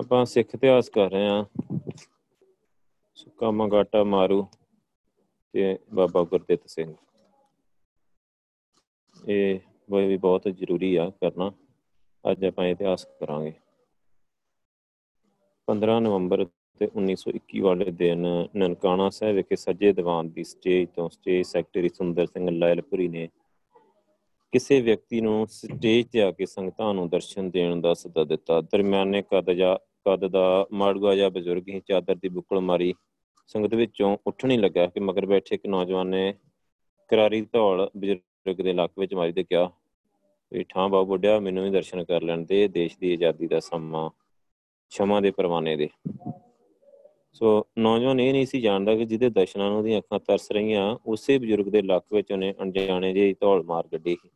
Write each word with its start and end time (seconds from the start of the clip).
ਆਪਾਂ 0.00 0.24
ਸਿੱਖ 0.24 0.54
ਇਤਿਹਾਸ 0.54 0.88
ਕਰ 0.88 1.10
ਰਹੇ 1.10 1.26
ਹਾਂ। 1.26 1.44
ਸੁੱਕਾ 3.14 3.50
ਮੰਗਾਟਾ 3.50 4.02
ਮਾਰੂ 4.04 4.46
ਤੇ 5.52 5.78
ਬਾਬਾ 5.94 6.22
ਗੁਰਦਿੱਤ 6.22 6.60
ਸਿੰਘ। 6.66 6.94
ਇਹ 9.28 9.58
ਵੀ 9.90 10.16
ਬਹੁਤ 10.16 10.42
ਜ਼ਰੂਰੀ 10.48 10.94
ਆ 10.96 11.10
ਕਰਨਾ। 11.10 11.52
ਅੱਜ 12.30 12.44
ਆਪਾਂ 12.44 12.66
ਇਤਿਹਾਸ 12.66 13.04
ਕਰਾਂਗੇ। 13.20 13.52
15 15.68 15.98
ਨਵੰਬਰ 16.00 16.44
ਤੇ 16.78 16.88
1921 16.96 17.60
ਵਾਲੇ 17.60 17.90
ਦਿਨ 17.90 18.26
ਨਨਕਾਣਾ 18.56 19.10
ਸਾਹਿਬ 19.10 19.36
ਵਿਖੇ 19.36 19.56
ਸੱਜੇ 19.56 19.92
ਦੀਵਾਨ 19.92 20.28
ਦੀ 20.28 20.44
ਸਟੇਜ 20.44 20.88
ਤੋਂ 20.96 21.08
ਸਟੇਜ 21.08 21.46
ਸੈਕਟਰੀ 21.46 21.88
ਸੁੰਦਰ 21.88 22.26
ਸਿੰਘ 22.26 22.50
ਲਾਇਲਪੁਰੀ 22.50 23.08
ਨੇ 23.08 23.28
ਕਿਸੇ 24.52 24.80
ਵਿਅਕਤੀ 24.80 25.20
ਨੂੰ 25.20 25.46
ਸਟੇਜ 25.46 26.06
ਤੇ 26.06 26.22
ਆ 26.22 26.30
ਕੇ 26.30 26.46
ਸੰਗਤਾਂ 26.46 26.94
ਨੂੰ 26.94 27.08
ਦਰਸ਼ਨ 27.08 27.50
ਦੇਣ 27.50 27.80
ਦਾ 27.80 27.94
ਸੱਦਾ 27.94 28.24
ਦਿੱਤਾ। 28.24 28.60
ਦਰਮਿਆਨੇ 28.60 29.22
ਕਦ 29.22 29.50
ਜਾਂ 29.52 29.87
ਕਦ 30.06 30.26
ਦਾ 30.26 30.66
ਮਾੜੂਆ 30.72 31.14
ਜਾਂ 31.14 31.30
ਬਜ਼ੁਰਗ 31.30 31.68
ਹੀ 31.68 31.80
ਚਾਦਰ 31.80 32.14
ਦੀ 32.14 32.28
ਬੁੱਕਲ 32.28 32.60
ਮਾਰੀ। 32.60 32.94
ਸੰਗਤ 33.46 33.74
ਵਿੱਚੋਂ 33.74 34.16
ਉੱਠ 34.26 34.44
ਨਹੀਂ 34.44 34.58
ਲੱਗਾ 34.58 34.86
ਕਿ 34.86 35.00
ਮਗਰ 35.00 35.26
ਬੈਠੇ 35.26 35.54
ਇੱਕ 35.54 35.66
ਨੌਜਵਾਨ 35.66 36.06
ਨੇ 36.06 36.34
ਕਰਾਰੀ 37.08 37.46
ਧੌਲ 37.52 37.90
ਬਜ਼ੁਰਗ 37.96 38.60
ਦੇ 38.62 38.72
ਲੱਕ 38.72 38.92
ਵਿੱਚ 38.98 39.14
ਮਾਰੀ 39.14 39.32
ਤੇ 39.32 39.44
ਕਿਹਾ 39.44 39.70
ਵੀ 40.52 40.64
ਠਾਂ 40.68 40.88
ਬਾਬੂ 40.88 41.06
ਬੁੱਢਿਆ, 41.06 41.40
ਮੈਨੂੰ 41.40 41.64
ਵੀ 41.64 41.70
ਦਰਸ਼ਨ 41.70 42.04
ਕਰ 42.04 42.22
ਲੈਣ 42.22 42.44
ਦੇ, 42.44 42.68
ਦੇਸ਼ 42.68 42.98
ਦੀ 42.98 43.12
ਆਜ਼ਾਦੀ 43.12 43.46
ਦਾ 43.46 43.60
ਸਮਾਂ 43.60 44.10
ਛਮਾ 44.90 45.20
ਦੇ 45.20 45.30
ਪਰਵਾਨੇ 45.30 45.76
ਦੇ। 45.76 45.88
ਸੋ 47.32 47.66
ਨੌਜਵਾਨ 47.78 48.20
ਇਹ 48.20 48.32
ਨਹੀਂ 48.32 48.46
ਸੀ 48.46 48.60
ਜਾਣਦਾ 48.60 48.96
ਕਿ 48.96 49.04
ਜਿਹਦੇ 49.04 49.30
ਦਰਸ਼ਨਾਂ 49.30 49.68
ਨੂੰ 49.68 49.78
ਉਹਦੀਆਂ 49.78 49.98
ਅੱਖਾਂ 49.98 50.20
ਤਰਸ 50.20 50.52
ਰਹੀਆਂ, 50.52 50.96
ਉਸੇ 51.06 51.38
ਬਜ਼ੁਰਗ 51.38 51.66
ਦੇ 51.66 51.82
ਲੱਕ 51.82 52.04
ਵਿੱਚ 52.12 52.32
ਉਹਨੇ 52.32 52.54
ਅਣਜਾਣੇ 52.62 53.12
ਜਿਹੀ 53.12 53.34
ਧੌਲ 53.40 53.62
ਮਾਰ 53.62 53.88
ਗੱਡੀ 53.92 54.16
ਸੋ। 54.22 54.28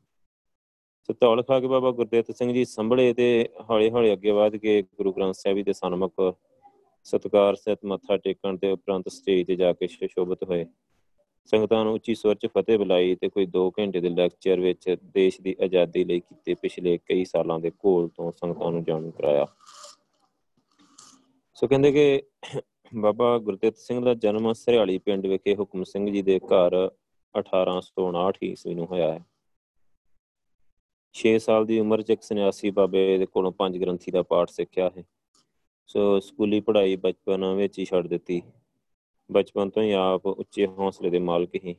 ਧੌਲ 1.20 1.42
ਖਾ 1.42 1.60
ਕੇ 1.60 1.66
ਬਾਬਾ 1.66 1.90
ਗੁਰਦੇਵ 1.90 2.24
ਸਿੰਘ 2.30 2.52
ਜੀ 2.52 2.64
ਸੰਭਲੇ 2.64 3.14
ਤੇ 3.14 3.48
ਹੌਲੇ 3.70 3.90
ਹੌਲੇ 3.90 4.12
ਅੱਗੇ 4.12 4.30
ਵਧ 4.30 4.56
ਕੇ 4.56 4.82
ਗੁਰੂ 4.82 5.12
ਗ੍ਰੰਥ 5.12 5.34
ਸਾਹਿਬ 5.34 5.56
ਜੀ 5.56 5.62
ਦੇ 5.62 5.72
ਸਨਮੁਖ 5.72 6.34
ਸਤਕਾਰ 7.04 7.54
ਸਹਿਤ 7.54 7.78
ਮੱਥਾ 7.84 8.16
ਟੇਕਣ 8.16 8.56
ਤੇ 8.56 8.70
ਉਪਰੰਤ 8.70 9.08
ਸਟੇਜ 9.08 9.46
ਤੇ 9.46 9.56
ਜਾ 9.56 9.72
ਕੇ 9.72 9.86
ਸ਼ੋਭਤ 9.86 10.44
ਹੋਏ। 10.44 10.66
ਸੰਗਤਾਂ 11.46 11.84
ਨੂੰ 11.84 11.94
ਉੱਚੀ 11.94 12.14
ਸਵਰ 12.14 12.34
'ਚ 12.34 12.46
ਫਤਿਹ 12.46 12.78
ਬੁਲਾਈ 12.78 13.14
ਤੇ 13.14 13.28
ਕੋਈ 13.28 13.46
2 13.46 13.70
ਘੰਟੇ 13.78 14.00
ਦੇ 14.00 14.08
ਲੈਕਚਰ 14.08 14.60
ਵਿੱਚ 14.60 14.96
ਦੇਸ਼ 15.04 15.40
ਦੀ 15.40 15.56
ਆਜ਼ਾਦੀ 15.62 16.04
ਲਈ 16.04 16.20
ਕੀਤੇ 16.20 16.54
ਪਿਛਲੇ 16.54 16.98
ਕਈ 16.98 17.24
ਸਾਲਾਂ 17.24 17.58
ਦੇ 17.58 17.70
ਘੋਲ 17.70 18.08
ਤੋਂ 18.08 18.32
ਸੰਗਤਾਂ 18.32 18.72
ਨੂੰ 18.72 18.84
ਜਾਣੂ 18.84 19.10
ਕਰਾਇਆ। 19.10 19.46
ਸੋ 21.54 21.66
ਕਹਿੰਦੇ 21.66 21.92
ਕਿ 21.92 22.22
ਬਾਬਾ 22.94 23.38
ਗੁਰਦੇਵ 23.38 23.72
ਸਿੰਘ 23.76 24.04
ਦਾ 24.04 24.14
ਜਨਮ 24.14 24.52
ਸਰਿਆਲੀ 24.52 24.98
ਪਿੰਡ 24.98 25.26
ਵਿਖੇ 25.26 25.56
ਹੁਕਮ 25.56 25.84
ਸਿੰਘ 25.84 26.12
ਜੀ 26.12 26.22
ਦੇ 26.22 26.38
ਘਰ 26.38 26.90
1859 27.34 28.42
ਈਸਵੀ 28.42 28.74
ਨੂੰ 28.74 28.86
ਹੋਇਆ 28.86 29.12
ਹੈ। 29.12 29.31
6 31.14 31.38
ਸਾਲ 31.38 31.66
ਦੀ 31.66 31.78
ਉਮਰ 31.80 32.02
'ਚ 32.02 32.10
ਇੱਕ 32.10 32.22
ਸੰਨਿਆਸੀ 32.22 32.70
ਬਾਬੇ 32.70 33.18
ਦੇ 33.18 33.26
ਕੋਲੋਂ 33.26 33.52
ਪੰਜ 33.52 33.78
ਗ੍ਰੰਥੀ 33.78 34.10
ਦਾ 34.10 34.22
ਪਾਠ 34.22 34.50
ਸਿੱਖਿਆ 34.50 34.90
ਹੈ 34.96 35.04
ਸੋ 35.86 36.20
ਸਕੂਲੀ 36.20 36.60
ਪੜ੍ਹਾਈ 36.60 36.96
ਬਚਪਨ 36.96 37.44
ਵਿੱਚ 37.44 37.78
ਹੀ 37.78 37.84
ਛੱਡ 37.84 38.06
ਦਿੱਤੀ। 38.06 38.42
ਬਚਪਨ 39.32 39.70
ਤੋਂ 39.70 39.82
ਹੀ 39.82 39.92
ਆਪ 39.92 40.26
ਉੱਚੇ 40.26 40.66
ਹੌਸਲੇ 40.66 41.10
ਦੇ 41.10 41.18
ਮਾਲਕ 41.18 41.54
ਹੀ 41.54 41.76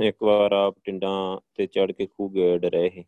ਇੱਕ 0.00 0.22
ਵਾਰ 0.22 0.52
ਆਪ 0.52 0.76
ਟਿੰਡਾਂ 0.84 1.40
ਤੇ 1.54 1.66
ਚੜ 1.66 1.92
ਕੇ 1.92 2.06
ਖੂਹ 2.06 2.30
ਗੇੜ 2.30 2.64
ਰਹੇ 2.64 3.04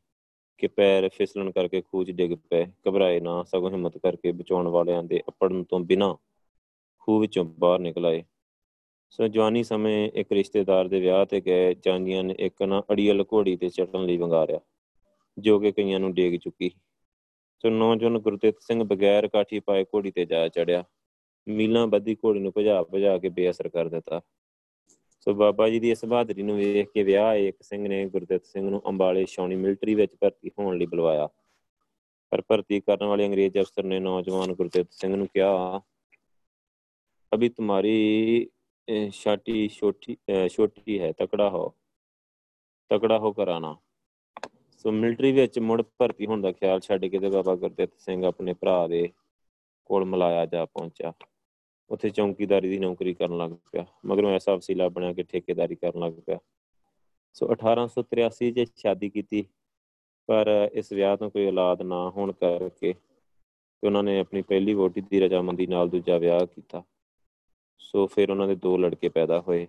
ਕਿ 0.58 0.66
ਪੈਰ 0.66 1.08
ਫਿਸਲਣ 1.08 1.50
ਕਰਕੇ 1.50 1.80
ਖੂਹ 1.80 2.04
'ਚ 2.04 2.10
ਡਿੱਗ 2.10 2.32
ਪਏ। 2.50 2.66
ਘਬਰਾਏ 2.88 3.20
ਨਾ, 3.20 3.42
ਸਗੋਂ 3.42 3.70
ਹਿੰਮਤ 3.70 3.98
ਕਰਕੇ 3.98 4.32
ਬਚਾਉਣ 4.32 4.68
ਵਾਲਿਆਂ 4.68 5.02
ਦੇ 5.02 5.22
ਅਪੜਨ 5.28 5.64
ਤੋਂ 5.64 5.80
ਬਿਨਾਂ 5.80 6.14
ਖੂਹ 6.98 7.20
ਵਿੱਚੋਂ 7.20 7.44
ਬਾਹਰ 7.44 7.78
ਨਿਕਲ 7.78 8.06
ਆਏ। 8.06 8.24
ਸੋ 9.10 9.28
ਜਵਾਨੀ 9.28 9.62
ਸਮੇਂ 9.64 10.10
ਇੱਕ 10.14 10.32
ਰਿਸ਼ਤੇਦਾਰ 10.32 10.88
ਦੇ 10.88 11.00
ਵਿਆਹ 11.00 11.26
ਤੇ 11.26 11.40
ਗਏ, 11.40 11.74
ਜਾਂਦੀਆਂ 11.74 12.24
ਨੇ 12.24 12.34
ਇੱਕ 12.38 12.62
ਨਾ 12.62 12.82
ਅੜੀਅਲ 12.92 13.24
ਘੋੜੀ 13.32 13.56
ਤੇ 13.56 13.68
ਚੜਨ 13.68 14.04
ਲਈ 14.04 14.16
ਵੰਗਾਰਿਆ। 14.16 14.60
ਜੋ 15.38 15.58
ਕਿ 15.58 15.72
ਕਈਆਂ 15.72 16.00
ਨੂੰ 16.00 16.12
ਡੇਗ 16.14 16.38
ਚੁੱਕੀ 16.40 16.70
ਸੋ। 17.62 17.70
ਨੌਜਵਾਨ 17.70 18.18
ਗੁਰਤੇਜ 18.18 18.54
ਸਿੰਘ 18.60 18.82
ਬਗੈਰ 18.84 19.28
ਕਾਠੀ 19.28 19.60
ਪਾਏ 19.60 19.84
ਘੋੜੀ 19.84 20.10
ਤੇ 20.10 20.24
ਜਾ 20.24 20.46
ਚੜਿਆ। 20.48 20.84
ਮੀਲਾਂ 21.46 21.86
ਬੱਧੀ 21.86 22.14
ਘੋੜੀ 22.24 22.40
ਨੂੰ 22.40 22.52
ਭਜਾ 22.58 22.82
ਭਜਾ 22.94 23.18
ਕੇ 23.18 23.28
ਬੇਅਸਰ 23.28 23.68
ਕਰ 23.68 23.88
ਦਿੱਤਾ। 23.88 24.20
ਸੋ 25.20 25.34
ਬਾਬਾ 25.34 25.68
ਜੀ 25.68 25.80
ਦੀ 25.80 25.90
ਇਸ 25.90 26.04
ਬਹਾਦਰੀ 26.04 26.42
ਨੂੰ 26.42 26.56
ਵੇਖ 26.56 26.88
ਕੇ 26.94 27.02
ਵਿਆਹ 27.02 27.34
ਇੱਕ 27.36 27.62
ਸਿੰਘ 27.62 27.88
ਨੇ 27.88 28.04
ਗੁਰਦਿੱਤ 28.06 28.44
ਸਿੰਘ 28.44 28.68
ਨੂੰ 28.70 28.82
ਅੰਬਾਲੇ 28.88 29.24
ਸ਼ੌਣੀ 29.26 29.56
ਮਿਲਟਰੀ 29.56 29.94
ਵਿੱਚ 29.94 30.14
ਭਰਤੀ 30.20 30.50
ਹੋਣ 30.58 30.78
ਲਈ 30.78 30.86
ਬੁਲਵਾਇਆ। 30.86 31.28
ਪਰ 32.32 32.40
ਭਰਤੀ 32.48 32.80
ਕਰਨ 32.80 33.06
ਵਾਲੇ 33.06 33.26
ਅੰਗਰੇਜ਼ 33.26 33.58
ਅਫਸਰ 33.58 33.84
ਨੇ 33.84 33.98
ਨੌਜਵਾਨ 34.00 34.52
ਗੁਰਦਿੱਤ 34.54 34.92
ਸਿੰਘ 34.92 35.14
ਨੂੰ 35.16 35.26
ਕਿਹਾ, 35.26 35.80
ਅਭੀ 37.34 37.48
ਤੁਹਾਡੀ 37.48 38.48
ਛਾਟੀ 39.12 39.68
ਛੋਟੀ 39.68 40.16
ਛੋਟੀ 40.48 40.98
ਹੈ, 41.00 41.12
ਤਕੜਾ 41.12 41.48
ਹੋ। 41.50 41.68
ਤਕੜਾ 42.90 43.18
ਹੋ 43.18 43.32
ਕਰਾਣਾ 43.32 43.76
ਸੋ 44.82 44.90
ਮਿਲਟਰੀ 44.92 45.32
ਵਿੱਚ 45.32 45.58
ਮੁੜ 45.58 45.82
ਭਰਤੀ 45.98 46.26
ਹੋਣ 46.26 46.40
ਦਾ 46.40 46.52
ਖਿਆਲ 46.52 46.80
ਛੱਡ 46.80 47.04
ਕੇ 47.06 47.18
ਤੇ 47.18 47.28
ਬਾਬਾ 47.30 47.54
ਗੁਰਦਿੱਤ 47.54 47.92
ਸਿੰਘ 47.98 48.24
ਆਪਣੇ 48.24 48.54
ਭਰਾ 48.54 48.86
ਦੇ 48.86 49.08
ਕੋਲ 49.84 50.04
ਮਲਾਇਆ 50.04 50.46
ਜਾ 50.46 50.64
ਪਹੁੰਚਿਆ। 50.64 51.12
ਉੱਥੇ 51.90 52.10
ਚੌਂਕੀਦਾਰੀ 52.10 52.68
ਦੀ 52.68 52.78
ਨੌਕਰੀ 52.78 53.14
ਕਰਨ 53.14 53.36
ਲੱਗ 53.38 53.50
ਪਿਆ। 53.72 53.84
ਮਗਰੋਂ 54.06 54.30
ਐਸਾ 54.30 54.54
ਵਸੀਲਾ 54.54 54.88
ਬਣਿਆ 54.88 55.12
ਕਿ 55.12 55.22
ਠੇਕੇਦਾਰੀ 55.22 55.74
ਕਰਨ 55.74 56.00
ਲੱਗ 56.00 56.12
ਪਿਆ। 56.26 56.38
ਸੋ 57.34 57.46
1883 57.52 58.50
'ਚ 58.50 58.72
ਸ਼ਾਦੀ 58.76 59.10
ਕੀਤੀ, 59.10 59.44
ਪਰ 60.26 60.70
ਇਸ 60.72 60.92
ਵਿਆਹ 60.92 61.16
ਤੋਂ 61.16 61.30
ਕੋਈ 61.30 61.46
ਔਲਾਦ 61.46 61.82
ਨਾ 61.82 62.10
ਹੋਣ 62.10 62.32
ਕਰਕੇ 62.32 62.92
ਤੇ 62.92 63.86
ਉਹਨਾਂ 63.86 64.02
ਨੇ 64.02 64.18
ਆਪਣੀ 64.20 64.42
ਪਹਿਲੀ 64.42 64.74
ਵੋਟੀ 64.74 65.00
ਦੀ 65.00 65.20
ਰਜਾਮੰਦੀ 65.20 65.66
ਨਾਲ 65.66 65.88
ਦੂਜਾ 65.88 66.18
ਵਿਆਹ 66.18 66.46
ਕੀਤਾ। 66.46 66.82
ਸੋ 67.78 68.06
ਫਿਰ 68.06 68.30
ਉਹਨਾਂ 68.30 68.48
ਦੇ 68.48 68.54
ਦੋ 68.54 68.76
ਲੜਕੇ 68.76 69.08
ਪੈਦਾ 69.08 69.40
ਹੋਏ। 69.40 69.66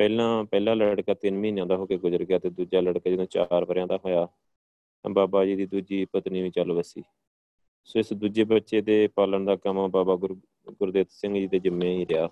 ਪਹਿਲਾਂ, 0.00 0.44
ਪਹਿਲਾ 0.44 0.74
ਲੜਕਾ 0.74 1.14
3 1.14 1.38
ਮਹੀਨਿਆਂ 1.38 1.64
ਦਾ 1.66 1.76
ਹੋ 1.76 1.86
ਕੇ 1.86 1.96
ਗੁਜ਼ਰ 1.98 2.22
ਗਿਆ 2.24 2.38
ਤੇ 2.38 2.50
ਦੂਜਾ 2.50 2.80
ਲੜਕਾ 2.80 3.10
ਜਦੋਂ 3.10 3.24
4 3.26 3.64
ਵਰਿਆਂ 3.64 3.86
ਦਾ 3.86 3.96
ਹੋਇਆ, 3.96 4.26
ਬਾਬਾ 5.04 5.44
ਜੀ 5.44 5.56
ਦੀ 5.56 5.66
ਦੂਜੀ 5.66 6.04
ਪਤਨੀ 6.04 6.42
ਵੀ 6.42 6.50
ਚੱਲ 6.50 6.72
ਵਸੀ। 6.72 7.02
ਸੋ 7.84 7.98
ਇਸ 7.98 8.12
ਦੂਜੇ 8.12 8.44
ਬੱਚੇ 8.44 8.80
ਦੇ 8.80 9.06
ਪਾਲਣ 9.06 9.44
ਦਾ 9.44 9.56
ਕੰਮ 9.56 9.88
ਬਾਬਾ 9.88 10.14
ਗੁਰਦੇਵ 10.16 11.06
ਸਿੰਘ 11.10 11.34
ਜੀ 11.34 11.46
ਦੇ 11.46 11.58
ਜ਼ਿੰਮੇ 11.58 11.92
ਹੀ 11.94 12.06
ਰਿਹਾ। 12.06 12.28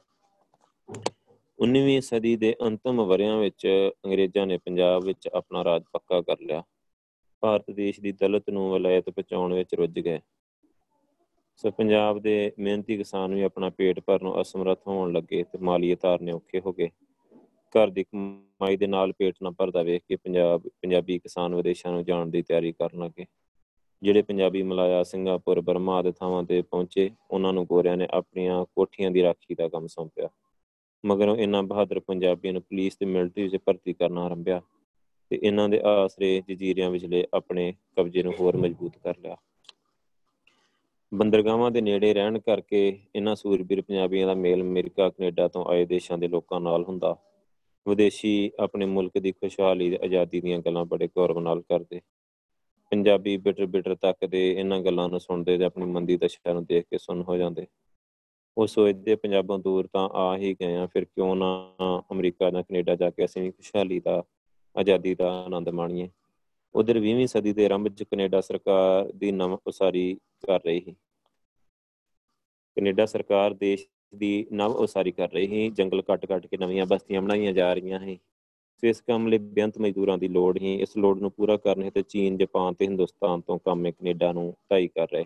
19ਵੀਂ 1.59 2.01
ਸਦੀ 2.01 2.35
ਦੇ 2.37 2.55
ਅੰਤਮ 2.67 3.03
ਵਰਿਆਂ 3.03 3.37
ਵਿੱਚ 3.39 3.67
ਅੰਗਰੇਜ਼ਾਂ 4.07 4.47
ਨੇ 4.47 4.59
ਪੰਜਾਬ 4.59 5.05
ਵਿੱਚ 5.05 5.29
ਆਪਣਾ 5.29 5.65
ਰਾਜ 5.65 5.83
ਪੱਕਾ 5.93 6.21
ਕਰ 6.21 6.41
ਲਿਆ। 6.41 6.63
ਭਾਰਤ 7.43 7.71
ਦੇਸ਼ 7.71 8.01
ਦੀ 8.01 8.13
ਦਲਤ 8.13 8.49
ਨੂੰ 8.51 8.71
ਵਲਾਇਤ 8.71 9.11
ਪਹੁੰਚਾਉਣ 9.11 9.55
ਵਿੱਚ 9.55 9.75
ਰੁੱਝ 9.75 9.99
ਗਏ। 9.99 10.19
ਸੋ 11.57 11.71
ਪੰਜਾਬ 11.71 12.19
ਦੇ 12.19 12.53
ਮਿਹਨਤੀ 12.59 12.97
ਕਿਸਾਨ 12.97 13.35
ਵੀ 13.35 13.43
ਆਪਣਾ 13.43 13.71
ਪੇਟ 13.71 14.01
ਭਰਨ 14.01 14.41
ਅਸਮਰੱਥ 14.41 14.87
ਹੋਣ 14.87 15.13
ਲੱਗੇ 15.13 15.43
ਤੇ 15.43 15.59
ਮਾਲੀਏ 15.59 15.97
ਧਾਰਨੇ 16.01 16.33
ਔਖੇ 16.33 16.61
ਹੋ 16.61 16.73
ਗਏ। 16.73 16.91
ਘਰ 17.75 17.91
ਦੀ 17.91 18.05
ਕਮਾਈ 18.05 18.77
ਦੇ 18.77 18.87
ਨਾਲ 18.87 19.13
ਪੇਟ 19.13 19.35
ਨਾ 19.43 19.51
ਭਰਦਾ 19.51 19.83
ਵੇਖ 19.83 20.03
ਕੇ 20.09 20.17
ਪੰਜਾਬ, 20.17 20.63
ਪੰਜਾਬੀ 20.83 21.19
ਕਿਸਾਨ 21.19 21.55
ਵਿਦੇਸ਼ਾਂ 21.55 21.93
ਨੂੰ 21.93 22.05
ਜਾਣ 22.05 22.27
ਦੀ 22.27 22.43
ਤਿਆਰੀ 22.43 22.73
ਕਰਨ 22.73 22.99
ਲੱਗੇ। 22.99 23.27
ਜਿਹੜੇ 24.03 24.23
ਪੰਜਾਬੀ 24.23 24.63
ਮਲਾਇਆ 24.63 25.03
ਸਿੰਗਾਪੁਰ, 25.03 25.61
ਬਰਮਾ 25.61 25.97
ਆਦਿ 25.97 26.13
ਥਾਵਾਂ 26.13 26.43
ਤੇ 26.43 26.63
ਪਹੁੰਚੇ, 26.63 27.11
ਉਹਨਾਂ 27.31 27.53
ਨੂੰ 27.53 27.67
ਗੋਰਿਆਂ 27.67 27.97
ਨੇ 27.97 28.09
ਆਪਣੀਆਂ 28.11 28.65
ਕੋਠੀਆਂ 28.65 29.11
ਦੀ 29.11 29.23
ਰਾਖੀ 29.23 29.55
ਦਾ 29.55 29.69
ਕੰਮ 29.69 29.87
ਸੌਂਪਿਆ। 29.87 30.29
ਮਗਰ 31.05 31.29
ਇਹਨਾਂ 31.29 31.63
ਬਹਾਦਰ 31.63 32.01
ਪੰਜਾਬੀਆਂ 32.01 32.53
ਨੂੰ 32.53 32.63
ਪੁਲਿਸ 32.63 32.97
ਤੇ 32.97 33.07
ਮਿਲਟਰੀ 33.07 33.43
ਵਿੱਚ 33.43 33.57
ਭਰਤੀ 33.57 33.93
ਕਰਨਾ 33.93 34.25
ਆਰੰਭਿਆ 34.25 34.61
ਤੇ 35.31 35.39
ਇਹਨਾਂ 35.43 35.69
ਦੇ 35.69 35.81
ਆਸਰੇ 35.85 36.43
ਜਜ਼ੀਰਿਆਂ 36.49 36.91
ਵਿਚਲੇ 36.91 37.27
ਆਪਣੇ 37.35 37.73
ਕਬਜ਼ੇ 37.97 38.23
ਨੂੰ 38.23 38.33
ਹੋਰ 38.41 38.57
ਮਜ਼ਬੂਤ 38.57 38.97
ਕਰ 39.05 39.15
ਲਿਆ। 39.19 39.37
ਬੰਦਰਗਾਵਾਂ 41.13 41.71
ਦੇ 41.71 41.81
ਨੇੜੇ 41.81 42.15
ਰਹਿਣ 42.15 42.39
ਕਰਕੇ 42.39 42.99
ਇਹਨਾਂ 43.17 43.35
ਸੂਰਬੀਰ 43.37 43.81
ਪੰਜਾਬੀਆਂ 43.83 44.27
ਦਾ 44.27 44.35
ਮੇਲ 44.35 44.61
ਅਮਰੀਕਾ, 44.61 45.09
ਕੈਨੇਡਾ 45.09 45.49
ਤੋਂ 45.49 45.65
ਆਏ 45.65 45.85
ਦੇਸ਼ਾਂ 45.85 46.19
ਦੇ 46.19 46.29
ਲੋਕਾਂ 46.29 46.61
ਨਾਲ 46.61 46.85
ਹੁੰਦਾ 46.85 47.17
ਵਿਦੇਸ਼ੀ 47.89 48.51
ਆਪਣੇ 48.61 48.87
ਮੁਲਕ 48.87 49.19
ਦੀ 49.19 49.33
ਖੁਸ਼ਹਾਲੀ 49.33 49.91
ਤੇ 49.91 49.99
ਆਜ਼ਾਦੀ 50.03 50.41
ਦੀਆਂ 50.41 50.59
ਗੱਲਾਂ 50.59 50.85
ਬੜੇ 50.85 51.09
ਗੌਰਵ 51.09 51.39
ਨਾਲ 51.39 51.61
ਕਰਦੇ। 51.61 52.01
ਪੰਜਾਬੀ 52.91 53.37
ਬਿਟਰ 53.37 53.67
ਬਿਟਰ 53.67 53.95
ਤੱਕਦੇ 53.95 54.53
ਇਹਨਾਂ 54.53 54.81
ਗੱਲਾਂ 54.81 55.09
ਨੂੰ 55.09 55.21
ਸੁਣਦੇ 55.21 55.59
ਤੇ 55.59 55.65
ਆਪਣੀ 55.65 55.85
ਮੰਦੀ 55.85 56.17
ਦਸ਼ਾ 56.17 56.53
ਨੂੰ 56.53 56.65
ਦੇਖ 56.65 56.85
ਕੇ 56.85 56.99
ਸੁਣ 56.99 57.23
ਹੋ 57.23 57.37
ਜਾਂਦੇ। 57.37 57.67
ਉਹ 58.59 58.67
ਸੋਚਦੇ, 58.67 59.15
ਪੰਜਾਬੋਂ 59.15 59.59
ਦੂਰ 59.59 59.89
ਤਾਂ 59.93 60.09
ਆ 60.09 60.37
ਹੀ 60.37 60.55
ਗਏ 60.55 60.77
ਆ, 60.77 60.87
ਫਿਰ 60.87 61.05
ਕਿਉਂ 61.05 61.37
ਨਾ 61.37 61.75
ਅਮਰੀਕਾ 62.13 62.51
ਜਾਂ 62.51 62.63
ਕੈਨੇਡਾ 62.63 62.95
ਜਾ 62.95 63.11
ਕੇ 63.11 63.25
ਅਸੀਂ 63.25 63.53
ਖੁਸ਼ਹਾਲੀ 63.53 64.01
ਦਾ, 64.01 64.25
ਆਜ਼ਾਦੀ 64.77 65.15
ਦਾ 65.15 65.45
ਆਨੰਦ 65.45 65.69
ਮਾਣੀਏ? 65.69 66.09
ਉਧਰ 66.75 66.99
20ਵੀਂ 66.99 67.27
ਸਦੀ 67.27 67.53
ਦੇ 67.53 67.65
ਆਰੰਭ 67.65 67.83
ਵਿੱਚ 67.85 68.03
ਕੈਨੇਡਾ 68.03 68.41
ਸਰਕਾਰ 68.41 69.13
ਦੀ 69.13 69.33
ਨਵ 69.33 69.59
ਉਸਾਰੀ 69.67 70.19
ਕਰ 70.47 70.61
ਰਹੀ 70.67 70.81
ਸੀ। 70.81 70.93
ਕੈਨੇਡਾ 72.77 73.07
ਸਰਕਾਰ 73.07 73.55
ਦੇਸ਼ 73.55 73.87
ਦੀ 74.15 74.47
ਨਵ 74.53 74.73
ਉਸਾਰੀ 74.73 75.13
ਕਰ 75.13 75.31
ਰਹੀ 75.31 75.47
ਸੀ, 75.47 75.71
ਜੰਗਲ 75.71 76.03
ਕੱਟ-ਕੱਟ 76.03 76.47
ਕੇ 76.47 76.57
ਨਵੀਆਂ 76.57 76.87
ਬਸਤੀਆਂ 76.87 77.23
ਬਣਾਈਆਂ 77.23 77.53
ਜਾ 77.53 77.73
ਰਹੀਆਂ 77.75 78.01
ਸੀ। 78.01 78.19
ਸੋ 78.83 78.87
ਇਸ 78.87 79.01
ਕੰਮ 79.01 79.27
ਲਈ 79.27 79.39
ਬੇਅੰਤ 79.39 79.79
ਮਜ਼ਦੂਰਾਂ 79.79 80.19
ਦੀ 80.19 80.29
ਲੋੜ 80.29 80.59
ਸੀ। 80.59 80.75
ਇਸ 80.75 80.97
ਲੋੜ 80.97 81.19
ਨੂੰ 81.21 81.31
ਪੂਰਾ 81.31 81.57
ਕਰਨ 81.57 81.91
ਤੇ 81.91 82.03
ਚੀਨ, 82.03 82.37
ਜਾਪਾਨ 82.37 82.75
ਤੇ 82.75 82.85
ਹਿੰਦੁਸਤਾਨ 82.85 83.41
ਤੋਂ 83.41 83.59
ਕੰਮ 83.59 83.91
ਕੈਨੇਡਾ 83.91 84.33
ਨੂੰ 84.33 84.55
ਢਾਈ 84.71 84.89
ਕਰ 84.89 85.07
ਰਹੇ 85.13 85.25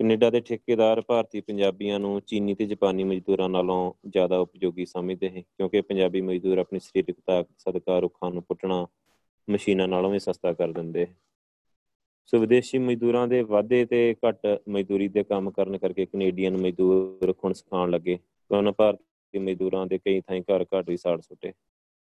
ਕੈਨੇਡਾ 0.00 0.30
ਦੇ 0.30 0.40
ਠੇਕੇਦਾਰ 0.40 1.00
ਭਾਰਤੀ 1.00 1.40
ਪੰਜਾਬੀਆਂ 1.40 2.00
ਨੂੰ 2.00 2.20
ਚੀਨੀ 2.20 2.54
ਤੇ 2.54 2.66
ਜਾਪਾਨੀ 2.66 3.04
ਮਜ਼ਦੂਰਾਂ 3.04 3.48
ਨਾਲੋਂ 3.48 3.92
ਜ਼ਿਆਦਾ 4.08 4.38
ਉਪਯੋਗੀ 4.38 4.84
ਸਮਝਦੇ 4.84 5.30
ਹਨ 5.30 5.40
ਕਿਉਂਕਿ 5.40 5.80
ਪੰਜਾਬੀ 5.80 6.20
ਮਜ਼ਦੂਰ 6.20 6.58
ਆਪਣੀ 6.58 6.78
ਸਰੀਰਕ 6.78 7.16
ਤਾਕਤ, 7.26 7.48
ਸਦਕਾ, 7.58 7.98
ਰੁੱਖਾਂ 7.98 8.30
ਨੂੰ 8.30 8.42
ਪੁੱਟਣਾ 8.42 8.86
ਮਸ਼ੀਨਾਂ 9.50 9.88
ਨਾਲੋਂ 9.88 10.10
ਵੀ 10.10 10.18
ਸਸਤਾ 10.18 10.52
ਕਰ 10.52 10.72
ਦਿੰਦੇ 10.72 11.06
ਸੋ 12.26 12.38
ਵਿਦੇਸ਼ੀ 12.38 12.78
ਮਜ਼ਦੂਰਾਂ 12.78 13.26
ਦੇ 13.28 13.42
ਵਾਧੇ 13.42 13.84
ਤੇ 13.84 14.14
ਘੱਟ 14.28 14.46
ਮਜ਼ਦੂਰੀ 14.68 15.08
ਦੇ 15.08 15.22
ਕੰਮ 15.24 15.50
ਕਰਨ 15.50 15.78
ਕਰਕੇ 15.78 16.06
ਕੈਨੇਡੀਅਨ 16.06 16.56
ਮਜ਼ਦੂਰ 16.56 17.32
ਖੁਣ 17.38 17.52
ਸਿਖਾਉਣ 17.52 17.90
ਲੱਗੇ। 17.90 18.18
ਉਹਨਾਂ 18.50 18.72
ਭਾਰਤੀ 18.72 19.38
ਮਜ਼ਦੂਰਾਂ 19.38 19.86
ਦੇ 19.86 19.98
ਕਈ 19.98 20.20
ਥਾਈਂ 20.20 20.42
ਘਰ 20.42 20.64
ਘਾਟ 20.74 20.88
ਵੀ 20.90 20.96
ਸਾੜ 20.96 21.20
ਸੁੱਟੇ। 21.20 21.52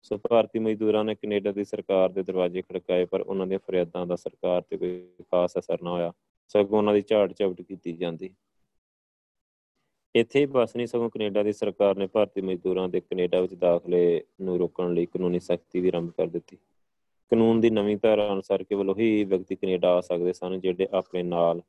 ਸੋ 0.03 0.19
ਭਾਰਤੀ 0.19 0.59
ਮਜ਼ਦੂਰਾਂ 0.59 1.05
ਨੇ 1.05 1.15
ਕੈਨੇਡਾ 1.15 1.53
ਦੀ 1.53 1.65
ਸਰਕਾਰ 1.65 2.09
ਦੇ 2.09 2.23
ਦਰਵਾਜ਼ੇ 2.23 2.63
ਖੜਕਾਏ, 2.63 3.05
ਪਰ 3.05 3.21
ਉਹਨਾਂ 3.21 3.47
ਦੀਆਂ 3.47 3.59
ਫਰਿਆਦਾਂ 3.59 4.07
ਦਾ 4.07 4.17
ਸਰਕਾਰ 4.17 4.63
ਤੇ 4.63 4.77
ਕੋਈ 4.77 5.09
ਖਾਸ 5.23 5.59
ਅਸਰ 5.59 5.83
ਨਾ 5.83 5.91
ਹੋਇਆ। 5.91 6.13
ਸਗੋਂ 6.49 6.79
ਉਹਨਾਂ 6.79 6.95
ਦੀ 6.95 7.03
ਝਾੜ 7.09 7.33
ਝਪਟ 7.33 7.63
ਕੀਤੀ 7.63 7.93
ਜਾਂਦੀ। 7.93 8.31
ਇੱਥੇ 10.15 10.47
ਬਸ 10.47 10.77
ਨਹੀਂ, 10.77 10.87
ਸਗੋਂ 10.87 11.11
ਕੈਨੇਡਾ 11.11 11.43
ਦੀ 11.43 11.53
ਸਰਕਾਰ 11.53 11.97
ਨੇ 11.97 12.07
ਭਾਰਤੀ 12.07 12.41
ਮਜ਼ਦੂਰਾਂ 12.41 12.89
ਦੇ 12.89 13.01
ਕੈਨੇਡਾ 13.01 13.41
ਵਿੱਚ 13.41 13.55
ਦਾਖਲੇ 13.55 14.23
ਨੂੰ 14.41 14.59
ਰੋਕਣ 14.59 14.95
ਲਈ 14.95 15.07
ਕਾਨੂੰਨੀ 15.07 15.41
ਸਖਤੀ 15.41 15.81
ਵੀ 15.81 15.89
ਆਰੰਭ 15.89 16.11
ਕਰ 16.11 16.27
ਦਿੱਤੀ। 16.27 16.57
ਕਾਨੂੰਨ 17.33 17.61
ਦੀ 17.61 17.71
ਨਵੀਂ 17.71 17.97
ਧਾਰਾ 17.97 18.33
ਅਨੁਸਾਰ 18.33 18.63
ਕੇਵਲ 18.65 18.91
ਉਹੀ 18.91 19.25
ਵਿਅਕਤੀ 19.25 19.57
ਕੈਨੇਡਾ 19.57 19.97
ਆ 19.97 20.01
ਸਕਦੇ 20.01 20.33
ਸਨ 20.33 20.61
ਜਿਹੜੇ 20.61 20.89
ਆਪਣੇ 20.93 21.23
ਨਾਲ 21.23 21.61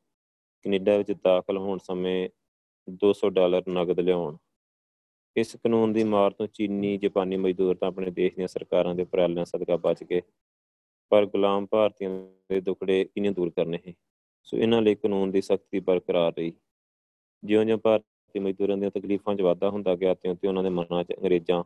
ਕੈਨੇਡਾ 0.65 0.97
ਵਿੱਚ 0.97 1.11
ਦਾਖਲ 1.11 1.57
ਹੋਣ 1.57 1.77
ਸਮੇਂ 1.77 2.29
200 3.03 3.29
ਡਾਲਰ 3.29 3.63
ਨਗਦ 3.69 3.99
ਲਿਆਉਣ। 3.99 4.37
ਇਸ 5.35 5.55
ਕਾਨੂੰਨ 5.55 5.93
ਦੀ 5.93 6.03
ਮਾਰ 6.03 6.31
ਤੋਂ 6.31 6.47
ਚੀਨੀ, 6.47 6.97
ਜਾਪਾਨੀ 6.97 7.37
ਮਜ਼ਦੂਰ 7.37 7.75
ਤਾਂ 7.75 7.87
ਆਪਣੇ 7.87 8.11
ਦੇਸ਼ 8.11 8.35
ਦੀਆਂ 8.35 8.47
ਸਰਕਾਰਾਂ 8.47 8.95
ਦੇ 8.95 9.03
ਉਪਰਾਲਿਆਂ 9.03 9.45
ਸਦਕਾ 9.45 9.75
ਬਚ 9.75 10.03
ਗਏ, 10.03 10.21
ਪਰ 11.11 11.25
ਗੁਲਾਮ 11.25 11.65
ਭਾਰਤੀਆਂ 11.65 12.09
ਦੇ 12.49 12.61
ਦੁਖੜੇ 12.61 13.03
ਕਿਵੇਂ 13.03 13.31
ਦੂਰ 13.31 13.49
ਕਰਨੇ 13.49 13.79
ਹੈ 13.87 13.93
ਸੋ 14.43 14.57
ਇਹਨਾਂ 14.57 14.81
ਲਈ 14.81 14.95
ਕਾਨੂੰਨ 14.95 15.31
ਦੀ 15.31 15.41
ਸਖਤੀ 15.41 15.79
ਬਰਕਰਾਰ 15.79 16.33
ਰਹੀ। 16.37 16.53
ਜਿਉਂ-ਜਿਉਂ 17.43 17.77
ਭਾਰਤੀ 17.77 18.39
ਮਜ਼ਦੂਰਾਂ 18.39 18.77
ਦੀਆਂ 18.77 18.91
ਤਕਲੀਫਾਂ 18.91 19.35
'ਚ 19.35 19.41
ਵਾਧਾ 19.41 19.69
ਹੁੰਦਾ 19.69 19.95
ਗਿਆ, 19.95 20.13
ਤਿਉਂ-ਤਿਉਂ 20.13 20.49
ਉਹਨਾਂ 20.51 20.63
ਦੇ 20.63 20.69
ਮਨਾਂ 20.69 21.03
'ਚ 21.03 21.13
ਅੰਗਰੇਜ਼ਾਂ 21.17 21.63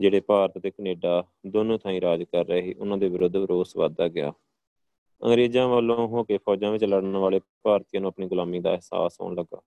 ਜਿਹੜੇ 0.00 0.20
ਭਾਰਤ 0.20 0.58
ਤੇ 0.58 0.70
ਕੈਨੇਡਾ 0.70 1.24
ਦੋਨੋਂ 1.46 1.78
ਥਾਈਂ 1.78 2.00
ਰਾਜ 2.00 2.22
ਕਰ 2.22 2.46
ਰਹੇ 2.46 2.62
ਸੀ, 2.62 2.74
ਉਹਨਾਂ 2.74 2.98
ਦੇ 2.98 3.08
ਵਿਰੁੱਧ 3.08 3.36
ਰੋਸ 3.36 3.76
ਵਧਦਾ 3.76 4.08
ਗਿਆ। 4.08 4.32
ਅੰਗਰੇਜ਼ਾਂ 5.22 5.68
ਵੱਲੋਂ 5.68 6.08
ਹੋ 6.08 6.24
ਕੇ 6.24 6.38
ਫੌਜਾਂ 6.38 6.72
ਵਿੱਚ 6.72 6.84
ਲੜਨ 6.84 7.16
ਵਾਲੇ 7.16 7.40
ਭਾਰਤੀਆਂ 7.62 8.00
ਨੂੰ 8.00 8.08
ਆਪਣੀ 8.08 8.26
ਗੁਲਾਮੀ 8.26 8.60
ਦਾ 8.60 8.72
ਅਹਿਸਾਸ 8.72 9.20
ਹੋਣ 9.20 9.34
ਲੱਗਾ। 9.34 9.60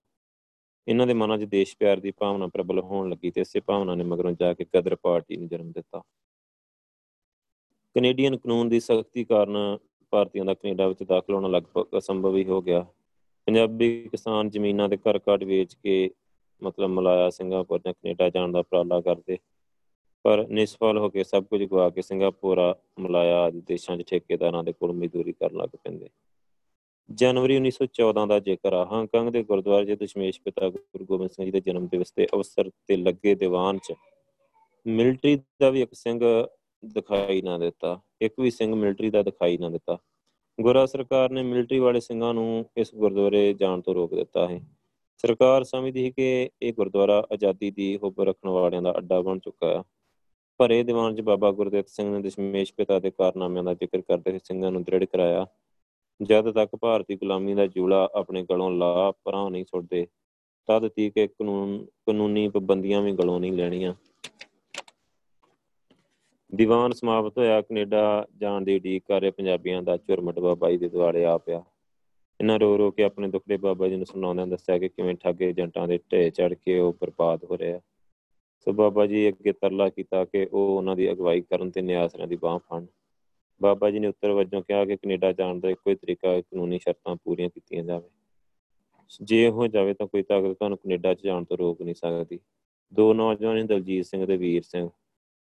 ਇਹਨਾਂ 0.88 1.06
ਦੇ 1.06 1.14
ਮਨਾਂ 1.14 1.38
'ਚ 1.38 1.44
ਦੇਸ਼ 1.44 1.76
ਪਿਆਰ 1.76 2.00
ਦੀ 2.00 2.10
ਭਾਵਨਾ 2.10 2.46
ਪ੍ਰਬਲ 2.46 2.80
ਹੋਣ 2.80 3.10
ਲੱਗੀ 3.10 3.30
ਤੇ 3.30 3.40
ਇਸੇ 3.40 3.60
ਭਾਵਨਾ 3.60 3.94
ਨੇ 3.94 4.04
ਮਗਰੋਂ 4.04 4.32
ਜਾ 4.32 4.54
ਕੇ 4.54 4.64
ਕਦਰ 4.64 4.96
ਪਾਰਟੀ 4.96 5.36
ਨੂੰ 5.36 5.48
ਜਨਮ 5.48 5.72
ਦਿੱਤਾ। 5.72 6.02
ਕੈਨੇਡੀਅਨ 7.94 8.36
ਕਾਨੂੰਨ 8.36 8.68
ਦੀ 8.68 8.80
ਸਖਤੀ 8.80 9.24
ਕਾਰਨ 9.24 9.78
ਭਾਰਤੀਆਂ 10.10 10.44
ਦਾ 10.44 10.54
ਕੈਨੇਡਾ 10.54 10.88
ਵਿੱਚ 10.88 11.02
ਦਾਖਲ 11.02 11.34
ਹੋਣਾ 11.34 11.48
ਲਗਭਗ 11.48 11.98
ਅਸੰਭਵ 11.98 12.36
ਹੀ 12.36 12.44
ਹੋ 12.44 12.62
ਗਿਆ। 12.62 12.86
ਪੰਜਾਬੀ 13.46 14.08
ਕਿਸਾਨ 14.08 14.50
ਜ਼ਮੀਨਾਂ 14.50 14.88
ਦੇ 14.88 14.96
ਘਰ 14.96 15.20
ਘਾਟ 15.28 15.44
ਵੇਚ 15.44 15.74
ਕੇ 15.74 16.10
ਮਤਲਬ 16.62 16.90
ਮਲਾਇਆ 16.90 17.30
ਸਿੰਗਾਪੁਰ 17.30 17.80
ਜਾਂ 17.84 17.92
ਕੈਨੇਡਾ 17.92 18.28
ਜਾਣ 18.30 18.52
ਦਾ 18.52 18.58
ਉਪਰਾਲਾ 18.58 19.00
ਕਰਦੇ 19.00 19.38
ਪਰ 20.24 20.46
ਨਿਸਫਲ 20.48 20.98
ਹੋ 20.98 21.08
ਕੇ 21.08 21.24
ਸਭ 21.24 21.44
ਕੁਝ 21.44 21.62
ਗਵਾ 21.62 21.90
ਕੇ 21.90 22.02
ਸਿੰਗਾਪੁਰ, 22.02 22.74
ਮਲਾਇਆ 23.00 23.36
ਆਦਿ 23.36 23.60
ਦੇਸ਼ਾਂ 23.60 23.96
'ਚ 23.96 24.02
ਠੇਕੇਦਾਰਾਂ 24.02 24.64
ਦੇ 24.64 24.72
ਕੋਲ 24.72 24.92
ਮਜ਼ਦੂਰੀ 24.92 25.32
ਕਰਨ 25.32 25.56
ਲੱਗ 25.56 25.68
ਪੈਂਦੇ। 25.68 26.08
ਜਨਵਰੀ 27.10 27.56
1914 27.56 28.26
ਦਾ 28.26 28.38
ਜ਼ਿਕਰ 28.38 28.72
ਆ, 28.72 28.84
ਹਾਂਗਕਾਂਗ 28.84 29.28
ਦੇ 29.28 29.42
ਗੁਰਦੁਆਰੇ 29.42 29.86
'ਚ 29.86 29.98
ਦਸ਼ਮੇਸ਼ 29.98 30.40
ਪਿਤਾ 30.40 30.68
ਗੁਰੂ 30.68 31.04
ਗੋਬਿੰਦ 31.04 31.30
ਸਿੰਘ 31.30 31.44
ਜੀ 31.46 31.50
ਦੇ 31.50 31.60
ਜਨਮ 31.60 31.86
ਦਿਵਸ 31.86 32.10
ਤੇ 32.10 32.26
ਅਵਸਰ 32.34 32.70
ਤੇ 32.86 32.96
ਲੱਗੇ 32.96 33.34
ਦੀਵਾਨ 33.34 33.78
'ਚ 33.78 33.92
ਮਿਲਟਰੀ 34.86 35.36
ਦਾ 35.60 35.70
ਵੀ 35.70 35.82
ਇੱਕ 35.82 35.94
ਸਿੰਘ 35.94 36.20
ਦਿਖਾਈ 36.84 37.42
ਨਾ 37.42 37.58
ਦਿੱਤਾ, 37.58 38.00
ਇੱਕ 38.22 38.34
ਵੀ 38.40 38.50
ਸਿੰਘ 38.50 38.74
ਮਿਲਟਰੀ 38.74 39.10
ਦਾ 39.10 39.22
ਦਿਖਾਈ 39.22 39.58
ਨਾ 39.58 39.68
ਦਿੱਤਾ। 39.68 39.98
ਗੁਰਾ 40.60 40.86
ਸਰਕਾਰ 40.86 41.30
ਨੇ 41.30 41.42
ਮਿਲਟਰੀ 41.42 41.78
ਵਾਲੇ 41.78 42.00
ਸਿੰਘਾਂ 42.00 42.34
ਨੂੰ 42.34 42.64
ਇਸ 42.76 42.94
ਗੁਰਦੁਆਰੇ 42.94 43.52
ਜਾਣ 43.52 43.80
ਤੋਂ 43.80 43.94
ਰੋਕ 43.94 44.14
ਦਿੱਤਾ 44.14 44.48
ਹੈ 44.48 44.60
ਸਰਕਾਰ 45.16 45.64
ਸਮਝਦੀ 45.64 46.04
ਹੈ 46.04 46.10
ਕਿ 46.10 46.50
ਇਹ 46.62 46.72
ਗੁਰਦੁਆਰਾ 46.72 47.26
ਆਜ਼ਾਦੀ 47.32 47.70
ਦੀ 47.70 47.96
ਹੁਬ 47.96 48.20
ਰੱਖਣ 48.20 48.48
ਵਾਲਿਆਂ 48.48 48.82
ਦਾ 48.82 48.94
ਅੱਡਾ 48.98 49.20
ਬਣ 49.20 49.38
ਚੁੱਕਾ 49.38 49.78
ਹੈ 49.78 49.82
ਭਰੇ 50.60 50.82
ਦੀਵਾਨ 50.82 51.14
'ਚ 51.14 51.20
ਬਾਬਾ 51.20 51.50
ਗੁਰਦੇਵ 51.50 51.84
ਸਿੰਘ 51.86 52.08
ਨੇ 52.10 52.22
ਦਸ਼ਮੇਸ਼ 52.22 52.72
ਪਿਤਾ 52.74 52.98
ਦੇ 52.98 53.10
ਕਾਰਨਾਮਿਆਂ 53.10 53.64
ਦਾ 53.64 53.74
ਜ਼ਿਕਰ 53.74 54.00
ਕਰਦੇ 54.00 54.30
ਹੋਏ 54.30 54.40
ਸਿੰਘਾਂ 54.44 54.70
ਨੂੰ 54.72 54.82
ਦ੍ਰਿੜ 54.82 55.04
ਕਰਾਇਆ। 55.04 55.46
ਜਦ 56.22 56.50
ਤੱਕ 56.50 56.76
ਭਾਰਤੀ 56.76 57.16
ਗੁਲਾਮੀ 57.16 57.54
ਦਾ 57.54 57.66
ਜੂਲਾ 57.66 58.08
ਆਪਣੇ 58.14 58.42
ਗਲੋਂ 58.42 58.70
ਲਾ 58.70 59.12
ਪਰਾਂ 59.24 59.50
ਨਹੀਂ 59.50 59.64
ਛੁੱਟਦੇ 59.64 60.06
ਤਦ 60.68 60.88
ਤੀਕ 60.88 61.16
ਇਹ 61.16 61.28
ਕਾਨੂੰਨ, 61.28 61.84
ਕਾਨੂੰਨੀ 62.06 62.48
ਪਾਬੰਦੀਆਂ 62.48 63.02
ਵੀ 63.02 63.12
ਗਲੋਂ 63.12 63.40
ਨਹੀਂ 63.40 63.52
ਲੈਣੀਆਂ। 63.52 63.94
ਦੀਵਾਨ 66.54 66.92
ਸਮਾਪਤ 66.92 67.38
ਹੋਇਆ, 67.38 67.60
ਕੈਨੇਡਾ 67.60 68.26
ਜਾਣ 68.36 68.62
ਦੀ 68.62 68.76
ਉਡੀਕ 68.76 69.04
ਕਰ 69.08 69.20
ਰਹੇ 69.20 69.30
ਪੰਜਾਬੀਆਂ 69.30 69.82
ਦਾ 69.82 69.96
ਝੁਰਮਟ 69.96 70.38
ਬਾਬਾ 70.38 70.70
ਜੀ 70.70 70.76
ਦੇ 70.76 70.88
ਦੁਆਲੇ 70.88 71.24
ਆ 71.24 71.38
ਪਿਆ। 71.38 71.62
ਇਹਨਾਂ 72.40 72.58
ਰੋ 72.58 72.78
ਰੋ 72.78 72.90
ਕੇ 72.90 73.02
ਆਪਣੇ 73.02 73.28
ਦੁੱਖੜੇ 73.28 73.56
ਬਾਬਾ 73.56 73.88
ਜੀ 73.88 73.96
ਨੂੰ 73.96 74.06
ਸੁਣਾਉਂਦਿਆਂ 74.06 74.46
ਦੱਸਿਆ 74.46 74.78
ਕਿ 74.78 74.88
ਕਿਵੇਂ 74.88 75.14
ਠੱਗੇ 75.14 75.48
ਏਜੰਟਾਂ 75.48 75.88
ਦੇ 75.88 75.98
ਢੇ 76.12 76.30
ਚੜ 76.30 76.54
ਕੇ 76.54 76.78
ਉਹ 76.78 76.92
ਬਰਬਾਦ 77.00 77.44
ਹੋ 77.44 77.58
ਰਿਹਾ। 77.58 77.80
ਸੋ 78.66 78.72
ਬਾਬਾ 78.72 79.06
ਜੀ 79.06 79.28
ਅੱਗੇ 79.28 79.52
ਤਰਲਾ 79.52 79.88
ਕੀਤਾ 79.88 80.24
ਕਿ 80.24 80.48
ਉਹ 80.52 80.76
ਉਹਨਾਂ 80.76 80.96
ਦੀ 80.96 81.12
ਅਗਵਾਈ 81.12 81.40
ਕਰਨ 81.40 81.70
ਤੇ 81.70 81.82
ਨਿਆਸਰਾਂ 81.82 82.26
ਦੀ 82.26 82.36
ਬਾਹ 82.36 82.58
ਫੜਨ। 82.58 82.86
ਬਾਬਾ 83.62 83.90
ਜੀ 83.90 83.98
ਨੇ 83.98 84.06
ਉੱਤਰ 84.06 84.30
ਵਜੋਂ 84.30 84.62
ਕਿਹਾ 84.62 84.84
ਕਿ 84.84 84.96
ਕੈਨੇਡਾ 84.96 85.32
ਜਾਣ 85.32 85.60
ਦਾ 85.60 85.70
ਇੱਕੋ 85.70 85.90
ਹੀ 85.90 85.94
ਤਰੀਕਾ 85.94 86.40
ਕਾਨੂੰਨੀ 86.40 86.78
ਸ਼ਰਤਾਂ 86.78 87.16
ਪੂਰੀਆਂ 87.16 87.48
ਕੀਤੀਆਂ 87.48 87.84
ਜਾਵੇ। 87.84 88.08
ਜੇ 89.22 89.48
ਹੋ 89.48 89.66
ਜਾਵੇ 89.66 89.94
ਤਾਂ 89.94 90.06
ਕੋਈ 90.06 90.22
ਤਾਕਤ 90.22 90.52
ਤੁਹਾਨੂੰ 90.52 90.78
ਕੈਨੇਡਾ 90.78 91.14
'ਚ 91.14 91.22
ਜਾਣ 91.22 91.44
ਤੋਂ 91.44 91.56
ਰੋਕ 91.56 91.82
ਨਹੀਂ 91.82 91.94
ਸਕਦੀ। 91.94 92.38
ਦੋ 92.92 93.14
ਨੌਜਵਾਨ 93.14 93.66
ਦਲਜੀਤ 93.66 94.06
ਸਿੰਘ 94.06 94.26
ਤੇ 94.26 94.36
ਵੀਰ 94.36 94.62
ਸਿੰਘ, 94.62 94.88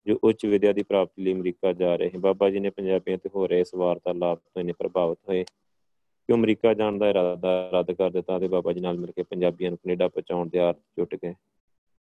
ਜੋ 0.07 0.19
ਉੱਚ 0.25 0.47
ਵਿਦਿਆ 0.47 0.73
ਦੀ 0.73 0.83
ਪ੍ਰਾਪਤੀ 0.83 1.23
ਲਈ 1.23 1.33
ਅਮਰੀਕਾ 1.33 1.73
ਜਾ 1.73 1.97
ਰਹੇ 1.97 2.11
ਹਨ 2.11 2.21
ਬਾਬਾ 2.21 2.51
ਜੀ 2.51 2.61
ਨੇ 2.61 2.71
ਪੰਜਾਬੀਆਂ 2.71 3.19
ਤੇ 3.19 3.31
ਹੋ 3.35 3.47
ਰਹੇ 3.47 3.61
ਇਸ 3.61 3.75
ਵਾਰਤਾਲਾਪ 3.75 4.39
ਤੋਂ 4.39 4.61
ਇੰਨੇ 4.61 4.73
ਪ੍ਰਭਾਵਿਤ 4.73 5.19
ਹੋਏ 5.29 5.45
ਕਿ 5.45 6.35
ਅਮਰੀਕਾ 6.35 6.75
ਜਾਣ 6.75 6.99
ਦਾ 6.99 7.11
ਇਰਾਦਾ 7.11 7.71
ਰੱਦ 7.75 7.93
ਕਰ 7.93 8.11
ਦਿੱਤਾ 8.11 8.39
ਤੇ 8.39 8.49
ਬਾਬਾ 8.49 8.73
ਜੀ 8.73 8.81
ਨਾਲ 8.81 8.99
ਮਿਲ 8.99 9.13
ਕੇ 9.13 9.23
ਪੰਜਾਬੀਆਂ 9.23 9.71
ਨੂੰ 9.71 9.79
ਕੈਨੇਡਾ 9.79 10.09
ਪਹੁੰਚਾਉਣ 10.09 10.49
ਦੇ 10.49 10.59
ਆਰ 10.59 10.75
ਜੁਟ 10.75 11.15
ਗਏ। 11.15 11.35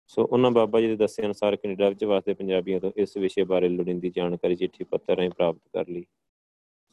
ਸੋ 0.07 0.23
ਉਹਨਾਂ 0.23 0.51
ਬਾਬਾ 0.51 0.81
ਜੀ 0.81 0.87
ਦੇ 0.87 0.95
ਦੱਸੇ 0.95 1.25
ਅਨੁਸਾਰ 1.25 1.55
ਕੈਨੇਡਾ 1.55 1.89
ਵਿੱਚ 1.89 2.05
ਵਸਦੇ 2.05 2.33
ਪੰਜਾਬੀਆਂ 2.33 2.79
ਤੋਂ 2.79 2.91
ਇਸ 2.95 3.17
ਵਿਸ਼ੇ 3.17 3.43
ਬਾਰੇ 3.43 3.69
ਲੋੜੀਂਦੀ 3.69 4.09
ਜਾਣਕਾਰੀ, 4.09 4.55
ਚਿੱਠੀ, 4.55 4.83
ਪੱਤਰ 4.83 5.15
ਰਾਹੀਂ 5.15 5.29
ਪ੍ਰਾਪਤ 5.29 5.61
ਕਰ 5.73 5.87
ਲਈ। 5.89 6.05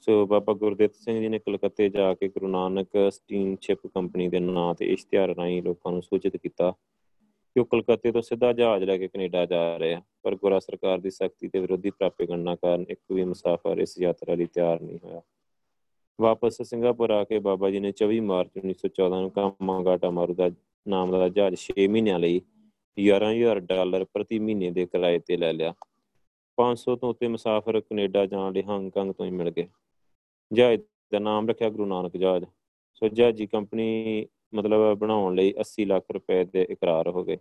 ਸੋ 0.00 0.26
ਬਾਬਾ 0.26 0.52
ਗੁਰਦੇਵ 0.52 0.90
ਸਿੰਘ 0.92 1.20
ਜੀ 1.20 1.28
ਨੇ 1.28 1.38
ਕਲਕੱਤੇ 1.38 1.88
ਜਾ 1.88 2.14
ਕੇ 2.14 2.28
ਗੁਰੂ 2.28 2.48
ਨਾਨਕ 2.48 2.88
ਸਟੀਮਸ਼ਿਪ 3.10 3.86
ਕੰਪਨੀ 3.86 4.28
ਦੇ 4.28 4.40
ਨਾਂ 4.40 4.74
ਤੇ 4.74 4.86
ਇਸ਼ਤਿਹਾਰ 4.86 5.28
ਰਾਹੀਂ 5.28 5.62
ਲੋਕਾਂ 5.62 5.92
ਨੂੰ 5.92 6.02
ਸੂਚਿਤ 6.02 6.36
ਕੀਤਾ 6.36 6.70
ਕਿ 6.70 7.60
ਉਹ 7.60 7.64
ਕਲਕੱਤੇ 7.64 8.12
ਤੋਂ 8.12 8.22
ਸਿੱਧਾ 8.22 8.52
ਜਹਾਜ਼ 8.52 8.84
ਲੈ 8.84 8.96
ਕੇ 8.98 9.08
ਕੈਨੇਡਾ 9.08 9.46
ਜਾ 9.46 9.76
ਰਹੇ 9.76 9.94
ਆ, 9.94 10.02
ਪਰ 10.22 10.36
ਗੋਰਾ 10.36 10.58
ਸਰਕਾਰ 10.58 10.98
ਦੀ 10.98 11.10
ਸਖਤੀ 11.10 11.48
ਤੇ 11.48 11.58
ਵਿਰੋਧੀ 11.58 11.90
ਪ੍ਰਾਪੇਗੰਡਾ 11.90 12.54
ਕਾਰਨ 12.54 12.84
ਇੱਕ 12.88 13.00
ਵੀ 13.12 13.24
ਮੁਸਾਫਰ 13.24 13.78
ਇਸ 13.78 13.98
ਯਾਤਰਾ 14.00 14.34
ਲਈ 14.34 14.46
ਤਿਆਰ 14.46 14.80
ਨਹੀਂ 14.80 14.98
ਹੋਇਆ। 15.04 15.20
ਵਾਪਸ 16.20 16.62
ਸਿੰਗਾਪੁਰ 16.62 17.10
ਆ 17.10 17.24
ਕੇ 17.24 17.38
ਬਾਬਾ 17.38 17.70
ਜੀ 17.70 17.80
ਨੇ 17.80 17.92
24 17.92 18.20
ਮਾਰਚ 18.20 18.50
1914 18.58 19.20
ਨੂੰ 19.20 19.30
ਕਾਮਾਗਾਟਾ 19.30 20.10
ਮਾਰੂ 20.10 20.34
ਦਾ 20.34 20.50
ਨਾਮ 20.88 21.10
ਦਾ 21.10 21.28
ਜਹਾਜ਼ 21.28 21.56
6 21.56 21.88
ਮਹੀਨਿਆਂ 21.88 22.18
ਲਈ 22.18 22.40
11000 22.98 23.60
ਡਾਲਰ 23.60 24.04
ਪ੍ਰਤੀ 24.04 24.38
ਮਹੀਨੇ 24.38 24.70
ਦੇ 24.70 24.86
ਕਿਰਾਏ 24.86 25.18
ਤੇ 25.18 25.36
ਲੈ 25.36 25.52
ਲਿਆ। 25.52 25.74
500 26.56 26.96
ਤੋਂ 26.96 27.08
ਉੱਤੇ 27.08 27.28
ਮੁਸਾਫਰ 27.28 27.80
ਕੈਨੇਡਾ 27.80 28.26
ਜਾਣ 28.26 28.52
ਲਈ 28.52 28.62
ਹਾਂਗਕਾਂਗ 28.62 29.10
ਤੋਂ 29.12 29.26
ਹੀ 29.26 29.30
ਮਿਲ 29.30 29.50
ਗਏ। 29.50 29.68
ਜਹਾਜ਼ 30.52 30.80
ਦਾ 31.12 31.18
ਨਾਮ 31.18 31.48
ਰੱਖਿਆ 31.48 31.68
ਗੁਰੂ 31.70 31.86
ਨਾਨਕ 31.86 32.16
ਜਹਾਜ਼। 32.16 32.44
ਸੋ 32.94 33.08
ਜਹਾਜ਼ੀ 33.08 33.46
ਕੰਪਨੀ 33.46 34.26
ਮਤਲਬ 34.54 34.94
ਬਣਾਉਣ 34.94 35.34
ਲਈ 35.34 35.54
80 35.60 35.84
ਲੱਖ 35.84 36.04
ਰੁਪਏ 36.10 36.44
ਦੇ 36.44 36.66
ਇਕਰਾਰ 36.70 37.08
ਹੋ 37.08 37.24
ਗਏ। 37.24 37.38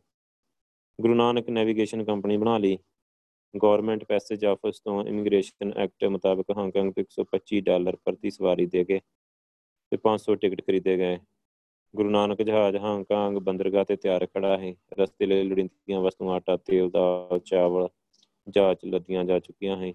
ਗੁਰੂ 1.02 1.16
ਨਾਨਕ 1.16 1.50
ਨੈਵੀਗੇਸ਼ਨ 1.50 2.04
ਕੰਪਨੀ 2.04 2.38
ਬਣਾ 2.38 2.58
ਲਈ। 2.58 2.78
ਗਵਰਨਮੈਂਟ 3.64 4.04
ਪੈਸੇਜ 4.04 4.46
ਆਫਿਸ 4.46 4.80
ਤੋਂ 4.80 5.04
ਇਮੀਗ੍ਰੇਸ਼ਨ 5.04 5.74
ਐਕਟ 5.74 6.06
ਮੁਤਾਬਕ 6.06 6.46
ਹਾਂਗਕਾਂਗ 6.58 6.92
ਤੋਂ 6.92 7.04
125 7.04 7.62
ਡਾਲਰ 7.62 7.96
ਪ੍ਰਤੀ 7.96 8.32
ਸਵਾਰੀ 8.32 8.66
ਦੇ 8.66 8.84
ਕੇ 8.84 9.00
ਤੇ 9.92 9.98
500 9.98 10.36
ਟਿਕਟ 10.36 10.62
ਖਰੀਦੇ 10.62 10.98
ਗਏ। 10.98 11.20
ਗੁਰੂ 11.96 12.10
ਨਾਨਕ 12.10 12.42
ਜਹਾਜ਼ 12.42 12.76
ਹਾਂਗਕਾਂਗ 12.76 13.38
ਬੰਦਰਗਾਹ 13.38 13.86
ਤੇ 13.86 13.96
ਤਿਆਰ 13.96 14.26
ਖੜਾ 14.26 14.58
ਹੈ 14.58 14.74
ਰਸਤੇ 15.00 15.26
ਲਈ 15.26 15.44
ਲੋੜੀਂਦੀਆਂ 15.44 16.02
ਵਸਤੂਆਂ, 16.02 16.36
ਆਟਾ, 16.36 16.58
ਤੇਲ 16.58 16.90
ਦਾ 16.90 17.40
ਚਾਵਲ 17.46 17.90
ਜਾਂਚ 18.50 18.86
ਲੱਦੀਆਂ 18.86 19.24
ਜਾ 19.24 19.40
ਚੁੱਕੀਆਂ 19.40 19.78
ਹੈ 19.78 19.94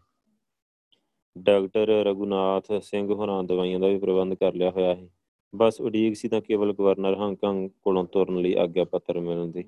ਡਾਕਟਰ 1.38 1.88
ਰਗੁਨਾਥ 1.88 2.72
ਸਿੰਘ 2.82 3.12
ਹੋਰਾਂ 3.14 3.44
ਦਵਾਈਆਂ 3.44 3.80
ਦਾ 3.80 3.88
ਵੀ 3.88 3.98
ਪ੍ਰਬੰਧ 3.98 4.34
ਕਰ 4.34 4.54
ਲਿਆ 4.54 4.70
ਹੋਇਆ 4.70 4.94
ਹੈ 4.94 5.08
ਬਸ 5.54 5.80
ਉਡੀਕ 5.80 6.16
ਸੀ 6.16 6.28
ਤਾਂ 6.28 6.40
ਕੇਵਲ 6.40 6.72
ਗਵਰਨਰ 6.72 7.14
ਹਾਂਗਕਾਂਗ 7.14 7.68
ਕੋਲੋਂ 7.82 8.04
ਤੁਰਨ 8.04 8.40
ਲਈ 8.40 8.54
ਆਗਿਆ 8.54 8.84
ਪੱਤਰ 8.84 9.20
ਮਿਲਣ 9.20 9.46
ਦੀ। 9.46 9.64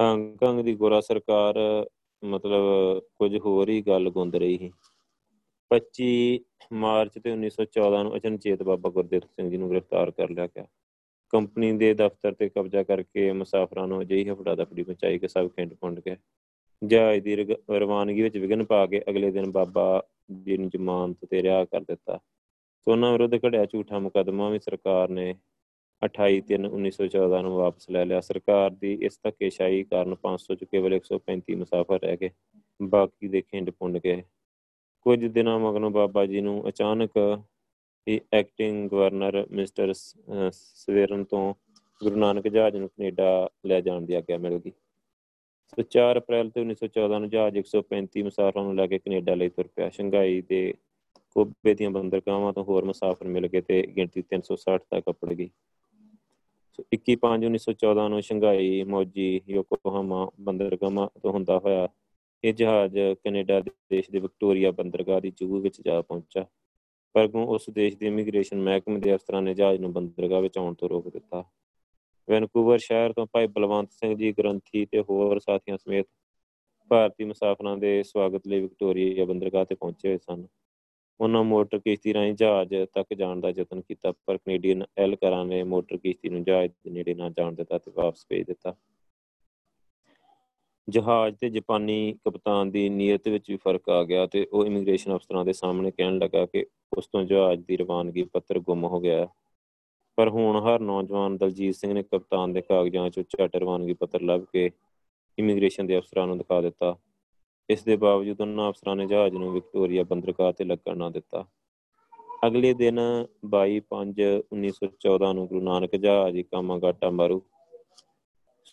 ਹਾਂਗਕਾਂਗ 0.00 0.60
ਦੀ 0.60 0.74
ਗੋਰਾ 0.74 1.00
ਸਰਕਾਰ 1.00 1.54
ਮਤਲਬ 2.24 3.00
ਕੁਝ 3.00 3.36
ਹੋਰ 3.36 3.68
ਹੀ 3.68 3.82
ਗੱਲ 3.82 4.10
ਗੁੰਦ 4.10 4.36
ਰਹੀ 4.36 4.58
ਸੀ। 4.58 4.70
25 5.70 6.38
ਮਾਰਚ 6.72 7.18
ਤੇ 7.18 7.32
1914 7.32 8.02
ਨੂੰ 8.02 8.16
ਅਚਨਚੇਤ 8.16 8.62
ਬਾਬਾ 8.62 8.90
ਗੁਰਦੇਵ 8.90 9.20
ਸਿੰਘ 9.20 9.50
ਜੀ 9.50 9.56
ਨੂੰ 9.56 9.70
ਗ੍ਰਿਫਤਾਰ 9.70 10.10
ਕਰ 10.10 10.30
ਲਿਆ 10.30 10.46
ਗਿਆ। 10.46 10.66
ਕੰਪਨੀ 11.30 11.72
ਦੇ 11.72 11.92
ਦਫ਼ਤਰ 11.94 12.34
ਤੇ 12.34 12.48
ਕਬਜ਼ਾ 12.48 12.82
ਕਰਕੇ 12.82 13.30
ਮੁਸਾਫਰਾਂ 13.32 13.86
ਨੂੰ 13.88 14.00
ਅਜਿਹੀ 14.02 14.28
ਹਫੜਾ 14.30 14.54
ਦਫੜੀ 14.54 14.84
ਮਚਾਈ 14.88 15.18
ਕਿ 15.18 15.28
ਸਭ 15.28 15.48
ਖਿੰਡ 15.48 15.74
ਪੁੰਡ 15.74 16.00
ਗਏ। 16.00 16.16
ਜਹਾਜ਼ 16.82 17.22
ਦੀ 17.22 17.36
ਰਵਾਨਗੀ 17.70 18.22
ਵਿੱਚ 18.22 18.36
ਵਿਗਨ 18.38 18.64
ਪਾ 18.64 18.86
ਕੇ 18.86 19.02
ਅਗਲੇ 19.10 19.30
ਦਿਨ 19.30 19.50
ਬਾਬਾ 19.50 20.02
ਜੀ 20.44 20.56
ਨੂੰ 20.56 20.68
ਜ਼ਮਾਨਤ 20.68 21.24
ਤੇ 21.30 21.42
ਰਿਹਾ 21.42 21.64
ਕਰ 21.64 21.80
ਦਿੱਤਾ। 21.80 22.18
ਸੋਨਾ 22.86 23.12
ਵਿਰੁੱਧ 23.12 23.34
ਘੜਿਆ 23.34 23.64
ਝੂਠਾ 23.64 23.98
ਮੁਕਦਮਾ 23.98 24.48
ਵੀ 24.48 24.58
ਸਰਕਾਰ 24.58 25.08
ਨੇ 25.08 25.34
28 26.02 26.40
3 26.48 26.66
1914 26.66 27.42
ਨੂੰ 27.42 27.52
ਵਾਪਸ 27.56 27.90
ਲੈ 27.90 28.04
ਲਿਆ। 28.04 28.20
ਸਰਕਾਰ 28.20 28.70
ਦੀ 28.70 28.92
ਇਸ 29.02 29.18
ਧੱਕੇਸ਼ਾਹੀ 29.24 29.82
ਕਾਰਨ 29.84 30.14
500 30.22 30.54
ਚ 30.54 30.64
ਕੇਵਲ 30.64 30.94
135 30.94 31.56
ਮੁਸਾਫਰ 31.56 32.00
ਰਹਿ 32.00 32.16
ਗਏ, 32.16 32.30
ਬਾਕੀ 32.82 33.28
ਦੇ 33.28 33.40
ਖਿੰਡ 33.40 33.70
ਪੁੰਡ 33.70 33.98
ਗਏ। 33.98 34.22
ਕੁਝ 35.06 35.24
ਦਿਨਾਂ 35.26 35.58
ਮਗਰੋਂ 35.58 35.90
ਬਾਬਾ 35.90 36.26
ਜੀ 36.26 36.40
ਨੂੰ 36.40 36.68
ਅਚਾਨਕ 36.68 37.18
ਹੀ 38.08 38.20
ਐਕਟਿੰਗ 38.32 38.90
ਗਵਰਨਰ 38.90 39.46
ਮਿਸਟਰ 39.50 39.92
ਸਵੇਰਨ 40.52 41.24
ਤੋਂ 41.24 41.54
ਗੁਰੂ 42.02 42.16
ਨਾਨਕ 42.16 42.48
ਜਹਾਜ਼ 42.48 42.76
ਨੂੰ 42.76 42.88
ਕੈਨੇਡਾ 42.88 43.48
ਲੈ 43.66 43.80
ਜਾਣ 43.80 44.02
ਦੀ 44.02 44.14
ਆਗਿਆ 44.14 44.38
ਮਿਲ 44.38 44.58
ਗਈ। 44.58 44.70
ਸੋ 45.68 45.82
4 45.82 46.18
ਅਪ੍ਰੈਲ 46.18 46.50
ਤੇ 46.50 46.60
1914 46.60 47.18
ਨੂੰ 47.18 47.30
ਜਹਾਜ਼ 47.30 47.58
135 47.58 48.22
ਮੁਸਾਫਰਾਂ 48.22 48.64
ਨੂੰ 48.64 48.76
ਲੈ 48.76 48.86
ਕੇ 48.86 48.98
ਕੈਨੇਡਾ 48.98 49.34
ਲਈ 49.34 49.48
ਤੁਰ 49.48 49.68
ਪਿਆ। 49.76 49.90
ਸ਼ੰਘਾਈ 49.90 50.40
ਦੇ 50.40 50.74
ਕੋਬੇ 51.30 51.74
ਦੀਆਂ 51.74 51.90
ਬੰਦਰਗਾਹਾਂ 51.90 52.52
ਤੋਂ 52.52 52.64
ਹੋਰ 52.64 52.84
ਮੁਸਾਫਰ 52.84 53.26
ਮਿਲ 53.26 53.46
ਗਏ 53.46 53.60
ਤੇ 53.60 53.82
ਗਿਣਤੀ 53.86 54.22
360 54.22 54.78
ਤੱਕ 54.90 55.04
ਅੱਪੜ 55.08 55.32
ਗਈ। 55.32 55.50
ਸੋ 56.72 56.84
21 56.92 57.16
5 57.16 57.46
1914 57.46 58.08
ਨੂੰ 58.08 58.22
ਸ਼ੰਘਾਈ 58.22 58.82
ਮੌਜੀ 58.82 59.40
ਯੋਕੋਹਾਮਾ 59.48 60.30
ਬੰਦਰਗਾਹਾਂ 60.40 61.08
ਤੋਂ 61.22 61.32
ਹੁੰਦਾ 61.32 61.58
ਹੋਇਆ 61.58 61.88
ਇਹ 62.44 62.54
ਜਹਾਜ਼ 62.54 62.98
ਕੈਨੇਡਾ 63.24 63.60
ਦੇਸ਼ 63.60 64.10
ਦੇ 64.10 64.18
ਵਿਕਟੋਰੀਆ 64.18 64.70
ਬੰਦਰਗਾਹ 64.70 65.20
ਦੀ 65.20 65.32
ਜੂਹ 65.36 65.60
ਵਿੱਚ 65.60 65.80
ਜਾ 65.80 66.02
ਪਹੁੰਚਾ 66.02 66.46
ਪਰ 67.14 67.28
ਉਸ 67.34 67.70
ਦੇਸ਼ 67.70 67.96
ਦੇ 67.96 68.06
ਇਮੀਗ੍ਰੇਸ਼ਨ 68.06 68.60
ਮਹਿਕਮੇ 68.60 69.00
ਦੇ 69.00 69.14
ਅਫਸਰਾਂ 69.14 69.42
ਨੇ 69.42 69.54
ਜਹਾਜ਼ 69.54 69.80
ਨੂੰ 69.80 69.92
ਬੰਦਰਗਾਹ 69.92 70.42
ਵਿੱਚ 70.42 70.58
ਆਉਣ 70.58 70.74
ਤੋਂ 70.74 70.88
ਰੋਕ 70.88 71.08
ਦਿੱਤਾ। 71.08 71.44
ਵੈਨਕੂਵਰ 72.28 72.78
ਸ਼ਹਿਰ 72.78 73.12
ਤੋਂ 73.12 73.26
ਭਾਈ 73.26 73.46
ਬਲਵੰਤ 73.46 73.92
ਸਿੰਘ 73.92 74.14
ਜੀ 74.14 74.32
ਗ੍ਰੰਥੀ 74.32 74.86
ਤੇ 74.86 75.00
ਹੋਰ 75.00 75.38
ਸਾਥੀਆਂ 75.38 75.76
ਸਮੇਤ 75.78 76.06
ਭਾਰਤੀ 76.90 77.24
ਮੁਸਾਫਰਾਂ 77.24 77.76
ਦੇ 77.76 78.02
ਸਵਾਗਤ 78.02 78.46
ਲਈ 78.46 78.60
ਵਿਕਟੋਰੀਆ 78.60 79.24
ਬੰਦਰਗਾਹ 79.24 79.64
ਤੇ 79.64 79.74
ਪਹੁੰਚੇ 79.74 80.08
ਹੋਏ 80.08 80.18
ਸਨ। 80.18 80.46
ਉਹਨਾਂ 81.20 81.44
ਮੋਟਰ 81.44 81.78
ਕਿਸ਼ਤੀ 81.78 82.14
ਰਾਹੀਂ 82.14 82.34
ਜਹਾਜ਼ 82.34 82.74
ਤੱਕ 82.94 83.14
ਜਾਣ 83.14 83.40
ਦਾ 83.40 83.48
ਯਤਨ 83.48 83.80
ਕੀਤਾ, 83.80 84.12
ਪਰ 84.12 84.36
ਕੈਨੇਡੀਅਨ 84.36 84.84
ਐਲਕਰਾਂ 84.98 85.44
ਨੇ 85.44 85.62
ਮੋਟਰ 85.62 85.96
ਕਿਸ਼ਤੀ 85.96 86.28
ਨੂੰ 86.28 86.44
ਜਹਾਜ਼ 86.44 86.72
ਦੇ 86.72 86.90
ਨੇੜੇ 86.90 87.14
ਨਾ 87.14 87.28
ਜਾਣ 87.28 87.52
ਦਿੱਤਾ 87.52 87.78
ਤੇ 87.78 87.90
ਵਾਪਸ 87.94 88.26
ਭੇਜ 88.28 88.46
ਦਿੱਤਾ। 88.46 88.74
ਜਹਾਜ਼ 90.88 91.36
ਤੇ 91.36 91.50
ਜਾਪਾਨੀ 91.50 92.18
ਕਪਤਾਨ 92.24 92.70
ਦੀ 92.70 92.88
ਨੀਅਤ 92.88 93.28
ਵਿੱਚ 93.28 93.50
ਵੀ 93.50 93.56
ਫ਼ਰਕ 93.56 93.88
ਆ 93.88 94.04
ਗਿਆ 94.04 94.26
ਤੇ 94.26 94.46
ਉਹ 94.52 94.66
ਇਮੀਗ੍ਰੇਸ਼ਨ 94.66 95.16
ਅਫਸਰਾਂ 95.16 95.44
ਦੇ 95.44 95.52
ਸਾਹਮਣੇ 95.52 95.90
ਕਹਿਣ 95.90 96.18
ਲੱਗਾ 96.18 96.46
ਕਿ 96.46 96.66
ਉਸ 96.98 97.06
ਤੋਂ 97.06 97.22
ਜਹਾਜ਼ 97.22 97.64
ਦੀ 97.68 97.76
ਰਵਾਨਗੀ 97.76 98.22
ਪੱਤਰ 98.22 98.58
ਗੁੰਮ 98.58 98.84
ਹੋ 98.84 99.00
ਗਿਆ 99.00 99.28
ਪਰ 100.16 100.28
ਹੁਣ 100.28 100.60
ਹਰ 100.60 100.80
ਨੌਜਵਾਨ 100.80 101.36
ਦਲਜੀਤ 101.36 101.74
ਸਿੰਘ 101.74 101.92
ਨੇ 101.92 102.02
ਕਪਤਾਨ 102.02 102.52
ਦੇ 102.52 102.60
ਕਾਗਜ਼ਾਂ 102.60 103.06
'ਚੋਂ 103.06 103.24
ਝੱਟ 103.30 103.56
ਰਵਾਨਗੀ 103.56 103.94
ਪੱਤਰ 103.94 104.20
ਲੱਭ 104.20 104.44
ਕੇ 104.52 104.70
ਇਮੀਗ੍ਰੇਸ਼ਨ 105.38 105.86
ਦੇ 105.86 105.98
ਅਫਸਰਾਂ 105.98 106.26
ਨੂੰ 106.26 106.38
ਦਿਖਾ 106.38 106.60
ਦਿੱਤਾ। 106.60 106.96
ਇਸ 107.70 107.84
ਦੇ 107.84 107.96
ਬਾਵਜੂਦ 107.96 108.40
ਉਹਨਾਂ 108.40 108.70
ਅਫਸਰਾਂ 108.70 108.96
ਨੇ 108.96 109.06
ਜਹਾਜ਼ 109.06 109.34
ਨੂੰ 109.34 109.52
ਵਿਕਟੋਰੀਆ 109.52 110.02
ਬੰਦਰਗਾਹ 110.02 110.52
ਤੇ 110.52 110.64
ਲੱਗਣ 110.64 110.96
ਨਾ 110.96 111.10
ਦਿੱਤਾ। 111.10 111.44
ਅਗਲੇ 112.46 112.74
ਦਿਨ 112.74 113.00
22/5/1914 113.46 115.32
ਨੂੰ 115.32 115.46
ਗੁਰੂ 115.46 115.60
ਨਾਨਕ 115.60 115.96
ਜਹਾਜ਼ 115.96 116.40
ਕਾਮਾਗਾਟਾ 116.40 117.10
ਮਾਰੂ। 117.10 117.42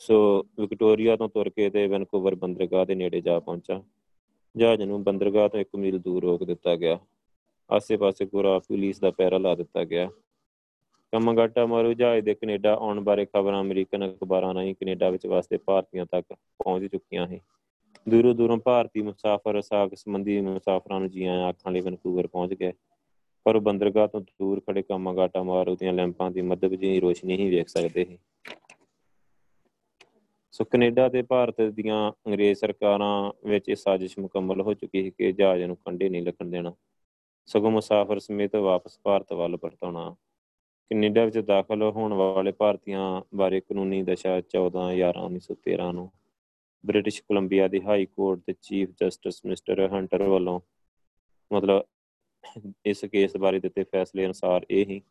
ਸੋ 0.08 0.44
ਵਿਕਟੋਰੀਆ 0.60 1.16
ਤੋਂ 1.16 1.30
ਤੁਰ 1.30 1.50
ਕੇ 1.50 1.70
ਤੇ 1.70 1.88
ਵੈਨਕੂਵਰ 1.88 2.36
ਬੰਦਰਗਾਹ 2.36 2.86
ਦੇ 2.86 2.96
ਨੇੜੇ 2.96 3.22
ਜਾ 3.22 3.40
ਪਹੁੰਚਾ। 3.40 3.84
ਜਹਾਜ਼ 4.58 4.82
ਨੂੰ 4.82 5.04
ਬੰਦਰਗਾਹ 5.04 5.50
ਤੋਂ 5.50 5.60
1 5.60 5.80
ਮੀਲ 5.80 6.00
ਦੂਰ 6.00 6.24
ਰੋਕ 6.24 6.44
ਦਿੱਤਾ 6.44 6.76
ਗਿਆ। 6.76 7.00
ਆਸੇ-ਪਾਸੇ 7.72 8.26
ਪੂਰਾ 8.26 8.60
ਪੁਲਿਸ 8.60 9.00
ਦਾ 9.00 9.12
ਪਹਿਰਾ 9.12 9.38
ਲਾ 9.38 9.56
ਦਿੱਤਾ 9.56 9.84
ਗਿਆ। 9.84 10.10
ਕਮਗਾਟਾ 11.12 11.66
ਮਾਰੂ 11.66 11.94
ਜਹਾਜ਼ 11.94 12.26
ਦੇ 12.26 12.34
ਕੈਨੇਡਾ 12.34 12.76
ਆਉਣ 12.76 13.00
ਬਾਰੇ 13.00 13.26
ਖਬਰਾਂ 13.26 13.62
ਅਮਰੀਕਨ 13.62 14.12
ਅਖਬਾਰਾਂ 14.12 14.54
ਰਾਹੀਂ 14.54 14.76
ਕੈਨੇਡਾ 14.76 15.10
ਵਿੱਚ 15.10 15.28
ਵਸਦੇ 15.28 15.58
ਭਾਰਤੀਆਂ 15.58 16.06
ਤੱਕ 16.06 16.34
ਪਹੁੰਚ 16.34 16.92
ਚੁੱਕੀਆਂ 16.92 17.28
ਹਨ 17.28 17.40
ਦੂਰੋਂ 18.10 18.36
ਦੂਰੋਂ 18.36 18.58
ਭਾਰਤੀ 18.58 19.02
ਮੁਸਾਫਰ 19.02 19.62
ਸਾਖ 19.62 19.94
ਸੰਬੰਧੀ 19.94 20.42
ਮੁਸਾਫਰਾਂ 20.42 21.00
ਨੂੰ 21.00 21.10
ਜੀ 21.10 21.26
ਆਇਆਂ 21.26 21.46
ਆਖਣ 21.46 21.74
ਲਈ 21.74 21.80
ਵੈਨਕੂਵਰ 21.80 22.28
ਪਹੁੰਚ 22.28 22.54
ਗਏ। 22.54 22.72
ਪਰ 23.44 23.60
ਬੰਦਰਗਾਹ 23.60 24.08
ਤੋਂ 24.08 24.22
ਦੂਰ 24.22 24.60
ਖੜੇ 24.60 24.82
ਕਮਗਾਟਾ 24.82 25.44
ਮਾਰੂ 25.44 25.76
ਦੀਆਂ 25.76 25.94
ਲੈਂਪਾਂ 25.94 26.32
ਦੀ 26.32 26.42
ਮਦਦ 26.42 26.76
ਜਿਹੀ 26.76 27.00
ਰੋਸ਼ਨੀ 27.00 27.38
ਹੀ 27.38 27.50
ਵੇਖ 27.50 27.68
ਸਕਦੇ 27.68 28.06
ਸੀ। 28.06 28.18
ਸੋ 30.56 30.64
ਕੈਨੇਡਾ 30.64 31.10
ਤੇ 31.10 31.22
ਭਾਰਤ 31.22 31.62
ਦੀਆਂ 31.62 32.12
ਅੰਗਰੇਜ਼ 32.28 32.60
ਸਰਕਾਰਾਂ 32.60 33.32
ਵਿੱਚ 33.50 33.70
ਇਹ 33.70 33.76
ਸਾਜ਼ਿਸ਼ 33.76 34.20
ਮੁਕੰਮਲ 34.20 34.62
ਹੋ 34.62 34.74
ਚੁੱਕੀ 34.74 35.04
ਸੀ 35.04 35.12
ਕਿ 35.12 35.32
ਜਹਾਜ਼ 35.32 35.64
ਨੂੰ 35.64 35.76
ਕੰਢੇ 35.76 36.10
ਨਹੀਂ 36.10 36.22
ਲੱਗਣ 36.22 36.46
ਦੇਣਾ। 36.46 36.74
ਸਗੋਂ 37.46 37.72
ਮੁਸਾਫਰ 37.72 38.20
ਸਮੇਤ 38.20 38.56
ਵਾਪਸ 38.56 39.00
ਭਾਰਤ 39.04 39.34
ਵੱਲ 39.34 39.58
ਪਰਤਾਉਣਾ 39.58 40.16
ਕੈਨੇਡਾ 40.92 41.26
ਵਿੱਚ 41.26 41.38
ਦਾਖਲ 41.38 41.84
ਹੋਣ 41.84 42.14
ਵਾਲੇ 42.14 42.52
ਭਾਰਤੀਆਂ 42.52 43.22
ਬਾਰੇ 43.36 43.60
ਕਾਨੂੰਨੀ 43.60 44.04
ਦਸ਼ਾ 44.04 44.42
14 44.58 44.86
11 44.94 45.28
1913 45.28 45.92
ਨੂੰ 45.94 46.12
ਬ੍ਰਿਟਿਸ਼ 46.86 47.24
ਕੋਲੰਬੀਆ 47.24 47.68
ਦੀ 47.68 47.82
ਹਾਈ 47.82 48.06
ਕੋਰਟ 48.06 48.40
ਦੇ 48.40 48.54
ਚੀਫ 48.62 48.90
ਜਸਟਿਸ 49.02 49.46
ਮਿਸਟਰ 49.46 49.90
ਹੰਟਰ 49.94 50.24
ਵੱਲੋਂ 50.24 50.60
ਮਤਲਬ 51.54 51.84
ਇਸ 52.86 53.06
ਕੇਸ 53.06 53.38
ਬਾਰੇ 53.38 53.60
ਦਿੱਤੇ 53.60 53.84
ਫੈਸਲੇ 53.84 54.26
ਅਨੁਸਾਰ 54.26 54.66
ਇਹ 54.70 54.86
ਹੀ 54.86 55.02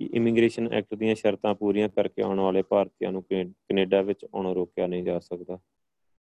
ਕਿ 0.00 0.10
ਇਮੀਗ੍ਰੇਸ਼ਨ 0.14 0.72
ਐਕਟ 0.72 0.94
ਦੀਆਂ 0.94 1.14
ਸ਼ਰਤਾਂ 1.14 1.54
ਪੂਰੀਆਂ 1.54 1.88
ਕਰਕੇ 1.88 2.22
ਆਉਣ 2.22 2.40
ਵਾਲੇ 2.40 2.62
ਭਾਰਤੀਆਂ 2.62 3.12
ਨੂੰ 3.12 3.22
ਕੈਨੇਡਾ 3.22 4.02
ਵਿੱਚ 4.02 4.26
ਆਉਣੋਂ 4.34 4.54
ਰੋਕਿਆ 4.54 4.86
ਨਹੀਂ 4.86 5.04
ਜਾ 5.04 5.18
ਸਕਦਾ। 5.18 5.58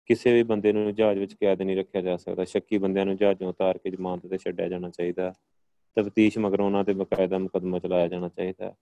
ਕਿਸੇ 0.06 0.34
ਵੀ 0.34 0.44
ਬੰਦੇ 0.44 0.74
ਨੂੰ 0.74 0.96
ਜਹਾਜ਼ 0.96 1.20
ਵਿੱਚ 1.20 1.34
ਕੈਦ 1.34 1.62
ਨਹੀਂ 1.62 1.78
ਰੱਖਿਆ 1.78 2.02
ਜਾ 2.02 2.18
ਸਕਦਾ। 2.18 2.44
ਸ਼ੱਕੀ 2.44 2.78
ਬੰਦਿਆਂ 2.78 3.06
ਨੂੰ 3.06 3.18
ਜਹਾਜ਼ੋਂ 3.18 3.50
ਉਤਾਰ 3.50 3.78
ਕੇ 3.78 3.90
ਜ਼ਮਾਨਤ 3.90 4.28
ਤੇ 4.28 4.38
ਛੱਡਿਆ 4.38 4.68
ਜਾਣਾ 4.68 4.90
ਚਾਹੀਦਾ। 4.90 5.34
ਤਫਤੀਸ਼ 5.96 6.38
ਮਗਰੋਂ 6.38 6.66
ਉਹਨਾਂ 6.66 6.84
ਤੇ 6.84 6.94
ਬਕਾਇਦਾ 6.94 7.38
ਮੁਕਦਮਾ 7.38 7.80
ਚਲਾਇਆ 7.80 8.08
ਜਾਣਾ 8.08 8.30
ਚਾਹੀਦਾ। 8.30 8.76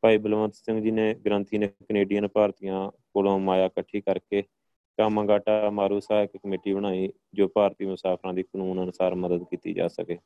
ਭਾਈ 0.00 0.18
ਬਲਵੰਤ 0.18 0.54
ਸਿੰਘ 0.54 0.80
ਜੀ 0.80 0.90
ਨੇ, 0.90 1.14
ਗ੍ਰੰਥੀ 1.14 1.58
ਨੇ 1.58 1.66
ਕੈਨੇਡੀਅਨ 1.66 2.28
ਭਾਰਤੀਆਂ 2.28 2.90
ਕੋਲੋਂ 2.90 3.38
ਮਾਇਆ 3.38 3.66
ਇਕੱਠੀ 3.66 4.00
ਕਰਕੇ 4.00 4.42
ਕਾਮਾਗਾਟਾ 4.96 5.70
ਮਾਰੂ 5.70 6.00
ਸਹਾਇਕ 6.00 6.30
ਕਮੇਟੀ 6.36 6.72
ਬਣਾਈ, 6.72 7.12
ਜੋ 7.34 7.48
ਭਾਰਤੀ 7.48 7.86
ਮੁਸਾਫਰਾਂ 7.86 8.34
ਦੀ 8.34 8.42
ਕਾਨੂੰਨ 8.42 8.82
ਅਨੁਸਾਰ 8.82 9.14
ਮਦਦ 9.14 9.42
ਕੀਤੀ 9.42 9.74
ਜਾ 9.74 9.88
ਸਕੇ। 9.88 10.18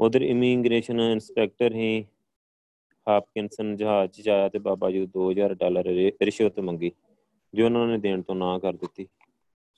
ਉਧਰ 0.00 0.22
ਇਮੀਗ੍ਰੇਸ਼ਨ 0.22 1.00
ਇਨਸਪੈਕਟਰ 1.00 1.74
ਹੀ 1.74 2.06
ਹਾਪਕਿੰਸਨ 3.06 3.74
ਜਹਾਜ਼ 3.76 4.20
'ਚ 4.22 4.28
ਆਇਆ 4.28 4.48
ਤੇ 4.48 4.58
ਬਾਬਾ 4.58 4.90
ਜੀ 4.90 5.06
2000 5.08 5.54
ਡਾਲਰ 5.54 5.86
ਰਿਸ਼ਵਤ 6.22 6.60
ਮੰਗੀ, 6.60 6.90
ਜੋ 7.54 7.64
ਉਹਨਾਂ 7.64 7.86
ਨੇ 7.86 7.98
ਦੇਣ 7.98 8.22
ਤੋਂ 8.22 8.34
ਨਾ 8.34 8.58
ਕਰ 8.58 8.72
ਦਿੱਤੀ। 8.74 9.06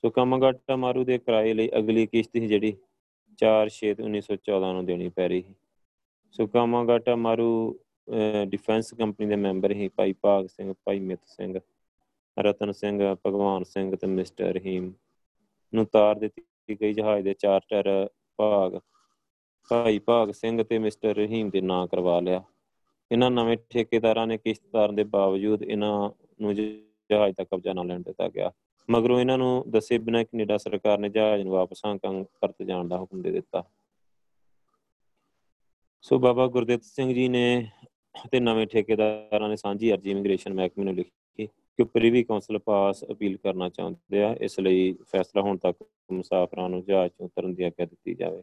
ਸੋ 0.03 0.09
ਕਮਗਾਟਾ 0.09 0.75
ਮਾਰੂ 0.75 1.03
ਦੇ 1.03 1.17
ਕਿਰਾਏ 1.17 1.53
ਲਈ 1.53 1.69
ਅਗਲੀ 1.77 2.05
ਕਿਸ਼ਤ 2.07 2.31
ਸੀ 2.33 2.47
ਜਿਹੜੀ 2.47 2.73
4/6/1914 3.39 4.73
ਨੂੰ 4.73 4.85
ਦੇਣੀ 4.85 5.09
ਪੈ 5.09 5.27
ਰਹੀ 5.27 5.41
ਸੀ। 5.41 5.53
So 6.35 6.47
Komagata 6.47 7.15
Maru 7.17 7.49
defence 8.49 8.93
company 8.93 9.25
ਦੇ 9.27 9.35
ਮੈਂਬਰ 9.37 9.71
ਹੀ 9.71 9.87
ਭਾਈ 9.87 10.13
ਭਾਗ 10.21 10.47
ਸਿੰਘ, 10.47 10.73
ਭਾਈ 10.85 10.99
ਮਿੱਤ 10.99 11.25
ਸਿੰਘ, 11.27 11.59
ਰਤਨ 12.37 12.71
ਸਿੰਘ, 12.71 13.15
ਭਗਵਾਨ 13.27 13.63
ਸਿੰਘ 13.63 13.95
ਤੇ 13.95 14.07
ਮਿਸਟਰ 14.07 14.53
ਰਹੀਮ 14.53 14.91
ਨੂੰ 15.73 15.85
ਤਾਰ 15.85 16.19
ਦਿੱਤੀ 16.19 16.75
ਗਈ 16.81 16.93
ਜਹਾਜ਼ 16.93 17.23
ਦੇ 17.23 17.33
ਚਾਰਟਰ 17.33 18.09
ਭਾਗ, 18.39 18.79
ਭਾਈ 19.69 19.99
ਭਾਗ 19.99 20.31
ਸਿੰਘ 20.31 20.63
ਤੇ 20.63 20.79
ਮਿਸਟਰ 20.79 21.15
ਰਹੀਮ 21.15 21.49
ਦੇ 21.49 21.61
ਨਾਂ 21.61 21.85
ਕਰਵਾ 21.87 22.19
ਲਿਆ। 22.19 22.43
ਇਹਨਾਂ 23.11 23.31
ਨਵੇਂ 23.31 23.57
ਠੇਕੇਦਾਰਾਂ 23.69 24.27
ਨੇ 24.27 24.37
ਕਿਸ਼ਤ 24.37 24.63
ਤਾਰਨ 24.73 24.95
ਦੇ 24.95 25.03
ਬਾਵਜੂਦ 25.03 25.63
ਇਹਨਾਂ 25.63 26.09
ਨੂੰ 26.41 26.55
ਜਹਾਜ਼ 26.55 27.35
ਦਾ 27.37 27.43
ਕਬਜ਼ਾ 27.43 27.73
ਨਾ 27.73 27.83
ਲੈਣ 27.83 27.99
ਦਿੱਤਾ 27.99 28.27
ਗਿਆ। 28.29 28.51
ਮਗਰੋਂ 28.89 29.19
ਇਹਨਾਂ 29.19 29.37
ਨੂੰ 29.37 29.63
ਦੱਸੇ 29.67 29.97
ਬਿਨਾਂ 29.97 30.23
ਕੈਨੇਡਾ 30.23 30.57
ਸਰਕਾਰ 30.57 30.97
ਨੇ 30.97 31.09
ਜਹਾਜ਼ 31.09 31.43
ਨੂੰ 31.43 31.53
ਵਾਪਸ 31.53 31.85
ਹਾਂਗਕਾਂਗ 31.85 32.25
ਪਰਤ 32.41 32.63
ਜਾਣ 32.63 32.87
ਦਾ 32.87 32.97
ਹੁਕਮ 32.97 33.21
ਦੇ 33.21 33.31
ਦਿੱਤਾ। 33.31 33.63
ਸੋ 36.01 36.19
ਬਾਬਾ 36.19 36.47
ਗੁਰਦੇਵ 36.47 36.79
ਸਿੰਘ 36.83 37.13
ਜੀ 37.13 37.27
ਨੇ 37.27 37.67
ਤੇ 38.31 38.39
ਨਵੇਂ 38.39 38.67
ਠੇਕੇਦਾਰਾਂ 38.67 39.49
ਨੇ 39.49 39.55
ਸਾਂਝੀ 39.55 39.93
ਅਰਜੀ 39.93 40.11
ਇਮੀਗ੍ਰੇਸ਼ਨ 40.11 40.53
ਮਹਿਕਮੇ 40.53 40.85
ਨੂੰ 40.85 40.93
ਲਿਖੀ 40.93 41.45
ਕਿ 41.45 41.83
ਪ੍ਰੀਵੀ 41.83 42.23
ਕਾਉਂਸਲ 42.23 42.59
ਪਾਸ 42.59 43.03
ਅਪੀਲ 43.11 43.37
ਕਰਨਾ 43.37 43.69
ਚਾਹੁੰਦੇ 43.69 44.23
ਆ, 44.23 44.35
ਇਸ 44.41 44.59
ਲਈ 44.59 44.93
ਫੈਸਲਾ 44.93 45.41
ਹੋਣ 45.41 45.57
ਤੱਕ 45.57 45.77
ਮੁਸਾਫਰਾਂ 46.11 46.69
ਨੂੰ 46.69 46.83
ਜਹਾਜ਼ 46.83 47.11
ਤੋਂ 47.17 47.25
ਉਤਰਨ 47.25 47.53
ਦੀ 47.53 47.63
ਆਗਿਆ 47.63 47.85
ਦਿੱਤੀ 47.85 48.13
ਜਾਵੇ। 48.13 48.41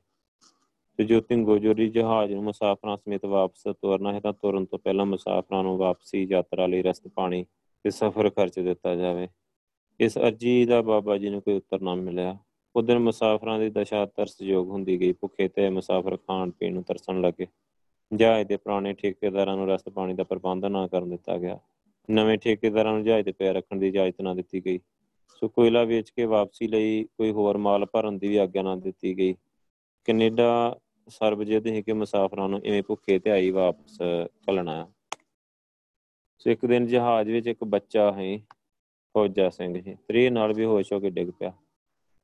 ਤੇ 0.96 1.04
ਜੋ 1.04 1.20
ਤਿੰਗੋਜੋਰੀ 1.20 1.88
ਜਹਾਜ਼ 1.88 2.32
ਨੂੰ 2.32 2.44
ਮੁਸਾਫਰਾਂ 2.44 2.96
ਸਮੇਤ 2.96 3.24
ਵਾਪਸ 3.24 3.62
ਤੁਰਨਾ 3.62 4.12
ਹੈ 4.12 4.20
ਤਾਂ 4.20 4.32
ਤੁਰਨ 4.32 4.64
ਤੋਂ 4.64 4.78
ਪਹਿਲਾਂ 4.78 5.06
ਮੁਸਾਫਰਾਂ 5.06 5.62
ਨੂੰ 5.62 5.76
ਵਾਪਸੀ 5.76 6.26
ਯਾਤਰਾ 6.30 6.66
ਲਈ 6.66 6.82
ਰਸਤ 6.82 7.08
ਪਾਣੀ 7.08 7.46
ਤੇ 7.82 7.90
ਸਫ਼ਰ 7.90 8.30
ਖਰਚ 8.30 8.60
ਦਿੱਤਾ 8.60 8.94
ਜਾਵੇ। 8.94 9.28
ਇਸ 10.00 10.18
ਅਰਜੀ 10.18 10.64
ਦਾ 10.64 10.82
ਬਾਬਾ 10.82 11.18
ਜੀ 11.18 11.28
ਨੂੰ 11.28 11.42
ਕੋਈ 11.42 11.54
ਉੱਤਰ 11.54 11.80
ਨਾ 11.80 11.94
ਮਿਲਿਆ। 11.94 12.38
ਉਧਰ 12.76 12.98
ਮੁਸਾਫਰਾਂ 12.98 13.58
ਦੀ 13.58 13.70
ਦਸ਼ਾ 13.70 14.06
ਤਰਸਯੋਗ 14.06 14.68
ਹੁੰਦੀ 14.68 15.00
ਗਈ। 15.00 15.12
ਭੁੱਖੇ 15.12 15.48
ਤੇ 15.48 15.70
ਮੁਸਾਫਰ 15.70 16.16
ਖਾਣ 16.16 16.50
ਪੀਣ 16.50 16.74
ਨੂੰ 16.74 16.82
ਤਰਸਣ 16.82 17.20
ਲੱਗੇ। 17.20 17.46
ਜਹਾਜ਼ 18.14 18.48
ਦੇ 18.48 18.56
ਪੁਰਾਣੇ 18.56 18.92
ਠੇਕੇਦਾਰਾਂ 18.92 19.56
ਨੂੰ 19.56 19.68
ਰਸਤ 19.68 19.88
ਪਾਣੀ 19.88 20.14
ਦਾ 20.14 20.24
ਪ੍ਰਬੰਧ 20.24 20.64
ਨਾ 20.64 20.86
ਕਰਨ 20.86 21.10
ਦਿੱਤਾ 21.10 21.38
ਗਿਆ। 21.38 21.58
ਨਵੇਂ 22.10 22.38
ਠੇਕੇਦਾਰਾਂ 22.38 22.92
ਨੂੰ 22.92 23.04
ਜਹਾਜ਼ 23.04 23.24
ਦੇ 23.24 23.32
ਪੈਰ 23.32 23.54
ਰੱਖਣ 23.54 23.76
ਦੀ 23.76 23.88
ਇਜਾਜ਼ਤ 23.88 24.20
ਨਾ 24.20 24.34
ਦਿੱਤੀ 24.34 24.66
ਗਈ। 24.66 24.78
ਸੋ 25.28 25.48
ਕੋਇਲਾ 25.48 25.84
ਵੇਚ 25.84 26.10
ਕੇ 26.10 26.24
ਵਾਪਸੀ 26.24 26.68
ਲਈ 26.68 27.04
ਕੋਈ 27.04 27.30
ਹੋਰ 27.30 27.56
ਮਾਲ 27.56 27.86
ਭਰਨ 27.86 28.18
ਦੀ 28.18 28.28
ਵੀ 28.28 28.36
ਆਗਿਆ 28.36 28.62
ਨਾ 28.62 28.76
ਦਿੱਤੀ 28.76 29.18
ਗਈ। 29.18 29.34
ਕੈਨੇਡਾ 30.04 30.78
ਸਰਬਜੀਤ 31.08 31.66
ਹੀ 31.66 31.82
ਕਿ 31.82 31.92
ਮੁਸਾਫਰਾਂ 31.92 32.48
ਨੂੰ 32.48 32.60
ਇਵੇਂ 32.64 32.82
ਭੁੱਖੇ 32.82 33.18
ਤੇ 33.18 33.30
ਆਈ 33.30 33.50
ਵਾਪਸ 33.50 33.98
ਕਲਣਾ 34.46 34.90
ਸੋ 36.38 36.50
ਇੱਕ 36.50 36.66
ਦਿਨ 36.66 36.86
ਜਹਾਜ਼ 36.86 37.30
ਵਿੱਚ 37.30 37.46
ਇੱਕ 37.46 37.64
ਬੱਚਾ 37.64 38.12
ਹੈ 38.12 38.38
ਫੌਜਾ 39.14 39.50
ਸਿੰਘ 39.50 39.80
ਜੀ 39.80 39.94
ਤ੍ਰੇ 40.08 40.30
ਨਾਲ 40.30 40.52
ਵੀ 40.52 40.64
ਹੋਸ਼ 40.64 40.92
ਹੋ 40.92 41.00
ਕੇ 41.00 41.10
ਡਿੱਗ 41.10 41.28
ਪਿਆ। 41.38 41.52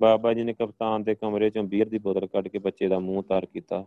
ਬਾਬਾ 0.03 0.35
ਜੀ 0.35 0.43
ਨੇ 0.43 0.53
ਕਪਤਾਨ 0.53 1.03
ਦੇ 1.03 1.15
ਕਮਰੇ 1.15 1.51
ਚੋਂ 1.51 1.63
ਬੀਅਰ 1.65 1.89
ਦੀ 1.89 1.99
ਬੋਤਲ 1.99 2.27
ਕੱਢ 2.27 2.49
ਕੇ 2.49 2.59
ਬੱਚੇ 2.59 2.89
ਦਾ 2.89 2.99
ਮੂੰਹ 2.99 3.23
ਤਾਰ 3.23 3.47
ਕੀਤਾ। 3.47 3.87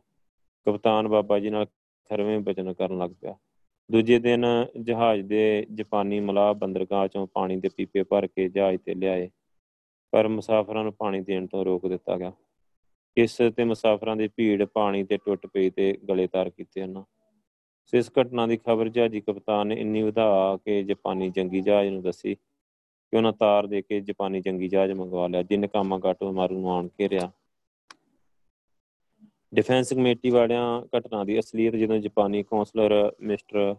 ਕਪਤਾਨ 0.65 1.07
ਬਾਬਾ 1.07 1.39
ਜੀ 1.39 1.49
ਨਾਲ 1.49 1.65
ਖਰਵੇਂ 2.09 2.39
ਬਚਨ 2.39 2.73
ਕਰਨ 2.73 2.97
ਲੱਗ 2.97 3.11
ਪਿਆ। 3.21 3.35
ਦੂਜੇ 3.91 4.19
ਦਿਨ 4.19 4.45
ਜਹਾਜ਼ 4.81 5.21
ਦੇ 5.21 5.67
ਜਾਪਾਨੀ 5.73 6.19
ਮਲਾਹ 6.19 6.53
ਬੰਦਰਗਾਹ 6.53 7.07
ਚੋਂ 7.07 7.27
ਪਾਣੀ 7.27 7.57
ਦੇ 7.57 7.69
ਪੀਪੇ 7.77 8.03
ਭਰ 8.03 8.27
ਕੇ 8.27 8.49
ਜਹਾਜ਼ 8.49 8.77
ਤੇ 8.77 8.95
ਲਿਆਏ। 8.95 9.29
ਪਰ 10.11 10.27
ਮੁਸਾਫਰਾਂ 10.27 10.83
ਨੂੰ 10.83 10.93
ਪਾਣੀ 10.93 11.21
ਦੇਣ 11.21 11.47
ਤੋਂ 11.47 11.65
ਰੋਕ 11.65 11.87
ਦਿੱਤਾ 11.87 12.17
ਗਿਆ। 12.17 12.31
ਇਸ 13.17 13.37
ਤੇ 13.55 13.63
ਮੁਸਾਫਰਾਂ 13.63 14.15
ਦੀ 14.15 14.27
ਭੀੜ, 14.27 14.65
ਪਾਣੀ 14.65 15.03
ਤੇ 15.03 15.17
ਟੁੱਟ 15.17 15.47
ਪਈ 15.47 15.69
ਤੇ 15.69 15.97
ਗਲੇ 16.09 16.27
ਤਾਰ 16.27 16.49
ਕੀਤੇ 16.49 16.83
ਹਨ। 16.83 17.03
ਸੋ 17.85 17.97
ਇਸ 17.97 18.11
ਘਟਨਾ 18.21 18.47
ਦੀ 18.47 18.57
ਖਬਰ 18.57 18.89
ਜਹਾਜ਼ੀ 18.89 19.21
ਕਪਤਾਨ 19.21 19.67
ਨੇ 19.67 19.75
ਇੰਨੀ 19.75 20.01
ਵਧਾ 20.03 20.57
ਕੇ 20.65 20.83
ਜਾਪਾਨੀ 20.83 21.29
ਜੰਗੀ 21.29 21.61
ਜਹਾਜ਼ 21.61 21.89
ਨੂੰ 21.89 22.01
ਦੱਸੀ 22.01 22.35
ਕਿ 22.35 23.17
ਉਹਨਾਂ 23.17 23.33
ਤਾਰ 23.33 23.67
ਦੇ 23.67 23.81
ਕੇ 23.81 23.99
ਜਾਪਾਨੀ 24.01 24.41
ਜੰਗੀ 24.41 24.67
ਜਹਾਜ਼ 24.67 24.91
ਮੰਗਵਾ 24.91 25.27
ਲਿਆ, 25.27 25.41
ਜਿਨ 25.41 25.67
ਕਾਮਾ 25.67 25.99
ਘਾਟੋ 26.05 26.31
ਮਾਰੂ 26.33 26.59
ਨੂੰ 26.59 26.71
ਆਣ 26.71 26.87
ਘੇਰਿਆ 26.87 27.31
ਡਿਫੈਂਸ 29.53 29.93
ਕਮੇਟੀ 29.93 30.29
ਵਾਲਿਆਂ 30.29 30.81
ਘਟਨਾ 30.97 31.23
ਦੀ 31.23 31.39
ਅਸਲੀਅਤ 31.39 31.75
ਜਦੋਂ 31.75 31.97
ਜਾਪਾਨੀ 31.97 32.43
ਕੌਂਸਲਰ 32.43 33.15
ਮਿਸਟਰ 33.21 33.75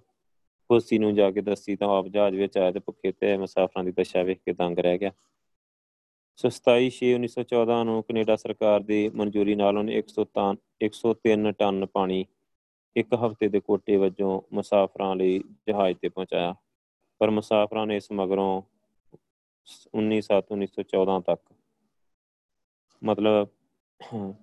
ਹੋਸੀ 0.71 0.99
ਨੂੰ 0.99 1.14
ਜਾ 1.14 1.31
ਕੇ 1.31 1.40
ਦੱਸੀ 1.40 1.76
ਤਾਂ 1.76 1.88
ਆਪ 1.88 2.07
ਜਹਾਜ਼ 2.07 2.37
ਵਿੱਚ 2.37 2.59
ਆਇਆ 2.59 2.73
ਤੇ 2.73 2.78
ਭੁੱਖੇ 2.78 3.12
ਤੇ 3.12 3.37
ਮੁਸਾਫਰਾਂ 3.37 3.85
ਦੀ 3.85 3.93
ਦਸ਼ਾ 3.93 4.23
ਵੇਖ 4.23 4.38
ਕੇ 4.38 4.52
ਦੰਗ 4.52 4.78
ਰਹਿ 4.78 4.99
ਗਿਆ। 4.99 5.11
ਸੋ 6.38 6.49
27/6/1914 6.49 7.85
ਨੂੰ 7.85 8.02
ਕੈਨੇਡਾ 8.02 8.37
ਸਰਕਾਰ 8.37 8.81
ਦੀ 8.81 9.09
ਮਨਜ਼ੂਰੀ 9.09 9.55
ਨਾਲ 9.55 9.78
ਉਹਨੇ 9.78 9.95
103 9.99 10.59
103 10.83 11.52
ਟਨ 11.52 11.87
ਪਾਣੀ 11.87 12.25
ਇੱਕ 12.97 13.14
ਹਫ਼ਤੇ 13.14 13.49
ਦੇ 13.49 13.61
ਕੋਟੇ 13.61 13.97
ਵਜੋਂ 13.97 14.40
ਮੁਸਾਫਰਾਂ 14.52 15.14
ਲਈ 15.16 15.38
ਜਹਾਜ਼ 15.38 15.97
ਤੇ 15.97 16.09
ਪਹੁੰਚਾਇਆ। 16.09 16.55
ਪਰ 17.21 17.31
ਮੁਸਾਫਰਾਂ 17.31 17.87
ਨੇ 17.87 17.97
ਇਸ 17.97 18.12
ਮਗਰੋਂ 18.12 18.62
19/7/1914 19.95 21.21
ਤੱਕ 21.21 21.43
ਮਤਲਬ 23.02 23.49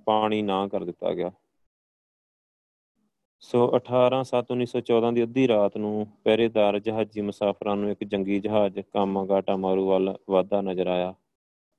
ਪਾਣੀ 0.06 0.42
ਨਾ 0.42 0.68
ਕਰ 0.68 0.84
ਦਿੱਤਾ 0.84 1.14
ਗਿਆ। 1.14 1.32
ਸੋ 3.40 3.66
18/7/1914 3.76 5.12
ਦੀ 5.12 5.24
ਅੱਧੀ 5.24 5.48
ਰਾਤ 5.48 5.78
ਨੂੰ 5.78 6.08
ਪਹਿਰੇਦਾਰ 6.24 6.80
ਜਹਾਜ਼ੀ 6.80 7.22
ਮੁਸਾਫਰਾਂ 7.22 7.76
ਨੂੰ 7.76 7.92
ਇੱਕ 7.92 8.04
ਜੰਗੀ 8.04 8.40
ਜਹਾਜ਼ 8.40 8.80
ਕਾਮਾਗਾਟਾ 8.80 9.56
ਮਾਰੂ 9.56 9.88
ਵੱਲ 9.88 10.18
ਵਾਧਾ 10.30 10.62
ਨਜ਼ਰ 10.62 10.88
ਆਇਆ। 10.88 11.14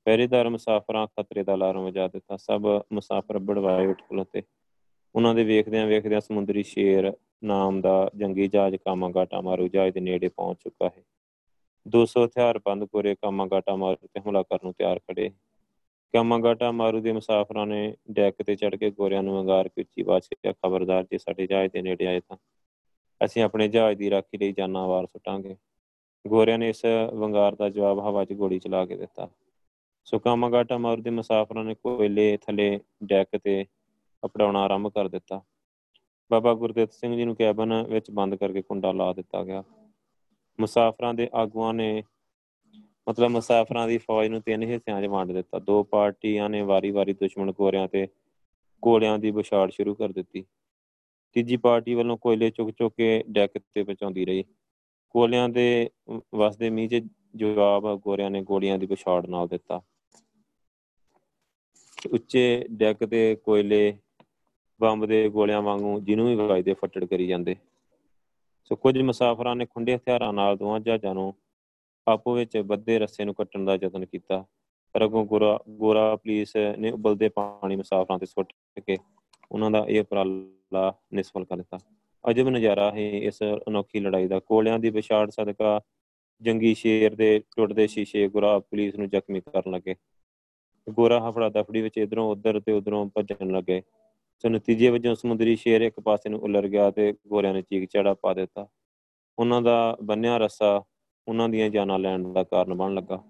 ਪਹਿਰੇਦਾਰ 0.05 0.49
ਮੁਸਾਫਰਾਂ 0.49 1.07
ਖਤਰੇ 1.07 1.43
ਦਾ 1.43 1.53
ਅਲਾਰਮ 1.53 1.85
ਵਜਾ 1.85 2.07
ਦਿੱਤਾ। 2.07 2.37
ਸਭ 2.37 2.65
ਮੁਸਾਫਰ 2.93 3.39
ਬੜਵਾਏ 3.39 3.87
ਉੱਠ 3.87 4.01
ਖਲੋਤੇ 4.01 4.43
ਉਹਨਾਂ 5.15 5.35
ਦੇ 5.35 5.43
ਵੇਖਦਿਆਂ 5.43 5.87
ਵੇਖਦਿਆਂ 5.87 6.21
ਸਮੁੰਦਰੀ 6.21 6.63
ਸ਼ੇਰ 6.63 7.13
ਨਾਮ 7.43 7.81
ਦਾ 7.81 8.11
ਜੰਗੀ 8.15 8.47
ਜਹਾਜ਼ 8.47 8.75
ਕਾਮਾਗਾਟਾ 8.75 9.41
ਮਾਰੂ 9.41 9.67
ਜਹਾਜ਼ 9.67 9.93
ਦੇ 9.93 9.99
ਨੇੜੇ 9.99 10.27
ਪਹੁੰਚ 10.27 10.57
ਚੁੱਕਾ 10.63 10.85
ਹੈ। 10.85 11.03
200 11.87 12.25
ਹਥਿਆਰਬੰਦ 12.25 12.83
ਗੋਰੇ 12.83 13.15
ਕਾਮਾਗਾਟਾ 13.15 13.75
ਮਾਰੂ 13.75 14.07
ਤੇ 14.13 14.19
ਹਮਲਾ 14.19 14.43
ਕਰਨ 14.43 14.59
ਨੂੰ 14.63 14.73
ਤਿਆਰ 14.73 14.99
ਖੜੇ 14.99 15.31
ਕਾਮਾਗਾਟਾ 16.13 16.71
ਮਾਰੂ 16.71 16.99
ਦੇ 17.01 17.11
ਮੁਸਾਫਰਾਂ 17.11 17.65
ਨੇ 17.67 17.95
ਡੈਕ 18.11 18.35
ਤੇ 18.43 18.55
ਚੜ 18.55 18.75
ਕੇ 18.75 18.91
ਗੋਰਿਆਂ 18.91 19.23
ਨੂੰ 19.23 19.39
ਅੰਗਾਰ 19.41 19.67
ਕੇ 19.67 19.81
ਉੱਚੀ 19.81 20.01
ਆਵਾਜ਼ 20.01 20.27
ਵਿੱਚ 20.31 20.57
ਖਬਰਦਾਰ, 20.57 21.03
ਜੇ 21.03 21.17
ਸਾਡੇ 21.17 21.47
ਜਹਾਜ਼ 21.47 21.71
ਦੇ 21.71 21.81
ਨੇੜੇ 21.81 22.07
ਆਏ 22.07 22.19
ਤਾਂ 22.19 22.37
ਅਸੀਂ 23.25 23.43
ਆਪਣੇ 23.43 23.67
ਜਹਾਜ਼ 23.67 23.97
ਦੀ 23.97 24.09
ਰਾਖੀ 24.09 24.37
ਲਈ 24.37 24.51
ਜਾਨਾਂ 24.51 24.87
ਵਾਰ 24.87 25.05
ਸੁਟਾਂਗੇ। 25.05 25.55
ਗੋਰਿਆਂ 26.27 26.57
ਨੇ 26.57 26.69
ਇਸ 26.69 26.81
ਵੰਗਾਰ 27.13 27.55
ਦਾ 27.55 27.69
ਜਵਾਬ 27.69 27.99
ਹਵਾ 27.99 28.25
'ਚ 28.25 28.33
ਗੋਲੀ 28.33 28.59
ਚਲਾ 28.59 28.85
ਕੇ 28.85 28.95
ਦਿੱਤਾ। 28.95 29.29
ਸੋ 30.05 30.19
ਕਾਮਾਗਾਟਾ 30.19 30.77
ਮਾਰੂ 30.77 31.01
ਦੇ 31.01 31.09
ਮੁਸਾਫਰਾਂ 31.09 31.63
ਨੇ 31.63 31.75
ਕੋਇਲੇ, 31.75 32.37
ਥੱਲੇ 32.37 32.79
ਡੈਕ 33.03 33.37
ਤੇ 33.43 33.65
ਅਪੜਾਉਣਾ 34.25 34.61
ਆਰੰਭ 34.61 34.87
ਕਰ 34.87 35.07
ਦਿੱਤਾ। 35.07 35.41
ਬਾਬਾ 36.31 36.53
ਗੁਰਦੇਵ 36.53 36.87
ਸਿੰਘ 36.91 37.15
ਜੀ 37.15 37.25
ਨੂੰ 37.25 37.35
ਕੈਬਨ 37.35 37.83
ਵਿੱਚ 37.89 38.11
ਬੰਦ 38.11 38.35
ਕਰਕੇ 38.35 38.61
ਕੁੰਡਾ 38.61 38.91
ਲਾ 38.91 39.13
ਦਿੱਤਾ 39.13 39.43
ਗਿਆ। 39.43 39.63
ਮੁਸਾਫਰਾਂ 40.59 41.13
ਦੇ 41.13 41.29
ਆਗੂਆਂ 41.33 41.73
ਨੇ 41.73 42.03
ਮਤਲਬ 43.09 43.29
ਮੁਸਾਫਰਾਂ 43.29 43.87
ਦੀ 43.87 43.97
ਫੌਜ 43.97 44.27
ਨੂੰ 44.27 44.41
ਤਿੰਨ 44.41 44.63
ਹਿੱਸਿਆਂ 44.63 45.01
'ਚ 45.01 45.05
ਵੰਡ 45.05 45.31
ਦਿੱਤਾ। 45.31 45.59
ਦੋ 45.59 45.83
ਪਾਰਟੀਆਂ 45.83 46.49
ਨੇ 46.49 46.61
ਵਾਰੀ-ਵਾਰੀ 46.61 47.13
ਦੁਸ਼ਮਣ 47.13 47.51
ਗੋਰਿਆਂ 47.51 47.87
ਤੇ 47.87 48.07
ਗੋਲਿਆਂ 48.81 49.19
ਦੀ 49.19 49.31
ਵਿਛਾੜ 49.31 49.71
ਸ਼ੁਰੂ 49.71 49.95
ਕਰ 49.95 50.11
ਦਿੱਤੀ। 50.11 50.45
ਤੀਜੀ 51.33 51.57
ਪਾਰਟੀ 51.57 51.93
ਵੱਲੋਂ 51.93 52.17
ਕੋਇਲੇ 52.17 52.49
ਚੁੱਕ-ਚੁੱਕ 52.49 52.95
ਕੇ 52.95 53.23
ਡੈਕ 53.29 53.51
ਤੇ 53.73 53.83
ਪਹੁੰਚਾਉਂਦੀ 53.83 54.25
ਰਹੀ। 54.25 54.43
ਕੋਲਿਆਂ 55.09 55.49
ਦੇ, 55.49 55.89
ਵਸਦੇ 56.35 56.69
ਮੀਂਹ 56.69 56.89
'ਚ 56.89 57.07
ਜਵਾਬ 57.35 57.95
ਗੋਰਿਆਂ 57.95 58.31
ਨੇ 58.31 58.43
ਗੋਲੀਆਂ 58.43 58.79
ਦੀ 58.79 58.85
ਵਿਛਾੜ 58.85 59.25
ਨਾਲ 59.25 59.47
ਦਿੱਤਾ। 59.47 59.81
ਉੱਚੇ 62.07 62.65
ਡੈਕ 62.71 63.05
ਤੇ 63.05 63.35
ਕੋਇਲੇ 63.35 63.97
ਬੰਬ 64.81 65.05
ਦੇ 65.05 65.29
ਗੋਲਿਆਂ 65.29 65.61
ਵਾਂਗੂ 65.61 65.99
ਜਿਹਨੂੰ 65.99 66.27
ਵੀ 66.27 66.35
ਵਜਦੇ 66.35 66.73
ਫੱਟੜ 66.73 67.05
ਕਰੀ 67.05 67.27
ਜਾਂਦੇ। 67.27 67.55
ਸੋ 68.63 68.75
ਕੁਝ 68.75 69.01
ਮੁਸਾਫਰਾਂ 69.01 69.55
ਨੇ 69.55 69.65
ਖੁੰਡੇ 69.65 69.95
ਹਥਿਆਰਾਂ 69.95 70.33
ਨਾਲ 70.33 70.57
ਦੋਵਾਂ 70.57 70.79
ਜਹਾਜ਼ਾਂ 70.79 71.13
ਨੂੰ 71.13 71.33
ਆਪੋ 72.07 72.33
ਵਿੱਚ 72.33 72.57
ਬੱਦੇ 72.57 72.99
ਰਸੇ 72.99 73.25
ਨੂੰ 73.25 73.33
ਕੱਟਣ 73.33 73.65
ਦਾ 73.65 73.75
ਯਤਨ 73.75 74.05
ਕੀਤਾ। 74.05 74.45
ਪਰ 74.93 75.05
ਅਗੋਂ 75.05 75.25
ਗੋਰਾ 75.25 75.59
ਗੋਰਾ 75.69 76.15
ਪੁਲਿਸ 76.15 76.53
ਨੇ 76.77 76.91
ਉਬਲਦੇ 76.91 77.29
ਪਾਣੀ 77.29 77.75
ਮੁਸਾਫਰਾਂ 77.75 78.19
ਤੇ 78.19 78.25
ਸੁੱਟ 78.25 78.53
ਕੇ 78.87 78.97
ਉਹਨਾਂ 79.51 79.71
ਦਾ 79.71 79.85
ਇਹ 79.89 80.01
ਉਪਰਾਲਾ 80.01 80.93
ਨਿਸਫਲ 81.13 81.45
ਕਰ 81.45 81.57
ਦਿੱਤਾ। 81.57 81.77
ਅਜਬ 82.29 82.49
ਨਜ਼ਾਰਾ 82.49 82.91
ਹੈ 82.91 83.09
ਇਸ 83.09 83.43
ਅਨੋਖੀ 83.67 83.99
ਲੜਾਈ 83.99 84.27
ਦਾ। 84.27 84.39
ਕੋਲਿਆਂ 84.39 84.79
ਦੀ 84.79 84.89
ਵਿਛਾੜ 84.89 85.29
ਸਦਕਾ 85.29 85.81
ਜੰਗੀ 86.41 86.73
ਸ਼ੇਰ 86.73 87.15
ਦੇ 87.15 87.39
ਟੁੱਟਦੇ 87.39 87.87
ਸ਼ੀਸ਼ੇ 87.87 88.27
ਗੋਰਾ 88.27 88.59
ਪੁਲਿਸ 88.59 88.95
ਨੂੰ 88.95 89.09
ਜ਼ਖਮੀ 89.09 89.39
ਕਰਨ 89.39 89.71
ਲੱਗੇ। 89.71 89.95
ਗੋਰਾ 90.87 91.29
ਹਫੜਾ 91.29 91.49
ਦਫੜੀ 91.49 91.81
ਵਿੱਚ 91.81 91.97
ਇਧਰੋਂ 91.97 92.29
ਉਧਰ 92.31 92.59
ਤੇ 92.59 92.71
ਉਧਰੋਂ 92.71 93.05
ਭੱਜਣ 93.05 93.51
ਲੱਗੇ। 93.51 93.81
ਸੋ 94.39 94.49
ਨਤੀਜੇ 94.49 94.89
ਵਜੋਂ 94.89 95.15
ਸਮੁੰਦਰੀ 95.15 95.55
ਸ਼ੇਰ 95.55 95.81
ਇੱਕ 95.81 95.99
ਪਾਸੇ 95.99 96.29
ਨੂੰ 96.29 96.39
ਉਲਰ 96.39 96.67
ਗਿਆ 96.67 96.91
ਤੇ 96.91 97.13
ਗੋਰਿਆਂ 97.27 97.53
ਨੇ 97.53 97.61
ਚੀਕ 97.61 97.89
ਚੜਾ 97.89 98.13
ਪਾ 98.13 98.33
ਦਿੱਤਾ। 98.33 98.67
ਉਹਨਾਂ 99.39 99.61
ਦਾ 99.61 99.97
ਬੰਨਿਆ 100.03 100.37
ਰਸਾ 100.37 100.83
ਉਹਨਾਂ 101.27 101.49
ਦੀਆਂ 101.49 101.69
ਜਾਨਾਂ 101.69 101.99
ਲੈਣ 101.99 102.33
ਦਾ 102.33 102.43
ਕਾਰਨ 102.43 102.73
ਬਣ 102.73 102.93
ਲੱਗਾ। 102.93 103.23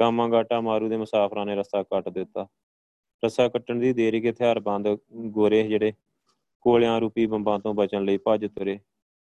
ਕਾਮਾਗਾਟਾ 0.00 0.60
ਮਾਰੂ 0.60 0.88
ਦੇ 0.88 0.96
ਮੁਸਾਫਰਾਂ 0.96 1.46
ਨੇ 1.46 1.54
ਰਸਾ 1.54 1.82
ਕੱਟ 1.82 2.08
ਦਿੱਤਾ। 2.08 2.46
ਰਸਾ 3.24 3.48
ਕੱਟਣ 3.48 3.78
ਦੀ 3.78 3.92
ਦੇਰੀ 3.92 4.20
ਕੇ 4.20 4.30
ਹਥਿਆਰਬੰਦ 4.30 4.88
ਗੋਰੇ 5.14 5.62
ਜਿਹੜੇ 5.62 5.92
ਕੋਲਿਆਂ 6.60 7.00
ਰੂਪੀ 7.00 7.26
ਬੰਬਾਂ 7.26 7.58
ਤੋਂ 7.58 7.74
ਬਚਣ 7.74 8.04
ਲਈ 8.04 8.18
ਭੱਜ 8.18 8.46
ਤੁਰੇ 8.46 8.78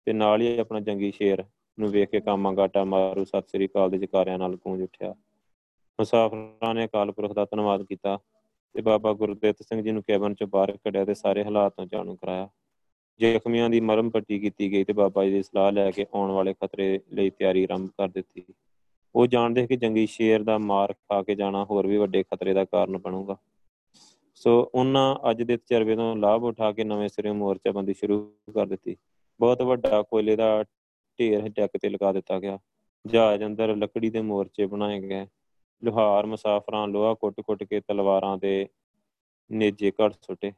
ਤੇ 0.06 0.14
ਨਾਲ 0.14 0.42
ਹੀ 0.42 0.58
ਆਪਣਾ 0.58 0.80
ਜੰਗੀ 0.80 1.12
ਸ਼ੇਰ 1.12 1.44
ਨੂੰ 1.80 1.90
ਵੇਖ 1.90 2.10
ਕੇ 2.10 2.20
ਕਾਮਾਗਾਟਾ 2.20 2.84
ਮਾਰੂ 2.84 3.26
ਸਤਿ 3.26 3.48
ਸ੍ਰੀ 3.48 3.68
ਅਕਾਲ 3.68 3.90
ਦੇ 3.90 3.98
ਜਕਾਰਿਆਂ 3.98 4.40
ਨਾਲ 4.40 4.56
ਗੂੰਜ 4.56 4.82
ਉੱਠਿਆ। 4.82 5.16
ਮੁਸਾਫਰਾਂ 6.00 6.76
ਨੇ 6.76 6.86
ਅਕਾਲ 6.86 7.12
ਪੁਰਖ 7.12 7.34
ਦਾ 7.34 7.46
ਧੰਨਵਾਦ 7.46 7.84
ਕੀਤਾ 7.84 8.20
ਤੇ 8.74 8.82
ਬਾਬਾ 8.82 9.14
ਗੁਰਦੇਵ 9.14 9.54
ਸਿੰਘ 9.62 9.82
ਜੀ 9.82 9.92
ਨੂੰ 9.92 10.04
ਕੈਬਨ 10.04 10.34
ਚੋਂ 10.34 10.48
ਬਾਹਰ 10.48 10.72
ਕੱਢਿਆ 10.72 11.06
ਤੇ 11.06 11.14
ਸਾਰੇ 11.14 11.44
ਹਾਲਾਤ 11.44 11.74
ਤੋਂ 11.76 11.86
ਜਾਣੂ 11.86 12.16
ਕਰਾਇਆ। 12.16 12.50
ਜ਼ਖਮੀਆਂ 13.20 13.70
ਦੀ 13.70 13.80
ਮਰਮ 13.80 14.10
ਪੱਟੀ 14.10 14.40
ਕੀਤੀ 14.40 14.72
ਗਈ 14.72 14.84
ਤੇ 14.84 14.94
ਬਾਬਾ 14.94 15.26
ਜੀ 15.26 15.32
ਦੀ 15.32 15.44
ਸਲਾਹ 15.44 15.72
ਲੈ 15.72 15.92
ਕੇ 15.92 16.06
ਆਉਣ 16.14 16.32
ਵਾਲੇ 16.32 16.54
ਖਤਰੇ 16.54 17.00
ਲਈ 17.14 17.30
ਤਿਆਰੀ 17.30 17.64
ਆਰੰਭ 17.64 17.90
ਕਰ 17.90 18.08
ਦਿੱਤੀ। 18.08 18.44
ਉਹ 19.16 19.28
ਜਾਣਦੇ 19.28 19.68
ਕਿ 19.68 19.78
ਜੰਗੀ 19.78 20.08
ਸ਼ੇਰ 20.08 20.44
ਦਾ 20.44 20.58
ਮਾਰ 20.58 20.94
ਖਾ 20.94 21.24
ਕੇ 21.24 21.36
ਜਾਣਾ 21.36 21.66
ਹੋਰ 21.66 21.88
ਵੀ 21.88 21.98
ਵੱਡੇ 21.98 22.24
ਖਤਰੇ 22.24 22.54
ਦਾ 22.54 22.66
ਕਾਰਨ 22.66 22.98
ਬਣੂਗਾ। 22.98 23.38
ਸੋ 24.36 24.72
ਉਹਨਾਂ 24.76 25.30
ਅੱਜ 25.30 25.44
ਦੇ 25.44 25.58
ਤਜਰਬੇ 25.58 25.96
ਤੋਂ 25.96 26.16
ਲਾਭ 26.16 26.44
ਉਠਾ 26.44 26.72
ਕੇ 26.72 26.84
ਨਵੇਂ 26.84 27.10
ਸਿਰੇ 27.10 27.32
ਮੋਰਚਾਬੰਦੀ 27.32 27.94
ਸ਼ੁਰੂ 27.94 28.36
ਕਰ 28.54 28.66
ਦਿੱਤੀ। 28.66 28.98
ਬਹੁਤ 29.40 29.62
ਵੱਡਾ 29.62 30.02
ਕੋਇਲੇ 30.02 30.36
ਦਾ 30.36 30.64
ਢੇਰ 31.20 31.50
ਡੈਕ 31.50 31.72
ਤੇ 31.82 31.90
ਲਗਾ 31.90 32.12
ਦਿੱਤਾ 32.12 32.40
ਗਿਆ। 32.40 32.60
ਜਹਾਜ਼ 33.06 33.44
ਅੰਦਰ 33.44 33.76
ਲੱਕੜੀ 33.76 34.10
ਦੇ 34.10 34.22
ਮੋਰਚੇ 34.22 34.66
ਬਣਾਏ 34.66 35.00
ਗਏ। 35.00 35.28
ਲੋਹਾਰ, 35.84 36.26
ਮੁਸਾਫਰਾਂ, 36.26 36.88
ਲੋਹਾ 36.88 37.14
ਕੁੱਟ-ਕੁੱਟ 37.14 37.64
ਕੇ 37.64 37.80
ਤਲਵਾਰਾਂ 37.80 38.38
ਦੇ 38.38 38.68
ਨੇਜੇ 39.52 39.92
ਘੜ 39.92 40.12
ਸੁੱਟੇ। 40.12 40.54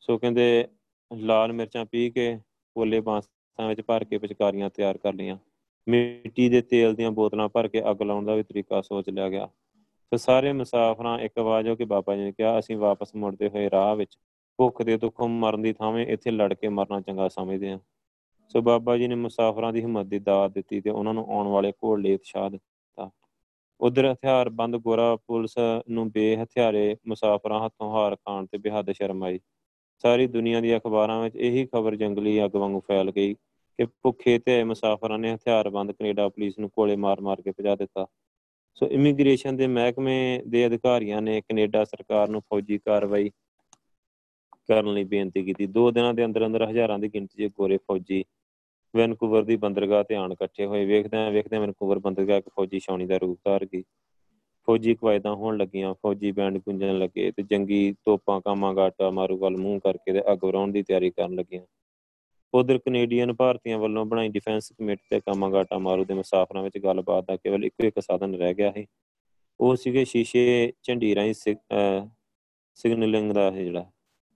ਸੋ 0.00 0.18
ਕਹਿੰਦੇ 0.18 0.68
ਲਾਲ 1.16 1.52
ਮਿਰਚਾਂ 1.52 1.84
ਪੀ 1.84 2.10
ਕੇ 2.10 2.38
ਕੋਲੇ 2.74 3.00
ਬਾਂਸਾਂ 3.00 3.68
ਵਿੱਚ 3.68 3.80
ਭਰ 3.80 4.04
ਕੇ 4.04 4.18
ਪਿਚਕਾਰੀਆਂ 4.18 4.70
ਤਿਆਰ 4.70 4.98
ਕਰ 4.98 5.12
ਲਈਆਂ। 5.12 5.36
ਮਿੱਟੀ 5.88 6.48
ਦੇ 6.48 6.62
ਤੇਲ 6.62 6.94
ਦੀਆਂ 6.94 7.10
ਬੋਤਲਾਂ 7.10 7.48
ਭਰ 7.48 7.68
ਕੇ 7.68 7.90
ਅੱਗ 7.90 8.02
ਲਾਉਣ 8.02 8.24
ਦਾ 8.24 8.34
ਵੀ 8.34 8.42
ਤਰੀਕਾ 8.42 8.80
ਸੋਚ 8.80 9.10
ਲਿਆ 9.10 9.28
ਗਿਆ। 9.28 9.46
ਸੋ 9.86 10.16
ਸਾਰੇ 10.16 10.52
ਮੁਸਾਫਰਾਂ 10.52 11.18
ਇੱਕ 11.18 11.38
ਆਵਾਜ਼ 11.38 11.68
ਹੋ 11.68 11.76
ਕੇ 11.76 11.84
ਬਾਬਾ 11.84 12.16
ਜੀ 12.16 12.22
ਨੇ 12.22 12.32
ਕਿਹਾ, 12.32 12.58
ਅਸੀਂ 12.58 12.76
ਵਾਪਸ 12.76 13.14
ਮੁੜਦੇ 13.14 13.48
ਹੋਏ 13.48 13.70
ਰਾਹ 13.70 13.96
ਵਿੱਚ 13.96 14.18
ਭੁੱਖ 14.56 14.82
ਦੇ 14.82 14.96
ਦੁੱਖੋਂ 14.96 15.28
ਮਰਨ 15.28 15.62
ਦੀ 15.62 15.72
ਥਾਵੇਂ 15.72 16.06
ਇੱਥੇ 16.06 16.30
ਲੜ 16.30 16.54
ਕੇ 16.54 16.68
ਮਰਨਾ 16.68 17.00
ਚੰਗਾ 17.00 17.28
ਸਮਝਦੇ 17.28 17.70
ਹਾਂ। 17.70 17.78
ਸੋ 18.48 18.60
ਬਾਬਾ 18.60 18.96
ਜੀ 18.96 19.08
ਨੇ 19.08 19.14
ਮੁਸਾਫਰਾਂ 19.14 19.72
ਦੀ 19.72 19.80
ਹਿੰਮਤ 19.80 20.06
ਦੀ 20.06 20.18
ਦਾਤ 20.18 20.50
ਦਿੱਤੀ 20.50 20.80
ਤੇ 20.80 20.90
ਉਹਨਾਂ 20.90 21.14
ਨੂੰ 21.14 21.26
ਆਉਣ 21.28 21.48
ਵਾਲੇ 21.48 21.72
ਘੋੜ 21.72 22.00
ਲਈ 22.00 22.14
ਉਤਸ਼ਾਹ 22.14 22.50
ਦਿੱਤਾ 22.50 22.77
ਉਧਰ 23.80 24.12
ਹਥਿਆਰਬੰਦ 24.12 24.76
ਗੋਰਾ 24.76 25.16
ਪੁਲਿਸ 25.16 25.54
ਨੂੰ 25.90 26.10
ਬੇਹਥਿਆਰੇ 26.10 26.96
ਮੁਸਾਫਰਾਂ 27.06 27.64
ਹੱਥੋਂ 27.64 27.92
ਹਾਰ 27.92 28.16
ਖਾਣ 28.16 28.46
ਤੇ 28.46 28.58
ਬਿਹੱਦ 28.58 28.90
ਸ਼ਰਮ 28.92 29.22
ਆਈ। 29.24 29.40
ਸਾਰੀ 30.04 30.26
ਦੁਨੀਆ 30.26 30.60
ਦੀ 30.60 30.76
ਅਖਬਾਰਾਂ 30.76 31.22
ਵਿੱਚ 31.22 31.36
ਇਹੀ 31.36 31.66
ਖਬਰ 31.66 31.96
ਜੰਗਲੀ 31.96 32.44
ਅੱਗ 32.44 32.56
ਵਾਂਗੂ 32.56 32.80
ਫੈਲ 32.80 33.10
ਗਈ 33.10 33.34
ਕਿ 33.34 33.84
ਭੁੱਖੇ 33.84 34.38
ਤੇ 34.38 34.64
ਮੁਸਾਫਰਾਂ 34.64 35.18
ਨੇ 35.18 35.34
ਹਥਿਆਰਬੰਦ 35.34 35.92
ਕੈਨੇਡਾ 35.92 36.28
ਪੁਲਿਸ 36.28 36.58
ਨੂੰ 36.58 36.70
ਕੋਲੇ 36.70 36.96
ਮਾਰ-ਮਾਰ 36.96 37.40
ਕੇ 37.42 37.50
ਭਜਾ 37.50 37.76
ਦਿੱਤਾ। 37.76 38.06
ਸੋ 38.74 38.86
ਇਮੀਗ੍ਰੇਸ਼ਨ 38.86 39.56
ਦੇ 39.56 39.66
ਮਹਿਕਮੇ 39.66 40.42
ਦੇ 40.48 40.66
ਅਧਿਕਾਰੀਆਂ 40.66 41.22
ਨੇ 41.22 41.40
ਕੈਨੇਡਾ 41.40 41.84
ਸਰਕਾਰ 41.84 42.28
ਨੂੰ 42.28 42.40
ਫੌਜੀ 42.40 42.78
ਕਾਰਵਾਈ 42.78 43.30
ਕਰਨ 44.68 44.92
ਲਈ 44.94 45.04
ਬੇਨਤੀ 45.04 45.42
ਕੀਤੀ। 45.42 45.66
ਦੋ 45.66 45.90
ਦਿਨਾਂ 45.90 46.14
ਦੇ 46.14 46.24
ਅੰਦਰ 46.24 46.46
ਅੰਦਰ 46.46 46.70
ਹਜ਼ਾਰਾਂ 46.70 46.98
ਦੀ 46.98 47.08
ਗਿਣਤੀ 47.08 47.48
'ਚ 47.48 47.52
ਗੋਰੇ 47.52 47.76
ਫੌਜੀ 47.76 48.24
ਵੈਨਕੂਵਰ 48.96 49.44
ਦੀ 49.44 49.56
ਬੰਦਰਗਾਹ 49.56 50.04
ਤੇ 50.04 50.14
ਆਣ 50.14 50.32
ਇਕੱਠੇ 50.32 50.66
ਹੋਏ। 50.66 50.84
ਵੇਖਦੇ 50.84 51.30
ਵੇਖਦੇ 51.30 51.58
ਵੈਨਕੂਵਰ 51.58 51.98
ਬੰਦਰਗਾਹ 51.98 52.38
ਇੱਕ 52.38 52.48
ਫੌਜੀ 52.48 52.78
ਛਾਉਣੀ 52.78 53.06
ਦਾ 53.06 53.16
ਰੂਪ 53.16 53.40
ਧਾਰ 53.44 53.64
ਗਈ। 53.64 53.84
ਫੌਜੀ 54.68 54.94
ਕਵਾਇਦਾਂ 54.94 55.34
ਹੋਣ 55.34 55.56
ਲੱਗੀਆਂ। 55.56 55.94
ਫੌਜੀ 55.94 56.32
ਬੈਂਡ 56.32 56.58
ਗੁੰਜਣ 56.58 56.98
ਲੱਗੇ 56.98 57.32
ਤੇ 57.32 57.42
ਜੰਗੀ 57.42 57.94
ਤੋਪਾਂ, 58.04 58.40
ਕਾਮਾਂ, 58.40 58.74
ਗਾਟਾ 58.74 59.10
ਮਾਰੂ 59.10 59.38
ਵੱਲ 59.38 59.56
ਮੂੰਹ 59.56 59.80
ਕਰਕੇ 59.80 60.12
ਤੇ 60.12 60.32
ਅੱਗ 60.32 60.44
ਵਰਾਉਣ 60.44 60.72
ਦੀ 60.72 60.82
ਤਿਆਰੀ 60.82 61.10
ਕਰਨ 61.10 61.34
ਲੱਗੀਆਂ। 61.34 61.62
ਉਧਰ 62.54 62.78
ਕੈਨੇਡੀਅਨ 62.78 63.32
ਭਾਰਤੀਆਂ 63.32 63.78
ਵੱਲੋਂ 63.78 64.04
ਬਣਾਈ 64.04 64.28
ਡਿਫੈਂਸ 64.28 64.72
ਕਮੇਟੀ 64.78 65.02
ਤੇ 65.10 65.20
ਕਾਮਾਂ, 65.20 65.50
ਗਾਟਾ, 65.50 65.78
ਮਾਰੂ 65.78 66.04
ਦੇ 66.04 66.14
ਮੁਸਾਫਰਾਂ 66.14 66.62
ਵਿੱਚ 66.62 66.78
ਗੱਲਬਾਤ 66.78 67.24
ਦਾ 67.24 67.36
ਕੇਵਲ 67.36 67.64
ਇੱਕੋ 67.64 67.86
ਇੱਕ 67.86 68.00
ਸਾਧਨ 68.00 68.34
ਰਹਿ 68.34 68.54
ਗਿਆ 68.54 68.72
ਹੈ 68.76 68.84
ਉਹ 69.60 69.76
ਸੀਗੇ 69.76 70.04
ਸ਼ੀਸ਼ੇ, 70.04 70.72
ਝੰਡੀ 70.82 71.14
ਰਾਈ 71.14 71.32
ਸਿਗਨਲਿੰਗ 71.32 73.32
ਦਾ 73.32 73.50
ਹੈ 73.50 73.64
ਜਿਹੜਾ 73.64 73.90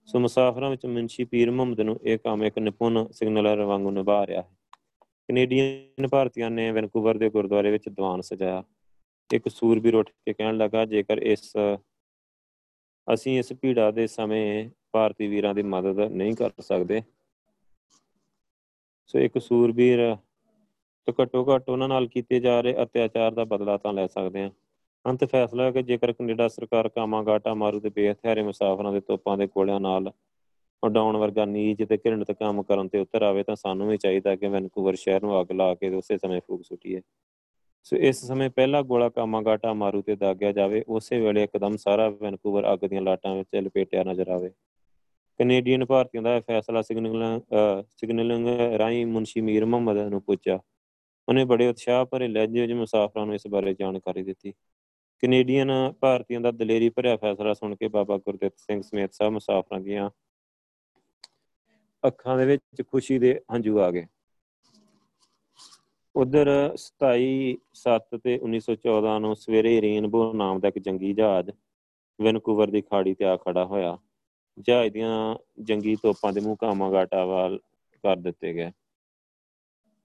ਸੋ 0.07 0.19
ਮੁਸਾਫਰਾਂ 0.19 0.69
ਵਿੱਚ 0.69 0.85
ਮੁੰਸ਼ੀ 0.85 1.23
ਪੀਰ 1.23 1.51
ਮੁਹੰਮਦ 1.51 1.81
ਨੂੰ 1.81 1.99
ਇਹ 2.03 2.17
ਕੰਮ 2.17 2.43
ਇੱਕ 2.43 2.57
ਨਿਪੁੰਨ 2.59 3.05
ਸਿਗਨਲਰ 3.11 3.61
ਵਾਂਗੂ 3.61 3.91
ਨਿਭਾ 3.91 4.25
ਰਿਹਾ 4.27 4.41
ਹੈ। 4.41 4.47
ਕੈਨੇਡੀਅਨ 5.29 6.07
ਭਾਰਤੀਆਂ 6.07 6.49
ਨੇ 6.51 6.71
ਵੈਨਕੂਵਰ 6.71 7.17
ਦੇ 7.17 7.29
ਗੁਰਦੁਆਰੇ 7.29 7.71
ਵਿੱਚ 7.71 7.87
ਦੀਵਾਨ 7.89 8.21
ਸਜਾਇਆ। 8.21 8.63
ਇੱਕ 9.29 9.47
ਸੂਰਬੀਰ 9.49 9.95
ਉੱਠ 9.95 10.09
ਕੇ 10.09 10.33
ਕਹਿਣ 10.33 10.57
ਲੱਗਾ, 10.57 10.85
ਜੇਕਰ 10.85 11.17
ਇਸ, 11.17 11.53
ਅਸੀਂ 13.07 13.37
ਇਸ 13.39 13.53
ਭੀੜਾ 13.53 13.89
ਦੇ 13.91 14.07
ਸਮੇਂ 14.07 14.69
ਭਾਰਤੀ 14.91 15.27
ਵੀਰਾਂ 15.27 15.53
ਦੀ 15.53 15.63
ਮਦਦ 15.63 15.99
ਨਹੀਂ 15.99 16.35
ਕਰ 16.35 16.51
ਸਕਦੇ, 16.59 17.01
ਸੋ 19.07 19.19
ਇੱਕ 19.19 19.37
ਸੂਰਬੀਰ 19.41 20.15
ਤੋਂ 21.07 21.13
ਘੱਟੋ 21.21 21.45
ਘੱਟ 21.45 21.69
ਉਹਨਾਂ 21.69 21.87
ਨਾਲ 21.87 22.07
ਕੀਤੇ 22.07 22.39
ਜਾ 22.39 22.59
ਰਹੇ 22.61 22.83
ਅਤਿਆਚਾਰ 22.83 23.31
ਦਾ 23.31 23.43
ਬਦਲਾ 23.43 23.77
ਤਾਂ 23.77 23.93
ਲੈ 23.93 24.07
ਸਕਦੇ 24.07 24.43
ਹਾਂ। 24.43 24.51
ਅੰਤ 25.05 25.23
ਫੈਸਲਾ 25.25 25.63
ਹੈ 25.63 25.71
ਕਿ 25.71 25.83
ਜੇਕਰ 25.83 26.11
ਕੈਨੇਡਾ 26.13 26.47
ਸਰਕਾਰ 26.47 26.89
ਕਾਮਾਗਾਟਾ 26.89 27.53
ਮਾਰੂ 27.53 27.79
ਤੇ 27.79 27.89
ਬੇਹਥਿਆਰੇ 27.89 28.43
ਮੁਸਾਫਰਾਂ 28.43 28.91
ਦੇ 28.93 28.99
ਤੋਪਾਂ 28.99 29.37
ਦੇ 29.37 29.47
ਗੋਲਿਆਂ 29.47 29.79
ਨਾਲ 29.79 30.11
ਉਡਾਉਣ 30.83 31.17
ਵਰਗਾ 31.17 31.45
ਨੀਚ 31.45 31.83
ਤੇ 31.83 31.97
ਘਿਰਣਤ 31.97 32.31
ਕੰਮ 32.31 32.63
ਕਰਨ 32.63 32.87
ਤੇ 32.87 32.99
ਉਤਰ 32.99 33.21
ਆਵੇ 33.21 33.43
ਤਾਂ 33.43 33.55
ਸਾਨੂੰ 33.55 33.87
ਵੀ 33.87 33.97
ਚਾਹੀਦਾ 33.97 34.35
ਕਿ 34.35 34.47
ਵੈਨਕੂਵਰ 34.47 34.95
ਸ਼ਹਿਰ 34.95 35.21
ਨੂੰ 35.21 35.41
ਅੱਗ 35.41 35.51
ਲਾ 35.51 35.73
ਕੇ 35.75 35.89
ਉਸੇ 35.89 36.17
ਸਮੇਂ 36.17 36.41
ਫੂਕ 36.47 36.63
ਸੁੱਟੀਏ 36.65 37.01
ਸੋ 37.83 37.97
ਇਸ 37.97 38.25
ਸਮੇਂ 38.25 38.49
ਪਹਿਲਾ 38.49 38.81
ਗੋਲਾ 38.81 39.09
ਕਾਮਾਗਾਟਾ 39.09 39.73
ਮਾਰੂ 39.73 40.01
ਤੇ 40.01 40.15
ਦਾਗਿਆ 40.15 40.51
ਜਾਵੇ, 40.51 40.83
ਉਸੇ 40.87 41.19
ਵੇਲੇ 41.21 41.43
ਇੱਕਦਮ 41.43 41.75
ਸਾਰਾ 41.77 42.09
ਵੈਨਕੂਵਰ 42.09 42.73
ਅੱਗ 42.73 42.79
ਦੀਆਂ 42.79 43.01
ਲਾਟਾਂ 43.01 43.35
ਵਿੱਚ 43.35 43.55
ਲਪੇਟਿਆ 43.55 44.03
ਨਜ਼ਰ 44.03 44.27
ਆਵੇ। 44.27 44.49
ਕੈਨੇਡੀਅਨ 45.39 45.85
ਭਾਰਤੀਆਂ 45.85 46.23
ਦਾ 46.23 46.39
ਫੈਸਲਾ 46.39 46.81
ਸਿਗਨਲਿੰਗ 46.81 47.41
ਸਿਗਨਲਿੰਗ 47.97 48.47
ਰਾਈ 48.77 49.03
ਮੁਨਸ਼ੀ 49.05 49.41
ਮੀਰ 49.41 49.65
ਮੁਹੰਮਦ 49.65 49.97
ਨੂੰ 49.97 50.21
ਪੁੱਛਿਆ 50.21 50.59
ਉਹਨੇ 51.27 51.45
ਬੜੇ 51.45 51.67
ਉਤਸ਼ਾਹ 51.67 52.05
ਭਰੇ 52.05 52.27
ਲਹਿਜੇ 52.27 52.61
ਵਿੱਚ 52.61 52.73
ਮੁਸਾਫਰਾਂ 52.73 53.25
ਨੂੰ 53.25 53.35
ਇਸ 53.35 53.47
ਬਾਰੇ 53.47 53.73
ਜਾਣਕਾਰੀ 53.73 54.23
ਦਿੱਤੀ। 54.23 54.53
ਕੈਨੇਡੀਅਨ 55.23 55.93
ਭਾਰਤੀਆਂ 55.99 56.41
ਦਾ 56.41 56.51
ਦਲੇਰੀ 56.51 56.89
ਭਰਿਆ 56.89 57.17
ਫੈਸਲਾ 57.17 57.53
ਸੁਣ 57.53 57.75
ਕੇ 57.75 57.87
ਬਾਬਾ 57.87 58.17
ਗੁਰਦਿੱਤ 58.17 58.53
ਸਿੰਘ 58.57 58.81
ਸਮੇਤ 58.81 59.13
ਸਭ 59.13 59.25
ਮੁਸਾਫਰਾਂ 59.25 59.79
ਦੀਆਂ 59.79 60.09
ਅੱਖਾਂ 62.07 62.37
ਦੇ 62.37 62.45
ਵਿੱਚ 62.45 62.81
ਖੁਸ਼ੀ 62.87 63.19
ਦੇ 63.19 63.41
ਹੰਝੂ 63.53 63.79
ਆ 63.79 63.91
ਗਏ। 63.91 64.05
ਉਧਰ 66.15 66.75
27 66.75 67.57
7 67.73 68.17
ਤੇ 68.23 68.39
1914 68.43 69.19
ਨੂੰ 69.19 69.35
ਸਵੇਰੇ 69.35 69.81
ਰੇਨਬੋ 69.81 70.33
ਨਾਮ 70.33 70.59
ਦਾ 70.59 70.67
ਇੱਕ 70.67 70.79
ਜੰਗੀ 70.79 71.13
ਜਹਾਜ਼ 71.13 71.49
ਵੈਨਕੂਵਰ 72.21 72.67
ਦੀ 72.67 72.81
ਖਾੜੀ 72.81 73.13
ਤੇ 73.13 73.25
ਆ 73.25 73.37
ਖੜਾ 73.37 73.65
ਹੋਇਆ। 73.65 73.97
ਜਹਾਜ਼ 74.59 74.93
ਦੀਆਂ 74.93 75.35
ਜੰਗੀ 75.61 75.95
ਤੋਪਾਂ 75.95 76.33
ਦੇ 76.33 76.41
ਮੁਕਾਮਾਂ 76.41 76.91
ਗਾਟਾ 76.91 77.25
ਵਾਲ 77.25 77.57
ਕਰ 78.03 78.15
ਦਿੱਤੇ 78.15 78.53
ਗਏ। 78.53 78.71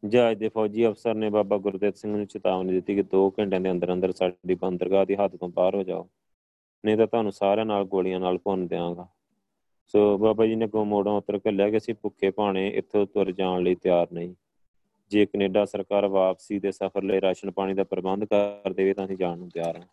ਜਹਾਜ਼ 0.04 0.38
ਦੇ 0.38 0.48
ਫੌਜੀ 0.48 0.86
ਅਫਸਰ 0.86 1.14
ਨੇ 1.14 1.30
ਬਾਬਾ 1.30 1.58
ਗੁਰਦੇਵ 1.58 1.92
ਸਿੰਘ 1.92 2.16
ਨੂੰ 2.16 2.26
ਚੇਤਾਵਨੀ 2.26 2.72
ਦਿੱਤੀ 2.72 2.94
ਕਿ 2.94 3.04
2 3.16 3.30
ਘੰਟਿਆਂ 3.40 3.60
ਦੇ 3.60 3.70
ਅੰਦਰ 3.70 3.92
ਅੰਦਰ 3.92 4.12
ਸਾਡੀ 4.12 4.54
ਬੰਦਰਗਾਹ 4.54 5.06
ਦੀ 5.06 5.14
ਹੱਦ 5.14 5.36
ਤੋਂ 5.36 5.48
ਬਾਹਰ 5.48 5.74
ਹੋ 5.74 5.82
ਜਾਓ। 5.82 6.08
ਨਹੀਂ 6.84 6.96
ਤਾਂ 6.96 7.06
ਤੁਹਾਨੂੰ 7.06 7.32
ਸਾਰਿਆਂ 7.32 7.66
ਨਾਲ 7.66 7.84
ਗੋਲੀਆਂ 7.84 8.20
ਨਾਲ 8.20 8.38
ਭੁੰਨ 8.38 8.66
ਦਿਆਂਗਾ। 8.66 9.08
ਸੋ 9.86 10.18
ਬਾਬਾ 10.18 10.46
ਜੀ 10.46 10.54
ਨੇ 10.54 10.66
ਕੋ 10.68 10.84
ਮੋੜੋਂ 10.84 11.16
ਉਤਰ 11.16 11.38
ਕੇ 11.38 11.50
ਲਿਆ 11.50 11.70
ਕਿ 11.70 11.76
ਅਸੀਂ 11.76 11.94
ਭੁੱਖੇ 11.94 12.30
ਭਾਣੇ 12.30 12.68
ਇੱਥੋਂ 12.68 13.06
ਤੁਰ 13.06 13.32
ਜਾਣ 13.32 13.62
ਲਈ 13.62 13.74
ਤਿਆਰ 13.74 14.06
ਨਹੀਂ। 14.12 14.34
ਜੇ 15.10 15.26
ਕੈਨੇਡਾ 15.26 15.64
ਸਰਕਾਰ 15.64 16.06
ਵਾਪਸੀ 16.06 16.58
ਦੇ 16.58 16.72
ਸਫ਼ਰ 16.72 17.02
ਲਈ 17.02 17.20
ਰਾਸ਼ਨ 17.20 17.50
ਪਾਣੀ 17.50 17.74
ਦਾ 17.74 17.84
ਪ੍ਰਬੰਧ 17.84 18.24
ਕਰ 18.24 18.72
ਦੇਵੇ 18.72 18.94
ਤਾਂ 18.94 19.04
ਅਸੀਂ 19.04 19.16
ਜਾਣ 19.16 19.38
ਨੂੰ 19.38 19.48
ਤਿਆਰ 19.48 19.76
ਹਾਂ। 19.76 19.86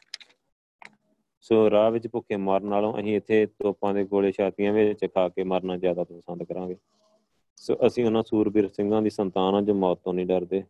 ਸੋ 1.42 1.72
ਰਾਹ 1.72 1.92
ਵਿੱਚ 1.92 2.08
ਭੁੱਖੇ 2.08 2.36
ਮਰਨ 2.36 2.66
ਨਾਲੋਂ 2.66 3.00
ਅਸੀਂ 3.00 3.18
ਇੱਥੇ 3.18 3.46
ਤੋਪਾਂ 3.46 3.94
ਦੇ 3.94 4.04
ਗੋਲੇ 4.04 4.32
ਛਾਤੀਆਂ 4.32 4.74
ਵਿੱਚ 4.74 5.06
ਖਾ 5.06 5.30
ਕੇ 5.30 5.44
ਮਰਨਾ 5.44 5.78
ਜ਼ਿਆਦਾ 5.78 6.04
ਪਸੰਦ 6.04 6.44
ਕਰਾਂਗੇ। 6.44 6.76
ਸੋ 7.66 7.76
ਅਸੀਂ 7.88 8.06
ਉਹਨਾਂ 8.06 8.24
ਸੂਰਬੀਰ 8.24 8.68
ਸਿੰਘਾਂ 8.68 9.02
ਦੀ 9.02 9.10
ਸੰਤਾਨ 9.10 9.54
ਹਾਂ 9.54 9.62
ਜੋ 9.62 9.74
ਮੌਤ 9.74 10.00
ਤੋਂ 10.04 10.14
ਨਹੀਂ 10.14 10.26
ਡਰਦੇ। 10.26 10.64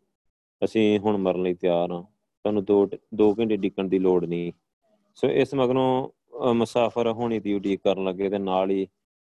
ਅਸੀਂ 0.61 0.99
ਹੁਣ 0.99 1.17
ਮਰਨ 1.17 1.41
ਲਈ 1.41 1.53
ਤਿਆਰ 1.53 1.91
ਹਾਂ। 1.91 2.01
ਤੁਹਾਨੂੰ 2.45 2.63
2 2.65 2.77
2 3.15 3.33
ਘੰਟੇ 3.39 3.57
ਡਿੱਕਣ 3.57 3.87
ਦੀ 3.87 3.99
ਲੋੜ 3.99 4.25
ਨਹੀਂ। 4.25 4.51
ਸੋ 5.15 5.27
ਇਸ 5.27 5.53
ਮਗਰੋਂ 5.53 6.53
ਮੁਸਾਫਰ 6.53 7.11
ਹੋਣੀ 7.11 7.39
ਦੀ 7.39 7.53
ਉਡੀਕ 7.53 7.81
ਕਰਨ 7.83 8.03
ਲੱਗੇ 8.03 8.29
ਤੇ 8.29 8.37
ਨਾਲ 8.37 8.71
ਹੀ 8.71 8.87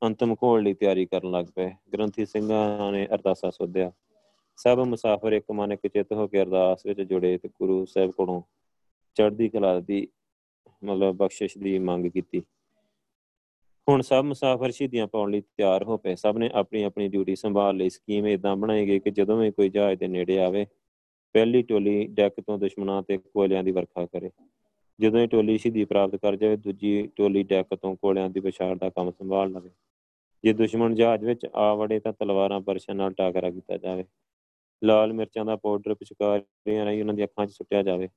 ਅੰਤਮ 0.02 0.34
ਘੋਲ 0.42 0.62
ਲਈ 0.62 0.74
ਤਿਆਰੀ 0.74 1.06
ਕਰਨ 1.06 1.30
ਲੱਗ 1.30 1.46
ਪਏ। 1.54 1.70
ਗ੍ਰੰਥੀ 1.92 2.26
ਸਿੰਘਾਂ 2.26 2.92
ਨੇ 2.92 3.06
ਅਰਦਾਸਾ 3.06 3.50
ਸੋਧਿਆ। 3.50 3.92
ਸਭ 4.56 4.78
ਮੁਸਾਫਰ 4.78 5.32
ਇੱਕ 5.32 5.50
ਮਨ 5.52 5.72
ਇੱਕ 5.72 5.86
ਚਿੱਤ 5.86 6.12
ਹੋ 6.12 6.26
ਕੇ 6.28 6.42
ਅਰਦਾਸ 6.42 6.86
ਵਿੱਚ 6.86 7.00
ਜੁੜੇ 7.00 7.36
ਤੇ 7.38 7.48
ਗੁਰੂ 7.48 7.84
ਸਾਹਿਬ 7.86 8.10
ਕੋਲੋਂ 8.10 8.42
ਚੜ੍ਹਦੀ 9.16 9.48
ਕਲਾ 9.48 9.78
ਦੀ 9.80 10.06
ਮਤਲਬ 10.84 11.16
ਬਖਸ਼ਿਸ਼ 11.16 11.58
ਦੀ 11.58 11.78
ਮੰਗ 11.78 12.06
ਕੀਤੀ। 12.06 12.42
ਹੁਣ 13.88 14.00
ਸਭ 14.00 14.24
ਮੁਸਾਫਰ 14.24 14.70
ਸ਼ਹੀਦੀਆਂ 14.70 15.06
ਪਾਉਣ 15.06 15.30
ਲਈ 15.30 15.40
ਤਿਆਰ 15.40 15.84
ਹੋ 15.84 15.96
ਪਏ। 15.96 16.14
ਸਭ 16.14 16.36
ਨੇ 16.38 16.50
ਆਪਣੀ 16.54 16.82
ਆਪਣੀ 16.82 17.08
ਡਿਊਟੀ 17.08 17.36
ਸੰਭਾਲ 17.36 17.76
ਲਈ 17.76 17.88
ਸਕੀਮ 17.88 18.26
ਇਦਾਂ 18.26 18.56
ਬਣਾਈ 18.56 18.86
ਗਈ 18.86 18.98
ਕਿ 18.98 19.10
ਜਦੋਂ 19.10 19.38
ਵੀ 19.38 19.50
ਕੋਈ 19.50 19.68
ਜਹਾਜ਼ 19.68 19.98
ਦੇ 19.98 20.08
ਨੇੜੇ 20.08 20.38
ਆਵੇ, 20.38 20.66
ਪਹਿਲੀ 21.32 21.62
ਟੋਲੀ 21.62 22.06
ਡੈਕ 22.06 22.40
ਤੋਂ 22.40 22.58
ਦੁਸ਼ਮਣਾਂ 22.58 23.02
ਤੇ 23.02 23.18
ਕੋਲਿਆਂ 23.18 23.64
ਦੀ 23.64 23.70
ਵਰਖਾ 23.70 24.06
ਕਰੇ। 24.06 24.30
ਜਦੋਂ 25.00 25.20
ਇਹ 25.20 25.28
ਟੋਲੀ 25.28 25.58
ਸ਼ਹੀਦੀ 25.58 25.84
ਪ੍ਰਾਪਤ 25.84 26.16
ਕਰ 26.16 26.36
ਜਾਵੇ, 26.36 26.56
ਦੂਜੀ 26.56 27.08
ਟੋਲੀ 27.16 27.42
ਡੈਕ 27.42 27.74
ਤੋਂ 27.74 27.96
ਕੋਲਿਆਂ 27.96 28.30
ਦੀ 28.30 28.40
ਵਿਚਾਰ 28.40 28.76
ਦਾ 28.76 28.90
ਕੰਮ 28.90 29.10
ਸੰਭਾਲ 29.10 29.50
ਲਵੇ। 29.50 29.70
ਜੇ 30.44 30.52
ਦੁਸ਼ਮਣ 30.52 30.94
ਜਹਾਜ਼ 30.94 31.24
ਵਿੱਚ 31.24 31.46
ਆ 31.54 31.74
ਵੜੇ 31.74 32.00
ਤਾਂ 32.00 32.12
ਤਲਵਾਰਾਂ 32.12 32.60
ਬਰਸ਼ਾਂ 32.60 32.94
ਨਾਲ 32.94 33.12
ਟਾਕਰਾ 33.12 33.50
ਕੀਤਾ 33.50 33.76
ਜਾਵੇ। 33.76 34.04
ਲਾਲ 34.84 35.12
ਮਿਰਚਾਂ 35.12 35.44
ਦਾ 35.44 35.56
ਪਾਊਡਰ 35.56 35.94
ਪਿਚਕਾਰੀਆਂ 35.94 36.84
ਰਹੀ 36.84 37.00
ਉਹਨਾਂ 37.00 37.14
ਦੀ 37.14 37.24
ਅੱਖਾਂ 37.24 37.46
'ਚ 37.46 37.50
ਸੁੱਟਿਆ 37.50 37.82
ਜਾਵੇ। 37.82 38.08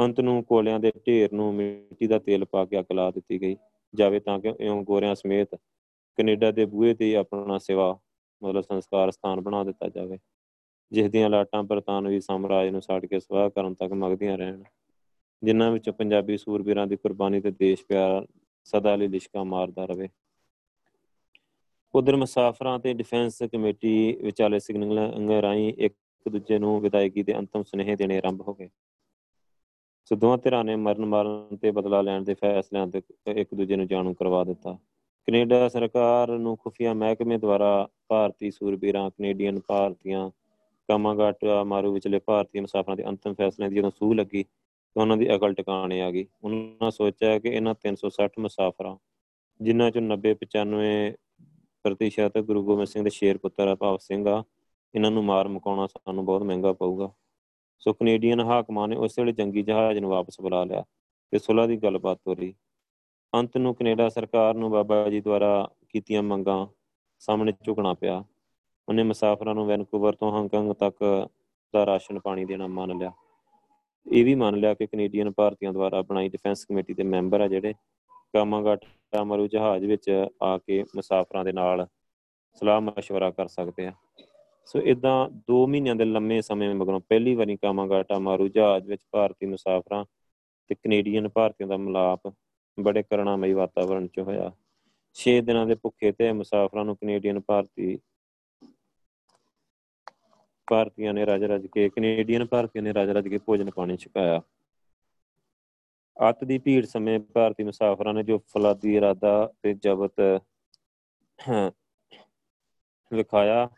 ਅੰਤ 0.00 0.20
ਨੂੰ 0.20 0.44
ਕੋਲਿਆਂ 0.44 0.80
ਦੇ 0.80 0.92
ਢੇਰ 1.06 1.32
ਨੂੰ 1.32 1.54
ਮਿੱਟੀ 1.54 2.06
ਦਾ 2.06 2.18
ਤੇਲ 2.18 2.44
ਪਾ 2.44 2.64
ਕੇ 2.64 2.78
ਅੱਗ 2.78 2.92
ਲਾ 2.92 3.10
ਦਿੱਤੀ 3.10 3.42
ਗਈ। 3.42 3.56
ਜਾਵੇ 3.94 4.20
ਤਾਂ 4.20 4.38
ਕਿ 4.38 4.52
ਇਉਂ 4.60 4.82
ਗੋਰਿਆਂ 4.84 5.14
ਸਮੇਤ 5.14 5.54
ਕੈਨੇਡਾ 6.18 6.50
ਦੇ 6.50 6.64
ਬੂਹੇ 6.64 6.94
ਤੇ 6.94 7.16
ਆਪਣਾ 7.16 7.58
ਸੇਵਾ, 7.58 7.98
ਮਤਲਬ 8.42 8.62
ਸੰਸਕਾਰ 8.62 9.10
ਸਥਾਨ 9.10 9.40
ਬਣਾ 9.40 9.64
ਦਿੱਤਾ 9.64 9.88
ਜਾਵੇ। 9.88 10.18
ਜਿਸ 10.92 11.10
ਦੀਆਂ 11.10 11.30
ਲਾਟਾਂ 11.30 11.62
ਬਰਤਾਨਵੀ 11.62 12.20
ਸਾਮਰਾਜ 12.20 12.68
ਨੂੰ 12.68 12.82
ਸਾੜ 12.82 13.06
ਕੇ 13.06 13.20
ਸਵਾਹ 13.20 13.50
ਕਰਨ 13.50 13.74
ਤੱਕ 13.74 13.92
ਮਗਦੀਆਂ 13.92 14.38
ਰਹਿਣ। 14.38 14.62
ਜਿਨ੍ਹਾਂ 15.42 15.70
ਵਿੱਚ 15.72 15.90
ਪੰਜਾਬੀ 15.90 16.36
ਸੂਰਬੀਰਾਂ 16.36 16.86
ਦੀ 16.86 16.96
ਕੁਰਬਾਨੀ 16.96 17.40
ਤੇ 17.40 17.50
ਦੇਸ਼ 17.50 17.84
ਪਿਆਰ 17.86 18.26
ਸਦਾ 18.64 18.96
ਲਈ 18.96 19.08
ਲਿਸ਼ਕਾ 19.08 19.44
ਮਾਰਦਾ 19.44 19.84
ਰਵੇ 19.84 20.08
ਉਧਰ 21.94 22.16
ਮੁਸਾਫਰਾਂ 22.16 22.78
ਤੇ 22.78 22.92
ਡਿਫੈਂਸ 22.94 23.42
ਕਮੇਟੀ 23.52 24.16
ਵਿਚਾਲੇ 24.22 24.58
ਸਿਗਨਲ 24.58 24.98
ਰਾਹੀਂ 25.42 25.74
ਇੱਕ 25.78 25.94
ਦੂਜੇ 26.28 26.58
ਨੂੰ 26.58 26.80
ਵਿਦਾਇਗੀ 26.80 27.22
ਦੇ 27.22 27.34
ਅੰਤਮ 27.34 27.62
ਸੁਨੇਹੇ 27.62 27.96
ਦੇਣੇ 27.96 28.18
ਆਰੰਭ 28.18 28.40
ਹੋ 28.40 28.54
ਗਏ। 28.54 28.68
ਸੋ 30.06 30.16
ਦੋਵਾਂ 30.16 30.38
ਧਿਰਾਂ 30.38 30.62
ਨੇ 30.64 30.74
ਮਰਨ 30.76 31.04
ਮਾਰਨ 31.04 31.56
ਤੇ 31.56 31.70
ਬਦਲਾ 31.70 32.00
ਲੈਣ 32.02 32.22
ਦੇ 32.22 32.34
ਫੈਸਲਿਆਂ 32.34 32.86
ਤੇ 32.86 33.02
ਇੱਕ 33.26 33.54
ਦੂਜੇ 33.54 33.76
ਨੂੰ 33.76 33.86
ਜਾਣੂ 33.86 34.14
ਕਰਵਾ 34.14 34.42
ਦਿੱਤਾ। 34.44 34.76
ਕੈਨੇਡਾ 35.28 35.68
ਸਰਕਾਰ 35.68 36.30
ਨੂੰ 36.38 36.56
ਖੁਫੀਆ 36.56 36.94
ਮਹਿਕਮੇ 36.94 37.38
ਦੁਆਰਾ 37.38 37.88
ਭਾਰਤੀ 38.08 38.50
ਸੂਰਬੀਰਾਂ, 38.50 39.10
ਕੈਨੇਡੀਅਨ 39.10 39.60
ਭਾਰਤੀਆਂ, 39.68 40.30
ਕਮਾਗਾਟ, 40.88 41.44
ਮਾਰੂ 41.66 41.92
ਵਿਚਲੇ 41.92 42.18
ਭਾਰਤੀ 42.18 42.60
ਮੁਸਾਫਰਾਂ 42.60 42.96
ਦੇ 42.96 43.04
ਅੰਤਮ 43.08 43.34
ਫੈਸਲਿਆਂ 43.34 43.70
ਦੀ 43.70 43.76
ਜਦੋਂ 43.76 43.90
ਸੂਹ 43.90 44.14
ਲੱਗੀ 44.14 44.42
ਤਾਂ 44.42 45.02
ਉਹਨਾਂ 45.02 45.16
ਦੀ 45.16 45.34
ਅਕਲ 45.34 45.54
ਟਿਕਾਣੇ 45.54 46.00
ਆ 46.02 46.10
ਗਈ। 46.10 46.26
ਉਹਨਾਂ 46.44 46.90
ਸੋਚਿਆ 46.90 47.38
ਕਿ 47.38 47.48
ਇਹਨਾਂ 47.48 47.74
360 47.76 48.38
ਮੁਸਾਫਰਾਂ, 48.38 48.96
ਜਿਨ੍ਹਾਂ 49.60 49.90
ਚੋਂ 49.90 50.02
90 50.02 50.34
95 50.36 51.14
ਪ੍ਰਤੀਸ਼ਤ 51.84 52.38
ਗੁਰੂ 52.40 52.64
ਗੋਬਿੰਦ 52.64 52.88
ਸਿੰਘ 52.88 53.04
ਦੇ 53.04 53.10
ਸ਼ੇਰ 53.10 53.38
ਪੁੱਤਰ 53.38 53.74
ਭਾਵ 53.76 53.96
ਸਿੰਘ 54.00 54.28
ਆ, 54.28 54.42
ਇਹਨਾਂ 54.94 55.10
ਨੂੰ 55.10 55.24
ਮਾਰ 55.24 55.48
ਮੁਕਾਉਣਾ 55.48 55.86
ਸਾਨੂੰ 55.86 56.24
ਬਹੁਤ 56.24 56.42
ਮਹਿੰਗਾ 56.42 56.72
ਪਊਗਾ। 56.72 57.10
ਸੋ 57.81 57.93
ਕੈਨੇਡੀਅਨ 57.93 58.39
ਹਾਕਮਾਂ 58.39 58.87
ਨੇ 58.87 58.95
ਉਸ 58.95 59.19
ਵੇਲੇ 59.19 59.31
ਜੰਗੀ 59.31 59.63
ਜਹਾਜ਼ 59.63 59.99
ਨੂੰ 59.99 60.09
ਵਾਪਸ 60.09 60.41
ਬੁਲਾ 60.41 60.63
ਲਿਆ 60.63 60.83
ਤੇ 61.33 61.39
ਸੁਲ੍ਹਾ 61.39 61.65
ਦੀ 61.67 61.77
ਗੱਲਬਾਤ 61.77 62.17
ਤੋਰੀ 62.25 62.53
ਅੰਤ 63.33 63.57
ਨੂੰ 63.57 63.73
ਕੈਨੇਡਾ 63.75 64.07
ਸਰਕਾਰ 64.09 64.55
ਨੂੰ 64.55 64.71
ਬਾਬਾ 64.71 65.09
ਜੀ 65.09 65.21
ਦੁਆਰਾ 65.21 65.69
ਕੀਤੀਆਂ 65.89 66.23
ਮੰਗਾਂ 66.23 66.65
ਸਾਹਮਣੇ 67.21 67.51
ਝੁਕਣਾ 67.65 67.93
ਪਿਆ 67.93 68.23
ਉਹਨੇ 68.87 69.03
ਮੁਸਾਫਰਾਂ 69.03 69.55
ਨੂੰ 69.55 69.65
ਵੈਨਕੂਵਰ 69.67 70.15
ਤੋਂ 70.15 70.31
ਹਾਂਗਕਾਂਗ 70.31 70.73
ਤੱਕ 70.73 71.03
ਦਾ 71.73 71.85
ਰਾਸ਼ਨ 71.85 72.19
ਪਾਣੀ 72.19 72.45
ਦੇਣਾ 72.45 72.67
ਮੰਨ 72.67 72.97
ਲਿਆ 72.97 73.11
ਇਹ 74.05 74.23
ਵੀ 74.25 74.35
ਮੰਨ 74.35 74.55
ਲਿਆ 74.55 74.73
ਕਿ 74.73 74.87
ਕੈਨੇਡੀਅਨ 74.87 75.31
ਭਾਰਤੀਆਂ 75.31 75.73
ਦੁਆਰਾ 75.73 76.01
ਬਣਾਈ 76.01 76.29
ਡਿਫੈਂਸ 76.29 76.65
ਕਮੇਟੀ 76.65 76.93
ਦੇ 76.93 77.03
ਮੈਂਬਰ 77.03 77.41
ਆ 77.41 77.47
ਜਿਹੜੇ 77.47 77.73
ਕਾਮਾਗਾਟਾ 78.33 79.23
ਮਰੂ 79.23 79.47
ਜਹਾਜ਼ 79.47 79.85
ਵਿੱਚ 79.85 80.09
ਆ 80.43 80.57
ਕੇ 80.57 80.83
ਮੁਸਾਫਰਾਂ 80.95 81.43
ਦੇ 81.45 81.51
ਨਾਲ 81.51 81.87
ਸਲਾਹ 82.61 82.81
مشورہ 82.81 83.31
ਕਰ 83.31 83.47
ਸਕਦੇ 83.47 83.87
ਆ 83.87 83.93
ਸੋ 84.66 84.78
ਇਦਾਂ 84.80 85.28
2 85.50 85.66
ਮਹੀਨਿਆਂ 85.66 85.94
ਦੇ 85.96 86.04
ਲੰਮੇ 86.04 86.40
ਸਮੇਂ 86.40 86.74
ਮਗਰੋਂ 86.74 87.00
ਪਹਿਲੀ 87.00 87.34
ਵਾਰੀ 87.34 87.56
ਕਾਮਾਗਾਟਾ 87.56 88.18
ਮਾਰੂ 88.18 88.48
ਜਹਾਜ਼ 88.48 88.86
ਵਿੱਚ 88.88 89.02
ਭਾਰਤੀ 89.10 89.46
ਮੁਸਾਫਰਾਂ 89.46 90.04
ਤੇ 90.68 90.74
ਕੈਨੇਡੀਅਨ 90.74 91.28
ਭਾਰਤੀਆਂ 91.28 91.68
ਦਾ 91.68 91.76
ਮਿਲਾਪ 91.76 92.32
ਬੜੇ 92.80 93.02
ਕਰਣਾਮਈ 93.02 93.52
ਵਾਤਾਵਰਣ 93.52 94.06
'ਚ 94.06 94.20
ਹੋਇਆ। 94.20 94.52
6 95.14 95.34
ਦਿਨਾਂ 95.40 95.66
ਦੇ 95.66 95.74
ਭੁੱਖੇ 95.74 96.12
ਤੇ 96.12 96.32
ਮੁਸਾਫਰਾਂ 96.32 96.84
ਨੂੰ 96.84 96.96
ਕੈਨੇਡੀਅਨ 96.96 97.40
ਭਾਰਤੀ 97.40 97.98
ਭਾਰਤੀਆਂ 100.70 101.14
ਨੇ 101.14 101.26
ਰਾਜ 101.26 101.44
ਰਾਜ 101.44 101.66
ਕੇ 101.66 101.88
ਕੈਨੇਡੀਅਨ 101.88 102.44
ਭਾਰਤੀਆਂ 102.46 102.82
ਨੇ 102.82 102.94
ਰਾਜ 102.94 103.10
ਰਾਜ 103.10 103.28
ਕੇ 103.28 103.38
ਭੋਜਨ 103.38 103.70
ਪਾਣੀ 103.70 103.96
ਛਕਾਇਆ। 103.96 104.40
ਅੱਤ 106.28 106.44
ਦੀ 106.44 106.58
ਭੀੜ 106.58 106.84
ਸਮੇਂ 106.86 107.18
ਭਾਰਤੀ 107.20 107.64
ਮੁਸਾਫਰਾਂ 107.64 108.14
ਨੇ 108.14 108.22
ਜੋ 108.22 108.38
ਫਲਾਦੀ 108.38 108.96
ਇਰਾਦਾ 108.96 109.52
ਤੇ 109.62 109.74
ਜਬਤ 109.74 110.20
ਵਿਖਾਇਆ 113.12 113.68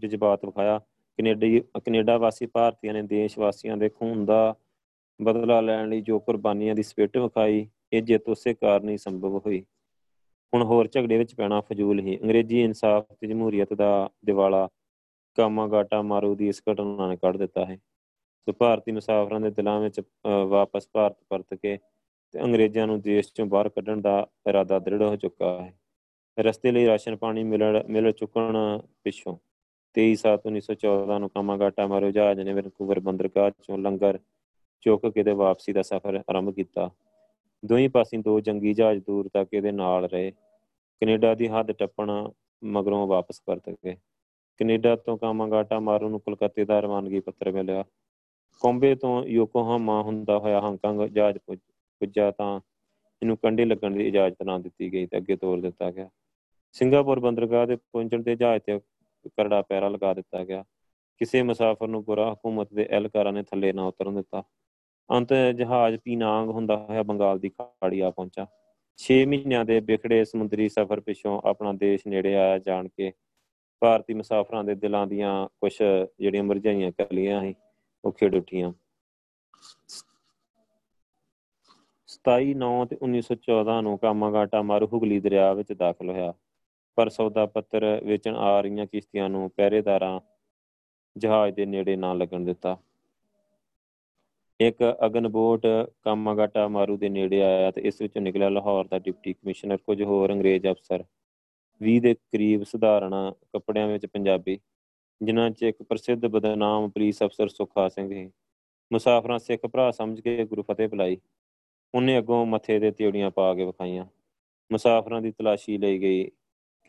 ਜਜ਼ਬਾਤ 0.00 0.44
ਵਿਖਾਇਆ। 0.44 0.78
ਕੈਨੇਡੀ, 1.18 1.60
ਕੈਨੇਡਾ 1.60 2.16
ਵਾਸੀ 2.18 2.46
ਭਾਰਤੀਆਂ 2.46 2.94
ਨੇ 2.94 3.02
ਦੇਸ਼ 3.02 3.38
ਵਾਸੀਆਂ 3.38 3.76
ਦੇ 3.76 3.88
ਖੂਨ 3.88 4.24
ਦਾ 4.24 4.54
ਬਦਲਾ 5.20 5.60
ਲੈਣ 5.60 5.88
ਲਈ 5.88 6.00
ਜੋ 6.00 6.18
ਕੁਰਬਾਨੀਆਂ 6.18 6.74
ਦੀ 6.74 6.82
ਸਪਿੱਟ 6.82 7.16
ਵਿਖਾਈ, 7.16 7.66
ਇਹ 7.92 8.02
ਜਿੱਤ 8.02 8.28
ਉਸੇ 8.28 8.54
ਕਾਰਨ 8.54 8.88
ਹੀ 8.88 8.96
ਸੰਭਵ 8.98 9.38
ਹੋਈ। 9.38 9.64
ਹੁਣ 10.54 10.62
ਹੋਰ 10.62 10.88
ਝਗੜੇ 10.88 11.18
ਵਿੱਚ 11.18 11.34
ਪੈਣਾ 11.34 11.60
ਫਜ਼ੂਲ 11.60 12.00
ਹੀ। 12.00 12.18
ਅੰਗਰੇਜ਼ੀ 12.22 12.62
ਇਨਸਾਫ 12.64 13.04
ਤੇ 13.20 13.26
ਜਮਹੂਰੀਅਤ 13.26 13.72
ਦਾ 13.74 14.10
ਦਿਵਾਲਾ 14.24 14.68
ਕਾਮਾਗਾਟਾ 15.36 16.02
ਮਾਰੂ 16.02 16.34
ਦੀ 16.34 16.48
ਇਸ 16.48 16.62
ਘਟਨਾ 16.72 17.08
ਨੇ 17.08 17.16
ਕੱਢ 17.16 17.36
ਦਿੱਤਾ 17.36 17.64
ਹੈ। 17.64 17.76
ਸੋ 18.46 18.52
ਭਾਰਤੀ 18.52 18.92
ਮੁਸਾਫਰਾਂ 18.92 19.40
ਦੇ 19.40 19.50
ਦਿਲਾਂ 19.50 19.80
ਵਿੱਚ 19.80 20.00
ਵਾਪਸ 20.48 20.88
ਭਾਰਤ 20.92 21.16
ਪਰਤ 21.28 21.54
ਕੇ 21.54 21.78
ਤੇ 22.32 22.40
ਅੰਗਰੇਜ਼ਾਂ 22.40 22.86
ਨੂੰ 22.86 23.00
ਦੇਸ਼ 23.00 23.32
ਚੋਂ 23.34 23.46
ਬਾਹਰ 23.46 23.68
ਕੱਢਣ 23.68 24.00
ਦਾ 24.00 24.26
ਇਰਾਦਾ 24.48 24.78
ਦ੍ਰਿੜ 24.78 25.02
ਹੋ 25.02 25.16
ਚੁੱਕਾ 25.16 25.62
ਹੈ। 25.62 25.78
ਰਸਤੇ 26.38 26.72
ਲਈ 26.72 26.86
ਰਾਸ਼ਨ 26.86 27.16
ਪਾਣੀ 27.16 27.44
ਮਿਲ 27.44 27.62
ਮਿਲ 27.88 28.12
ਚੁੱਕਣ 28.12 28.56
ਪਿੱਛੋਂ 29.04 29.36
23 29.94 30.14
ਸਾਤ 30.14 30.46
1914 30.46 31.18
ਨੂੰ 31.18 31.28
ਕਾਮਾਗਾਟਾ 31.30 31.86
ਮਾਰੂ 31.86 32.10
ਜਹਾਜ਼ 32.10 32.40
ਨੇ 32.40 32.52
ਵੈਨਕੂਵਰ 32.52 33.00
ਬੰਦਰਗਾਹ 33.00 33.50
ਚੋਂ 33.50 33.78
ਲੰਗਰ 33.78 34.18
ਚੁੱਕ 34.80 35.06
ਕੇ 35.06 35.22
ਤੇ 35.22 35.32
ਵਾਪਸੀ 35.32 35.72
ਦਾ 35.72 35.82
ਸਫ਼ਰ 35.82 36.22
ਆਰੰਭ 36.30 36.54
ਕੀਤਾ। 36.54 36.90
ਦੋਹੀਂ 37.64 37.88
ਪਾਸੇ 37.88 38.16
ਦੋ 38.16 38.40
ਜੰਗੀ 38.40 38.74
ਜਹਾਜ਼ 38.74 39.02
ਦੂਰ 39.06 39.28
ਤੱਕ 39.28 39.48
ਇਹਦੇ 39.52 39.72
ਨਾਲ 39.72 40.04
ਰਹੇ। 40.04 40.30
ਕੈਨੇਡਾ 41.00 41.34
ਦੀ 41.34 41.48
ਹੱਦ 41.48 41.72
ਟੱਪਣ 41.72 42.10
ਮਗਰੋਂ 42.64 43.06
ਵਾਪਸ 43.06 43.42
ਪਰਤ 43.46 43.70
ਗਏ। 43.70 43.96
ਕੈਨੇਡਾ 44.60 44.96
ਤੋਂ 44.96 45.18
ਕਾਮਾਗਾਟਾ 45.18 45.80
ਮਾਰੂ 45.80 46.08
ਨੂੰ 46.08 46.20
ਕਲਕੱਤੇ 46.20 46.64
ਦਾ 46.64 46.80
ਰਵਾਨਗੀ 46.80 47.20
ਪੱਤਰ 47.20 47.52
ਮਿਲਿਆ। 47.52 47.84
ਕੋਂਬੇ 48.60 48.94
ਤੋਂ 48.94 49.24
ਯੋਕੋਹਾਮਾ 49.24 50.02
ਹੁੰਦਾ 50.02 50.38
ਹੋਇਆ 50.38 50.60
ਹਾਂਗਕਾਂਗ 50.60 51.00
ਜਹਾਜ਼ 51.00 51.38
ਪੁੱਜਾ 51.38 52.30
ਤਾਂ 52.30 52.60
ਇਹਨੂੰ 53.22 53.36
ਕੰਡੇ 53.36 53.64
ਲੱਗਣ 53.64 53.90
ਦੀ 53.90 54.08
ਇਜਾਜ਼ਤ 54.08 54.42
ਨਾ 54.42 54.58
ਦਿੱਤੀ 54.58 54.92
ਗਈ 54.92 55.06
ਤੇ 55.06 55.16
ਅੱਗੇ 55.16 55.36
ਤੋਰ 55.36 55.60
ਦਿੱਤਾ 55.60 55.90
ਗਿਆ। 55.90 56.08
ਸਿੰਗਾਪੁਰ 56.72 57.20
ਬੰਦਰਗਾਹ 57.20 57.66
ਦੇ 57.66 57.76
ਪਹੁੰਚਣ 57.76 58.22
ਤੇ 58.22 58.36
ਜਹਾਜ਼ 58.36 58.62
ਤੇ 58.62 58.78
ਕਰੜਾ 59.26 59.62
ਪੈਰਾ 59.62 59.88
ਲਗਾ 59.88 60.14
ਦਿੱਤਾ 60.14 60.44
ਗਿਆ। 60.44 60.64
ਕਿਸੇ 61.16 61.42
ਮੁਸਾਫਰ 61.42 61.88
ਨੂੰ 61.88 62.04
ਬੁਰਾ 62.04 62.32
ਹਕੂਮਤ 62.32 62.74
ਦੇ 62.74 62.88
ਅਹਿਲਕਾਰਾਂ 62.90 63.32
ਨੇ 63.32 63.42
ਥੱਲੇ 63.42 63.72
ਨਾ 63.72 63.86
ਉਤਰਨ 63.86 64.14
ਦਿੱਤਾ। 64.14 64.42
ਅੰਤ 65.10 65.32
ਜਹਾਜ਼ 65.32 65.96
ਪੀਨਾਂਗ 65.96 66.48
ਹੁੰਦਾ 66.48 66.76
ਹੋਇਆ 66.76 67.02
ਬੰਗਾਲ 67.02 67.38
ਦੀ 67.38 67.48
ਖਾੜੀ 67.48 68.00
ਆ 68.00 68.10
ਪਹੁੰਚਾ। 68.10 68.46
6 68.98 69.26
ਮਹੀਨਿਆਂ 69.26 69.64
ਦੇ 69.64 69.80
ਵਿਖੜੇ 69.80 70.24
ਸਮੁੰਦਰੀ 70.24 70.68
ਸਫ਼ਰ 70.68 71.00
ਪਿਛੋਂ 71.00 71.40
ਆਪਣਾ 71.44 71.72
ਦੇਸ਼ 71.72 72.06
ਨੇੜੇ 72.06 72.34
ਆਇਆ 72.34 72.58
ਜਾਣ 72.58 72.88
ਕੇ 72.88 73.12
ਭਾਰਤੀ 73.80 74.14
ਮੁਸਾਫਰਾਂ 74.14 74.64
ਦੇ 74.64 74.74
ਦਿਲਾਂ 74.74 75.06
ਦੀਆਂ 75.06 75.48
ਕੁਝ 75.48 75.72
ਜਿਹੜੀਆਂ 76.20 76.42
ਮਰਜਾਈਆਂ 76.42 76.92
ਕਲੀਆਂ 76.92 77.42
ਸੀ, 77.42 77.54
ਉਹ 78.04 78.12
ਖੇਡ 78.12 78.34
ਉੱਠੀਆਂ। 78.34 78.72
27 82.08 82.54
9 82.54 82.84
ਤੇ 82.84 82.96
1914 83.02 83.80
ਨੂੰ 83.80 83.98
ਕਾਮਾਗਾਟਾ 83.98 84.62
ਮਾਰੂ 84.62 84.86
ਹੁਗਲੀ 84.86 85.20
ਦਰਿਆ 85.20 85.52
ਵਿੱਚ 85.52 85.72
ਦਾਖਲ 85.72 86.10
ਹੋਇਆ। 86.10 86.34
ਪਰ 86.98 87.08
ਸੌਦਾ 87.08 87.46
ਪੱਤਰ 87.46 88.00
ਵੇਚਣ 88.04 88.36
ਆ 88.36 88.60
ਰਹੀਆਂ 88.60 88.86
ਕਿਸ਼ਤੀਆਂ 88.86 89.28
ਨੂੰ 89.28 89.50
ਪਹਿਰੇਦਾਰਾਂ 89.50 90.20
ਜਹਾਜ਼ 91.16 91.54
ਦੇ 91.54 91.66
ਨੇੜੇ 91.66 91.96
ਨਾ 91.96 92.12
ਲੱਗਣ 92.12 92.40
ਦਿੱਤਾ। 92.40 92.76
ਇੱਕ 94.60 94.96
ਅਗਨਬੋਟ 95.06 95.66
ਕਾਮਾਗਾਟਾ 96.02 96.68
ਮਾਰੂ 96.68 96.96
ਦੇ 96.96 97.08
ਨੇੜੇ 97.08 97.42
ਆਇਆ 97.42 97.70
ਤੇ 97.70 97.80
ਇਸ 97.80 98.00
ਵਿੱਚੋਂ 98.02 98.22
ਨਿਕਲਿਆ 98.22 98.48
ਲਾਹੌਰ 98.48 98.86
ਦਾ 98.86 98.98
ਡਿਪਟੀ 98.98 99.32
ਕਮਿਸ਼ਨਰ। 99.32 99.76
ਕੁਝ 99.76 100.02
ਹੋਰ 100.02 100.32
ਅੰਗਰੇਜ਼ 100.32 100.66
ਅਫਸਰ 100.66 101.04
20 101.82 102.00
ਦੇ 102.00 102.14
ਕਰੀਬ 102.14 102.62
ਸਧਾਰਨ 102.62 103.32
ਕੱਪੜਿਆਂ 103.52 103.88
ਵਿੱਚ 103.88 104.06
ਪੰਜਾਬੀ, 104.06 104.58
ਜਿਨ੍ਹਾਂ 105.22 105.50
'ਚ 105.50 105.62
ਇੱਕ 105.62 105.82
ਪ੍ਰਸਿੱਧ 105.82 106.26
ਬਦਨਾਮ 106.26 106.90
ਪੁਲਿਸ 106.90 107.22
ਅਫਸਰ 107.22 107.48
ਸੁਖਾ 107.48 107.88
ਸਿੰਘ 107.88 108.08
ਸੀ। 108.08 108.30
ਮੁਸਾਫਰਾਂ 108.92 109.38
ਸਿੱਖ 109.38 109.66
ਭਰਾ 109.66 109.90
ਸਮਝ 109.90 110.20
ਕੇ 110.20 110.44
ਗੁਰੂ 110.44 110.62
ਫਤਿਹ 110.62 110.88
ਬੁਲਾਈ। 110.88 111.18
ਉਹਨੇ 111.94 112.18
ਅੱਗੋਂ 112.18 112.46
ਮੱਥੇ 112.46 112.80
ਤੇ 112.80 112.90
ਤਿਉੜੀਆਂ 112.90 113.30
ਪਾ 113.30 113.54
ਕੇ 113.54 113.64
ਵਿਖਾਈਆਂ। 113.64 114.06
ਮੁਸਾਫਰਾਂ 114.72 115.22
ਦੀ 115.22 115.30
ਤਲਾਸ਼ੀ 115.30 115.78
ਲਈ 115.78 115.98
ਗਈ। 115.98 116.30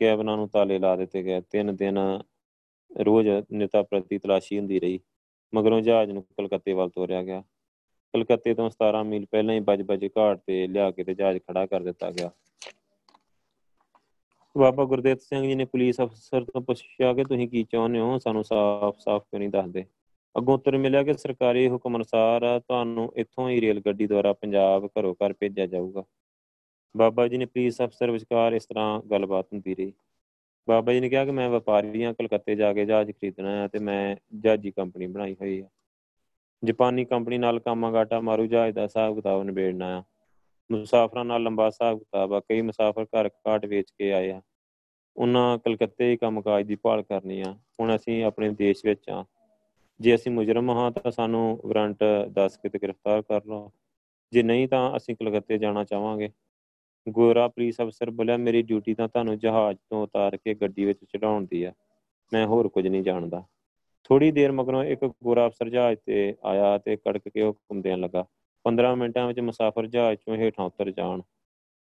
ਕੈਬਨਾਂ 0.00 0.36
ਨੂੰ 0.36 0.48
ਤਾਲੇ 0.48 0.78
ਲਾ 0.78 0.96
ਦਿੱਤੇ 0.96 1.22
ਗਏ। 1.22 1.40
ਤਿੰਨ 1.40 1.76
ਦਿਨ 1.76 1.98
ਰੋਜ਼ 3.00 3.28
ਨਿਤਾ 3.52 3.82
ਪ੍ਰਤੀ 3.82 4.18
ਤਲਾਸ਼ੀ 4.18 4.58
ਹੁੰਦੀ 4.58 4.80
ਰਹੀ, 4.80 5.00
ਮਗਰੋਂ 5.54 5.80
ਜਹਾਜ਼ 5.80 6.10
ਨੂੰ 6.10 6.22
ਕਲਕੱਤੇ 6.22 6.72
ਵੱਲ 6.72 6.90
ਤੋਰਿਆ 6.90 7.22
ਗਿਆ। 7.22 7.42
ਕਲਕੱਤੇ 8.14 8.54
ਤੋਂ 8.54 8.70
17 8.70 9.02
ਮੀਲ 9.02 9.26
ਪਹਿਲਾਂ 9.30 9.54
ਹੀ 9.54 9.60
ਬਜ-ਬਜ 9.60 10.06
ਘਾਟ 10.18 10.40
ਤੇ 10.46 10.66
ਲਿਆ 10.66 10.90
ਕੇ 10.90 11.04
ਤੇ 11.04 11.14
ਜਹਾਜ਼ 11.14 11.38
ਖੜਾ 11.38 11.66
ਕਰ 11.66 11.82
ਦਿੱਤਾ 11.82 12.10
ਗਿਆ। 12.10 12.30
ਬਾਬਾ 14.58 14.84
ਗੁਰਦੇਵ 14.84 15.16
ਸਿੰਘ 15.16 15.42
ਜੀ 15.42 15.54
ਨੇ 15.54 15.64
ਪੁਲਿਸ 15.64 16.00
ਅਫਸਰ 16.00 16.44
ਤੋਂ 16.44 16.60
ਪੁੱਛਿਆ 16.60 17.14
ਕਿ 17.14 17.24
ਤੁਸੀਂ 17.24 17.48
ਕੀ 17.48 17.66
ਚਾਹੁੰਦੇ 17.72 17.98
ਹੋ? 17.98 18.18
ਸਾਨੂੰ 18.18 18.44
ਸਾਫ਼-ਸਾਫ਼ 18.44 19.24
ਕਿਉਂ 19.24 19.40
ਨਹੀਂ 19.40 19.48
ਦੱਸਦੇ? 19.48 19.84
ਅੱਗੋਂ 20.38 20.54
ਉੱਤਰ 20.54 20.78
ਮਿਲਿਆ 20.78 21.02
ਕਿ 21.02 21.14
ਸਰਕਾਰੀ 21.14 21.68
ਹੁਕਮ 21.68 21.96
ਅਨੁਸਾਰ 21.96 22.60
ਤੁਹਾਨੂੰ 22.60 23.12
ਇੱਥੋਂ 23.16 23.48
ਹੀ 23.48 23.60
ਰੇਲ 23.60 23.80
ਗੱਡੀ 23.86 24.06
ਦੁਆਰਾ 24.06 24.32
ਪੰਜਾਬ 24.32 24.86
ਘਰੋਂ 24.86 25.14
ਘਰ 25.14 25.32
ਭੇਜਿਆ 25.32 25.66
ਜਾਊਗਾ। 25.66 26.04
ਬਾਬਾ 26.96 27.28
ਜੀ 27.28 27.36
ਨੇ 27.36 27.46
ਪੁਲਿਸ 27.46 27.82
ਅਫਸਰ 27.82 28.10
ਵਿਚਕਾਰ 28.10 28.52
ਇਸ 28.52 28.66
ਤਰ੍ਹਾਂ 28.66 29.00
ਗੱਲਬਾਤ 29.10 29.46
ਹੁੰਦੀ 29.52 29.74
ਰਹੀ। 29.74 29.92
ਬਾਬਾ 30.68 30.92
ਜੀ 30.92 31.00
ਨੇ 31.00 31.08
ਕਿਹਾ 31.08 31.24
ਕਿ 31.24 31.30
ਮੈਂ 31.30 31.50
ਵਪਾਰੀ 31.50 32.04
ਹਾਂ 32.04 32.14
ਕਲਕੱਤੇ 32.14 32.54
ਜਾ 32.54 32.72
ਕੇ 32.72 32.84
ਜਹਾਜ਼ 32.84 33.10
ਖਰੀਦਣਾ 33.10 33.62
ਹੈ 33.62 33.68
ਤੇ 33.68 33.78
ਮੈਂ 33.78 34.16
ਜਹਾਜ਼ੀ 34.40 34.70
ਕੰਪਨੀ 34.70 35.06
ਬਣਾਈ 35.06 35.34
ਹੋਈ 35.34 35.62
ਹੈ। 35.62 35.70
ਜਾਪਾਨੀ 36.64 37.04
ਕੰਪਨੀ 37.04 37.38
ਨਾਲ 37.38 37.60
ਕਾਮਾਗਾਟਾ 37.60 38.20
ਮਾਰੂ 38.20 38.46
ਜਹਾਜ਼ 38.46 38.74
ਦਾ 38.74 38.82
ਹਿਸਾਬ 38.82 39.14
ਕਿਤਾਬ 39.14 39.42
ਨਿਬੇੜਨਾ 39.42 39.98
ਆ। 39.98 40.02
ਮੁਸਾਫਰਾਂ 40.72 41.24
ਨਾਲ 41.24 41.42
ਲੰਬਾ 41.42 41.66
ਹਿਸਾਬ 41.66 41.98
ਕਿਤਾਬ 41.98 42.32
ਆ। 42.32 42.40
ਕਈ 42.40 42.60
ਮੁਸਾਫਰ 42.60 43.04
ਘਰ 43.04 43.30
ਘਾਟ 43.48 43.66
ਵੇਚ 43.66 43.90
ਕੇ 43.98 44.12
ਆਏ 44.12 44.30
ਆ। 44.30 44.42
ਉਹਨਾਂ 45.16 45.58
ਕਲਕੱਤੇ 45.58 46.10
ਹੀ 46.10 46.16
ਕੰਮਕਾਜ 46.16 46.66
ਦੀ 46.66 46.76
ਭਾਲ 46.76 47.02
ਕਰਨੀ 47.02 47.40
ਆ। 47.40 47.58
ਹੁਣ 47.80 47.96
ਅਸੀਂ 47.96 48.24
ਆਪਣੇ 48.24 48.50
ਦੇਸ਼ 48.50 48.86
ਵਿੱਚ 48.86 49.10
ਆ। 49.10 49.24
ਜੇ 50.00 50.14
ਅਸੀਂ 50.14 50.32
ਮੁਜਰਮ 50.32 50.70
ਹਾਂ 50.70 50.90
ਤਾਂ 50.90 51.10
ਸਾਨੂੰ 51.10 51.60
ਵਾਰੰਟ 51.66 52.04
ਦੱਸ 52.28 52.56
ਕੇ 52.56 52.68
ਤੇ 52.68 52.78
ਗ੍ਰਿਫਤਾਰ 52.78 53.22
ਕਰ 53.22 53.44
ਲਓ। 53.44 53.72
ਜੇ 54.32 54.42
ਨਹੀਂ 54.42 54.68
ਤਾਂ 54.68 54.96
ਅਸੀਂ 54.96 55.16
ਕਲਕੱਤੇ 55.16 55.58
ਜਾਣਾ 55.58 55.84
ਚਾਹਾਂਗੇ। 55.84 56.30
ਗੋਰਾ 57.08 57.48
ਪੁਲਿਸ 57.48 57.80
ਅਫਸਰ 57.80 58.10
ਬੋਲਿਆ, 58.10 58.36
ਮੇਰੀ 58.36 58.62
ਡਿਊਟੀ 58.62 58.94
ਤਾਂ 58.94 59.08
ਤੁਹਾਨੂੰ 59.08 59.38
ਜਹਾਜ਼ 59.38 59.78
ਤੋਂ 59.90 60.02
ਉਤਾਰ 60.02 60.36
ਕੇ 60.36 60.54
ਗੱਡੀ 60.54 60.84
ਵਿੱਚ 60.84 61.04
ਚੜਾਉਣ 61.04 61.46
ਦੀ 61.50 61.64
ਆ। 61.64 61.72
ਮੈਂ 62.32 62.46
ਹੋਰ 62.46 62.68
ਕੁਝ 62.68 62.86
ਨਹੀਂ 62.86 63.02
ਜਾਣਦਾ। 63.02 63.42
ਥੋੜੀ 64.04 64.30
ਦੇਰ 64.30 64.52
ਮਗਰੋਂ 64.52 64.84
ਇੱਕ 64.84 65.12
ਗੋਰਾ 65.22 65.46
ਅਫਸਰ 65.46 65.68
ਜਹਾਜ਼ 65.68 65.98
ਤੇ 66.06 66.34
ਆਇਆ 66.44 66.78
ਤੇ 66.78 66.96
ਕੜਕ 66.96 67.28
ਕੇ 67.28 67.44
ਹੁਕਮ 67.44 67.82
ਦੇਣ 67.82 67.98
ਲੱਗਾ। 67.98 68.24
15 68.64 68.94
ਮਿੰਟਾਂ 68.94 69.26
ਵਿੱਚ 69.26 69.40
ਮੁਸਾਫਰ 69.40 69.86
ਜਹਾਜ਼ 69.86 70.18
ਚੋਂ 70.18 70.36
ਹੇਠਾਂ 70.36 70.64
ਉਤਰ 70.64 70.90
ਜਾਣ। 70.90 71.22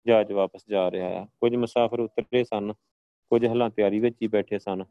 ਜਹਾਜ਼ 0.06 0.32
ਵਾਪਸ 0.32 0.62
ਜਾ 0.70 0.92
ਰਿਹਾ 0.92 1.08
ਆ। 1.08 1.26
ਕੁਝ 1.26 1.56
ਮੁਸਾਫਰ 1.56 2.00
ਉਤਰੇ 2.00 2.44
ਸਨ, 2.44 2.74
ਕੁਝ 3.30 3.46
ਹਲਾਂ 3.46 3.70
ਤਿਆਰੀ 3.70 4.00
ਵਿੱਚ 4.00 4.16
ਹੀ 4.22 4.28
ਬੈਠੇ 4.28 4.60
ਸਨ। 4.60 4.84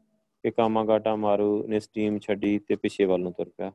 ਕਿ 0.43 0.51
ਕਾਮਾਗਾਟਾ 0.51 1.15
ਮਾਰੂ 1.15 1.67
ਨੇ 1.67 1.79
ਸਟੀਮ 1.79 2.19
ਛੱਡੀ 2.19 2.59
ਤੇ 2.59 2.75
ਪਿੱਛੇ 2.75 3.05
ਵੱਲ 3.05 3.21
ਨੂੰ 3.21 3.33
ਤੁਰ 3.33 3.49
ਪਿਆ। 3.49 3.71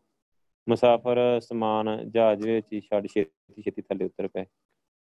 ਮੁਸਾਫਰ 0.69 1.41
ਸਮਾਨ 1.41 2.11
ਜਹਾਜ਼ 2.11 2.47
ਵਿੱਚ 2.47 2.73
ਹੀ 2.73 2.81
ਛੱਡ 2.81 3.07
ਛੇਤੀ 3.07 3.63
ਛੇਤੀ 3.63 3.83
ਥੱਲੇ 3.83 4.05
ਉਤਰ 4.05 4.29
ਪਏ। 4.29 4.45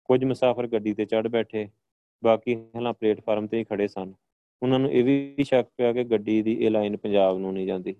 ਕੁਝ 0.05 0.23
ਮੁਸਾਫਰ 0.23 0.67
ਗੱਡੀ 0.67 0.93
ਤੇ 0.93 1.05
ਚੜ 1.05 1.27
ਬੈਠੇ, 1.27 1.67
ਬਾਕੀ 2.23 2.55
ਹਲਾਂ 2.77 2.93
ਪਲੇਟਫਾਰਮ 2.93 3.47
ਤੇ 3.47 3.57
ਹੀ 3.57 3.63
ਖੜੇ 3.63 3.87
ਸਨ। 3.87 4.13
ਉਹਨਾਂ 4.61 4.79
ਨੂੰ 4.79 4.91
ਇਹ 4.91 5.03
ਵੀ 5.03 5.43
ਸ਼ੱਕ 5.43 5.69
ਪਿਆ 5.77 5.93
ਕਿ 5.93 6.03
ਗੱਡੀ 6.03 6.41
ਦੀ 6.41 6.53
ਇਹ 6.53 6.71
ਲਾਈਨ 6.71 6.97
ਪੰਜਾਬ 6.97 7.37
ਨੂੰ 7.37 7.53
ਨਹੀਂ 7.53 7.67
ਜਾਂਦੀ। 7.67 7.95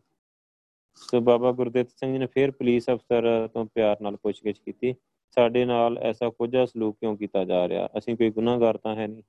ਸੋ 0.96 1.22
ਬਾਬਾ 1.22 1.52
ਗੁਰਦੇਵ 1.52 1.86
ਸਿੰਘ 1.86 2.12
ਜੀ 2.14 2.18
ਨੇ 2.18 2.26
ਫਿਰ 2.26 2.52
ਪੁਲਿਸ 2.52 2.90
ਅਫਸਰ 2.90 3.48
ਤੋਂ 3.54 3.66
ਪਿਆਰ 3.66 4.02
ਨਾਲ 4.02 4.16
ਪੁੱਛਗਿੱਛ 4.16 4.60
ਕੀਤੀ, 4.60 4.96
ਸਾਡੇ 5.38 5.66
ਨਾਲ 5.66 5.98
ਐਸਾ 5.98 6.30
ਕੁਝਾ 6.30 6.66
ਸਲੂਕ 6.66 6.98
ਕਿਉਂ 7.00 7.18
ਕੀਤਾ 7.18 7.44
ਜਾ 7.44 7.68
ਰਿਹਾ? 7.68 7.90
ਅਸੀਂ 7.98 8.16
ਕੋਈ 8.18 8.30
ਗੁਨਾਹਗਾਰ 8.30 8.78
ਤਾਂ 8.78 8.96
ਹੈ 8.96 9.08
ਨਹੀਂ। 9.08 9.24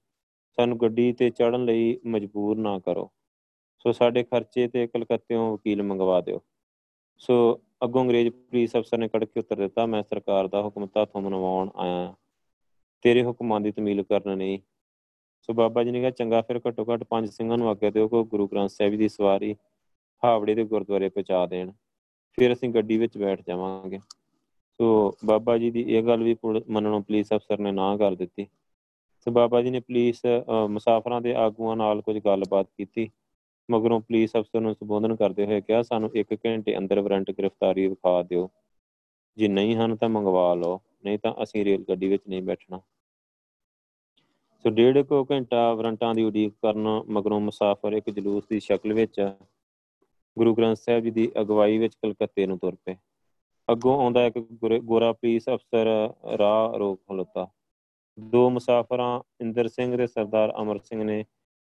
ਸਾਨੂੰ 0.58 0.78
ਗੱਡੀ 0.80 1.12
ਤੇ 1.12 1.30
ਚੜਨ 1.30 1.64
ਲਈ 1.64 1.98
ਮਜਬੂਰ 2.06 2.56
ਨਾ 2.56 2.78
ਕਰੋ। 2.78 3.10
ਸੋ 3.78 3.92
ਸਾਡੇ 3.92 4.22
ਖਰਚੇ 4.22 4.68
ਤੇ 4.68 4.86
ਕਲਕੱਤੇੋਂ 4.86 5.52
ਵਕੀਲ 5.52 5.82
ਮੰਗਵਾ 5.82 6.20
ਦਿਓ। 6.20 6.40
ਸੋ 7.18 7.60
ਅੱਗੋਂ 7.84 8.02
ਅੰਗਰੇਜ਼ 8.02 8.28
ਪੁਲਿਸ 8.28 8.76
ਅਫਸਰ 8.76 8.98
ਨੇ 8.98 9.08
ਕੜਕ 9.08 9.28
ਕੇ 9.28 9.40
ਉੱਤਰ 9.40 9.56
ਦਿੱਤਾ, 9.56 9.86
ਮੈਂ 9.86 10.02
ਸਰਕਾਰ 10.02 10.48
ਦਾ 10.48 10.62
ਹੁਕਮ 10.62 10.86
ਤਾਥੋਂ 10.86 11.20
ਮਨਵਾਉਣ 11.20 11.70
ਆਇਆ 11.76 12.14
ਤੇਰੇ 13.04 13.22
ਹੁਕਮਾਂ 13.24 13.60
ਦੀ 13.60 13.70
ਤਮੀਲ 13.72 14.02
ਕਰਨ 14.02 14.36
ਨਹੀਂ 14.38 14.58
ਸੋ 15.48 15.52
ਬਾਬਾ 15.52 15.82
ਜੀ 15.84 15.90
ਨੇ 15.90 16.00
ਕਿਹਾ, 16.00 16.10
ਚੰਗਾ 16.10 16.40
ਫਿਰ 16.42 16.60
ਘੱਟੋ 16.68 16.84
ਘੱਟ 16.92 17.02
ਪੰਜ 17.04 17.28
ਸਿੰਘਾਂ 17.30 17.56
ਨੂੰ 17.58 17.68
ਆਗਿਆ 17.68 17.90
ਦਿਓ 17.90 18.08
ਕਿ 18.08 18.22
ਗੁਰੂ 18.30 18.46
ਗ੍ਰੰਥ 18.48 18.70
ਸਾਹਿਬ 18.70 18.94
ਦੀ 18.98 19.08
ਸਵਾਰੀ 19.08 19.54
ਹਾਵੜੇ 20.22 20.54
ਦੇ 20.54 20.64
ਗੁਰਦੁਆਰੇ 20.64 21.08
ਪਹੁੰਚਾ 21.08 21.44
ਦੇਣ। 21.46 21.70
ਫਿਰ 22.38 22.52
ਅਸੀਂ 22.52 22.68
ਗੱਡੀ 22.68 22.96
ਵਿੱਚ 22.98 23.18
ਬੈਠ 23.18 23.40
ਜਾਵਾਂਗੇ। 23.48 23.98
ਸੋ 23.98 25.16
ਬਾਬਾ 25.24 25.56
ਜੀ 25.58 25.70
ਦੀ 25.70 25.80
ਇਹ 25.88 26.02
ਗੱਲ 26.02 26.22
ਵੀ 26.22 26.36
ਮੰਨਣੋਂ 26.44 27.00
ਪੁਲਿਸ 27.00 27.32
ਅਫਸਰ 27.34 27.58
ਨੇ 27.58 27.72
ਨਾ 27.72 27.96
ਕਰ 27.96 28.14
ਦਿੱਤੀ। 28.14 28.46
ਸੋ 29.26 29.30
ਬਾਬਾ 29.32 29.60
ਜੀ 29.62 29.70
ਨੇ 29.70 29.80
ਪੁਲਿਸ 29.80 30.22
ਮੁਸਾਫਰਾਂ 30.70 31.20
ਦੇ 31.20 31.34
ਆਗੂਆਂ 31.34 31.76
ਨਾਲ 31.76 32.00
ਕੁਝ 32.02 32.16
ਗੱਲਬਾਤ 32.24 32.66
ਕੀਤੀ। 32.78 33.08
ਮਗਰੋਂ 33.68 34.00
ਪੁਲਿਸ 34.00 34.36
ਅਫਸਰ 34.36 34.60
ਨੂੰ 34.60 34.74
ਸੰਬੋਧਨ 34.74 35.14
ਕਰਦੇ 35.16 35.46
ਹੋਏ 35.46 35.60
ਕਿਹਾ, 35.60 35.82
ਸਾਨੂੰ 35.82 36.10
1 36.16 36.34
ਘੰਟੇ 36.46 36.76
ਅੰਦਰ 36.78 37.00
ਵਾਰੰਟ 37.00 37.30
ਗ੍ਰਿਫਤਾਰੀ 37.30 37.86
ਵਿਖਾ 37.86 38.22
ਦਿਓ। 38.22 38.48
ਜੇ 39.36 39.48
ਨਹੀਂ 39.48 39.76
ਹਨ 39.76 39.96
ਤਾਂ 39.96 40.08
ਮੰਗਵਾ 40.08 40.52
ਲਓ, 40.54 40.80
ਨਹੀਂ 41.04 41.18
ਤਾਂ 41.18 41.32
ਅਸੀਂ 41.42 41.64
ਰੇਲ 41.64 41.84
ਗੱਡੀ 41.88 42.08
ਵਿੱਚ 42.08 42.22
ਨਹੀਂ 42.28 42.42
ਬੈਠਣਾ। 42.42 42.80
ਸੋ 44.64 44.70
ਡੇਢ 44.70 44.98
ਕੋ 44.98 45.26
ਘੰਟਾ 45.30 45.74
ਵਾਰੰਟਾਂ 45.74 46.14
ਦੀ 46.14 46.22
ਉਡੀਕ 46.24 46.52
ਕਰਨ 46.62 46.86
ਮਗਰੋਂ 47.08 47.40
ਮੁਸਾਫਰ 47.40 47.92
ਇੱਕ 47.92 48.10
ਜਲੂਸ 48.10 48.44
ਦੀ 48.50 48.60
ਸ਼ਕਲ 48.60 48.92
ਵਿੱਚ 48.92 49.32
ਗੁਰੂ 50.38 50.54
ਗ੍ਰੰਥ 50.54 50.76
ਸਾਹਿਬ 50.76 51.04
ਜੀ 51.04 51.10
ਦੀ 51.10 51.32
ਅਗਵਾਈ 51.40 51.78
ਵਿੱਚ 51.78 51.94
ਕਲਕੱਤੇ 51.94 52.46
ਨੂੰ 52.46 52.58
ਤੁਰ 52.58 52.74
ਪਏ। 52.84 52.96
ਅੱਗੋਂ 53.72 54.02
ਆਉਂਦਾ 54.02 54.24
ਇੱਕ 54.26 54.38
ਗੋਰਾ 54.84 55.12
ਪੁਲਿਸ 55.12 55.48
ਅਫਸਰ 55.48 56.14
ਰਾਹ 56.38 56.76
ਰੋਕ 56.78 57.00
ਖਲੋਤਾ 57.08 57.46
ਦੋ 58.20 58.50
ਮੁਸਾਫਰਾਂ, 58.50 59.20
ਇੰਦਰ 59.40 59.68
ਸਿੰਘ 59.68 59.96
ਤੇ 59.96 60.06
ਸਰਦਾਰ 60.06 60.54
ਅਮਰ 60.62 60.78
ਸਿੰਘ 60.78 61.04
ਨੇ 61.04 61.24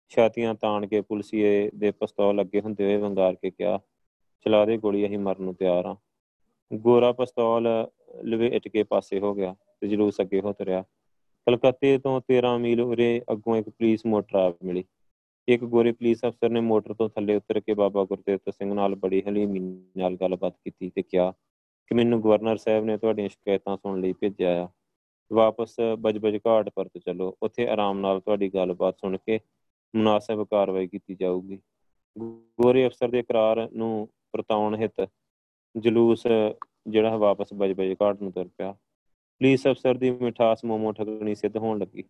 ਛਾਤੀਆਂ 0.08 0.54
ਤਾਣ 0.54 0.86
ਕੇ 0.86 1.00
ਪੁਲਸੀਏ 1.00 1.70
ਦੇ 1.74 1.90
ਪਿਸਤੌਲ 1.90 2.36
ਲੱਗੇ 2.36 2.60
ਹੁੰਦੇ 2.60 2.84
ਹੋਏ 2.84 2.96
ਵੰਗਾਰ 2.96 3.34
ਕੇ 3.34 3.50
ਕਿਹਾ, 3.50 3.78
ਚਲਾ 4.46 4.64
ਦੇ 4.64 4.76
ਗੋਲੀ, 4.76 5.06
ਅਸੀਂ 5.06 5.18
ਮਰਨ 5.18 5.44
ਨੂੰ 5.44 5.54
ਤਿਆਰ 5.54 5.86
ਆ। 5.86 5.96
ਗੋਰਾ 6.72 7.12
ਪਿਸਤੌਲ 7.12 7.68
ਲਵੇ 8.24 8.46
ਇਟ 8.46 8.68
ਕੇ 8.68 8.82
ਪਾਸੇ 8.82 9.20
ਹੋ 9.20 9.34
ਗਿਆ 9.34 9.54
ਤੇ 9.80 9.88
ਜਲੂਸ 9.88 10.20
ਅੱਗੇ 10.20 10.40
ਹੋ 10.40 10.52
ਤੁਰਿਆ। 10.52 10.84
ਕਲਕੱਤੇ 11.48 11.98
ਤੋਂ 11.98 12.20
13 12.20 12.58
ਮੀਲ 12.58 12.80
ਉਰੇ 12.80 13.22
ਅੱਗੋਂ 13.32 13.56
ਇੱਕ 13.56 13.68
ਪੁਲਿਸ 13.68 14.06
ਮੋਟਰ 14.06 14.34
ਆ 14.34 14.54
ਮਿਲੀ। 14.64 14.84
ਇੱਕ 15.48 15.64
ਗੋਰੇ 15.64 15.92
ਪੁਲਿਸ 15.92 16.20
ਅਫਸਰ 16.24 16.50
ਨੇ 16.50 16.60
ਮੋਟਰ 16.60 16.94
ਤੋਂ 16.94 17.08
ਥੱਲੇ 17.08 17.36
ਉਤਰ 17.36 17.60
ਕੇ 17.60 17.74
ਬਾਬਾ 17.74 18.04
ਗੁਰਦੇਵ 18.04 18.38
ਸਿੰਘ 18.50 18.74
ਨਾਲ 18.74 18.94
ਬੜੀ 18.94 19.22
ਹਲੀਮੀ 19.28 19.58
ਨਾਲ 19.96 20.16
ਗੱਲਬਾਤ 20.16 20.56
ਕੀਤੀ 20.56 20.90
ਤੇ 20.90 21.02
ਕਿਹਾ 21.02 21.30
ਕਿ 21.86 21.94
ਮੈਨੂੰ 21.94 22.24
ਗਵਰਨਰ 22.24 22.56
ਸਾਹਿਬ 22.56 22.84
ਨੇ 22.84 22.98
ਤੁਹਾਡੀਆਂ 22.98 23.28
ਸ਼ਿਕਾਇਤਾਂ 23.28 23.76
ਸੁਣ 23.76 24.00
ਲਈ 24.00 24.12
ਭੇਜਿਆ 24.12 24.64
ਆ। 24.64 24.68
ਵਾਪਸ 25.32 25.76
ਬਜਬਜ 25.98 26.38
ਘਾਟ 26.46 26.68
ਪਰਤ 26.68 26.98
ਚੱਲੋ। 26.98 27.36
ਉੱਥੇ 27.42 27.68
ਆਰਾਮ 27.68 27.98
ਨਾਲ 27.98 28.20
ਤੁਹਾਡੀ 28.20 28.54
ਗੱਲਬਾਤ 28.54 28.98
ਸੁਣ 28.98 29.16
ਕੇ 29.16 29.40
ਮੁਨਾਸਬ 29.96 30.46
ਕਾਰਵਾਈ 30.50 30.86
ਕੀਤੀ 30.86 31.14
ਜਾਊਗੀ। 31.14 31.58
ਗੋਰੇ 32.60 32.86
ਅਫਸਰ 32.86 33.08
ਦੇ 33.08 33.18
ਇਕਰਾਰ 33.18 33.70
ਨੂੰ 33.72 34.08
ਪ੍ਰਤਾਉਣ 34.32 34.76
ਹਿਤ 34.76 35.08
ਜਲੂਸ 35.78 36.26
ਜਿਹੜਾ 36.88 37.16
ਵਾਪਸ 37.16 37.48
ਬਜਬਜ 37.54 37.94
ਘਾਟ 38.02 38.22
ਨੂੰ 38.22 38.32
ਤੁਰ 38.32 38.48
ਪਿਆ। 38.48 38.76
ਪੁਲਿਸ 39.38 39.66
ਅਫਸਰ 39.66 39.94
ਦੀ 39.94 40.10
ਮਿਠਾਸ 40.10 40.64
ਮੋਮੋ 40.64 40.92
ਠਗਣੀ 40.92 41.34
ਸਿੱਧ 41.34 41.56
ਹੋਣ 41.56 41.78
ਲੱਗੀ। 41.78 42.04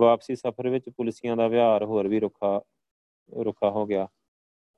ਵਾਪਸੀ 0.00 0.36
ਸਫ਼ਰ 0.36 0.68
ਵਿੱਚ 0.68 0.88
ਪੁਲਿਸੀਆਂ 0.88 1.36
ਦਾ 1.36 1.48
ਵਿਹਾਰ 1.48 1.84
ਹੋਰ 1.84 2.08
ਵੀ 2.08 2.20
ਰੁੱਖਾ 2.20 2.62
ਰੁੱਖਾ 3.44 3.70
ਹੋ 3.70 3.86
ਗਿਆ। 3.86 4.06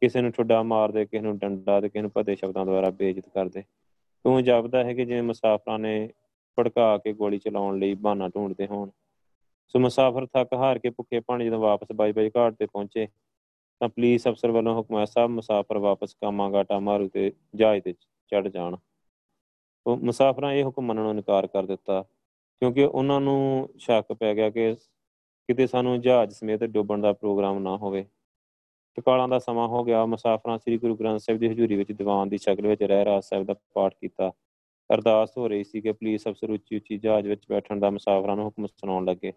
ਕਿਸੇ 0.00 0.20
ਨੂੰ 0.20 0.32
ਠੁੱਡਾ 0.32 0.62
ਮਾਰਦੇ, 0.62 1.04
ਕਿਸੇ 1.04 1.20
ਨੂੰ 1.20 1.38
ਡੰਡਾ 1.38 1.80
ਤੇ 1.80 1.88
ਕਿਸੇ 1.88 2.02
ਨੂੰ 2.02 2.10
ਪਤੇ 2.10 2.36
ਸ਼ਬਦਾਂ 2.36 2.66
ਦੁਆਰਾ 2.66 2.90
ਬੇਇੱਜ਼ਤ 2.90 3.28
ਕਰਦੇ। 3.28 3.62
ਤੂੰ 4.24 4.44
ਜਾਪਦਾ 4.44 4.84
ਹੈ 4.84 4.94
ਕਿ 4.94 5.04
ਜਿਵੇਂ 5.04 5.22
ਮੁਸਾਫਰਾਂ 5.22 5.78
ਨੇ 5.78 6.10
ਭੜਕਾ 6.58 6.98
ਕੇ 6.98 7.12
ਗੋਲੀ 7.12 7.38
ਚਲਾਉਣ 7.38 7.78
ਲਈ 7.78 7.94
ਬਹਾਨਾ 7.94 8.28
ਢੂੰਡਦੇ 8.28 8.66
ਹੋਣ। 8.66 8.90
ਸੋ 9.68 9.78
ਮੁਸਾਫਰ 9.78 10.26
ਥੱਕ 10.26 10.54
ਹਾਰ 10.54 10.78
ਕੇ 10.78 10.90
ਭੁੱਖੇ 10.90 11.20
ਪਾਣੀ 11.20 11.44
ਜਦੋਂ 11.44 11.58
ਵਾਪਸ 11.58 11.92
ਬਾਈ 11.94 12.12
ਬਾਈ 12.12 12.30
ਘਾਟ 12.36 12.54
ਤੇ 12.54 12.66
ਪਹੁੰਚੇ, 12.66 13.06
ਤਾਂ 13.80 13.88
ਪੁਲਿਸ 13.88 14.28
ਅਫਸਰ 14.28 14.50
ਵੱਲੋਂ 14.50 14.74
ਹੁਕਮ 14.74 14.94
ਆਇਆ 14.94 15.04
ਸਭ 15.04 15.28
ਮੁਸਾਫਰ 15.30 15.78
ਵਾਪਸ 15.78 16.14
ਕਾਮਾਗਾਟਾ, 16.14 16.78
ਮਾਰੂ 16.78 17.08
ਤੇ 17.08 17.32
ਜਹਾਜ਼ 17.54 17.82
ਤੇ 17.82 17.92
ਚੜ 18.28 18.48
ਜਾਣ। 18.48 18.76
ਉਹ 19.88 19.96
ਮੁਸਾਫਰਾਂ 19.96 20.52
ਇਹ 20.52 20.64
ਹੁਕਮ 20.64 20.84
ਮੰਨਣੋਂ 20.86 21.10
ਇਨਕਾਰ 21.10 21.46
ਕਰ 21.46 21.66
ਦਿੱਤਾ, 21.66 22.02
ਕਿਉਂਕਿ 22.62 22.84
ਉਹਨਾਂ 22.84 23.20
ਨੂੰ 23.20 23.68
ਸ਼ੱਕ 23.78 24.12
ਪੈ 24.12 24.34
ਗਿਆ 24.34 24.48
ਕਿ 24.50 24.74
ਕਿਤੇ 25.48 25.66
ਸਾਨੂੰ 25.66 26.00
ਜਹਾਜ਼ 26.00 26.32
ਸਮੇਤ 26.34 26.64
ਡੁੱਬਣ 26.64 27.00
ਦਾ 27.00 27.12
ਪ੍ਰੋਗਰਾਮ 27.12 27.58
ਨਾ 27.58 27.76
ਹੋਵੇ। 27.76 28.04
ਟਕਾਲਾਂ 28.98 29.28
ਦਾ 29.28 29.38
ਸਮਾਂ 29.38 29.66
ਹੋ 29.68 29.82
ਗਿਆ, 29.84 30.04
ਮੁਸਾਫਰਾਂ 30.06 30.58
ਸ੍ਰੀ 30.58 30.78
ਗੁਰੂ 30.78 30.96
ਗ੍ਰੰਥ 30.96 31.20
ਸਾਹਿਬ 31.20 31.40
ਦੀ 31.40 31.48
ਹਜ਼ੂਰੀ 31.48 31.76
ਵਿੱਚ 31.76 31.92
ਦੀਵਾਨ 31.92 32.28
ਦੀ 32.28 32.38
ਸ਼ਕਲ 32.38 32.66
ਵਿੱਚ 32.66 32.82
ਰਹਿ 32.82 33.04
ਰਾਜ 33.04 33.22
ਸਾਹਿਬ 33.24 33.46
ਦਾ 33.46 33.54
ਪਾਠ 33.74 33.94
ਕੀਤਾ। 33.94 34.30
ਅਰਦਾਸ 34.90 35.36
ਹੋ 35.38 35.48
ਰਹੀ 35.48 35.64
ਸੀ 35.64 35.80
ਕਿ 35.80 35.92
ਪੁਲਿਸ 35.92 36.26
ਅਫਸਰ 36.28 36.50
ਉੱਚੀ 36.50 36.76
ਉੱਚੀ 36.76 36.98
ਜਹਾਜ਼ 36.98 37.26
ਵਿੱਚ 37.28 37.42
ਬੈਠਣ 37.48 37.80
ਦਾ 37.80 37.90
ਮੁਸਾਫਰਾਂ 37.90 38.36
ਨੂੰ 38.36 38.44
ਹੁਕਮ 38.44 38.66
ਸੁਣਾਉਣ 38.66 39.04
ਲੱਗੇ। 39.04 39.32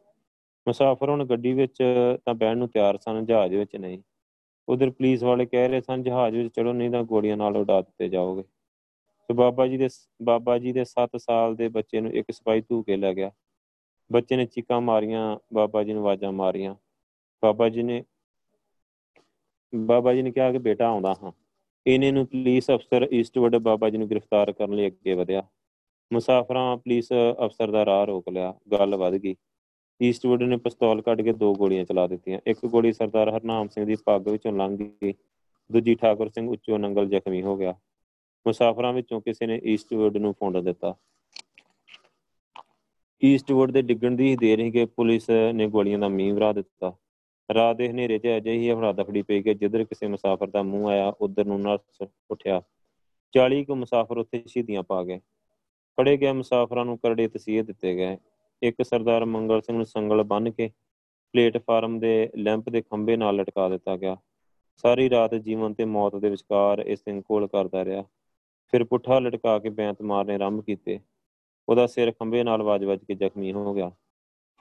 ਮੁਸਾਫਰ 0.67 1.09
ਹੁਣ 1.09 1.25
ਗੱਡੀ 1.25 1.53
ਵਿੱਚ 1.53 1.83
ਤਾਂ 2.25 2.33
ਬੈਠਣ 2.33 2.57
ਨੂੰ 2.57 2.67
ਤਿਆਰ 2.69 2.97
ਸਨ, 2.97 3.25
ਜਹਾਜ਼ 3.25 3.55
ਵਿੱਚ 3.55 3.75
ਨਹੀਂ। 3.75 4.01
ਉਧਰ 4.67 4.89
ਪੁਲਿਸ 4.89 5.23
ਵਾਲੇ 5.23 5.45
ਕਹਿ 5.45 5.67
ਰਹੇ 5.67 5.81
ਸਨ, 5.81 6.03
ਜਹਾਜ਼ 6.03 6.35
ਵਿੱਚ 6.35 6.53
ਚੜੋ 6.55 6.73
ਨਹੀਂ 6.73 6.89
ਤਾਂ 6.91 7.03
ਗੋਲੀਆਂ 7.03 7.37
ਨਾਲ 7.37 7.57
ਉਡਾ 7.57 7.81
ਦਿੱਤੇ 7.81 8.09
ਜਾਓਗੇ। 8.09 8.43
ਤੇ 9.31 9.35
ਬਾਬਾ 9.35 9.67
ਜੀ 9.67 9.77
ਦੇ 9.77 9.89
ਬਾਬਾ 10.21 10.57
ਜੀ 10.57 10.71
ਦੇ 10.71 10.85
7 10.85 11.09
ਸਾਲ 11.17 11.55
ਦੇ 11.55 11.67
ਬੱਚੇ 11.67 12.01
ਨੂੰ 12.01 12.11
ਇੱਕ 12.11 12.31
ਸਿਪਾਹੀ 12.31 12.61
ਧੂ 12.61 12.83
ਕੇ 12.83 12.97
ਲੈ 12.97 13.13
ਗਿਆ। 13.13 13.31
ਬੱਚੇ 14.11 14.35
ਨੇ 14.35 14.45
ਚੀਕਾਂ 14.45 14.81
ਮਾਰੀਆਂ, 14.81 15.37
ਬਾਬਾ 15.53 15.83
ਜੀ 15.83 15.93
ਨੂੰ 15.93 16.01
ਆਵਾਜ਼ਾਂ 16.01 16.31
ਮਾਰੀਆਂ। 16.31 16.75
ਬਾਬਾ 17.43 17.69
ਜੀ 17.69 17.83
ਨੇ, 17.83 18.03
ਬਾਬਾ 19.75 20.13
ਜੀ 20.13 20.21
ਨੇ 20.21 20.31
ਕਿਹਾ 20.31 20.51
ਕਿ 20.51 20.57
ਬੇਟਾ 20.57 20.87
ਆਉਂਦਾ 20.87 21.15
ਹਾਂ। 21.23 21.31
ਇਹਨੇ 21.87 22.11
ਨੂੰ 22.11 22.25
ਪੁਲਿਸ 22.25 22.71
ਅਫਸਰ 22.71 23.09
ਈਸਟਵਰਡ 23.13 23.55
ਬਾਬਾ 23.55 23.89
ਜੀ 23.89 23.97
ਨੂੰ 23.97 24.09
ਗ੍ਰਿਫਤਾਰ 24.09 24.51
ਕਰਨ 24.51 24.73
ਲਈ 24.73 24.87
ਅੱਗੇ 24.87 25.13
ਵਧਿਆ। 25.13 25.43
ਮੁਸਾਫਰਾਂ 26.13 26.77
ਪੁਲਿਸ 26.77 27.09
ਅਫਸਰ 27.45 27.71
ਦਾ 27.71 27.85
ਰਾਹ 27.85 28.05
ਰੋਕ 28.05 28.29
ਲਿਆ। 28.29 28.53
ਗੱਲ 28.71 28.95
ਵੱਧ 28.95 29.13
ਗਈ। 29.13 29.35
ਈਸਟਵੁੱਡ 30.01 30.43
ਨੇ 30.43 30.57
ਪਿਸਤੌਲ 30.57 31.01
ਕੱਢ 31.01 31.21
ਕੇ 31.21 31.33
ਦੋ 31.33 31.53
ਗੋਲੀਆਂ 31.53 31.85
ਚਲਾ 31.85 32.07
ਦਿੱਤੀਆਂ। 32.07 32.39
ਇੱਕ 32.47 32.65
ਗੋਲੀ 32.65 32.93
ਸਰਦਾਰ 32.93 33.29
ਹਰਨਾਮ 33.29 33.67
ਸਿੰਘ 33.67 33.85
ਦੀ 33.85 33.95
ਪੱਗ 34.05 34.27
ਵਿੱਚੋਂ 34.27 34.51
ਲੰਘ 34.51 34.77
ਗਈ। 34.77 35.13
ਦੂਜੀ 35.71 35.95
ਠਾਕੁਰ 35.95 36.29
ਸਿੰਘ 36.29 36.49
ਉੱਚੋਂ 36.49 36.79
ਨੰਗਲ 36.79 37.09
ਜ਼ਖਮੀ 37.09 37.41
ਹੋ 37.41 37.57
ਗਿਆ। 37.57 37.75
ਮੁਸਾਫਰਾਂ 38.47 38.93
ਵਿੱਚੋਂ 38.93 39.21
ਕਿਸੇ 39.21 39.45
ਨੇ 39.45 39.61
ਈਸਟਵੁੱਡ 39.63 40.17
ਨੂੰ 40.17 40.33
ਫੋਂਡ 40.33 40.57
ਦਿੱਤਾ। 40.57 40.95
ਈਸਟਵੁੱਡ 43.23 43.71
ਦੇ 43.71 43.81
ਡਿੱਗਣ 43.81 44.11
ਦੀ 44.11 44.35
ਦੇਰ 44.35 44.59
ਹੀ 44.59 44.71
ਕਿ 44.71 44.85
ਪੁਲਿਸ 44.85 45.29
ਨੇ 45.53 45.67
ਗੋਲੀਆਂ 45.67 45.99
ਦਾ 45.99 46.07
ਮੀਂਹ 46.07 46.33
ਵਰਾ 46.33 46.53
ਦਿੱਤਾ। 46.53 46.93
ਰਾਤ 47.53 47.75
ਦੇ 47.75 47.89
ਹਨੇਰੇ 47.89 48.19
'ਚ 48.19 48.27
ਅਜਿਹੀ 48.37 48.71
ਹਫੜਾ 48.71 48.91
ਦਫੜੀ 48.91 49.21
ਪਈ 49.21 49.41
ਕਿ 49.41 49.53
ਜਿੱਧਰ 49.53 49.83
ਕਿਸੇ 49.83 50.07
ਮੁਸਾਫਰ 50.07 50.47
ਦਾ 50.47 50.63
ਮੂੰਹ 50.63 50.89
ਆਇਆ, 50.89 51.13
ਉਧਰ 51.21 51.45
ਨੂੰ 51.45 51.61
ਨਰਸ 51.61 52.07
ਉੱਠਿਆ। 52.31 52.61
40 53.31 53.63
ਕੁ 53.63 53.75
ਮੁਸਾਫਰ 53.75 54.17
ਉੱਥੇ 54.17 54.43
ਸ਼ਹੀਦੀਆਂ 54.47 54.83
ਪਾ 54.83 55.03
ਗਏ। 55.03 55.19
ਫੜੇ 55.99 56.17
ਗਏ 56.17 56.31
ਮੁਸਾਫਰਾਂ 56.31 56.85
ਨੂੰ 56.85 56.97
ਕਰੜੇ 56.97 57.27
ਤਸੀਹੇ 57.27 57.61
ਦਿੱਤੇ 57.61 57.95
ਗਏ। 57.95 58.17
ਇੱਕ 58.63 58.75
ਸਰਦਾਰ 58.83 59.25
ਮੰਗਲ 59.25 59.61
ਸਿੰਘ 59.61 59.77
ਨੂੰ 59.77 59.85
ਸੰਗਲ 59.85 60.23
ਬੰਨ 60.23 60.51
ਕੇ 60.51 60.71
ਪਲੇਟਫਾਰਮ 61.33 61.99
ਦੇ 61.99 62.29
ਲੈਂਪ 62.35 62.69
ਦੇ 62.69 62.81
ਖੰਭੇ 62.81 63.17
ਨਾਲ 63.17 63.35
ਲਟਕਾ 63.35 63.69
ਦਿੱਤਾ 63.69 63.97
ਗਿਆ। 63.97 64.17
ਸਾਰੀ 64.75 65.09
ਰਾਤ 65.09 65.35
ਜੀਵਨ 65.35 65.73
ਤੇ 65.73 65.85
ਮੌਤ 65.85 66.15
ਦੇ 66.15 66.29
ਵਿਚਕਾਰ 66.29 66.79
ਇਹ 66.79 66.95
ਸਿੰਘ 66.95 67.21
ਕੋਲ 67.21 67.47
ਕਰਦਾ 67.47 67.85
ਰਿਹਾ। 67.85 68.03
ਫਿਰ 68.71 68.83
ਪੁੱਠਾ 68.83 69.19
ਲਟਕਾ 69.19 69.59
ਕੇ 69.59 69.69
ਬੈਂਤ 69.69 70.01
ਮਾਰਨੇ 70.01 70.35
ਆਰੰਭ 70.35 70.63
ਕੀਤੇ। 70.63 70.99
ਉਹਦਾ 71.69 71.87
ਸਿਰ 71.87 72.11
ਖੰਭੇ 72.11 72.43
ਨਾਲ 72.43 72.63
ਵੱਜ-ਵੱਜ 72.63 73.03
ਕੇ 73.03 73.15
ਜ਼ਖਮੀ 73.15 73.53
ਹੋ 73.53 73.73
ਗਿਆ। 73.73 73.91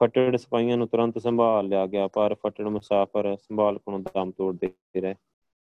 ਫੱਟੜ 0.00 0.36
ਸਿਪਾਹੀਆਂ 0.36 0.76
ਨੂੰ 0.76 0.88
ਤੁਰੰਤ 0.88 1.18
ਸੰਭਾਲ 1.18 1.68
ਲਿਆ 1.68 1.86
ਗਿਆ, 1.86 2.08
ਪਰ 2.08 2.34
ਫੱਟੜ 2.34 2.64
ਮੁਸਾਫਰ 2.64 3.36
ਸੰਭਾਲ 3.36 3.78
ਕੋਲੋਂ 3.78 3.98
ਦਮ 3.98 4.30
ਤੋੜਦੇ 4.30 4.72
ਰਹੇ। 4.96 5.14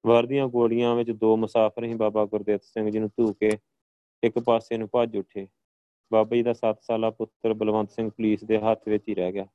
ਵਰਦੀਆਂ 0.06 0.48
ਗੋਲੀਆਂ 0.48 0.94
ਵਿੱਚ 0.94 1.10
ਦੋ 1.10 1.36
ਮੁਸਾਫਰ 1.36 1.84
ਹੀ 1.84 1.94
ਬਾਬਾ 1.94 2.24
ਗੁਰਦੇਵ 2.24 2.58
ਸਿੰਘ 2.62 2.90
ਜੀ 2.90 2.98
ਨੂੰ 2.98 3.08
ਧੂ 3.08 3.32
ਕੇ 3.32 3.50
ਇੱਕ 4.22 4.38
ਪਾਸੇ 4.38 4.78
ਨੂੰ 4.78 4.88
ਭੱਜ 4.92 5.16
ਉੱਠੇ। 5.16 5.48
ਬਾਬਾ 6.12 6.36
ਜੀ 6.36 6.42
ਦਾ 6.42 6.52
7 6.52 6.82
ਸਾਲਾ 6.82 7.10
ਪੁੱਤਰ 7.10 7.54
ਬਲਵੰਤ 7.54 7.90
ਸਿੰਘ 7.90 8.10
ਪੁਲਿਸ 8.10 8.44
ਦੇ 8.44 8.58
ਹੱਥ 8.58 8.88
ਵਿੱਚ 8.88 9.04
ਹੀ 9.08 9.14
ਰਹਿ 9.14 9.32
ਗਿਆ। 9.32 9.46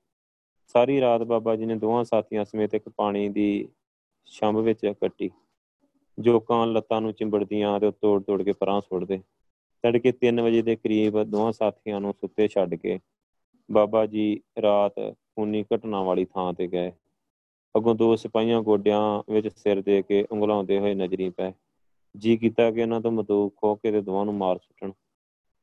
ਸਾਰੀ 0.67 1.01
ਰਾਤ 1.01 1.21
ਬਾਬਾ 1.21 1.55
ਜੀ 1.55 1.65
ਨੇ 1.65 1.75
ਦੋਹਾਂ 1.75 2.03
ਸਾਥੀਆਂ 2.03 2.45
ਸਮੇਤ 2.45 2.75
ਇੱਕ 2.75 2.89
ਪਾਣੀ 2.89 3.29
ਦੀ 3.29 3.69
ਛੰਭ 4.25 4.57
ਵਿੱਚ 4.57 4.93
ਕੱਟੀ 5.01 5.31
ਜੋ 6.17 6.39
ਕਾਂ 6.39 6.65
ਲੱਤਾਂ 6.67 7.01
ਨੂੰ 7.01 7.13
ਚਿੰਬੜਦੀਆਂ 7.13 7.79
ਤੇ 7.79 7.91
ਤੋੜ 7.91 8.21
ਤੋੜ 8.23 8.41
ਕੇ 8.43 8.53
ਪਰਾਂ 8.53 8.81
ਸੁੱਟਦੇ। 8.81 9.19
ਤੜਕੇ 9.83 10.11
3 10.11 10.41
ਵਜੇ 10.41 10.61
ਦੇ 10.61 10.75
ਕਰੀਬ 10.75 11.23
ਦੋਹਾਂ 11.23 11.51
ਸਾਥੀਆਂ 11.51 12.01
ਨੂੰ 12.01 12.13
ਸੁੱਤੇ 12.13 12.47
ਛੱਡ 12.47 12.75
ਕੇ 12.75 12.99
ਬਾਬਾ 13.69 14.05
ਜੀ 14.05 14.41
ਰਾਤ 14.61 14.93
ਖੂਨੀ 15.09 15.63
ਘਟਨਾ 15.63 16.01
ਵਾਲੀ 16.03 16.25
ਥਾਂ 16.25 16.53
ਤੇ 16.53 16.67
ਗਏ। 16.67 16.91
ਅਗੋਂ 17.75 17.95
ਦੋ 17.95 18.15
ਸਿਪਾਹੀਆਂ 18.15 18.61
ਗੋਡਿਆਂ 18.61 19.31
ਵਿੱਚ 19.31 19.47
ਸਿਰ 19.47 19.81
ਦੇ 19.81 20.01
ਕੇ 20.01 20.25
ਉਂਗਲਾਉਂਦੇ 20.31 20.79
ਹੋਏ 20.79 20.93
ਨਜ਼ਰੀ 20.93 21.29
ਪਏ 21.29 21.51
ਜੀ 22.15 22.37
ਕੀਤਾ 22.37 22.71
ਕਿ 22.71 22.79
ਇਹਨਾਂ 22.79 23.01
ਤੋਂ 23.01 23.11
ਮਦੂਕ 23.11 23.55
ਖੋ 23.55 23.75
ਕੇ 23.75 23.91
ਤੇ 23.91 24.01
ਦੋਵਾਂ 24.01 24.25
ਨੂੰ 24.25 24.33
ਮਾਰ 24.33 24.57
ਸੁੱਟਣ। 24.57 24.91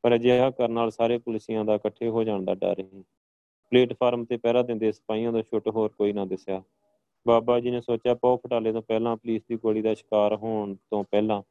ਪਰ 0.05 0.15
ਅਜਿਹਾ 0.15 0.51
ਕਰਨ 0.51 0.73
ਨਾਲ 0.73 0.91
ਸਾਰੇ 0.91 1.19
ਪੁਲਿਸੀਆਂ 1.19 1.65
ਦਾ 1.65 1.75
ਇਕੱਠੇ 1.75 2.09
ਹੋ 2.09 2.25
ਜਾਣ 2.25 2.45
ਦਾ 2.45 2.55
ਡਰ 2.55 2.83
ਸੀ। 2.83 3.03
ਪਲੇਟਫਾਰਮ 3.73 4.25
ਤੇ 4.25 4.37
ਪਹਿਰਾ 4.37 4.63
ਦਿੰਦੇ 4.63 4.93
ਸਿਪਾਹੀਆਂ 4.93 5.33
ਦਾ 5.33 5.43
ਛੁੱਟ 5.43 5.69
ਹੋਰ 5.69 5.89
ਕੋਈ 5.89 6.13
ਨਾ 6.13 6.25
ਦਿਸਿਆ। 6.25 6.63
ਬਾਬਾ 7.27 7.61
ਜੀ 7.61 7.71
ਨੇ 7.71 7.81
ਸੋਚਿਆ 7.81 8.15
ਪੌ 8.15 8.37
ਫਟਾਲੇ 8.37 8.73
ਤੋਂ 8.73 8.83
ਪਹਿਲਾਂ 8.83 9.17
ਪੁਲਿਸ 9.17 9.43
ਦੀ 9.49 9.57
ਗੋਲੀ 9.57 9.83
ਦਾ 9.83 9.95
ਸ਼ਿਕਾਰ 9.95 10.37
ਹੋਣ 10.37 10.75
ਤੋਂ 10.75 11.05
ਪਹਿਲਾਂ 11.05 11.43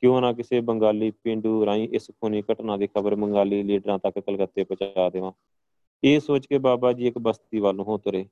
ਕਿਉਂ 0.00 0.20
ਨਾ 0.20 0.32
ਕਿਸੇ 0.32 0.60
ਬੰਗਾਲੀ 0.60 1.10
ਪਿੰਡੂ 1.10 1.66
ਰਾਈ 1.66 1.88
ਇਸ 1.92 2.10
ਖੂਨੀ 2.10 2.42
ਘਟਨਾ 2.42 2.76
ਦੀ 2.76 2.86
ਖਬਰ 2.86 3.14
ਬੰਗਾਲੀ 3.14 3.62
ਲੀਡਰਾਂ 3.62 3.98
ਤੱਕ 3.98 4.18
ਕਲਕੱਤੇ 4.18 4.64
ਪਹੁੰਚਾ 4.64 5.10
ਦੇਵਾਂ? 5.10 5.32
ਇਹ 6.04 6.20
ਸੋਚ 6.20 6.46
ਕੇ 6.46 6.58
ਬਾਬਾ 6.58 6.92
ਜੀ 6.92 7.06
ਇੱਕ 7.06 7.18
ਬਸਤੀ 7.18 7.60
ਵੱਲ 7.60 7.76
ਨੂੰ 7.76 7.84
ਹੋ 7.84 7.98
ਤੁਰੇ। 7.98 8.26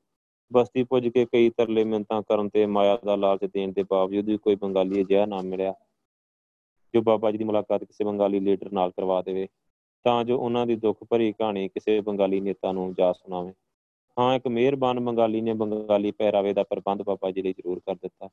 ਬਸਤੀ 0.53 0.85
ਪੁੱਜ 0.85 1.09
ਕੇ 1.09 1.25
ਕਈ 1.25 1.51
ਤਰਲੇ 1.51 1.85
ਮਿੰਤਾਂ 1.85 2.23
ਕਰਨ 2.23 2.49
ਤੇ 2.49 2.67
ਮਾਇਆ 2.67 2.99
ਦਾ 3.05 3.17
ਲਾਲਚ 3.17 3.45
ਦੇਣ 3.45 3.73
ਦੇ 3.73 3.83
ਬਾਵਜੂਦ 3.83 4.25
ਵੀ 4.25 4.37
ਕੋਈ 4.39 4.55
ਬੰਗਾਲੀ 4.55 5.03
ਅਜਿਹਾ 5.03 5.27
ਨਾ 5.27 5.43
ਮਿਲਿਆ 5.43 5.75
ਜੋ 6.95 7.03
ਬਾਬਾ 7.03 7.31
ਜੀ 7.31 7.39
ਦੀ 7.39 7.45
ਮੁਲਾਕਾਤ 7.45 7.85
ਕਿਸੇ 7.85 8.05
ਬੰਗਾਲੀ 8.05 8.41
ਲੀਡਰ 8.41 8.73
ਨਾਲ 8.73 8.91
ਕਰਵਾ 8.91 9.23
ਦੇਵੇ, 9.23 9.49
ਤਾਂ 10.05 10.25
ਜੋ 10.25 10.39
ਉਹਨਾਂ 10.39 10.67
ਦੀ 10.67 10.77
ਦੁੱਖ 10.77 11.05
ਭਰੀ 11.11 11.33
ਕਹਾਣੀ 11.33 11.69
ਕਿਸੇ 11.69 12.01
ਬੰਗਾਲੀ 12.01 12.41
ਨੇਤਾ 12.41 12.73
ਨੂੰ 12.73 12.95
ਜਾ 12.99 13.13
ਸੁਣਾਵੇ। 13.13 13.53
ਹਾਂ, 14.17 14.35
ਇੱਕ 14.35 14.49
ਮਿਹਰਬਾਨ 14.49 15.01
ਬੰਗਾਲੀ 15.01 15.41
ਨੇ 15.41 15.53
ਬੰਗਾਲੀ 15.53 16.11
ਪਹਿਰਾਵੇ 16.11 16.53
ਦਾ 16.53 16.63
ਪ੍ਰਬੰਧ 16.63 17.03
ਬਾਬਾ 17.03 17.31
ਜੀ 17.31 17.43
ਲਈ 17.43 17.53
ਜ਼ਰੂਰ 17.53 17.81
ਕਰ 17.81 17.95
ਦਿੱਤਾ। 17.95 18.29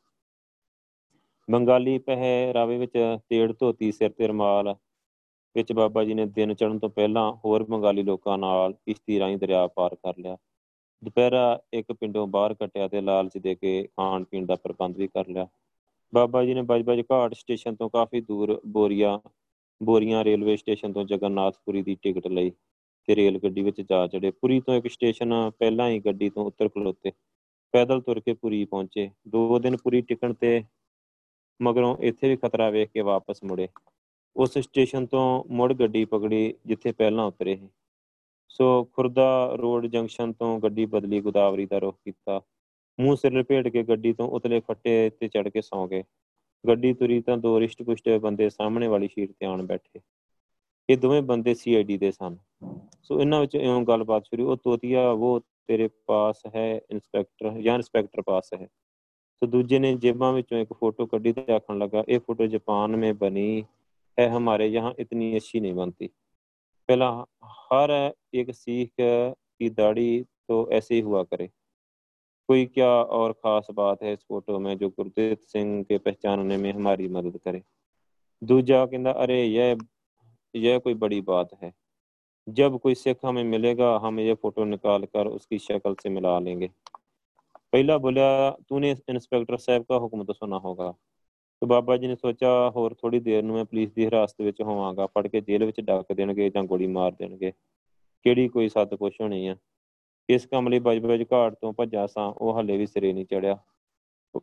ਬੰਗਾਲੀ 1.47 1.97
ਪਹਿਰਾਵੇ 1.97 2.77
ਵਿੱਚ 2.77 2.97
ਤੇੜ 3.29 3.51
ਧੋਤੀ, 3.51 3.91
ਸਿਰ 3.91 4.09
ਤੇ 4.09 4.27
ਰਮਾਲ 4.27 4.75
ਵਿੱਚ 5.55 5.73
ਬਾਬਾ 5.73 6.03
ਜੀ 6.03 6.13
ਨੇ 6.13 6.25
ਦਿਨ 6.25 6.53
ਚੜ੍ਹਨ 6.53 6.79
ਤੋਂ 6.79 6.89
ਪਹਿਲਾਂ 6.89 7.31
ਹੋਰ 7.45 7.63
ਬੰਗਾਲੀ 7.63 8.03
ਲੋਕਾਂ 8.03 8.37
ਨਾਲ 8.37 8.73
ਕਿਸ਼ਤੀ 8.73 9.19
ਰਾਹੀਂ 9.19 9.37
ਦਰਿਆ 9.37 9.67
ਪਾਰ 9.67 9.95
ਕਰ 9.95 10.13
ਲਿਆ। 10.17 10.37
ਦੁਪਹਿਰਾ 11.03 11.59
ਇੱਕ 11.73 11.91
ਪਿੰਡੋਂ 11.91 12.27
ਬਾਹਰ 12.27 12.53
ਕੱਟਿਆ 12.53 12.87
ਤੇ 12.87 13.01
ਲਾਲਚ 13.01 13.37
ਦੇ 13.37 13.55
ਕੇ 13.55 13.81
ਖਾਣ 13.83 14.23
ਪੀਣ 14.23 14.45
ਦਾ 14.45 14.55
ਪ੍ਰਬੰਧ 14.55 14.97
ਵੀ 14.97 15.07
ਕਰ 15.07 15.27
ਲਿਆ। 15.27 15.47
ਬਾਬਾ 16.13 16.43
ਜੀ 16.45 16.53
ਨੇ 16.53 16.61
ਬਜਬਜ 16.61 17.01
ਘਾਟ 17.11 17.33
ਸਟੇਸ਼ਨ 17.33 17.75
ਤੋਂ 17.75 17.89
ਕਾਫੀ 17.89 18.21
ਦੂਰ 18.21 18.61
ਬੋਰੀਆ, 18.67 19.19
ਬੋਰੀਆਂ 19.81 20.23
ਰੇਲਵੇ 20.23 20.57
ਸਟੇਸ਼ਨ 20.57 20.93
ਤੋਂ 20.93 21.03
ਜਗਨਨਾਥਪੁਰੀ 21.03 21.81
ਦੀ 21.81 21.95
ਟਿਕਟ 21.95 22.27
ਲਈ। 22.27 22.51
ਤੇ 23.07 23.15
ਰੇਲ 23.15 23.39
ਗੱਡੀ 23.39 23.61
ਵਿੱਚ 23.61 23.81
ਜਾ 23.81 24.07
ਚੜੇ 24.07 24.31
ਪੁਰੀ 24.31 24.59
ਤੋਂ 24.59 24.75
ਇੱਕ 24.75 24.87
ਸਟੇਸ਼ਨ 24.87 25.33
ਪਹਿਲਾਂ 25.59 25.89
ਹੀ 25.89 25.99
ਗੱਡੀ 25.99 26.29
ਤੋਂ 26.29 26.45
ਉੱਤਰ 26.45 26.69
ਖਲੋਤੇ। 26.69 27.11
ਪੈਦਲ 27.71 28.01
ਤੁਰ 28.01 28.19
ਕੇ 28.19 28.33
ਪੁਰੀ 28.33 28.65
ਪਹੁੰਚੇ। 28.65 29.09
ਦੋ 29.27 29.59
ਦਿਨ 29.59 29.77
ਪੁਰੀ 29.77 30.01
ਟਿਕਣ 30.01 30.33
ਤੇ 30.33 30.63
ਮਗਰੋਂ 31.61 31.97
ਇੱਥੇ 31.97 32.29
ਵੀ 32.29 32.35
ਖਤਰਾ 32.35 32.69
ਵੇਖ 32.69 32.89
ਕੇ 32.89 33.01
ਵਾਪਸ 33.01 33.43
ਮੁੜੇ। 33.43 33.67
ਉਸ 34.35 34.57
ਸਟੇਸ਼ਨ 34.57 35.05
ਤੋਂ 35.05 35.43
ਮੁੜ 35.47 35.73
ਗੱਡੀ 35.73 36.05
ਪਕੜੀ 36.05 36.53
ਜਿੱਥੇ 36.65 36.91
ਪਹਿਲਾਂ 36.91 37.25
ਉਤਰੇ 37.25 37.55
ਸੀ। 37.55 37.69
ਸੋ 38.49 38.83
ਖੁਰਦਾ 38.83 39.55
ਰੋਡ 39.55 39.85
ਜੰਕਸ਼ਨ 39.85 40.33
ਤੋਂ 40.33 40.59
ਗੱਡੀ 40.59 40.85
ਬਦਲੀ 40.85 41.21
ਗੋਦਾਵਰੀ 41.21 41.65
ਦਾ 41.65 41.77
ਰੁਖ 41.77 41.97
ਕੀਤਾ। 42.05 42.41
ਮੂੰਹ 42.99 43.15
ਸਿਰ 43.15 43.33
ਲਪੇਟ 43.33 43.67
ਕੇ 43.67 43.83
ਗੱਡੀ 43.83 44.13
ਤੋਂ 44.13 44.27
ਉਤਲੇ 44.27 44.59
ਫੱਟੇ 44.59 45.09
ਤੇ 45.09 45.27
ਚੜ 45.27 45.49
ਕੇ 45.49 45.61
ਸੌਂ 45.61 45.87
ਗਏ। 45.87 46.03
ਗੱਡੀ 46.67 46.93
ਤੁਰੀ 46.93 47.21
ਤਾਂ 47.21 47.37
ਦੋ 47.37 47.59
ਰਿਸ਼ਟ 47.59 47.83
ਪੁਸ਼ਟੇ 47.83 48.17
ਬੰਦੇ 48.17 48.49
ਸਾਹਮਣੇ 48.49 48.87
ਵਾਲੀ 48.87 49.07
ਸੀਟ 49.07 49.31
ਤੇ 49.31 49.45
ਆਣ 49.45 49.63
ਬੈਠੇ। 49.63 49.99
ਇਹ 50.88 50.96
ਦੋਵੇਂ 50.96 51.22
ਬੰਦੇ 51.22 51.54
ਸੀਆਈਡੀ 51.54 51.96
ਦੇ 51.98 52.10
ਸਨ 52.10 52.36
ਸੋ 53.02 53.20
ਇਹਨਾਂ 53.20 53.40
ਵਿੱਚ 53.40 53.54
ਇਉਂ 53.54 53.80
ਗੱਲਬਾਤ 53.82 54.24
ਸ਼ੁਰੂ 54.24 54.50
ਉਹ 54.50 54.56
ਤੋਤੀਆ 54.56 55.08
ਉਹ 55.10 55.40
ਤੇਰੇ 55.66 55.88
ਪਾਸ 56.06 56.42
ਹੈ 56.56 56.70
ਇਨਸਪੈਕਟਰ 56.90 57.60
ਜਾਂ 57.60 57.74
ਇਨਸਪੈਕਟਰ 57.74 58.22
ਪਾਸ 58.22 58.52
ਹੈ 58.54 58.66
ਸੋ 59.42 59.46
ਦੂਜੇ 59.46 59.78
ਨੇ 59.78 59.94
ਜੇਬਾਂ 59.96 60.32
ਵਿੱਚੋਂ 60.32 60.58
ਇੱਕ 60.58 60.72
ਫੋਟੋ 60.72 61.06
ਕੱਢੀ 61.06 61.32
ਤੇ 61.32 61.52
ਆਖਣ 61.52 61.78
ਲੱਗਾ 61.78 62.04
ਇਹ 62.08 62.20
ਫੋਟੋ 62.20 62.46
ਜਾਪਾਨ 62.46 62.96
में 62.96 63.12
बनी 63.18 63.46
है 64.18 64.26
हमारे 64.28 64.66
यहाँ 64.66 64.92
इतनी 64.98 65.34
अच्छी 65.36 65.60
नहीं 65.60 65.74
बनती 65.74 66.06
पहला 66.88 67.08
हर 67.44 67.90
एक 68.34 68.50
सीख 68.54 68.90
की 69.00 69.70
दाढ़ी 69.70 70.10
तो 70.48 70.58
ऐसे 70.70 70.94
ही 70.94 71.00
हुआ 71.00 71.22
करे 71.24 71.46
कोई 72.48 72.66
क्या 72.66 72.90
और 73.18 73.32
ख़ास 73.34 73.66
बात 73.74 74.02
है 74.02 74.12
इस 74.12 74.24
फोटो 74.28 74.58
में 74.58 74.76
जो 74.78 74.88
गुरदेव 74.90 75.36
सिंह 75.46 75.82
के 75.82 75.98
पहचानने 76.00 76.56
में 76.56 76.72
हमारी 76.72 77.08
मदद 77.10 77.38
करे 77.44 77.62
दूजा 78.42 78.84
कहता 78.86 79.10
अरे 79.22 79.42
यह 79.44 79.74
यह 80.56 80.78
कोई 80.80 80.94
बड़ी 80.96 81.20
बात 81.22 81.54
है 81.62 81.72
जब 82.46 82.78
कोई 82.80 82.94
सिख 82.96 83.24
हमें 83.24 83.42
मिलेगा 83.46 83.96
हम 83.98 84.20
ये 84.20 84.34
फोटो 84.36 84.64
निकाल 84.66 85.04
कर 85.06 85.26
उसकी 85.28 85.58
शक्ल 85.60 85.94
से 85.94 86.10
मिला 86.10 86.38
लेंगे 86.40 86.70
पहला 87.72 87.96
बोला 87.98 88.28
तूने 88.68 88.90
इंस्पेक्टर 88.90 89.56
साहब 89.58 89.84
का 89.84 89.96
हुक्म 89.96 90.24
तो 90.24 90.32
सुना 90.34 90.56
होगा 90.58 90.90
तो 91.62 91.66
ਬਾਬਾ 91.66 91.96
ਜੀ 91.96 92.06
ਨੇ 92.06 92.14
ਸੋਚਿਆ 92.16 92.70
ਹੋਰ 92.70 92.94
ਥੋੜੀ 92.94 93.18
ਦੇਰ 93.20 93.42
ਨੂੰ 93.42 93.54
ਮੈਂ 93.56 93.64
ਪੁਲਿਸ 93.64 93.90
ਦੀ 93.92 94.04
ਹਿਰਾਸਤ 94.06 94.40
ਵਿੱਚ 94.40 94.62
ਹੋਵਾਂਗਾ 94.62 95.06
ਫੜ 95.06 95.26
ਕੇ 95.26 95.40
ਜੇਲ੍ਹ 95.40 95.66
ਵਿੱਚ 95.66 95.80
ਡੱਕ 95.80 96.12
ਦੇਣਗੇ 96.12 96.48
ਜਾਂ 96.50 96.62
ਗੋਲੀ 96.64 96.86
ਮਾਰ 96.86 97.12
ਦੇਣਗੇ 97.12 97.50
ਕਿਹੜੀ 98.24 98.48
ਕੋਈ 98.48 98.68
ਸੱਤ 98.68 98.94
ਪੁੱਛ 98.94 99.20
ਹੋਣੀ 99.20 99.46
ਆ 99.46 99.56
ਇਸ 100.28 100.46
ਕੰਮ 100.46 100.68
ਲਈ 100.68 100.78
ਬਜਬਜ 100.78 101.24
ਘਾਟ 101.32 101.54
ਤੋਂ 101.60 101.72
ਭੱਜਾ 101.72 102.06
ਸਾਂ 102.06 102.26
ਉਹ 102.28 102.58
ਹੱਲੇ 102.58 102.76
ਵੀ 102.76 102.86
ਸਿਰੇ 102.86 103.12
ਨਹੀਂ 103.12 103.26
ਚੜਿਆ 103.26 103.56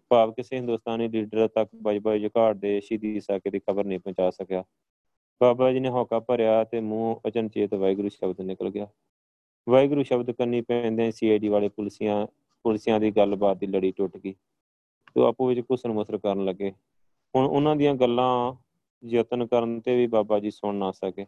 ਭਾਵ 0.09 0.31
ਕਿਸੇ 0.31 0.55
ਹਿੰਦੁਸਤਾਨੀ 0.55 1.07
ਲੀਡਰ 1.07 1.47
ਤੱਕ 1.47 1.69
ਬਜਬਜ 1.81 2.27
ਘਾਟ 2.37 2.55
ਦੇ 2.55 2.79
ਸ਼ਹੀਦੀ 2.79 3.19
ਸਾਕੇ 3.19 3.49
ਦੀ 3.49 3.59
ਖਬਰ 3.59 3.85
ਨਹੀਂ 3.85 3.99
ਪਹੁੰਚਾ 3.99 4.29
ਸਕਿਆ 4.29 4.63
ਬਾਬਾ 5.40 5.72
ਜੀ 5.72 5.80
ਨੇ 5.80 5.88
ਹੌਕਾ 5.88 6.20
ਭਰਿਆ 6.20 6.64
ਤੇ 6.64 6.80
ਮੂੰਹ 6.80 7.28
ਅਚਨਚੇਤ 7.28 7.74
ਵਾਹਿਗੁਰੂ 7.74 8.08
ਸ਼ਬਦ 8.08 8.40
ਨਿਕਲ 8.40 8.70
ਗਿਆ। 8.70 8.86
ਵਾਹਿਗੁਰੂ 9.68 10.02
ਸ਼ਬਦ 10.02 10.30
ਕੰਨੀ 10.30 10.60
ਪੈਂਦੇ 10.60 11.10
ਸੀਆਈਡੀ 11.10 11.48
ਵਾਲੇ 11.48 11.68
ਪੁਲਿਸੀਆਂ 11.68 12.26
ਪੁਲਿਸੀਆਂ 12.64 13.00
ਦੀ 13.00 13.10
ਗੱਲਬਾਤ 13.10 13.56
ਦੀ 13.56 13.66
ਲੜੀ 13.66 13.92
ਟੁੱਟ 13.92 14.16
ਗਈ 14.16 14.32
ਤੇ 15.14 15.26
ਆਪੋ 15.26 15.46
ਵਿੱਚ 15.46 15.60
ਘੁਸਣ 15.60 15.92
ਮੁਸਰ 15.92 16.18
ਕਰਨ 16.18 16.44
ਲੱਗੇ। 16.44 16.70
ਹੁਣ 17.34 17.46
ਉਹਨਾਂ 17.46 17.76
ਦੀਆਂ 17.76 17.94
ਗੱਲਾਂ 17.94 18.52
ਯਤਨ 19.04 19.46
ਕਰਨ 19.46 19.80
ਤੇ 19.80 19.96
ਵੀ 19.96 20.06
ਬਾਬਾ 20.06 20.38
ਜੀ 20.38 20.50
ਸੁਣ 20.50 20.74
ਨਾ 20.74 20.90
ਸਕੇ। 20.92 21.26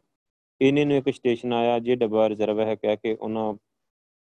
ਇਹਨੇ 0.61 0.85
ਨੂੰ 0.85 0.97
ਇੱਕ 0.97 1.11
ਸਟੇਸ਼ਨ 1.14 1.53
ਆਇਆ 1.53 1.78
ਜੇ 1.78 1.97
ਡੱਬਾ 1.97 2.28
ਰਿਜ਼ਰਵ 2.28 2.61
ਹੈ 2.61 2.74
ਕਹਿ 2.74 2.97
ਕੇ 2.97 3.14
ਉਹਨਾਂ 3.14 3.55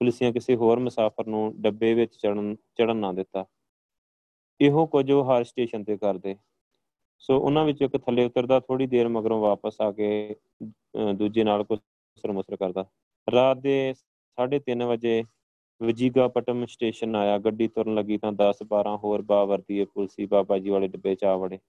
ਪੁਲਿਸੀਆਂ 0.02 0.32
ਕਿਸੇ 0.34 0.56
ਹੋਰ 0.56 0.80
ਮੁਸਾਫਰ 0.80 1.28
ਨੂੰ 1.28 1.54
ਡੱਬੇ 1.62 1.94
ਵਿੱਚ 1.94 2.16
ਚੜਨ 2.16 2.56
ਚੜਨ 2.56 2.98
ਨਾ 2.98 3.14
ਦਿੱਤਾ। 3.14 3.46
ਇਹੋ 4.62 4.86
ਕੁਝ 4.86 5.12
ਉਹ 5.12 5.24
ਹਰ 5.24 5.44
ਸਟੇਸ਼ਨ 5.44 5.84
ਤੇ 5.84 5.98
ਕਰਦੇ। 5.98 6.36
ਸੋ 7.20 7.38
ਉਹਨਾਂ 7.40 7.64
ਵਿੱਚ 7.66 7.82
ਇੱਕ 7.82 7.98
ਥੱਲੇ 7.98 8.26
ਉਤਰਦਾ 8.26 8.60
ਥੋੜੀ 8.60 8.88
ਦੇਰ 8.88 9.08
ਮਗਰੋਂ 9.10 9.40
ਵਾਪਸ 9.42 9.82
ਆ 9.82 9.92
ਕੇ 9.92 10.36
ਦੂਜੇ 11.16 11.44
ਨਾਲ 11.44 11.64
ਕੁਝ 11.64 11.80
ਸਰਮਸਰ 12.24 12.56
ਕਰਦਾ। 12.56 12.86
ਰਾਤ 13.28 13.58
ਦੇ 13.58 13.94
3:30 14.38 14.86
ਵਜੇ 14.86 15.24
ਵਜੀਗਾਪਟਮ 15.82 16.66
ਸਟੇਸ਼ਨ 16.66 17.16
ਆਇਆ। 17.16 17.38
ਗੱਡੀ 17.40 17.68
ਤੁਰਨ 17.68 17.96
ਲੱਗੀ 17.96 18.18
ਤਾਂ 18.18 18.32
10 18.34 18.64
12 18.68 18.96
ਹੋਰ 18.98 19.22
ਬਾਵਰਦੀਏ 19.22 19.86
ਪੁਲਸੀ 19.86 20.26
ਬਾਬਾ 20.26 20.58
ਜੀ 20.60 20.70
ਵਾਲੇ 20.70 20.88
ਡੱਬੇ 20.88 21.16
ਚ 21.16 21.24
ਆ 21.24 21.36
ਵੜੇ 21.38 21.60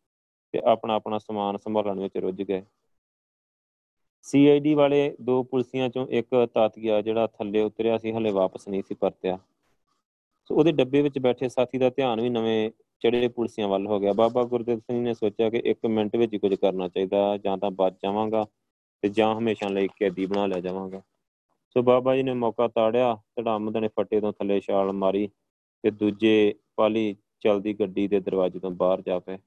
ਤੇ 0.54 0.60
ਆਪਣਾ 0.66 0.94
ਆਪਣਾ 0.94 1.18
ਸਮਾਨ 1.18 1.56
ਸੰਭਾਲਣ 1.56 2.00
ਵਿੱਚ 2.00 2.16
ਰੁੱਝ 2.16 2.42
ਗਏ। 2.42 2.62
ਸੀਆਈਡੀ 4.26 4.74
ਵਾਲੇ 4.74 5.16
ਦੋ 5.20 5.42
ਪੁਲਸੀਆਂ 5.42 5.88
ਚੋਂ 5.88 6.06
ਇੱਕ 6.08 6.46
ਤਾਤੀਆ 6.54 7.00
ਜਿਹੜਾ 7.02 7.26
ਥੱਲੇ 7.28 7.62
ਉਤਰਿਆ 7.62 7.98
ਸੀ, 7.98 8.12
ਹਲੇ 8.12 8.30
ਵਾਪਸ 8.32 8.68
ਨਹੀਂ 8.68 8.82
ਸੀ 8.82 8.94
ਪਰਤਿਆ। 8.94 9.38
ਸੋ 10.50 10.54
ਉਹਦੇ 10.54 10.72
ਡੱਬੇ 10.72 11.02
ਵਿੱਚ 11.02 11.18
ਬੈਠੇ 11.18 11.48
ਸਾਥੀ 11.48 11.78
ਦਾ 11.78 11.90
ਧਿਆਨ 11.90 12.20
ਵੀ 12.20 12.28
ਨਵੇਂ 12.28 12.70
ਚੜੇ 13.02 13.28
ਪੁਲਸੀਆਂ 13.28 13.68
ਵੱਲ 13.68 13.86
ਹੋ 13.86 13.98
ਗਿਆ। 14.00 14.12
ਬਾਬਾ 14.12 14.44
ਗੁਰਦੇਵ 14.44 14.78
ਸਿੰਘ 14.78 15.00
ਨੇ 15.00 15.14
ਸੋਚਿਆ 15.14 15.50
ਕਿ 15.50 15.62
ਇੱਕ 15.64 15.86
ਮਿੰਟ 15.86 16.16
ਵਿੱਚ 16.16 16.32
ਹੀ 16.34 16.38
ਕੁਝ 16.38 16.54
ਕਰਨਾ 16.54 16.88
ਚਾਹੀਦਾ, 16.88 17.36
ਜਾਂ 17.36 17.56
ਤਾਂ 17.58 17.70
ਬਚ 17.70 17.94
ਜਾਵਾਂਗਾ 18.02 18.46
ਤੇ 19.02 19.08
ਜਾਂ 19.08 19.34
ਹਮੇਸ਼ਾ 19.34 19.68
ਲਈ 19.68 19.88
ਕੈਦੀ 19.98 20.26
ਬਣਾ 20.26 20.46
ਲਿਆ 20.46 20.60
ਜਾਵਾਂਗਾ। 20.60 21.02
ਸੋ 21.76 21.82
ਬਾਬਾ 21.82 22.16
ਜੀ 22.16 22.22
ਨੇ 22.22 22.32
ਮੌਕਾ 22.34 22.68
ਤਾੜਿਆ 22.68 23.14
ਧੜਾਮ 23.36 23.72
ਦੇ 23.72 23.88
ਫੱਟੇ 23.88 24.20
ਤੋਂ 24.20 24.32
ਥੱਲੇ 24.32 24.60
ਛਾਲ 24.60 24.92
ਮਾਰੀ 24.92 25.28
ਤੇ 25.84 25.90
ਦੂਜੇ 25.90 26.54
ਪਾਲੀ 26.76 27.14
ਚਲਦੀ 27.40 27.74
ਗੱਡੀ 27.74 28.06
ਦੇ 28.08 28.20
ਦਰਵਾਜ਼ੇ 28.20 28.58
ਤੋਂ 28.58 28.70
ਬਾਹਰ 28.70 29.02
ਜਾ 29.02 29.18
ਪਏ। 29.18 29.38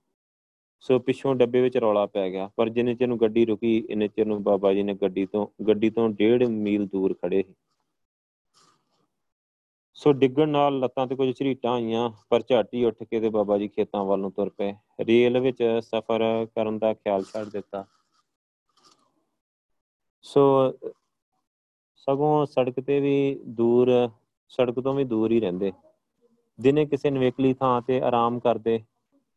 ਸੋ 0.79 0.99
ਪਿੱਛੋਂ 0.99 1.33
ਡੱਬੇ 1.35 1.61
ਵਿੱਚ 1.61 1.77
ਰੌਲਾ 1.77 2.05
ਪੈ 2.05 2.29
ਗਿਆ, 2.29 2.49
ਪਰ 2.55 2.69
ਜਿੰਨੇ 2.69 2.93
ਚਿਰ 2.95 3.07
ਨੂੰ 3.07 3.19
ਗੱਡੀ 3.21 3.45
ਰੁਕੀ, 3.45 3.77
ਇੰਨੇ 3.89 4.07
ਚਿਰ 4.07 4.25
ਨੂੰ 4.25 4.41
ਬਾਬਾ 4.43 4.73
ਜੀ 4.73 4.83
ਨੇ 4.83 4.93
ਗੱਡੀ 4.93 5.25
ਤੋਂ 5.25 5.47
ਗੱਡੀ 5.67 5.89
ਤੋਂ 5.89 6.09
ਡੇਢ 6.09 6.43
ਮੀਲ 6.43 6.85
ਦੂਰ 6.87 7.13
ਖੜੇ 7.13 7.43
ਸੀ। 7.43 7.53
ਸੋ 9.99 10.11
ਡਿੱਗਣ 10.13 10.49
ਨਾਲ 10.49 10.79
ਲੱਤਾਂ 10.79 11.07
ਤੇ 11.07 11.15
ਕੁਝ 11.15 11.37
ਝਰੀਟਾਂ 11.39 11.71
ਆਈਆਂ, 11.71 12.09
ਪਰ 12.29 12.41
ਝਾਟੀ 12.49 12.83
ਉੱਠ 12.85 13.03
ਕੇ 13.03 13.19
ਤੇ 13.19 13.29
ਬਾਬਾ 13.29 13.57
ਜੀ 13.57 13.67
ਖੇਤਾਂ 13.67 14.03
ਵੱਲ 14.03 14.19
ਨੂੰ 14.19 14.31
ਤੁਰ 14.31 14.49
ਪਏ। 14.49 14.73
ਰੇਲ 15.07 15.39
ਵਿੱਚ 15.39 15.63
ਸਫ਼ਰ 15.81 16.47
ਕਰਨ 16.55 16.77
ਦਾ 16.79 16.93
ਖਿਆਲ 16.93 17.23
ਛੱਡ 17.23 17.49
ਦਿੱਤਾ। 17.49 17.85
ਸੋ 20.21 20.73
ਸਗੋਂ 21.95 22.45
ਸੜਕ 22.45 22.79
ਤੇ 22.79 22.99
ਵੀ 22.99 23.39
ਦੂਰ, 23.47 24.09
ਸੜਕ 24.49 24.79
ਤੋਂ 24.79 24.93
ਵੀ 24.93 25.03
ਦੂਰ 25.03 25.31
ਹੀ 25.31 25.39
ਰਹਿੰਦੇ। 25.39 25.71
ਦਿਨੇ 26.59 26.85
ਕਿਸੇ 26.85 27.09
ਨਵੇਕਲੀ 27.09 27.53
ਥਾਂ 27.53 27.81
ਤੇ 27.81 28.01
ਆਰਾਮ 28.01 28.39
ਕਰਦੇ, 28.39 28.79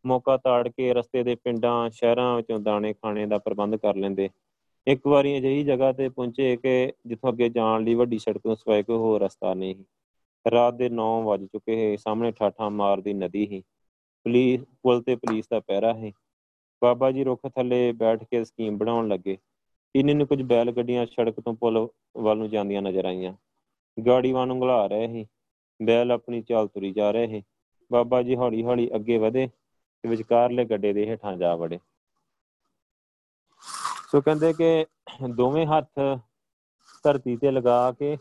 ਮੌਕਾ 0.04 0.36
ਤਾੜ 0.36 0.68
ਕੇ 0.68 0.94
ਰਸਤੇ 0.94 1.22
ਦੇ 1.22 1.34
ਪਿੰਡਾਂ, 1.34 1.90
ਸ਼ਹਿਰਾਂ 1.90 2.36
ਵਿੱਚੋਂ 2.36 2.58
ਦਾਣੇ 2.58 2.92
ਖਾਣੇ 2.92 3.26
ਦਾ 3.26 3.38
ਪ੍ਰਬੰਧ 3.38 3.76
ਕਰ 3.76 3.96
ਲੈਂਦੇ। 3.96 4.30
ਇੱਕ 4.86 5.06
ਵਾਰੀ 5.06 5.38
ਅਜਿਹੀ 5.38 5.64
ਜਗ੍ਹਾ 5.64 5.92
ਤੇ 5.92 6.08
ਪਹੁੰਚੇ 6.08 6.56
ਕਿ 6.56 6.92
ਜਿੱਥੋਂ 7.06 7.32
ਅੱਗੇ 7.32 7.48
ਜਾਣ 7.48 7.84
ਲਈ 7.84 7.94
ਵੱਡੀ 7.94 8.18
ਸੜਕ 8.18 8.38
ਤੋਂ 8.38 8.56
ਸਿਵਾਏ 8.56 8.82
ਕੋਈ 8.82 8.96
ਹੋਰ 8.96 9.20
ਰਸਤਾ 9.20 9.54
ਨਹੀਂ। 9.54 9.74
ਰਾਤ 10.47 10.74
ਦੇ 10.74 10.88
9 10.90 11.07
ਵਜ 11.24 11.45
ਚੁੱਕੇ 11.47 11.76
ਹੈ। 11.80 11.97
ਸਾਹਮਣੇ 11.97 12.32
ਠਾਠਾ 12.32 12.68
ਮਾਰਦੀ 12.70 13.12
ਨਦੀ 13.14 13.47
ਹੀ। 13.47 13.62
ਪੁਲਿਸ, 14.26 14.61
ਪੁਲ 14.82 15.03
ਤੇ 15.03 15.16
ਪੁਲਿਸ 15.16 15.49
ਦਾ 15.49 15.61
ਪਹਿਰਾ 15.61 15.93
ਹੈ। 15.95 16.11
ਬਾਬਾ 16.82 17.11
ਜੀ 17.11 17.24
ਰੁੱਖ 17.24 17.47
ਥੱਲੇ 17.49 17.93
ਬੈਠ 17.95 18.24
ਕੇ 18.24 18.45
ਸਕੀਮ 18.45 18.78
ਬਣਾਉਣ 18.78 19.09
ਲੱਗੇ। 19.09 19.36
ਇੰਨੇ 19.95 20.14
ਨੂੰ 20.14 20.26
ਕੁਝ 20.26 20.40
ਬੈਲ 20.45 20.70
ਗੱਡੀਆਂ 20.72 21.05
ਸੜਕ 21.07 21.40
ਤੋਂ 21.40 21.55
ਪੁਲ 21.55 21.78
ਵੱਲ 22.18 22.38
ਨੂੰ 22.38 22.49
ਜਾਂਦੀਆਂ 22.51 22.82
ਨਜ਼ਰ 22.82 23.05
ਆਈਆਂ। 23.05 23.34
ਗਾੜੀ 23.97 24.32
ਵਾਂ 24.32 24.47
ਨੂੰ 24.47 24.61
ਘਲਾ 24.62 24.86
ਰਹੇ 24.86 25.07
ਸੀ। 25.09 25.26
ਬੈਲ 25.80 26.12
ਆਪਣੀ 26.12 26.40
ਚਾਲ 26.43 26.68
ਤੁਰੀ 26.68 26.93
ਜਾ 26.93 27.11
ਰਹੇ 27.11 27.26
ਸੀ। 27.28 27.43
ਬਾਬਾ 27.90 28.22
ਜੀ 28.22 28.36
ਹੌਲੀ 28.36 28.62
ਹੌਲੀ 28.64 28.88
ਅੱਗੇ 28.95 29.18
ਵਧੇ 29.18 29.47
ਤੇ 29.47 30.09
ਵਿਚਕਾਰਲੇ 30.09 30.64
ਗੱਡੇ 30.64 30.93
ਦੇ 30.93 31.07
ਹੇਠਾਂ 31.09 31.36
ਜਾ 31.36 31.55
ਵੜੇ। 31.57 31.78
ਸੋ 34.09 34.20
ਕਹਿੰਦੇ 34.20 34.53
ਕਿ 34.53 34.86
ਦੋਵੇਂ 35.32 35.66
ਹੱਥ 35.66 36.01
ਧਰਤੀ 37.05 37.36
ਤੇ 37.36 37.51
ਲਗਾ 37.51 37.90
ਕੇ 37.93 38.16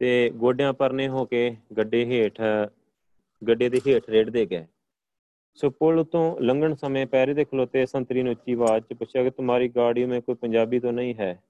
ਤੇ 0.00 0.30
ਗੋਡਿਆਂ 0.30 0.72
ਪਰਨੇ 0.72 1.08
ਹੋ 1.08 1.24
ਕੇ 1.24 1.56
ਗੱਡੇ 1.76 2.04
ਹੇਠ, 2.04 2.40
ਗੱਡੇ 3.48 3.68
ਦੇ 3.68 3.80
ਹੇਠ 3.86 4.08
ਰੇੜਦੇ 4.10 4.46
ਗਏ। 4.46 4.66
ਸੋ 5.54 5.70
ਪੁਲ 5.70 6.04
ਤੋਂ 6.04 6.40
ਲੰਘਣ 6.40 6.74
ਸਮੇਂ 6.74 7.06
ਪੈਰੇ 7.06 7.34
ਦੇ 7.34 7.44
ਖਲੋਤੇ 7.44 7.86
ਸੰਤਰੀ 7.86 8.22
ਨੂੰ 8.22 8.32
ਉੱਚੀ 8.32 8.52
ਆਵਾਜ਼ 8.52 8.84
'ਚ 8.84 8.92
ਪੁੱਛਿਆ 8.92 9.22
ਕਿ 9.22 9.30
ਤੁਹਾਡੀ 9.30 9.68
ਗਾੜੀ 9.68 10.04
ਵਿੱਚ 10.04 10.24
ਕੋਈ 10.26 10.34
ਪੰਜਾਬੀ 10.34 10.80
ਤਾਂ 10.80 10.92
ਨਹੀਂ 10.92 11.14
ਹੈ? 11.14 11.42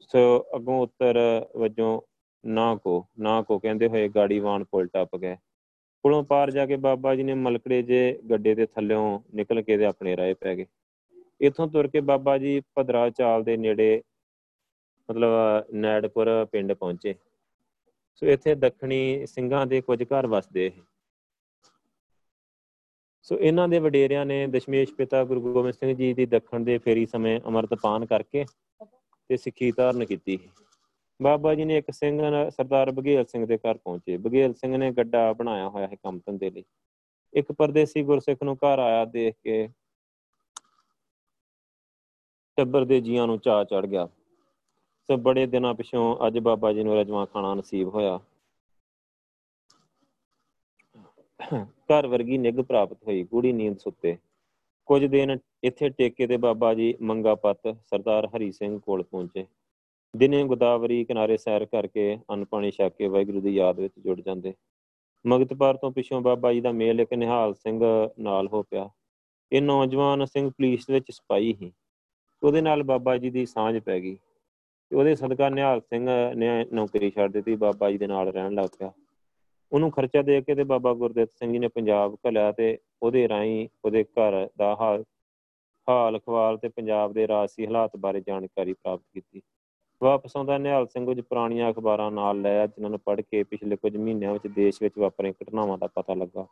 ਸੋ 0.00 0.18
ਅਗੋਂ 0.56 0.80
ਉੱਤਰ 0.80 1.18
ਵਜੋਂ, 1.56 2.00
ਨਾ 2.44 2.74
ਕੋ 2.76 3.04
ਨਾ 3.18 3.42
ਕੋ, 3.42 3.58
ਕਹਿੰਦੇ 3.58 3.88
ਹੋਏ 3.88 4.08
ਗਾੜੀ 4.08 4.38
ਵਾਣ 4.40 4.64
ਪੁਲ 4.64 4.86
ਟੱਪ 4.86 5.16
ਗਏ। 5.16 5.36
ਪੁਲੋਂ 6.04 6.22
ਪਾਰ 6.22 6.50
ਜਾ 6.50 6.66
ਕੇ 6.66 6.76
ਬਾਬਾ 6.76 7.14
ਜੀ 7.14 7.22
ਨੇ 7.22 7.34
ਮਲਕੜੇ 7.34 7.82
ਜੇ 7.82 8.18
ਗੱਡੇ 8.30 8.54
ਦੇ 8.54 8.66
ਥੱਲਿਓਂ 8.66 9.18
ਨਿਕਲ 9.34 9.62
ਕੇ 9.62 9.76
ਤੇ 9.76 9.84
ਆਪਣੇ 9.84 10.16
ਰਾਏ 10.16 10.34
ਪੈ 10.34 10.54
ਗਏ। 10.56 10.66
ਇਥੋਂ 11.40 11.68
ਤੁਰ 11.68 11.88
ਕੇ 11.88 12.00
ਬਾਬਾ 12.00 12.38
ਜੀ 12.38 12.60
ਭਦਰਾ 12.78 13.10
ਚਾਲ 13.10 13.44
ਦੇ 13.44 13.56
ਨੇੜੇ 13.56 14.02
ਮਤਲਬ, 15.08 15.30
ਨੈੜਪੁਰ 15.74 16.28
ਪਿੰਡ 16.52 16.72
ਪਹੁੰਚੇ। 16.72 17.14
ਸੋ 18.14 18.26
ਇੱਥੇ 18.26 18.54
ਦੱਖਣੀ 18.54 19.26
ਸਿੰਘਾਂ 19.26 19.66
ਦੇ 19.66 19.80
ਕੁਝ 19.80 20.02
ਘਰ 20.02 20.26
ਵਸਦੇ 20.26 20.70
ਸੋ। 23.22 23.38
ਇਹਨਾਂ 23.38 23.68
ਦੇ 23.68 23.78
ਵਡੇਰਿਆਂ 23.78 24.24
ਨੇ 24.26 24.46
ਦਸ਼ਮੇਸ਼ 24.46 24.92
ਪਿਤਾ 24.94 25.24
ਗੁਰੂ 25.24 25.40
ਗੋਬਿੰਦ 25.42 25.74
ਸਿੰਘ 25.74 25.94
ਜੀ 25.96 26.12
ਦੀ 26.14 26.26
ਦੱਖਣ 26.26 26.60
ਦੇ 26.60 26.78
ਫੇਰੀ 26.78 27.06
ਸਮੇਂ 27.06 27.40
ਅਮਰਤਪਾਨ 27.48 28.06
ਕਰਕੇ 28.06 28.44
ਤੇ 29.30 29.36
ਸਿੱਖੀ 29.36 29.70
ਧਾਰਨ 29.72 30.04
ਕੀਤੀ 30.04 30.38
ਬਾਬਾ 31.20 31.54
ਜੀ 31.54 31.64
ਨੇ 31.64 31.76
ਇੱਕ 31.78 31.90
ਸਿੰਘ 31.90 32.20
ਸਰਦਾਰ 32.50 32.90
ਬਗੇਲ 32.90 33.24
ਸਿੰਘ 33.24 33.46
ਦੇ 33.46 33.56
ਘਰ 33.58 33.76
ਪਹੁੰਚੇ। 33.78 34.16
ਬਗੇਲ 34.16 34.54
ਸਿੰਘ 34.54 34.76
ਨੇ 34.76 34.90
ਗੱਡਾ 34.92 35.32
ਬਣਾਇਆ 35.32 35.68
ਹੋਇਆ 35.68 35.86
ਹੈ 35.86 35.94
ਕੰਮ 35.94 36.18
ਧੰਦੇ 36.18 36.50
ਲਈ। 36.50 36.64
ਇੱਕ 37.34 37.52
ਪਰਦੇਸੀ 37.52 38.02
ਗੁਰਸਿੱਖ 38.02 38.42
ਨੂੰ 38.42 38.56
ਘਰ 38.56 38.78
ਆਇਆ 38.78 39.04
ਦੇਖ 39.04 39.34
ਕੇ 39.42 39.68
ਟੱਬਰ 42.58 42.84
ਦੇ 42.84 43.00
ਜੀਆਂ 43.00 43.26
ਨੂੰ 43.26 43.38
ਚਾਹ 43.38 43.64
ਚੜ 43.64 43.86
ਗਿਆ। 43.86 44.08
ਸੋ 45.08 45.16
ਬੜੇ 45.16 45.46
ਦਿਨਾਂ 45.46 45.74
ਪਿਛੋਂ 45.74 46.26
ਅੱਜ 46.26 46.38
ਬਾਬਾ 46.38 46.72
ਜੀ 46.72 46.82
ਨੂੰ 46.84 46.96
ਰਜਵਾ 46.96 47.24
ਖਾਣਾ 47.24 47.54
ਨਸੀਬ 47.54 47.88
ਹੋਇਆ। 47.88 48.20
ਘਰ 51.90 52.06
ਵਰਗੀ 52.06 52.38
ਨਿਗ 52.38 52.60
ਪ੍ਰਾਪਤ 52.60 52.96
ਹੋਈ 53.06 53.22
ਗੂੜੀ 53.22 53.52
ਨੀਂਦ 53.52 53.78
ਸੁੱਤੇ। 53.78 54.16
ਕੁਝ 54.86 55.04
ਦਿਨ 55.04 55.38
ਇੱਥੇ 55.64 55.88
ਟੇਕੇ 55.88 56.26
ਤੇ 56.26 56.36
ਬਾਬਾ 56.36 56.74
ਜੀ 56.74 56.94
ਮੰਗਾ 57.02 57.34
ਪੱਤ 57.34 57.68
ਸਰਦਾਰ 57.86 58.26
ਹਰੀ 58.26 58.52
ਸਿੰਘ 58.52 58.78
ਕੋਲ 58.78 59.02
ਪਹੁੰਚੇ। 59.02 59.46
ਦਿਨੇ 60.16 60.44
ਗੋਦਾਵਰੀ 60.44 61.04
ਕਿਨਾਰੇ 61.04 61.36
ਸੈਰ 61.36 61.64
ਕਰਕੇ 61.64 62.18
ਅਨਪਾਣੀ 62.34 62.70
ਛਕ 62.70 62.92
ਕੇ 62.98 63.08
ਵਾਹਿਗੁਰੂ 63.08 63.40
ਦੀ 63.40 63.54
ਯਾਦ 63.54 63.80
ਵਿੱਚ 63.80 63.92
ਜੁੜ 63.98 64.20
ਜਾਂਦੇ। 64.20 64.54
ਮਗਤਪਾਰ 65.26 65.76
ਤੋਂ 65.76 65.90
ਪਿਛੋਂ 65.90 66.20
ਬਾਬਾ 66.20 66.52
ਜੀ 66.52 66.60
ਦਾ 66.60 66.72
ਮੇਲ 66.72 67.00
ਇੱਕ 67.00 67.14
ਨਿਹਾਲ 67.14 67.54
ਸਿੰਘ 67.54 67.80
ਨਾਲ 68.20 68.48
ਹੋ 68.48 68.62
ਪਿਆ। 68.62 68.90
ਇਹ 69.52 69.62
ਨੌਜਵਾਨ 69.62 70.24
ਸਿੰਘ 70.24 70.50
ਪੁਲਿਸ 70.50 70.90
ਵਿੱਚ 70.90 71.10
ਸਿਪਾਹੀ 71.10 71.54
ਸੀ। 71.54 71.72
ਉਹਦੇ 72.42 72.60
ਨਾਲ 72.60 72.82
ਬਾਬਾ 72.82 73.16
ਜੀ 73.16 73.30
ਦੀ 73.30 73.46
ਸਾਂਝ 73.46 73.78
ਪੈ 73.78 74.00
ਗਈ। 74.00 74.16
ਉਹਦੇ 74.94 75.14
ਸਦਕਾ 75.14 75.48
ਨਿਹਾਲ 75.48 75.80
ਸਿੰਘ 75.80 76.08
ਨੇ 76.34 76.64
ਨੌਕਰੀ 76.72 77.10
ਛੱਡ 77.10 77.32
ਦਿੱਤੀ, 77.32 77.56
ਬਾਬਾ 77.56 77.90
ਜੀ 77.90 77.98
ਦੇ 77.98 78.06
ਨਾਲ 78.06 78.28
ਰਹਿਣ 78.28 78.54
ਲੱਗ 78.54 78.68
ਪਿਆ। 78.78 78.92
ਉਹਨੂੰ 79.72 79.90
ਖਰਚਾ 79.90 80.22
ਦੇ 80.22 80.40
ਕੇ 80.40 80.54
ਤੇ 80.54 80.64
ਬਾਬਾ 80.64 80.92
ਗੁਰਦੇਵ 80.94 81.26
ਸਿੰਘ 81.34 81.52
ਜੀ 81.52 81.58
ਨੇ 81.58 81.68
ਪੰਜਾਬ 81.68 82.16
ਘਲਿਆ 82.28 82.52
ਤੇ 82.52 82.78
ਉਹਦੇ 83.02 83.28
ਰਾਹੀਂ 83.28 83.68
ਉਹਦੇ 83.84 84.04
ਘਰ 84.04 84.48
ਦਾ 84.58 84.76
ਹਾਲ 84.80 85.04
ਹਾਲ 85.88 86.18
ਖਵਾਲ 86.18 86.56
ਤੇ 86.56 86.68
ਪੰਜਾਬ 86.68 87.12
ਦੇ 87.12 87.28
ਰਾਜਸੀ 87.28 87.66
ਹਾਲਾਤ 87.66 87.96
ਬਾਰੇ 87.96 88.20
ਜਾਣਕਾਰੀ 88.20 88.72
ਪ੍ਰਾਪਤ 88.72 89.02
ਕੀਤੀ। 89.14 89.42
ਵਾਪਸ 90.00 90.36
ਆਉਂਦਾ 90.36 90.58
ਨਿਹਾਲ 90.58 90.86
ਸਿੰਘ 90.86 91.04
ਕੁਝ 91.06 91.20
ਪੁਰਾਣੀਆਂ 91.20 91.70
ਅਖਬਾਰਾਂ 91.70 92.10
ਨਾਲ 92.10 92.40
ਲਿਆ 92.40 92.66
ਜਿਨ੍ਹਾਂ 92.66 92.90
ਨੂੰ 92.90 92.98
ਪੜ੍ਹ 92.98 93.22
ਕੇ 93.22 93.42
ਪਿਛਲੇ 93.44 93.76
ਕੁਝ 93.76 93.96
ਮਹੀਨਿਆਂ 93.96 94.32
ਵਿੱਚ 94.32 94.46
ਦੇਸ਼ 94.46 94.82
ਵਿੱਚ 94.82 94.98
ਵਾਪਰੀਆਂ 94.98 95.32
ਘਟਨਾਵਾਂ 95.42 95.78
ਦਾ 95.78 95.86
ਪਤਾ 95.86 96.14
ਲੱਗਾ। 96.14 96.46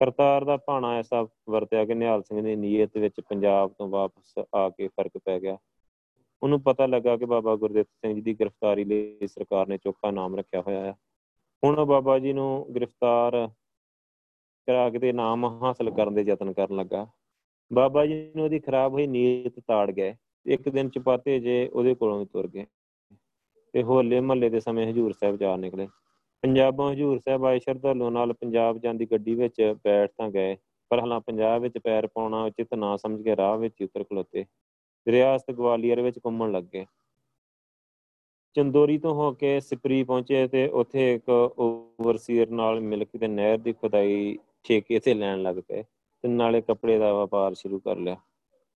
ਕਰਤਾਰ 0.00 0.44
ਦਾ 0.44 0.56
ਭਾਣਾ 0.56 0.92
ਐਸਾ 0.98 1.26
ਵਰਤਿਆ 1.50 1.84
ਕਿ 1.84 1.94
ਨਿਹਾਲ 1.94 2.22
ਸਿੰਘ 2.22 2.42
ਦੀ 2.42 2.56
ਨੀਅਤ 2.56 2.96
ਵਿੱਚ 2.98 3.20
ਪੰਜਾਬ 3.20 3.72
ਤੋਂ 3.78 3.88
ਵਾਪਸ 3.88 4.38
ਆ 4.54 4.68
ਕੇ 4.68 4.88
ਫ਼ਰਕ 4.88 5.18
ਪੈ 5.18 5.38
ਗਿਆ। 5.40 5.56
ਉਹਨੂੰ 6.42 6.60
ਪਤਾ 6.60 6.86
ਲੱਗਾ 6.86 7.16
ਕਿ 7.16 7.24
ਬਾਬਾ 7.24 7.56
ਗੁਰਦੇਵ 7.56 7.84
ਸਿੰਘ 7.84 8.14
ਜੀ 8.14 8.20
ਦੀ 8.20 8.34
ਗ੍ਰਿਫਤਾਰੀ 8.34 8.84
ਲਈ 8.84 9.26
ਸਰਕਾਰ 9.26 9.66
ਨੇ 9.66 9.78
ਚੋਖਾ 9.78 10.10
ਨਾਮ 10.10 10.36
ਰੱਖਿਆ 10.36 10.60
ਹੋਇਆ 10.60 10.80
ਹੈ। 10.80 10.94
ਹੁਣ 11.64 11.84
ਬਾਬਾ 11.84 12.18
ਜੀ 12.18 12.32
ਨੂੰ 12.32 12.66
ਗ੍ਰਿਫਤਾਰ 12.74 13.48
ਕਰਾ 14.66 14.90
ਕੇ 14.90 14.98
ਤੇ 14.98 15.12
ਨਾਮ 15.12 15.44
ਹਾਸਲ 15.44 15.90
ਕਰਨ 15.90 16.14
ਦੇ 16.14 16.22
ਯਤਨ 16.22 16.52
ਕਰਨ 16.52 16.76
ਲੱਗਾ। 16.76 17.06
ਬਾਬਾ 17.72 18.06
ਜੀ 18.06 18.32
ਨੂੰ 18.36 18.44
ਉਹਦੀ 18.44 18.58
ਖਰਾਬ 18.58 18.92
ਹੋਈ 18.92 19.06
ਨੀਅਤ 19.06 19.60
ਤਾੜ 19.60 19.90
ਗਏ। 19.90 20.14
ਇੱਕ 20.46 20.68
ਦਿਨ 20.68 20.88
ਚਪਾਤੇ 20.88 21.40
ਜੇ 21.40 21.70
ਉਹਦੇ 21.72 21.94
ਕੋਲੋਂ 21.94 22.26
ਤੁਰ 22.26 22.48
ਗਏ। 22.48 22.66
ਤੇ 23.72 23.82
ਹੋਲੇ 23.82 24.20
ਮਹੱਲੇ 24.20 24.50
ਦੇ 24.50 24.60
ਸਮੇਂ 24.60 24.90
ਹਜੂਰ 24.90 25.12
ਸਾਹਿਬ 25.12 25.36
ਜਾ 25.36 25.56
ਨਿਕਲੇ। 25.56 25.88
ਪੰਜਾਬੋਂ 26.42 26.92
ਹਜੂਰ 26.92 27.18
ਸਾਹਿਬ 27.18 27.44
ਆਏ, 27.44 27.58
ਸ਼ਰਧਾਲੂਆਂ 27.58 28.10
ਨਾਲ 28.10 28.32
ਪੰਜਾਬ 28.32 28.78
ਜਾਂਦੀ 28.78 29.06
ਗੱਡੀ 29.06 29.34
ਵਿੱਚ 29.34 29.74
ਬੈਠ 29.84 30.10
ਤਾਂ 30.18 30.30
ਗਏ, 30.30 30.56
ਪਰ 30.88 31.00
ਹਲਾਂ 31.00 31.20
ਪੰਜਾਬ 31.20 31.62
ਵਿੱਚ 31.62 31.78
ਪੈਰ 31.78 32.06
ਪਾਉਣਾ 32.06 32.44
ਉਚਿਤ 32.44 32.74
ਨਾ 32.74 32.96
ਸਮਝ 32.96 33.22
ਕੇ 33.22 33.36
ਰਾਹ 33.36 33.58
ਵਿੱਚ 33.58 33.82
ਉਤਰ 33.82 34.04
ਖਲੋਤੇ। 34.04 34.44
ਰਿਆਸਤ 35.06 35.50
ਗਵਾਲੀਅਰ 35.50 36.00
ਵਿੱਚ 36.00 36.18
ਘੁੰਮਣ 36.18 36.52
ਲੱਗੇ। 36.52 36.84
ਚੰਦੋਰੀ 38.56 38.98
ਤੋਂ 38.98 39.14
ਹੋ 39.14 39.32
ਕੇ 39.32 39.58
ਸਿਪਰੀ 39.60 40.02
ਪਹੁੰਚੇ 40.04 40.46
ਤੇ 40.48 40.66
ਉੱਥੇ 40.68 41.12
ਇੱਕ 41.14 41.28
ਓਵਰਸੀਅਰ 41.30 42.50
ਨਾਲ 42.50 42.80
ਮਿਲ 42.80 43.04
ਕੇ 43.04 43.18
ਤੇ 43.18 43.28
ਨਹਿਰ 43.28 43.58
ਦੀ 43.58 43.72
ਖੁਦਾਈ 43.72 44.36
ਠੇਕੇ 44.64 44.98
ਤੇ 44.98 45.14
ਲੈਣ 45.14 45.42
ਲੱਗ 45.42 45.56
ਪਏ 45.68 45.82
ਤੇ 45.82 46.28
ਨਾਲੇ 46.28 46.60
ਕੱਪੜੇ 46.60 46.98
ਦਾ 46.98 47.12
ਵਪਾਰ 47.14 47.54
ਸ਼ੁਰੂ 47.54 47.78
ਕਰ 47.80 47.96
ਲਿਆ। 47.96 48.16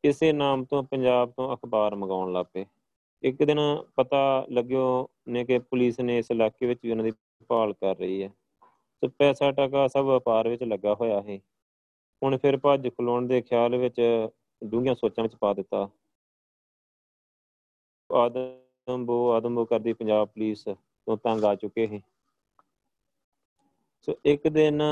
ਇਸੇ 0.05 0.33
ਨਾਮ 0.33 0.65
ਤੋਂ 0.65 0.83
ਪੰਜਾਬ 0.83 1.31
ਤੋਂ 1.31 1.53
ਅਖਬਾਰ 1.55 1.95
ਮੰਗਾਉਣ 1.95 2.33
ਲੱਗ 2.33 2.47
ਪਏ। 2.55 2.65
ਇੱਕ 3.23 3.43
ਦਿਨ 3.45 3.59
ਪਤਾ 3.97 4.47
ਲੱਗਿਓ 4.51 5.09
ਨੇ 5.29 5.45
ਕਿ 5.45 5.59
ਪੁਲਿਸ 5.61 6.01
ਨੇ 6.01 6.19
ਇਸ 6.19 6.31
ਇਲਾਕੇ 6.31 6.67
ਵਿੱਚ 6.67 6.81
ਵੀ 6.85 6.91
ਉਹਨਾਂ 6.91 7.05
ਦੀ 7.05 7.13
ਭਾਲ 7.51 7.73
ਕਰ 7.73 7.97
ਰਹੀ 7.97 8.23
ਹੈ। 8.23 8.31
ਤੇ 9.03 9.09
ਪੈਸਾ 9.09 9.51
ਟਕਾ 9.53 9.87
ਸਭ 9.89 10.05
ਵਪਾਰ 10.05 10.49
ਵਿੱਚ 10.49 10.63
ਲੱਗਾ 10.63 10.95
ਹੋਇਆ 10.95 11.21
ਹੈ 11.21 11.39
ਹੁਣ 12.23 12.37
ਫਿਰ 12.37 12.57
ਭੱਜ 12.57 12.89
ਖਲੋਣ 12.89 13.27
ਦੇ 13.27 13.41
ਖਿਆਲ 13.43 13.77
ਵਿੱਚ 13.77 14.01
ਡੂੰਘੀਆਂ 14.63 14.95
ਸੋਚਾਂ 14.95 15.25
ਵਿੱਚ 15.25 15.35
ਪਾ 15.37 15.53
ਦਿੱਤਾ। 15.55 15.89
ਆਦਮਬੋ 18.11 19.31
ਆਦਮਬੋ 19.33 19.65
ਕਰਦੀ 19.65 19.93
ਪੰਜਾਬ 19.93 20.29
ਪੁਲਿਸ 20.29 20.65
ਤੋਂ 20.65 21.17
ਤੰਗ 21.17 21.45
ਆ 21.45 21.55
ਚੁੱਕੇ 21.55 21.87
ਹੈ 21.87 22.01
ਸੋ 24.03 24.15
ਇੱਕ 24.25 24.49
ਦਿਨ 24.49 24.83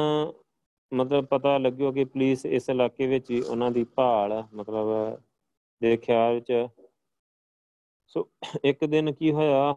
ਮਤਲਬ 0.92 1.26
ਪਤਾ 1.26 1.56
ਲੱਗਿਓ 1.58 1.92
ਕਿ 1.92 2.04
ਪੁਲਿਸ 2.04 2.44
ਇਸ 2.46 2.68
ਇਲਾਕੇ 2.68 3.06
ਵਿੱਚ 3.06 3.30
ਹੀ 3.30 3.40
ਉਹਨਾਂ 3.40 3.70
ਦੀ 3.70 3.84
ਭਾਲ, 3.84 4.42
ਮਤਲਬ 4.54 5.18
ਦੇ 5.82 5.96
ਖਿਆਲ 5.96 6.34
ਵਿੱਚ 6.34 6.68
ਸੋ 8.06 8.28
ਇੱਕ 8.64 8.84
ਦਿਨ 8.84 9.12
ਕੀ 9.12 9.32
ਹੋਇਆ? 9.32 9.74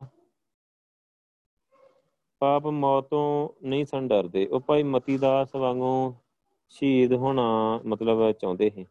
ਪਾਪ 2.41 2.67
ਮੌਤ 2.67 3.07
ਤੋਂ 3.09 3.49
ਨਹੀਂ 3.63 3.86
ਸੰ 3.86 4.07
ਡਰਦੇ। 4.07 4.45
ਉਹ 4.45 4.59
ਭਾਈ 4.59 4.83
ਮਤੀ 4.83 5.17
ਦਾਸ 5.17 5.55
ਵਾਂਗੂ 5.55 6.15
ਸ਼ਹੀਦ 6.69 7.13
ਹੋਣਾ 7.13 7.45
ਮਤਲਬ 7.86 8.31
ਚਾਹੁੰਦੇ 8.31 8.69
ਸੀ। 8.69 8.86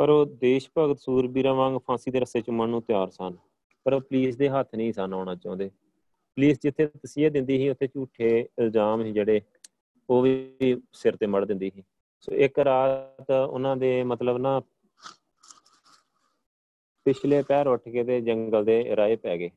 ਪਰ 0.00 0.08
ਉਹ 0.08 0.26
ਦੇਸ਼ 0.26 0.70
ਭਗਤ 0.78 0.98
ਸੂਰਬੀਰਾਂ 0.98 1.54
ਵਾਂਗ 1.54 1.76
ਫਾਂਸੀ 1.78 2.10
ਦੇ 2.10 2.20
ਰਸੇ 2.20 2.40
ਚੁੰਮਣ 2.40 2.68
ਨੂੰ 2.68 2.82
ਤਿਆਰ 2.82 3.10
ਸਨ। 3.10 3.36
ਪਰ 3.84 3.92
ਉਹ 3.92 4.00
ਪੁਲਿਸ 4.00 4.36
ਦੇ 4.36 4.48
ਹੱਥ 4.48 4.74
ਨਹੀਂ 4.74 4.92
ਸਨ 4.92 5.14
ਆਉਣਾ 5.14 5.34
ਚਾਹੁੰਦੇ। 5.34 5.68
ਪੁਲਿਸ 6.36 6.58
ਜਿੱਥੇ 6.62 6.86
ਤਸੀਹੇ 6.86 7.30
ਦਿੰਦੀ 7.30 7.58
ਸੀ, 7.58 7.68
ਉੱਥੇ 7.68 7.86
ਝੂਠੇ 7.86 8.48
ਇਲਜ਼ਾਮ 8.58 9.02
ਸੀ 9.02 9.12
ਜਿਹੜੇ 9.12 9.40
ਉਹ 10.08 10.22
ਵੀ 10.22 10.54
ਸਿਰ 10.92 11.16
ਤੇ 11.16 11.26
ਮੜ 11.26 11.44
ਦਿੰਦੀ 11.44 11.70
ਸੀ। 11.70 11.82
ਸੋ 12.20 12.32
ਇੱਕ 12.32 12.58
ਰਾਤ 12.58 13.30
ਉਹਨਾਂ 13.30 13.76
ਦੇ 13.76 14.02
ਮਤਲਬ 14.02 14.38
ਨਾ 14.38 14.60
ਪਿਛਲੇ 17.06 17.42
ਪੈਰ 17.42 17.66
ਉੱਠ 17.66 17.88
ਕੇ 17.88 18.04
ਤੇ 18.04 18.20
ਜੰਗਲ 18.20 18.64
ਦੇ 18.64 18.96
ਰਾਏ 18.96 19.16
ਪੈ 19.16 19.36
ਗਏ। 19.38 19.50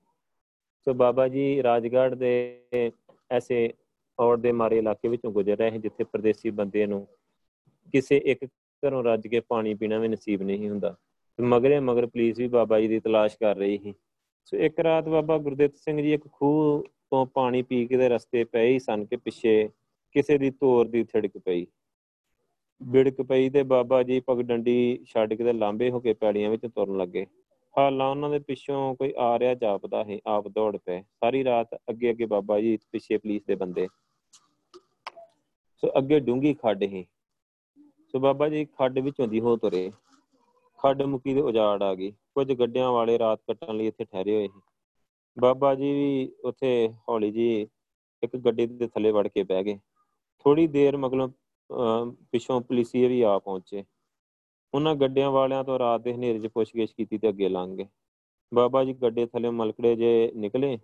ਸੋ 0.86 0.94
ਬਾਬਾ 0.94 1.28
ਜੀ 1.28 1.64
ਰਾਜਗੜ੍ਹ 1.64 2.16
ਦੇ 2.16 2.92
ਐਸੇ 3.32 3.74
ਔਰ 4.20 4.38
ਦੇ 4.38 4.52
ਮਾਰੇ 4.52 4.78
ਇਲਾਕੇ 4.78 5.08
ਵਿੱਚੋਂ 5.08 5.32
ਗੁਜ਼ਰ 5.32 5.58
ਰਹੇ 5.58 5.78
ਜਿੱਥੇ 5.78 6.04
ਪਰਦੇਸੀ 6.04 6.50
ਬੰਦੇ 6.50 6.86
ਨੂੰ 6.86 7.08
ਕਿਸੇ 7.94 8.18
ਇੱਕ 8.18 8.46
ਘਰੋਂ 8.84 9.04
ਰੱਜ 9.04 9.28
ਕੇ 9.28 9.40
ਪਾਣੀ 9.40 9.74
ਪੀਣਾ 9.74 9.98
ਵੀ 10.00 10.08
ਨਸੀਬ 10.08 10.42
ਨਹੀਂ 10.42 10.70
ਹੁੰਦਾ। 10.70 10.96
ਮਗਰੇ 11.40 11.80
ਮਗਰ 11.80 12.06
ਪੁਲਿਸ 12.06 12.38
ਵੀ 12.40 12.48
ਬਾਬਾ 12.48 12.80
ਜੀ 12.80 12.88
ਦੀ 12.88 13.00
ਤਲਾਸ਼ 13.00 13.38
ਕਰ 13.38 13.56
ਰਹੀ 13.56 13.78
ਸੀ। 13.78 13.94
ਸੋ 14.48 14.58
ਇੱਕ 14.58 14.80
ਰਾਤ 14.80 15.08
ਬਾਬਾ 15.10 15.38
ਗੁਰਦਿੱਤ 15.38 15.76
ਸਿੰਘ 15.76 16.02
ਜੀ 16.02 16.14
ਇੱਕ 16.14 16.28
ਖੂਹ 16.32 16.84
ਤੋਂ 17.10 17.26
ਪਾਣੀ 17.26 17.62
ਪੀ 17.62 17.86
ਕੇ 17.88 17.98
ਦੇ 17.98 18.10
ਰਸਤੇ 18.10 18.44
ਪਏ 18.44 18.68
ਹੀ 18.68 18.80
ਸਨ 18.80 19.06
ਕਿ 19.06 19.16
ਪਿੱਛੇ 19.18 19.68
ਕਿਸੇ 20.16 20.38
ਦੀ 20.38 20.50
ਤੋਰ 20.52 20.88
ਦੀ 20.88 21.04
ਥੜਕ 21.04 21.38
ਪਈ। 21.38 21.66
ਬਿੜਕ 22.82 23.22
ਪਈ 23.22 23.50
ਤੇ 23.50 23.64
ਬਾਬਾ 23.64 24.02
ਜੀ 24.04 24.20
ਪਗਡੰਡੀ 24.20 25.06
ਛੱਡ 25.06 25.34
ਕੇ 25.34 25.44
ਤੇ 25.44 25.54
ਲਾਂਬੇ 25.54 25.90
ਹੋ 25.90 26.00
ਕੇ 26.00 26.14
ਪੈੜੀਆਂ 26.14 26.50
ਵਿੱਚ 26.50 26.66
ਤੁਰਨ 26.66 26.98
ਲੱਗੇ। 26.98 27.26
ਹਾਲਾਂ 27.76 28.10
ਉਹਨਾਂ 28.10 28.30
ਦੇ 28.30 28.40
ਪਿੱਛੋਂ 28.40 28.96
ਕੋਈ 28.96 29.14
ਆ 29.20 29.38
ਰਿਹਾ 29.40 29.54
ਜਾਪਦਾ 29.54 30.04
ਹੈ 30.04 30.18
ਆਪ 30.28 30.48
ਦੌੜ 30.48 30.76
ਪਏ। 30.78 31.02
ਸਾਰੀ 31.02 31.44
ਰਾਤ 31.44 31.76
ਅੱਗੇ 31.90 32.10
ਅੱਗੇ 32.12 32.26
ਬਾਬਾ 32.26 32.60
ਜੀ 32.62 32.78
ਪਿੱਛੇ 32.92 33.18
ਪੁਲਿਸ 33.18 33.44
ਦੇ 33.44 33.56
ਬੰਦੇ। 33.56 33.88
ਸੋ 35.84 35.92
ਅੱਗੇ 35.98 36.20
ਡੂੰਗੀ 36.20 36.54
ਖੱਡ 36.54 36.84
ਹੀ 36.84 37.06
ਸੋ 38.14 38.20
ਬਾਬਾ 38.20 38.48
ਜੀ 38.50 38.64
ਖੱਡ 38.66 38.98
ਵਿੱਚੋਂ 39.00 39.28
ਦੀ 39.28 39.40
ਹੋ 39.42 39.56
ਤੁਰੇ। 39.58 39.92
ਖੱਡ 40.80 41.02
ਮੁਕੀ 41.04 41.34
ਦੇ 41.34 41.42
ਉਜਾੜ 41.42 41.84
ਆ 41.84 41.94
ਗਈ। 41.96 42.12
ਕੁਝ 42.36 42.52
ਗੱਡਿਆਂ 42.60 42.92
ਵਾਲੇ 42.92 43.18
ਰਾਤ 43.20 43.40
ਕੱਟਣ 43.48 43.76
ਲਈ 43.76 43.88
ਇੱਥੇ 43.88 44.06
ਠਹਿਰੇ 44.06 44.36
ਹੋਏ 44.36 44.48
ਸੀ। 44.48 44.62
ਬਾਬਾ 45.38 45.74
ਜੀ 45.76 45.92
ਵੀ 45.94 46.32
ਉੱਥੇ 46.46 46.90
ਹੌਲੀ 47.10 47.32
ਜੀ 47.32 47.48
ਇੱਕ 48.24 48.36
ਗੱਡੀ 48.38 48.66
ਦੇ 48.68 48.88
ਥੱਲੇ 48.88 49.12
ਵੜ 49.12 49.28
ਕੇ 49.28 49.44
ਬਹਿ 49.44 49.64
ਗਏ। 49.64 49.78
ਥੋੜੀ 50.46 50.68
ਦੇਰ 50.68 50.98
ਮਗਰੋਂ 50.98 51.28
ਪਿੱਛੋਂ 52.32 52.60
ਪੁਲਿਸੀਏ 52.62 53.08
ਵੀ 53.08 53.22
ਆ 53.22 53.38
ਪਹੁੰਚੇ। 53.40 53.84
ਉਹਨਾਂ 54.74 54.96
ਗੱਡਿਆਂ 54.96 55.32
ਵਾਲਿਆਂ 55.32 55.64
ਤੋਂ 55.64 55.80
ਰਾਤ 55.80 56.02
ਦੇ 56.02 56.14
ਹਨੇਰੇ 56.14 56.40
'ਚ 56.40 56.48
ਪੁੱਛਗਿੱਛ 56.54 56.94
ਕੀਤੀ 56.94 57.18
ਤੇ 57.18 57.30
ਅੱਗੇ 57.30 57.50
ਲੰਘ 57.50 57.76
ਗਏ। 57.78 57.88
ਬਾਬਾ 58.52 58.84
ਜੀ 58.84 58.94
ਗੱਡੇ 58.94 59.26
ਥੱਲੇ 59.26 59.50
ਮਲਕੜੇ 59.50 59.96
ਜੇ 59.96 60.32
ਨਿਕਲੇ 60.36 60.78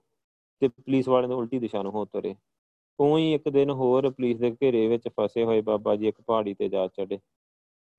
ਤੇ 0.61 0.67
ਪੁਲਿਸ 0.67 1.07
ਵਾਲਿਆਂ 1.07 1.30
ਦੇ 1.30 1.36
ਉਲਟੀ 1.36 1.59
ਦਿਸ਼ਾ 1.59 1.82
ਨੂੰ 1.84 1.91
ਹੋ 1.91 2.05
ਤੁਰੇ। 2.05 2.36
ਉਹੀ 3.00 3.34
ਇੱਕ 3.34 3.50
ਦਿਨ 3.50 3.70
ਹੋਰ 3.70 4.10
ਪੁਲਿਸ 4.10 4.38
ਦੇ 4.38 4.52
ਘੇਰੇ 4.52 4.88
ਵਿੱਚ 4.88 5.08
ਫਸੇ 5.08 5.43
ਹੋਏ 5.43 5.62
ਬਾਬਾ 5.62 5.95
ਜੀ, 5.95 6.08
ਇੱਕ 6.08 6.22
ਪਹਾੜੀ 6.22 6.54
ਤੇ 6.54 6.70
ਜਾ 6.70 6.88
ਚੜੇ 6.88 7.20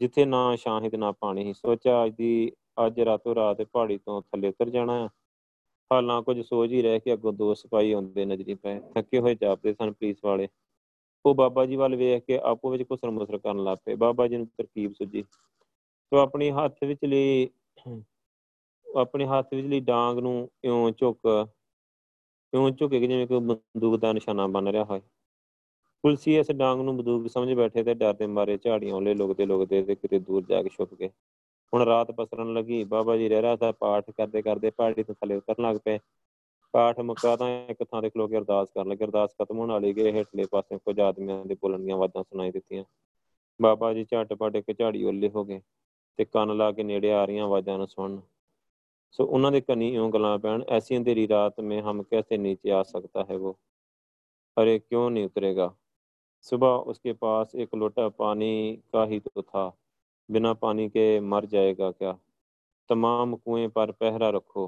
ਜਿੱਥੇ 0.01 0.25
ਨਾ 0.25 0.57
ਸ਼ਾਹਿਦ 0.57 0.95
ਨਾ 0.95 1.13
ਪਾਣੀ 1.13 1.45
ਸੀ। 1.45 1.53
ਸੋਚਿਆ 1.53 2.05
ਅੱਜ 2.05 2.15
ਦੀ, 2.15 2.53
ਅੱਜ 2.87 3.01
ਰਾਤੋਂ 3.01 3.35
ਰਾਤ 3.35 3.63
ਪਹਾੜੀ 3.63 3.99
ਤੋਂ 3.99 4.23
ਥੱਲੇ 4.23 4.49
ਉਤਰ 4.49 4.71
ਜਾਣਾ 4.71 5.03
ਹੈ। 5.03 5.09
ਹਾਲਾਂ 5.93 6.23
ਕੁਝ 6.23 6.41
ਸੋਚ 6.41 6.71
ਹੀ 6.71 6.83
ਰਹਿ 6.83 7.01
ਕੇ 7.01 7.13
ਅੱਗੋਂ 7.13 7.33
ਦੋ 7.33 7.55
ਸਿਪਾਹੀ 7.55 7.93
ਆਉਂਦੇ 7.93 8.25
ਨਜ਼ਰੀ 8.25 8.55
ਪਏ। 8.55 8.81
ਥੱਕੇ 8.95 9.19
ਹੋਏ 9.19 9.35
ਜਾਪਦੇ 9.35 9.73
ਸਨ 9.73 9.93
ਪੁਲਿਸ 9.93 10.17
ਵਾਲੇ। 10.25 10.49
ਉਹ 11.25 11.35
ਬਾਬਾ 11.35 11.67
ਜੀ 11.67 11.77
ਵੱਲ 11.77 11.97
ਵੇਖ 11.97 12.25
ਕੇ 12.25 12.39
ਆਪੋ 12.39 12.71
ਵਿੱਚ 12.71 12.83
ਕੁਸਰ 12.83 13.11
ਮੁਸਰ 13.11 13.39
ਕਰਨ 13.39 13.65
ਲੱਗ 13.65 13.79
ਪਏ। 13.85 13.95
ਬਾਬਾ 13.95 14.29
ਜੀ 14.29 14.37
ਨੂੰ 14.37 14.47
ਤਰਕੀਬ 14.47 14.93
ਸੁਝੀ। 14.93 15.23
ਤੋ 16.13 16.17
ਆਪਣੀ 16.17 16.51
ਹੱਥ 16.51 16.85
ਵਿੱਚ 16.85 17.05
ਲਈ 17.05 17.49
ਆਪਣੇ 18.87 19.27
ਹੱਥ 19.27 19.55
ਵਿੱਚ 19.55 19.67
ਲਈ 19.67 19.81
ਡਾਂਗ 19.81 20.19
ਨੂੰ 20.19 20.51
ਇਉਂ 20.65 20.91
ਝੁੱਕ 20.91 21.49
ਇਉਂ 22.53 22.71
ਝੁਕੇ 22.71 23.01
ਜਿਵੇਂ 23.01 23.27
ਕੋਈ 23.27 23.41
ਬੰਦੂਕ 23.41 23.97
ਦਾ 23.97 24.13
ਨਿਸ਼ਾਨਾ 24.13 24.47
ਬਣ 24.47 24.69
ਰਿਹਾ 24.69 24.85
ਹੋਵੇ 24.85 25.01
ਪੁਲਸੀ 26.05 26.37
ਇਸ 26.37 26.51
ਡਾਂਗ 26.51 26.81
ਨੂੰ 26.81 26.97
ਬੰਦੂਕ 26.97 27.27
ਸਮਝ 27.29 27.53
ਬੈਠੇ 27.53 27.83
ਤੇ 27.83 27.95
ਡਰ 27.95 28.13
ਦੇ 28.13 28.27
ਮਾਰੇ 28.27 28.59
ਝਾੜੀਆਂ 28.65 28.95
ਉਹਲੇ 28.95 29.15
ਲੁਕਦੇ 29.15 29.47
ਲੁਕਦੇ 29.47 29.83
ਤੇ 29.83 29.95
ਕਿਤੇ 29.95 30.19
ਦੂਰ 30.19 30.43
ਜਾ 30.49 30.63
ਕੇ 30.63 30.69
ਛੁਪ 30.69 30.95
ਗਏ। 30.95 31.09
ਹੁਣ 31.73 31.83
ਰਾਤ 31.83 32.11
ਪਸਰਨ 32.11 32.53
ਲੱਗੀ। 32.55 32.85
ਬਾਬਾ 32.85 33.17
ਜੀ 33.17 33.29
ਰਹਿ 33.29 33.43
ਰਹਾ 33.43 33.57
ਤਾਂ 33.57 33.73
ਪਾਠ 33.73 34.11
ਕਰਦੇ 34.11 34.43
ਕਰਦੇ 34.43 34.71
ਪਹਾੜੀ 34.71 35.03
ਤੋਂ 35.03 35.15
ਥੱਲੇ 35.15 35.37
ਉਤਰਨ 35.37 35.63
ਲੱਗ 35.63 35.77
ਪਏ। 35.85 35.99
ਪਾਠ 36.75 37.01
ਮੁਕਾ 37.01 37.37
ਤਾਂ 37.37 37.49
ਇੱਕ 37.69 37.85
ਥਾਂ 37.85 38.03
ਤੇ 38.03 38.11
ਖਲੋ 38.11 38.29
ਕੇ 38.29 38.39
ਅਰਦਾਸ 38.39 38.69
ਕਰਨ 38.75 38.89
ਲੱਗੇ। 38.89 39.05
ਅਰਦਾਸ 39.05 39.35
ਖਤਮ 39.43 39.59
ਹੋਣ 39.59 39.71
ਵਾਲੀ 39.71 39.93
ਗਏ 39.93 40.13
ਹੇਠਲੇ 40.13 40.45
ਪਾਸੇ 40.51 40.79
ਕੁਝ 40.79 41.01
ਆਦਮੀਆਂ 41.01 41.45
ਦੇ 41.45 41.57
ਬੋਲਣ 41.63 41.79
ਦੀਆਂ 41.79 41.97
ਆਵਾਜ਼ਾਂ 41.97 42.23
ਸੁਣਾਈ 42.23 42.51
ਦਿੱਤੀਆਂ। 42.51 42.85
ਬਾਬਾ 43.61 43.93
ਜੀ 43.95 44.05
ਝਟਪਟ 44.05 44.57
ਇੱਕ 44.57 44.73
ਝਾੜੀ 44.79 45.05
ਉੱਲੇ 45.05 45.29
ਹੋ 45.29 45.45
ਗਏ 45.45 45.61
ਤੇ 46.19 46.25
ਕੰਨ 46.25 46.57
ਲਾ 46.57 46.73
ਕੇ 46.73 46.83
ਨੇੜੇ 46.83 47.13
ਆ 47.13 47.25
ਰਹੀਆਂ 47.25 47.45
ਆਵਾਜ਼ਾਂ 47.45 47.79
ਨੂੰ 47.79 47.89
ਸੁਣਨ। 47.89 48.21
ਸੋ 49.12 49.26
ਉਹਨਾਂ 49.26 49.52
ਦੇ 49.52 49.62
ਕੰਨੀ 49.62 49.94
ਇਉਂ 49.96 50.10
ਗੱਲਾਂ 50.12 50.38
ਪੈਣ 50.40 50.64
ਐਸੀ 50.70 50.98
ਅੰਧੇਰੀ 50.98 51.28
ਰਾਤ 51.28 51.60
में 51.62 51.78
हम 51.84 52.02
कैसे 52.04 52.38
नीचे 52.38 52.72
आ 52.72 52.82
सकता 52.84 53.24
है 53.30 53.38
वो 53.38 53.52
अरे 54.58 54.74
क्यों 54.80 55.04
नहीं 55.10 55.26
उतरेगा 55.26 55.68
सुबह 56.46 56.76
उसके 56.88 57.14
पास 57.16 57.56
एक 57.56 57.76
लोटा 57.76 58.08
पानी 58.16 58.50
का 58.94 59.04
ही 59.06 59.20
तो 59.20 59.42
था 59.44 59.64
बिना 60.30 60.54
पानी 60.56 60.88
के 60.90 61.06
मर 61.26 61.46
जाएगा 61.46 61.90
क्या 61.94 62.12
तमाम 62.90 63.36
कुएं 63.36 63.68
पर 63.70 63.92
पहरा 63.94 64.30
रखो 64.30 64.68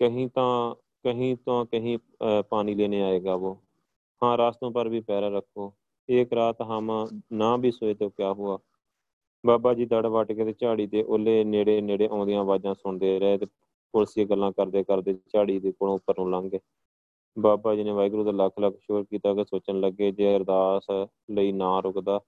कहीं 0.00 0.26
तो 0.28 0.46
कहीं 1.04 1.34
तो 1.38 1.64
कहीं 1.66 1.96
पानी 2.50 2.74
लेने 2.74 3.02
आएगा 3.02 3.34
वो 3.36 3.52
हाँ 4.22 4.36
रास्तों 4.36 4.70
पर 4.70 4.88
भी 4.88 5.00
पहरा 5.02 5.28
रखो 5.36 5.72
एक 6.08 6.32
रात 6.32 6.62
हम 6.64 6.90
ना 7.34 7.56
भी 7.56 7.70
सोए 7.72 7.94
तो 7.94 8.08
क्या 8.10 8.28
हुआ 8.36 8.58
ਬਾਬਾ 9.45 9.73
ਜੀ 9.73 9.85
ਦੜ 9.85 10.05
ਵਟ 10.05 10.31
ਕੇ 10.31 10.45
ਤੇ 10.45 10.53
ਝਾੜੀ 10.59 10.87
ਦੇ 10.87 11.03
ਉਹਲੇ 11.03 11.43
ਨੇੜੇ 11.43 11.81
ਨੇੜੇ 11.81 12.07
ਆਉਂਦੀਆਂ 12.07 12.39
ਆਵਾਜ਼ਾਂ 12.39 12.73
ਸੁਣਦੇ 12.75 13.19
ਰਹੇ 13.19 13.37
ਤੇ 13.37 13.45
ਪੁਲਸੀ 13.93 14.25
ਗੱਲਾਂ 14.25 14.51
ਕਰਦੇ 14.51 14.83
ਕਰਦੇ 14.83 15.13
ਝਾੜੀ 15.13 15.59
ਦੇ 15.59 15.71
ਕੋਲੋਂ 15.71 15.95
ਉੱਪਰ 15.95 16.13
ਨੂੰ 16.19 16.31
ਲੰਘ 16.31 16.49
ਗਏ। 16.49 16.59
ਬਾਬਾ 17.39 17.75
ਜੀ 17.75 17.83
ਨੇ 17.83 17.91
ਵਾਹਿਗੁਰੂ 17.91 18.23
ਦਾ 18.23 18.31
ਲੱਖ 18.31 18.59
ਲੱਖ 18.59 18.75
ਸ਼ੁਕਰ 18.75 19.03
ਕੀਤਾ 19.03 19.33
ਕਿ 19.33 19.45
ਸੋਚਣ 19.45 19.79
ਲੱਗੇ 19.79 20.11
ਜੇ 20.11 20.35
ਅਰਦਾਸ 20.35 20.87
ਲਈ 21.31 21.51
ਨਾ 21.51 21.79
ਰੁਕਦਾ 21.79 22.19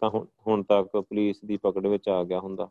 ਤਾਂ 0.00 0.10
ਹੁਣ 0.46 0.62
ਤੱਕ 0.62 0.96
ਪੁਲਿਸ 0.96 1.44
ਦੀ 1.44 1.56
ਪਕੜ 1.56 1.86
ਵਿੱਚ 1.86 2.08
ਆ 2.08 2.24
ਗਿਆ 2.24 2.40
ਹੁੰਦਾ। 2.40 2.70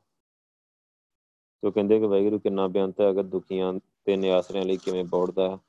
ਸੋ 1.63 1.71
ਕਹਿੰਦੇ 1.71 1.99
ਕਿ 1.99 2.05
ਵਾਹਿਗੁਰੂ 2.05 2.39
ਕਿੰਨਾ 2.39 2.67
ਬੇਅੰਤ 2.67 3.01
ਹੈ 3.01 3.09
ਅਗਰ 3.09 3.23
ਦੁਖੀਆਂ 3.23 3.73
ਤੇ 4.05 4.15
ਨਿਆਸਰਿਆਂ 4.15 4.65
ਲਈ 4.65 4.77
ਕਿਵੇਂ 4.77 5.03
ਬੋੜਦਾ 5.03 5.59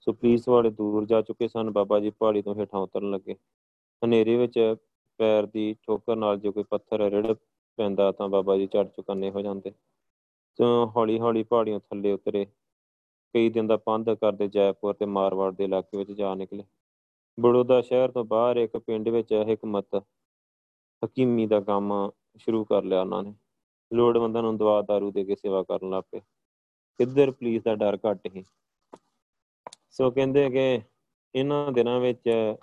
ਸੋ 0.00 0.12
ਪੁਲਿਸ 0.12 0.48
ਵਾਲੇ 0.48 0.70
ਦੂਰ 0.70 1.04
ਜਾ 1.04 1.22
ਚੁੱਕੇ 1.22 1.48
ਸਨ। 1.48 1.70
ਬਾਬਾ 1.70 2.00
ਜੀ 2.00 2.10
ਪਹਾੜੀ 2.10 2.42
ਤੋਂ 2.42 2.54
ਹੇਠਾਂ 2.54 2.80
ਉਤਰਨ 2.80 3.10
ਲੱਗੇ। 3.10 3.36
ਹਨੇਰੇ 4.02 4.36
ਵਿੱਚ 4.36 4.76
ਪੈਰ 5.18 5.46
ਦੀ 5.46 5.74
ਠੋਕਰ 5.82 6.16
ਨਾਲ 6.16 6.38
ਜੇ 6.38 6.50
ਕੋਈ 6.50 6.62
ਪੱਥਰ 6.62 7.10
ਰਿੜ 7.10 7.32
ਪੈਂਦਾ 7.78 8.12
ਤਾਂ 8.12 8.28
ਬਾਬਾ 8.28 8.56
ਜੀ 8.56 8.66
ਝੜ 8.66 8.86
ਚੁਕੰਨੇ 8.86 9.30
ਹੋ 9.30 9.40
ਜਾਂਦੇ। 9.40 9.72
ਤੋਂ 10.58 10.86
ਹੌਲੀ 10.86 11.20
ਹੌਲੀ 11.20 11.42
ਪਹਾੜੀਆਂ 11.42 11.80
ਥੱਲੇ 11.80 12.12
ਉਤਰੇ। 12.12 12.46
ਕਈ 13.34 13.50
ਦਿਨ 13.50 13.66
ਦਾ 13.66 13.76
ਪੰਧ 13.76 14.10
ਕਰਦੇ 14.10 14.48
ਜੈਪੁਰ 14.48 14.94
ਤੇ 14.94 15.04
ਮਾਰਵਾੜ 15.04 15.52
ਦੇ 15.52 15.64
ਇਲਾਕੇ 15.64 15.96
ਵਿੱਚ 15.96 16.12
ਜਾ 16.12 16.34
ਨਿਕਲੇ। 16.34 16.64
ਬੜੋਦਾ 17.40 17.80
ਸ਼ਹਿਰ 17.80 18.10
ਤੋਂ 18.10 18.24
ਬਾਹਰ 18.24 18.56
ਇੱਕ 18.56 18.76
ਪਿੰਡ 18.76 19.08
ਵਿੱਚ 19.08 19.32
ਹਕਮਤ, 19.52 20.02
ਹਕੀਮੀ 21.02 21.46
ਦਾ 21.46 21.60
ਕੰਮ 21.60 22.10
ਸ਼ੁਰੂ 22.36 22.64
ਕਰ 22.64 22.82
ਲਿਆ 22.82 23.00
ਉਹਨਾਂ 23.00 23.22
ਨੇ। 23.22 23.34
ਲੋੜਵੰਦਾਂ 23.92 24.42
ਨੂੰ 24.42 24.56
ਦਵਾ 24.58 24.82
ਦਾਰੂ 24.82 25.10
ਦੇ 25.10 25.24
ਕੇ 25.24 25.34
ਸੇਵਾ 25.34 25.62
ਕਰਨ 25.62 25.90
ਲੱਗ 25.90 26.02
ਪਏ। 26.12 26.20
ਇੱਧਰ 27.00 27.30
ਪੁਲਿਸ 27.30 27.62
ਦਾ 27.62 27.74
ਡਰ 27.74 27.98
ਘੱਟ 28.06 28.28
ਹੀ 28.36 28.44
ਸੋ 29.90 30.10
ਕਹਿੰਦੇ 30.10 30.50
ਕਿ 30.50 30.80
ਇਹਨਾਂ 31.34 31.72
ਦਿਨਾਂ 31.72 32.00
ਵਿੱਚ 32.00 32.54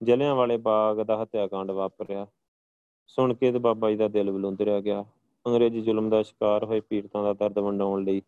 ਜਲਿਆਂ 0.00 0.34
ਵਾਲੇ 0.34 0.56
ਬਾਗ 0.56 1.00
ਦਾ 1.02 1.16
ਹੱਤਿਆਕਾਂਡ 1.22 1.70
ਵਾਪਰਿਆ। 1.70 2.26
ਸੁਣ 3.08 3.34
ਕੇ 3.34 3.50
ਤੇ 3.52 3.58
ਬਾਬਾ 3.58 3.90
ਜੀ 3.90 3.96
ਦਾ 3.96 4.08
ਦਿਲ 4.08 4.30
ਬਲੁੰਦਰਿਆ 4.30 4.80
ਗਿਆ। 4.80 5.04
ਅੰਗਰੇਜ਼ੀ 5.46 5.80
ਜ਼ੁਲਮ 5.80 6.08
ਦਾ 6.10 6.22
ਸ਼ਿਕਾਰ 6.22 6.64
ਹੋਏ 6.64 6.80
ਪੀੜਤਾਂ 6.80 7.22
ਦਾ 7.22 7.32
ਦਰਦ 7.32 7.58
ਵੰਡਾਉਣ 7.58 8.04
ਲਈ 8.04 8.22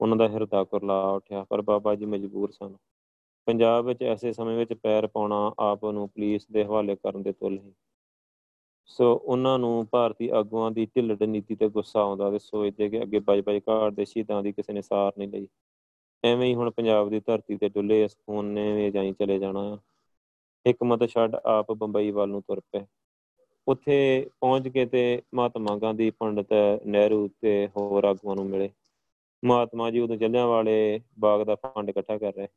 ਉਹਨਾਂ 0.00 0.16
ਦਾ 0.16 0.28
ਹਿਰਦਾ 0.28 0.62
ਕੁਰਲਾ 0.64 1.00
ਉੱਠਿਆ, 1.10 1.44
ਪਰ 1.44 1.62
ਬਾਬਾ 1.62 1.94
ਜੀ 1.94 2.04
ਮਜਬੂਰ 2.04 2.50
ਸਨ। 2.50 2.76
ਪੰਜਾਬ 3.46 3.84
ਵਿੱਚ 3.86 4.02
ਐਸੇ 4.02 4.32
ਸਮੇਂ 4.32 4.56
ਵਿੱਚ 4.56 4.72
ਪੈਰ 4.72 5.06
ਪਾਉਣਾ 5.06 5.52
ਆਪ 5.58 5.84
ਨੂੰ 5.84 6.08
ਪੁਲਿਸ 6.08 6.46
ਦੇ 6.52 6.64
ਹਵਾਲੇ 6.64 6.96
ਕਰਨ 6.96 7.22
ਦੇ 7.22 7.32
ਤੁਲ 7.32 7.58
ਹੀ 7.58 7.72
ਸੋ 8.90 9.12
ਉਹਨਾਂ 9.14 9.58
ਨੂੰ 9.58 9.86
ਭਾਰਤੀ 9.92 10.28
ਆਗੂਆਂ 10.28 10.70
ਦੀ 10.70 10.86
ਢਿੱਲੜ 10.86 11.22
ਨੀਤੀ 11.22 11.54
ਤੇ 11.56 11.68
ਗੁੱਸਾ 11.68 12.00
ਆਉਂਦਾ 12.00 12.30
ਤੇ 12.30 12.38
ਸੋਚਦੇ 12.38 12.88
ਕਿ 12.88 13.02
ਅੱਗੇ 13.02 13.18
ਬਾਜ 13.18 13.40
ਬਾਜ 13.40 13.60
ਘਾਟ 13.68 13.92
ਦੇ 13.92 14.04
ਸ਼ਹੀਦਾਂ 14.04 14.42
ਦੀ 14.42 14.52
ਕਿਸੇ 14.52 14.72
ਨੇ 14.72 14.82
ਸਾਰ 14.82 15.12
ਨਹੀਂ 15.18 15.28
ਲਈ। 15.28 15.46
ਐਵੇਂ 16.24 16.48
ਹੀ 16.48 16.54
ਹੁਣ 16.54 16.70
ਪੰਜਾਬ 16.70 17.10
ਦੀ 17.10 17.20
ਧਰਤੀ 17.20 17.56
ਤੇ 17.56 17.68
ਡੁੱਲੇ 17.68 18.02
ਇਸ 18.04 18.16
ਖੂਨ 18.16 18.44
ਨੇ 18.44 18.72
ਵੀ 18.72 18.90
ਜਾਈ 18.90 19.12
ਚਲੇ 19.12 19.38
ਜਾਣਾ 19.38 19.78
ਹਕਮਤ 20.70 21.08
ਛੱਡ 21.08 21.34
ਆਪ 21.34 21.72
ਬੰਬਈ 21.72 22.10
ਵੱਲ 22.10 22.28
ਨੂੰ 22.28 22.42
ਤੁਰ 22.42 22.60
ਪਏ। 22.60 22.80
ਉੱਥੇ 23.68 24.26
ਪਹੁੰਚ 24.40 24.68
ਕੇ 24.68 24.86
ਤੇ 24.86 25.22
ਮਹਾਤਮਾ 25.34 25.76
ਗਾਂਧੀ, 25.76 26.10
ਪੰਡਤ 26.10 26.46
ਨਹਿਰੂ 26.86 27.28
ਤੇ 27.40 27.68
ਹੋਰ 27.76 28.04
ਆਗੂਆਂ 28.04 28.36
ਨੂੰ 28.36 28.46
ਮਿਲੇ। 28.46 28.70
ਮਹਾਤਮਾ 29.44 29.90
ਜੀ 29.90 30.00
ਉਦੋਂ 30.00 30.16
ਜੱਲਿਆਂ 30.16 30.46
ਵਾਲੇ 30.46 31.00
ਬਾਗ 31.18 31.42
ਦਾ 31.42 31.54
ਫੰਡ 31.54 31.90
ਇਕੱਠਾ 31.90 32.18
ਕਰ 32.18 32.32
ਰਹੇ। 32.32 32.48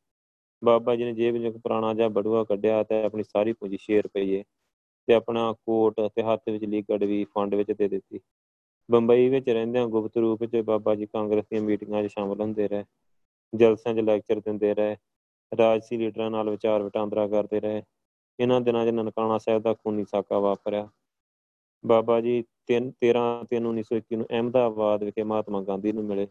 ਬਾਬਾ 0.64 0.96
ਜੀ 0.96 1.04
ਨੇ 1.04 1.14
ਜੇਬ 1.14 1.36
ਵਿੱਚੋਂ 1.36 1.60
ਪੁਰਾਣਾ 1.60 1.94
ਜਿਹਾ 1.94 2.08
ਬੜੂਆ 2.08 2.44
ਕੱਢਿਆ 2.44 2.84
ਤੇ 2.84 3.04
ਆਪਣੀ 3.04 3.24
ਸਾਰੀ 3.24 3.54
ਪੂੰਜੀ 3.54 3.78
6 3.78 4.02
ਰੁਪਏ 4.02 4.44
ਤੇ 5.08 5.14
ਆਪਣਾ 5.14 5.54
ਕੋਟ 5.54 6.02
ਤੇ 6.16 6.24
ਹੱਥ 6.24 6.42
ਵਿੱਚ 6.50 6.64
ਲੀਕੜ 6.64 7.04
ਵੀ 7.04 7.24
ਫੰਡ 7.24 7.56
ਵਿੱਚ 7.56 7.72
ਦੇ 7.72 7.88
ਦਿੱਤੀ। 7.88 8.20
ਬੰਬਈ 8.92 9.30
ਵਿੱਚ 9.30 9.50
ਰਹਿੰਦਿਆਂ 9.50 9.88
ਗੁਪਤ 9.88 10.18
ਰੂਪ 10.18 10.42
ਵਿੱਚ 10.42 10.56
ਬਾਬਾ 10.56 10.96
ਜੀ 10.96 11.06
ਕਾਂਗਰਸ 11.06 11.46
ਦੀਆਂ 11.46 11.62
ਮੀਟਿੰਗਾਂ 11.62 12.04
'ਚ 12.04 12.12
ਸ਼ਾਮਲ 12.12 12.42
ਹੁੰਦੇ 12.42 12.68
ਰਹੇ। 12.68 12.84
ਜਲਸਿਆਂ 13.56 13.96
'ਚ 13.96 14.00
ਲੈਕਚਰ 14.00 14.40
ਦਿੰਦੇ 14.40 14.74
ਰਹੇ। 14.74 14.98
ਰਾਜਸੀ 15.58 15.98
ਲੀਡਰਾਂ 15.98 16.32
ਨਾਲ 16.32 16.50
ਵਿਚਾਰ 16.50 16.84
ਵਟਾਂਦਰਾ 16.84 17.28
ਕਰਦੇ 17.28 17.60
ਰਹੇ। 17.60 17.84
ਇਹਨਾਂ 18.40 18.62
ਦਿਨਾਂ 18.62 18.86
'ਚ 18.86 18.90
ਨਨਕਾਣਾ 18.90 19.38
ਸਾਹਿਬ 19.38 19.62
ਦਾ 19.62 19.74
ਖੂਨੀ 19.74 20.06
ਸਾਕਾ 20.06 20.40
ਵਾਪਰਿਆ। 20.40 20.90
ਬਾਬਾ 21.86 22.22
ਜੀ 22.22 22.44
3 22.68 22.92
13 22.92 23.46
3 23.52 23.66
1921 23.66 24.18
ਨੂੰ 24.18 24.26
ਅਹਿਮਦਾਬਾਦ 24.32 25.04
ਵਿਖੇ 25.04 25.24
ਮਹਾਤਮਾ 25.24 25.62
ਗਾਂਧੀ 25.62 25.92
ਨੂੰ 25.92 26.04
ਮਿਲੇ। 26.04 26.28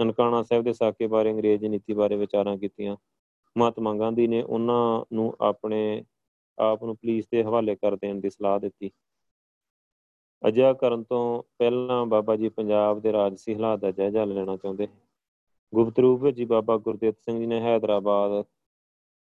ਨਨਕਾਣਾ 0.00 0.42
ਸਾਹਿਬ 0.42 0.64
ਦੇ 0.64 0.72
ਸਾਕੇ 0.72 1.06
ਬਾਰੇ 1.06 1.30
ਅੰਗਰੇਜ਼ 1.30 1.64
ਨੀਤੀ 1.64 1.94
ਬਾਰੇ 1.94 2.16
ਵਿਚਾਰਾਂ 2.16 2.56
ਕੀਤੀਆਂ। 2.56 2.96
ਮਹਾਤਮਾ 3.58 3.94
ਗਾਂਧੀ 3.94 4.26
ਨੇ 4.26 4.42
ਉਹਨਾਂ 4.42 5.04
ਨੂੰ 5.12 5.36
ਆਪਣੇ 5.40 6.04
ਆਪ 6.58 6.84
ਨੂੰ 6.84 6.96
ਪੁਲਿਸ 6.96 7.24
ਦੇ 7.32 7.42
ਹਵਾਲੇ 7.42 7.74
ਕਰ 7.74 7.96
ਦੇਣ 7.96 8.20
ਦੀ 8.20 8.30
ਸਲਾਹ 8.30 8.60
ਦਿੱਤੀ। 8.60 8.90
ਅਜਿਹਾ 10.48 10.72
ਕਰਨ 10.72 11.02
ਤੋਂ 11.02 11.42
ਪਹਿਲਾਂ 11.58 12.06
ਬਾਬਾ 12.06 12.36
ਜੀ 12.36 12.48
ਪੰਜਾਬ 12.48 13.00
ਦੇ 13.00 13.12
ਰਾਜਸੀ 13.12 13.54
ਹਾਲਾਤ 13.54 13.80
ਦਾ 13.80 13.90
ਜਾਇਜ਼ਾ 13.90 14.24
ਲੈਣਾ 14.24 14.56
ਚਾਹੁੰਦੇ। 14.56 14.88
ਗੁਪਤ 15.74 15.98
ਰੂਪ 15.98 16.22
ਵਿੱਚ 16.22 16.42
ਬਾਬਾ 16.42 16.76
ਗੁਰਦੇਵ 16.76 17.12
ਸਿੰਘ 17.12 17.38
ਜੀ 17.38 17.46
ਨੇ 17.46 17.60
ਹైదరాబాద్ 17.60 18.44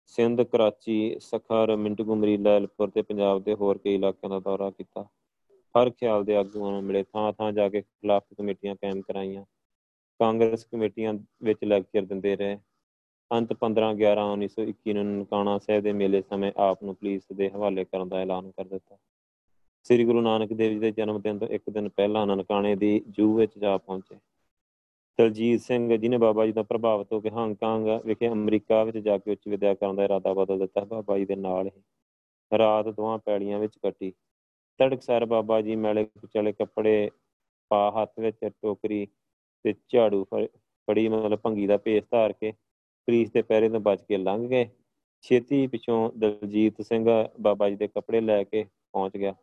ਸਿੰਧ, 0.08 0.42
ਕਰਾਚੀ, 0.42 1.18
ਸਖਰ, 1.20 1.76
ਮਿੰਟਗੁਮਰੀ 1.76 2.38
ਲੈਲਪੁਰ 2.38 2.90
ਤੇ 2.90 3.02
ਪੰਜਾਬ 3.02 3.44
ਦੇ 3.44 3.54
ਹੋਰ 3.54 3.78
ਕਈ 3.78 3.96
ਇਲਾਕਿਆਂ 3.96 4.30
ਦਾ 4.30 4.40
ਦੌਰਾ 4.40 4.70
ਕੀਤਾ। 4.70 5.04
ਹਰ 5.76 5.90
ਖਿਆਲ 5.90 6.24
ਦੇ 6.24 6.36
ਆਗੂਆਂ 6.36 6.72
ਨੂੰ 6.72 6.84
ਮਿਲੇ 6.84 7.04
ਥਾਂ 7.04 7.34
ਥਾਂ 7.34 7.52
ਜਾ 7.52 7.70
ਕੇ 7.70 7.82
ਖਿਲਾਫ 7.82 8.24
ਕਮੇਟੀਆਂ 8.38 8.76
ਕਾਇਮ 8.76 9.02
ਕਰਾਈਆਂ। 9.02 9.46
ਕਾਂਗਰਸ 10.20 10.66
ਕਮੇਟੀਆਂ 10.66 11.14
ਵਿੱਚ 11.44 11.64
ਲੈਕਚਰ 11.64 12.02
ਦਿੰਦੇ 12.02 12.36
ਰਹੇ। 12.36 12.58
ਅੰਤ 13.32 13.54
15 13.54 13.94
11 13.94 14.34
1921 14.34 14.94
ਨੂੰ 14.94 15.06
ਨਨਕਾਣਾ 15.06 15.58
ਸਾਹਿਬ 15.58 15.84
ਦੇ 15.84 15.94
ਮੇਲੇ 15.94 16.22
ਸਮੇਂ 16.22 16.52
ਆਪ 16.58 16.84
ਨੂੰ 16.84 16.96
ਪੁਲਿਸ 16.96 17.24
ਦੇ 17.34 17.50
ਹਵਾਲੇ 17.50 17.86
ਕਰਨ 17.86 18.10
ਦਾ 18.10 18.18
ਐਲਾਨ 18.18 18.52
ਕਰ 18.52 18.64
ਦਿੱਤਾ। 18.64 18.98
ਸ੍ਰੀ 19.84 20.06
ਗੁਰੂ 20.06 20.22
ਨਾਨਕ 20.22 20.54
ਦੇਵ 20.54 20.72
ਜੀ 20.72 20.80
ਦੇ 20.80 20.92
ਜਨਮ 20.92 21.22
ਦਿਨ 21.22 21.40
ਤੋਂ 21.40 21.48
ਇੱਕ 21.48 21.64
ਦਿਨ 21.70 21.90
ਪਹਿਲਾਂ 21.90 22.28
ਨਨਕਾਣੇ 22.28 22.76
ਦੀ 22.76 23.04
ਜੂ 23.10 23.36
ਵਿੱਚ 23.36 23.52
ਜਾ 23.58 23.78
ਪਹੁੰਚੇ। 23.78 24.16
ਦਲਜੀਤ 25.20 25.62
ਸਿੰਘ 25.62 25.96
ਜਿਹਨੇ 25.98 26.18
ਬਾਬਾ 26.18 26.46
ਜੀ 26.46 26.52
ਦਾ 26.52 26.64
ਪ੍ਰਭਾਵਿਤ 26.64 27.14
ਹੋ 27.14 27.20
ਕੇ 27.22 27.30
ਹਾਂਗਕਾਂਗ 27.30 27.88
ਵਿਖੇ 28.06 28.28
ਅਮਰੀਕਾ 28.28 28.84
ਵਿੱਚ 28.84 28.98
ਜਾ 28.98 29.18
ਕੇ 29.18 29.32
ਉੱਚ 29.32 29.48
ਵਿਦਿਆ 29.48 29.74
ਕਰਨ 29.74 29.96
ਦਾ 29.96 30.04
ਇਰਾਦਾ 30.04 30.34
ਬਦਲ 30.34 30.60
ਦਿੱਤਾ, 30.60 30.84
ਬਾਬਾ 30.84 31.18
ਜੀ 31.18 31.26
ਦੇ 31.26 31.36
ਨਾਲ 31.36 31.68
ਹੀ। 31.68 31.82
ਰਾਤ 32.52 32.88
ਦੋਹਾਂ 32.88 33.18
ਪੈੜੀਆਂ 33.18 33.60
ਵਿੱਚ 33.60 33.78
ਕੱਟੀ। 33.84 34.12
ਤੜਕਸਰ 34.80 35.26
ਬਾਬਾ 35.26 35.62
ਜੀ 35.62 35.76
ਮੈਲੇ 35.76 36.04
ਕੁਚਲੇ 36.06 36.52
ਕੱਪੜੇ 36.54 37.10
ਪਾ 37.72 37.92
ਹੱਥ 37.92 38.20
ਵਿੱਚ, 38.20 38.38
ਟੋਕਰੀ 38.62 39.06
ਤੇ 39.66 39.74
ਝਾੜੂ 39.90 40.24
ਫੜੀ 40.88 41.08
ਮਤਲਬ 41.10 41.40
ਭੰਗੀ 41.40 41.68
ਦਾ 41.68 41.78
ਭੇਸ 41.78 42.04
ਧਾਰ 42.12 42.34
ਕੇ 42.34 42.52
ਪੁਲਿਸ 42.52 43.32
ਦੇ 43.32 43.42
ਪਹਿਰੇ 43.42 43.70
ਤੋਂ 43.70 43.80
ਬਚ 43.80 44.02
ਕੇ 44.02 44.18
ਲੰਘ 44.18 44.48
ਗਏ। 44.48 44.68
ਛੇਤੀ 45.24 45.66
ਪਿਛੋਂ 45.68 46.10
ਦਲਜੀਤ 46.18 46.82
ਸਿੰਘ 46.82 47.06
ਬਾਬਾ 47.42 47.70
ਜੀ 47.70 47.76
ਦੇ 47.76 47.88
ਕੱਪੜੇ 47.88 48.22
ਲੈ 48.22 48.44
ਕੇ 48.44 48.64
ਪਹੁੰਚ 48.64 49.18
ਗਿਆ। 49.18 49.34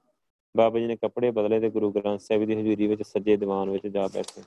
ਬਾਬਾ 0.54 0.78
ਜੀ 0.78 0.86
ਨੇ 0.86 0.96
ਕੱਪੜੇ 0.96 1.30
ਬਦਲੇ 1.30 1.60
ਤੇ 1.60 1.70
ਗੁਰੂ 1.70 1.90
ਗ੍ਰੰਥ 1.92 2.20
ਸਾਹਿਬ 2.20 2.44
ਦੀ 2.44 2.54
ਹਜ਼ੂਰੀ 2.54 2.86
ਵਿੱਚ 2.86 3.02
ਸੱਜੇ 3.02 3.36
ਦੀਵਾਨ 3.36 3.70
ਵਿੱਚ 3.70 3.86
ਜਾ 3.86 4.06
ਬੈਠੇ। 4.06 4.42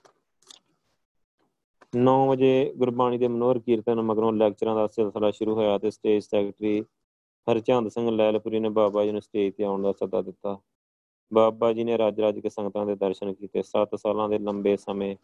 9 1.95 2.27
ਵਜੇ 2.27 2.73
ਗੁਰਬਾਣੀ 2.77 3.17
ਦੇ 3.17 3.27
ਮਨੋਹਰ 3.27 3.59
ਕੀਰਤਨ 3.59 4.01
ਮਗਰੋਂ 4.01 4.33
ਲੈਕਚਰਾਂ 4.33 4.75
ਦਾ 4.75 4.87
ਸਿਲਸਿਲਾ 4.87 5.31
ਸ਼ੁਰੂ 5.31 5.55
ਹੋਇਆ 5.55 5.77
ਤੇ 5.77 5.91
ਸਟੇਜ 5.91 6.23
ਸੈਕਟਰੀ 6.23 6.81
ਹਰਚੰਦ 7.51 7.89
ਸਿੰਘ 7.89 8.11
ਲੈਲਪੁਰੀ 8.11 8.59
ਨੇ 8.59 8.69
ਬਾਬਾ 8.69 9.05
ਜੀ 9.05 9.11
ਨੂੰ 9.11 9.21
ਸਟੇਜ 9.21 9.53
ਤੇ 9.55 9.63
ਆਉਣ 9.63 9.83
ਦਾ 9.83 9.91
ਸੱਦਾ 9.91 10.21
ਦਿੱਤਾ। 10.21 10.57
ਬਾਬਾ 11.33 11.73
ਜੀ 11.73 11.83
ਨੇ 11.83 11.97
ਰਾਜ 11.97 12.19
ਰਾਜ 12.19 12.39
ਕੇ 12.39 12.49
ਸੰਗਤਾਂ 12.49 12.85
ਦੇ 12.85 12.95
ਦਰਸ਼ਨ 12.95 13.33
ਕੀਤੇ। 13.33 13.63
7 13.63 13.95
ਸਾਲਾਂ 13.95 14.29
ਦੇ 14.29 14.39
ਲੰਬੇ 14.39 14.77
ਸਮੇਂ 14.77 15.15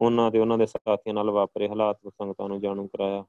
ਉਹਨਾਂ 0.00 0.30
ਤੇ 0.30 0.38
ਉਹਨਾਂ 0.38 0.58
ਦੇ 0.58 0.66
ਸਾਥੀਆਂ 0.66 1.14
ਨਾਲ 1.14 1.30
ਵਾਪਰੇ 1.30 1.68
ਹਾਲਾਤ 1.68 1.98
ਸੰਗਤਾਂ 2.08 2.48
ਨੂੰ 2.48 2.60
ਜਾਣੂ 2.60 2.86
ਕਰਾਇਆ। 2.86 3.24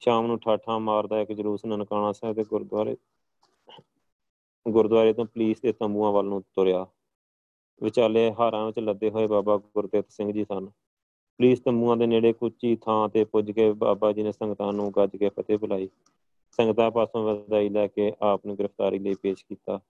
ਸ਼ਾਮ 0.00 0.26
ਨੂੰ 0.26 0.38
ਠਾਠਾਂ 0.38 0.80
ਮਾਰਦਾ 0.80 1.20
ਇੱਕ 1.20 1.32
ਜਲੂਸ 1.32 1.64
ਨਨਕਾਣਾ 1.66 2.12
ਸਾਹਿਬ 2.12 2.36
ਦੇ 2.36 2.44
ਗੁਰਦੁਆਰੇ 2.44 2.96
ਗੁਰਦੁਆਰੇ 4.66 5.12
ਤੋਂ 5.12 5.24
ਪੁਲਿਸ 5.24 5.60
ਦੇ 5.60 5.72
ਤੰਬੂਆਂ 5.72 6.12
ਵੱਲ 6.12 6.24
ਨੂੰ 6.24 6.42
ਤੁਰਿਆ। 6.42 6.86
ਵਿਚਾਲੇ 7.82 8.32
ਹਾਰਾਂ 8.32 8.66
ਵਿੱਚ 8.66 8.78
ਲੱਦੇ 8.78 9.10
ਹੋਏ 9.10 9.26
ਬਾਬਾ 9.26 9.56
ਗੁਰਦੇਵ 9.56 10.02
ਸਿੰਘ 10.08 10.32
ਜੀ 10.32 10.44
ਸਨ। 10.44 10.68
ਪੁਲਿਸ 11.40 11.60
ਤੰਬੂਆਂ 11.60 11.96
ਦੇ 11.96 12.06
ਨੇੜੇ 12.06 12.32
ਕੁੱਚੀ 12.32 12.74
ਥਾਂ 12.76 13.08
ਤੇ 13.08 13.24
ਪੁੱਜ 13.24 13.50
ਕੇ 13.50 13.70
ਬਾਬਾ 13.74 14.12
ਜੀ 14.12 14.22
ਨੇ 14.22 14.32
ਸੰਗਤਾਂ 14.32 14.72
ਨੂੰ 14.72 14.90
ਗੱਜ 14.96 15.16
ਕੇ 15.16 15.28
ਫਤਿਹ 15.30 15.58
ਬੁਲਾਈ। 15.58 15.88
ਸੰਗਤਾਂ 16.58 16.90
ਪਾਸੋਂ 16.90 17.22
ਵਧਾਈ 17.24 17.68
ਲੈ 17.68 17.86
ਕੇ 17.86 18.12
ਆਪ 18.22 18.46
ਨੂੰ 18.46 18.56
ਗ੍ਰਿਫਤਾਰੀ 18.58 18.98
ਲਈ 18.98 19.14
ਪੇਸ਼ 19.14 19.44
ਕੀਤਾ। 19.44 19.80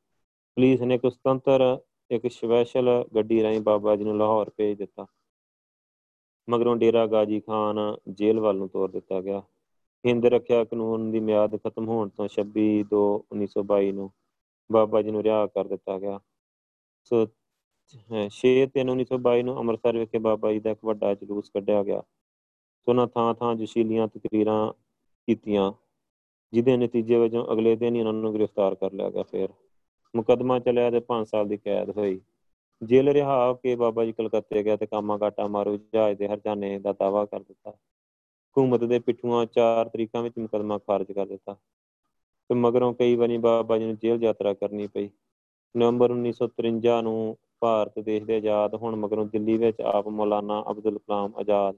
ਪੁਲਿਸ 0.57 0.81
ਨੇ 0.83 0.95
ਇੱਕ 0.95 1.07
ਸੁਤੰਤਰ, 1.07 1.63
ਇੱਕ 2.11 2.27
ਸਪੈਸ਼ਲ 2.33 2.89
ਗੱਡੀ 3.15 3.43
ਰਾਹੀਂ 3.43 3.61
ਬਾਬਾ 3.63 3.97
ਜੀ 3.97 4.05
ਨੂੰ 4.05 4.17
ਲਾਹੌਰ 4.19 4.51
ਭੇਜ 4.57 4.79
ਦਿੱਤਾ। 4.79 5.07
ਮਗਰੋਂ 6.49 6.75
ਡੇਰਾ 6.77 7.07
ਗਾਜੀ 7.07 7.41
ਖਾਨ 7.41 7.79
ਜੇਲ੍ਹ 8.13 8.41
ਵੱਲ 8.41 8.57
ਨੂੰ 8.57 8.69
ਤੋਰ 8.69 8.91
ਦਿੱਤਾ 8.91 9.21
ਗਿਆ। 9.21 9.43
ਹਿੰਦ 10.05 10.25
ਰੱਖਿਆ 10.27 10.63
ਕਾਨੂੰਨ 10.65 11.11
ਦੀ 11.11 11.21
ਮਿਆਦ 11.21 11.57
ਖਤਮ 11.59 11.89
ਹੋਣ 11.89 12.09
ਤੋਂ 12.11 12.29
26 12.31 12.67
2 12.91 13.03
1922 13.33 13.93
ਨੂੰ 13.93 14.11
ਬਾਬਾ 14.71 15.03
ਜੀ 15.03 15.11
ਨੂੰ 15.11 15.23
ਰਿਹਾ 15.23 15.47
ਕਰ 15.47 15.69
ਦਿੱਤਾ 15.69 15.99
ਗਿਆ। 15.99 16.19
ਸੋ 17.05 17.25
6 18.31 18.67
3 18.67 18.89
1922 18.89 19.43
ਨੂੰ 19.43 19.59
ਅੰਮ੍ਰਿਤਸਰ 19.59 19.99
ਵਿਖੇ 19.99 20.19
ਬਾਬਾ 20.19 20.53
ਜੀ 20.53 20.61
ਦਾ 20.61 20.71
ਇੱਕ 20.71 20.85
ਵੱਡਾ 20.85 21.15
ਜਲੂਸ 21.15 21.51
ਕੱਢਿਆ 21.51 21.83
ਗਿਆ। 21.83 22.01
ਸੋ 22.01 22.91
ਉਹਨਾਂ 22.91 23.07
ਥਾਂ 23.07 23.35
ਥਾਂ 23.35 23.55
ਜਸ਼ੀਲੀਆਂ 23.55 24.09
ਤਕਰੀਰਾਂ 24.09 24.73
ਕੀਤੀਆਂ, 25.27 25.73
ਜਿਹਦੇ 26.53 26.77
ਨਤੀਜੇ 26.77 27.17
ਵਜੋਂ 27.17 27.53
ਅਗਲੇ 27.53 27.77
ਦਿਨ 27.77 27.95
ਹੀ 27.95 28.01
ਉਹਨਾਂ 28.01 28.13
ਨੂੰ 28.13 28.35
ਗ੍ਰਿਫਤਾਰ 28.35 28.75
ਕਰ 28.75 28.93
ਲਿਆ 28.93 29.11
ਗਿਆ 29.11 29.23
ਫਿਰ। 29.23 29.49
ਮੁਕਦਮਾ 30.17 30.59
ਚੱਲਿਆ 30.59 30.91
ਤੇ 30.91 31.01
5 31.01 31.29
ਸਾਲ 31.29 31.49
ਦੀ 31.49 31.57
ਕੈਦ 31.57 31.91
ਹੋਈ। 31.91 32.21
ਜੇਲ੍ਹ 32.83 33.13
ਰਿਹਾ 33.13 33.49
ਹੋ 33.49 33.55
ਕੇ 33.55 33.77
ਬਾਬਾ 33.77 34.05
ਜੀ 34.05 34.13
ਕਲਕੱਤੇ 34.13 34.63
ਗਿਆ 34.63 34.77
ਤੇ 34.77 34.87
ਕਾਮਾ 34.87 35.19
ਘਾਟਾ 35.23 35.47
ਮਾਰੂ 35.47 35.77
ਜਹਾਜ਼ 35.77 36.19
ਦੇ 36.19 36.29
ਹਰਜਾਨੇ 36.29 36.79
ਦਾ 36.79 36.93
ਦਾਵਾ 36.93 37.25
ਕਰ 37.25 37.41
ਦਿੱਤਾ। 37.41 37.71
ਹਕੂਮਤ 37.71 38.85
ਦੇ 38.85 38.99
ਪਿੱਠੂਆਂ 38.99 39.47
ਚਾਰ 39.47 39.89
ਤਰੀਕਾਂ 39.89 40.23
ਵਿੱਚ 40.23 40.39
ਮੁਕਦਮਾ 40.39 40.79
ਖਾਰਜ 40.79 41.13
ਕਰ 41.13 41.27
ਦਿੱਤਾ। 41.27 41.55
ਤੇ 42.49 42.55
ਮਗਰੋਂ 42.55 42.95
ਕਈ 42.95 43.15
ਵਾਰੀ 43.15 43.39
ਬਾਬਾ 43.39 43.79
ਜੀ 43.79 43.85
ਨੂੰ 43.85 43.97
ਜੇਲ੍ਹ 43.97 44.23
ਯਾਤਰਾ 44.23 44.55
ਕਰਨੀ 44.55 44.87
ਪਈ। 44.87 45.09
ਨਵੰਬਰ 45.77 46.11
1953 46.11 47.03
ਨੂੰ 47.03 47.39
ਭਾਰਤ 47.63 47.99
ਦੇਸ਼ 47.99 48.25
ਦੇ 48.25 48.37
ਆਜ਼ਾਦ 48.37 48.75
ਹੋਣ 48.75 48.97
ਮਗਰੋਂ 48.97 49.27
ਦਿੱਲੀ 49.27 49.57
ਵਿੱਚ 49.59 49.81
ਆਪ 49.81 50.09
ਮੌਲਾਨਾ 50.09 50.65
ਅਬਦੁਲ 50.71 50.99
ਕਲਾਮ 50.99 51.33
ਆਜ਼ਾਦ 51.37 51.77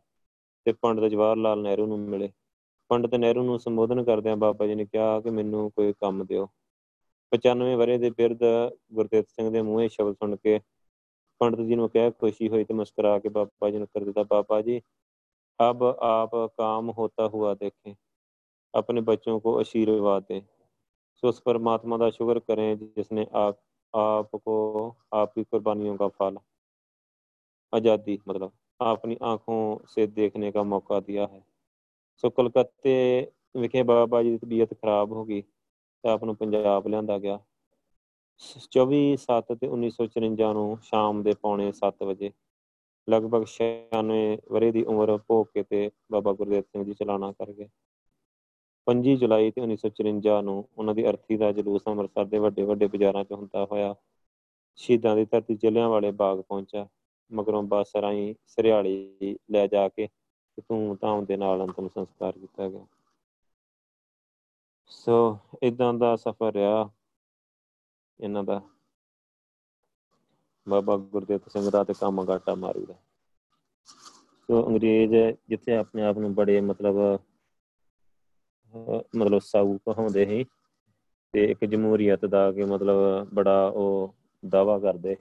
ਤੇ 0.67 0.73
ਪੰਡਤ 0.73 1.05
ਜਵਾਹਰ 1.05 1.37
ਲਾਲ 1.37 1.63
ਨਹਿਰੂ 1.63 1.87
ਨੂੰ 1.87 1.99
ਮਿਲੇ। 1.99 2.31
ਪੰਡਤ 2.91 3.15
ਨਹਿਰੂ 3.15 3.43
ਨੂੰ 3.43 3.59
ਸੰਬੋਧਨ 3.59 4.05
ਕਰਦਿਆਂ 4.05 4.37
ਬਾਬਾ 4.37 4.67
ਜੀ 4.67 4.75
ਨੇ 4.75 4.85
ਕਿਹਾ 4.85 5.21
ਕਿ 5.21 5.31
ਮੈਨੂੰ 5.31 5.71
ਕੋਈ 5.71 5.93
ਕੰਮ 5.93 6.25
ਦਿਓ। 6.25 6.49
95 7.33 7.75
ਵਰੇ 7.77 7.99
ਦੇ 7.99 8.11
ਬਿਰਧ 8.11 8.39
ਗੁਰਦੇਵ 8.93 9.25
ਸਿੰਘ 9.29 9.51
ਦੇ 9.51 9.63
ਮੂੰਹੇ 9.63 9.89
ਸ਼ਬਦ 9.89 10.15
ਸੁਣ 10.15 10.37
ਕੇ 10.37 10.61
ਪੰਡਤ 11.41 11.61
ਜੀ 11.61 11.75
ਨੂੰ 11.75 11.89
ਕਹਿ 11.89 12.11
ਖੁਸ਼ੀ 12.11 12.49
ਹੋਈ 12.49 12.65
ਤੇ 12.65 12.75
ਮੁਸਕਰਾ 12.75 13.19
ਕੇ 13.19 13.29
ਬਾਬਾ 13.29 13.71
ਜੀ 13.71 13.79
ਨੂੰ 13.79 13.87
ਕਰ 13.87 14.05
ਦਿੱਤਾ, 14.05 14.23
ਬਾਬਾ 14.23 14.61
ਜੀ, 14.63 14.81
ਅਬ 15.71 15.83
ਆਪ 16.01 16.31
ਕਾਮ 16.59 16.91
ਹੋਤਾ 16.91 17.29
ਹੁਆ 17.29 17.55
ਦੇਖੇ, 17.55 17.95
ਆਪਣੇ 18.75 19.01
ਬੱਚੋਂ 19.01 19.41
ਕੋ 19.41 19.61
ਅਸ਼ੀਰਵਾਦ 19.63 20.25
ਦੇ। 20.29 20.43
ਸੋ 21.15 21.29
ਉਸ 21.29 21.43
ਪਰਮਾਤਮਾ 21.43 21.97
ਦਾ 21.97 22.11
ਸ਼ੁਕਰ 22.11 22.39
ਕਰੇ 22.41 22.77
ਜਿਸ 22.77 23.13
ਨੇ 23.13 23.27
ਆਪ 23.33 23.57
आप 23.94 24.26
आपको 24.26 24.56
आपकी 25.14 25.44
कुर्बानियों 25.46 25.96
का 25.98 26.08
फल 26.10 26.38
आज़ादी 27.74 28.18
मतलब 28.28 28.52
अपनी 28.80 29.18
आंखों 29.24 29.62
से 29.88 30.08
देखने 30.10 30.52
का 30.52 30.64
मौका 30.66 31.00
दिया 31.02 31.26
है 31.26 31.44
ਸੋ 32.24 32.30
ਕਲਕੱਤੇ 32.30 32.96
ਵਿਖੇ 33.56 33.82
ਬਾਬਾ 33.84 34.22
ਜੀ 34.24 34.30
ਦੀ 34.32 34.38
ਤਬੀਅਤ 34.38 34.74
ਖਰਾਬ 34.74 35.12
ਹੋ 35.14 35.24
ਗਈ 35.26 35.42
ਤਾਂ 35.42 36.12
ਆਪ 36.12 36.24
ਨੂੰ 36.24 36.36
ਪੰਜਾਬ 36.36 36.88
ਲਿਆਂਦਾ 36.88 37.18
ਗਿਆ 37.18 37.40
24 38.72 39.02
7 39.22 39.54
ਤੇ 39.54 39.68
1954 39.68 40.54
ਨੂੰ 40.54 40.78
ਸ਼ਾਮ 40.84 41.22
ਦੇ 41.24 41.34
ਪੌਣੇ 41.42 41.72
7 41.76 42.06
ਵਜੇ 42.06 42.32
ਲਗਭਗ 43.08 43.46
96 43.52 44.18
ਵਰੇ 44.52 44.72
ਦੀ 44.72 44.84
ਉਮਰ 44.86 45.18
ਭੋਗ 45.28 45.46
ਕੇ 45.54 45.64
ਤੇ 45.66 45.90
ਬਾਬਾ 46.12 46.34
ਗੁਰਦੇਵ 46.34 46.64
ਸਿੰਘ 46.64 46.84
ਜੀ 46.84 46.94
ਚਲਾਣਾ 46.94 47.32
ਕਰ 47.32 47.52
ਗਏ 47.52 47.68
5 48.87 49.17
ਜੁਲਾਈ 49.17 49.51
ਤੇ 49.51 49.61
1954 49.61 50.43
ਨੂੰ 50.43 50.69
ਉਹਨਾਂ 50.79 50.95
ਦੀ 50.95 51.09
ਅਰਥੀ 51.09 51.37
ਦਾ 51.37 51.53
ਜਲੂਸ 51.53 51.83
ਅੰਮ੍ਰਿਤਸਰ 51.87 52.25
ਦੇ 52.25 52.39
ਵੱਡੇ 52.39 52.63
ਵੱਡੇ 52.63 52.87
ਬਾਜ਼ਾਰਾਂ 52.87 53.25
'ਚ 53.25 53.33
ਹੁੰਦਾ 53.33 53.65
ਹੋਇਆ। 53.65 53.95
ਸ਼ਹੀਦਾਂ 54.77 55.17
ਦੀ 55.17 55.25
ਧਰਤੀ 55.25 55.55
ਜਲਿਆਂ 55.55 55.89
ਵਾਲੇ 55.89 56.11
ਬਾਗ 56.11 56.41
ਪਹੁੰਚਾ 56.41 56.89
ਮਗਰੋਂ 57.33 57.63
ਬੱਸ 57.63 57.97
ਰਾਹੀਂ 57.97 58.35
ਸਰਿਆਲੀ 58.47 59.37
ਲੈ 59.51 59.67
ਜਾ 59.67 59.89
ਕੇ 59.89 60.09
ਧੂਮ 60.61 60.97
ਧਾਮ 61.01 61.25
ਦੇ 61.25 61.37
ਨਾਲ 61.37 61.63
ਅੰਤਮ 61.63 61.89
ਸੰਸਕਾਰ 61.89 62.33
ਕੀਤਾ 62.33 62.69
ਗਿਆ। 62.69 62.87
ਸੋ 64.87 65.39
ਇਦਾਂ 65.63 65.95
ਦਾ 65.95 66.17
ਸਫ਼ਰ 66.17 66.53
ਰਿਹਾ 66.53 66.91
ਇਹਨਾਂ 68.21 68.45
ਦਾ। 68.45 68.61
ਬਾਬਾ 70.69 70.97
ਗੁਰਦੇਵ 70.97 71.41
ਸਿੰਘ 71.49 71.71
ਦਾ 71.71 71.85
ਤੇ 71.85 71.95
ਕੰਮ 72.01 72.27
ਘਾਟਾ 72.31 72.55
ਮਾਰੂ 72.55 72.87
ਦਾ। 72.87 72.95
ਸੋ 74.49 74.67
ਅੰਗਰੇਜ਼ 74.67 75.39
ਜਿੱਥੇ 75.49 75.77
ਆਪਣੇ 75.77 76.03
ਆਪ 76.03 76.19
ਨੂੰ 76.19 76.35
ਬੜੇ 76.35 76.61
ਮਤਲਬ 76.61 76.95
ਮਤਲਬ 79.17 79.39
ਸਾਊ 79.39 79.77
ਕਹਾਉਂਦੇ 79.77 80.27
ਸੀ 80.27 80.45
ਤੇ 81.33 81.45
ਇੱਕ 81.45 81.65
ਜਮਹੂਰੀਅਤ 81.65 82.25
ਦਾ 82.25 82.53
ਕਿ 82.53 82.65
ਮਤਲਬ 82.65 83.29
ਬੜਾ 83.35 83.67
ਉਹ 83.75 84.15
ਦਾਵਾ 84.49 84.79
ਕਰਦੇ 84.79 85.17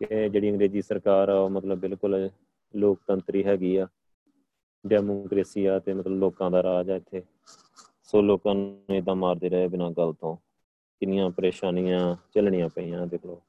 ਕਿ 0.00 0.28
ਜਿਹੜੀ 0.28 0.50
ਅੰਗਰੇਜ਼ੀ 0.50 0.82
ਸਰਕਾਰ 0.82 1.28
ਆ, 1.28 1.34
ਉਹ 1.34 1.50
ਮਤਲਬ 1.50 1.78
ਬਿਲਕੁਲ 1.78 2.30
ਲੋਕਤੰਤਰੀ 2.76 3.44
ਹੈਗੀ 3.44 3.76
ਆ, 3.76 3.88
ਡੈਮੋਕ੍ਰੇਸੀ 4.86 5.66
ਆ 5.66 5.78
ਤੇ 5.78 5.94
ਮਤਲਬ 5.94 6.16
ਲੋਕਾਂ 6.16 6.50
ਦਾ 6.50 6.62
ਰਾਜ 6.62 6.90
ਆ 6.90 6.96
ਇੱਥੇ। 6.96 7.22
ਸੋ 8.04 8.22
ਲੋਕਾਂ 8.22 8.54
ਨੂੰ 8.54 8.84
ਇਦਾਂ 8.90 9.14
ਮਾਰਦੇ 9.14 9.48
ਰਹੇ 9.48 9.68
ਬਿਨਾਂ 9.68 9.90
ਗੱਲ 9.90 10.12
ਤੋਂ। 10.12 10.36
ਕਿੰਨੀਆਂ 11.00 11.30
ਪਰੇਸ਼ਾਨੀਆਂ 11.30 12.16
ਚੱਲਣੀਆਂ 12.34 12.68
ਪਈਆਂ, 12.68 13.06
ਦੇਖ 13.06 13.26
ਲਓ। 13.26 13.42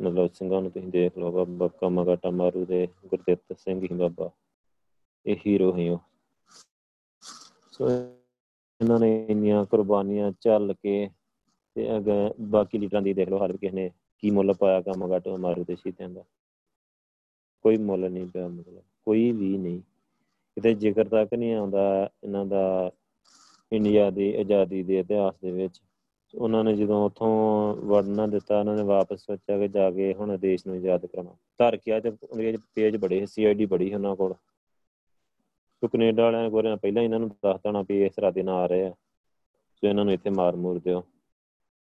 ਮਤਲਬ 0.00 0.26
ਸਿੰਘਾਂ 0.26 0.62
ਨੂੰ 0.62 0.70
ਤੁਸੀਂ 0.70 0.88
ਦੇਖ 0.88 1.18
ਲਓ, 1.18 1.32
ਬਾਬਾ 1.32 1.68
ਕਮਾ 1.68 2.04
ਘਾਟਾ 2.04 2.30
ਮਾਰੂ 2.30 2.64
ਦੇ 2.64 2.88
ਗੁਰਦਿੱਤ 3.06 3.56
ਸਿੰਘ 3.58 3.82
ਹੀ 3.82 3.88
ਬਾਬਾ। 3.92 4.30
ਇਹ 5.26 5.36
ਹੀਰੋ 5.46 5.76
ਹੀ 5.76 5.88
ਉਹ। 5.88 5.98
ਸੋ 5.98 6.09
ਇਹਨਾਂ 7.88 9.00
ਨੇ 9.00 9.26
ਇੰਨੀਆਂ 9.30 9.64
ਕੁਰਬਾਨੀਆਂ 9.64 10.32
ਚੱਲ 10.40 10.74
ਕੇ 10.82 11.10
ਤੇ 11.74 11.96
ਅਗਰ 11.96 12.34
ਬਾਕੀ 12.40 12.78
ਲੀਡਰਾਂ 12.78 13.02
ਦੀ 13.02 13.14
ਦੇਖ 13.14 13.28
ਲਓ 13.28 13.44
ਹਰ 13.44 13.56
ਕਿਸੇ 13.56 13.76
ਨੇ 13.76 13.90
ਕੀ 14.18 14.30
ਮੁੱਲ 14.30 14.54
ਪਾਇਆ 14.54 14.80
ਕਮਾ 14.80 15.08
ਘਾਟਾ 15.08 15.36
ਮਾਰੂ 15.36 15.64
ਦੇ 15.64 15.76
ਸ਼ਹੀਦਾਂ 15.76 16.08
ਦਾ। 16.08 16.24
ਕੋਈ 17.62 17.76
ਮੁੱਲ 17.76 18.10
ਨਹੀਂ 18.10 18.26
ਪਿਆ 18.26 18.48
ਮਤਲਬ, 18.48 18.82
ਕੋਈ 19.04 19.32
ਵੀ 19.32 19.58
ਨਹੀਂ। 19.58 19.80
ਕਿਤੇ 20.54 20.74
ਜ਼ਿਕਰ 20.74 21.04
ਤੱਕ 21.08 21.34
ਨਹੀਂ 21.34 21.54
ਆਉਂਦਾ 21.54 22.10
ਇਹਨਾਂ 22.24 22.46
ਦਾ 22.46 22.92
ਇੰਡੀਆ 23.72 24.10
ਦੀ 24.10 24.36
ਆਜ਼ਾਦੀ 24.36 24.82
ਦੇ 24.82 24.98
ਇਤਿਹਾਸ 24.98 25.34
ਦੇ 25.42 25.50
ਵਿੱਚ। 25.50 25.80
ਉਹਨਾਂ 26.34 26.64
ਨੇ 26.64 26.76
ਜਦੋਂ 26.76 27.06
ਉੱਥੋਂ 27.06 27.74
ਵੜਨਾ 27.76 28.26
ਦਿੱਤਾ, 28.26 28.60
ਉਹਨਾਂ 28.60 28.76
ਨੇ 28.76 28.82
ਵਾਪਸ 28.82 29.20
ਸੋਚਿਆ 29.20 29.58
ਕਿ 29.58 29.68
ਜਾ 29.68 29.90
ਕੇ 29.90 30.14
ਹੁਣ 30.14 30.38
ਦੇਸ਼ 30.38 30.66
ਨੂੰ 30.66 30.76
ਆਜ਼ਾਦ 30.76 31.06
ਕਰਾਉਣਾ। 31.06 31.30
ਧਰ 31.58 31.76
ਕੇ 31.76 32.00
ਤੇ 32.00 32.10
ਅੰਗਰੇਜ਼ 32.10 32.56
ਤੇਜ 32.74 32.96
ਬੜੇ 32.96 33.26
ਸੀਆਈਡੀ 33.26 33.66
ਬੜੀ 33.66 33.94
ਉਹਨਾਂ 33.94 34.16
ਕੋਲ। 34.16 34.34
ਸੋ 35.80 35.88
ਕੈਨੇਡਾ 35.88 36.22
ਵਾਲਿਆਂ 36.22 36.42
ਨੇ 36.42 36.50
ਗੋਰਿਆਂ 36.50 36.76
ਪਹਿਲਾਂ 36.76 37.02
ਇਹਨਾਂ 37.02 37.18
ਨੂੰ 37.18 37.28
ਦੱਸ 37.28 37.60
ਦੇਣਾ 37.60 37.82
ਵੀ 37.82 38.04
ਇਸ 38.04 38.18
ਰਾਤੇ 38.18 38.42
ਨਾਲ 38.42 38.54
ਆ 38.54 38.66
ਰਹੇ 38.66 38.86
ਆ। 38.86 38.90
ਸੋ 39.74 39.88
ਇਹਨਾਂ 39.88 40.04
ਨੂੰ 40.04 40.14
ਇੱਥੇ 40.14 40.30
ਮਾਰ 40.30 40.56
ਮੂਰ 40.56 40.78
ਦਿਓ। 40.78 41.04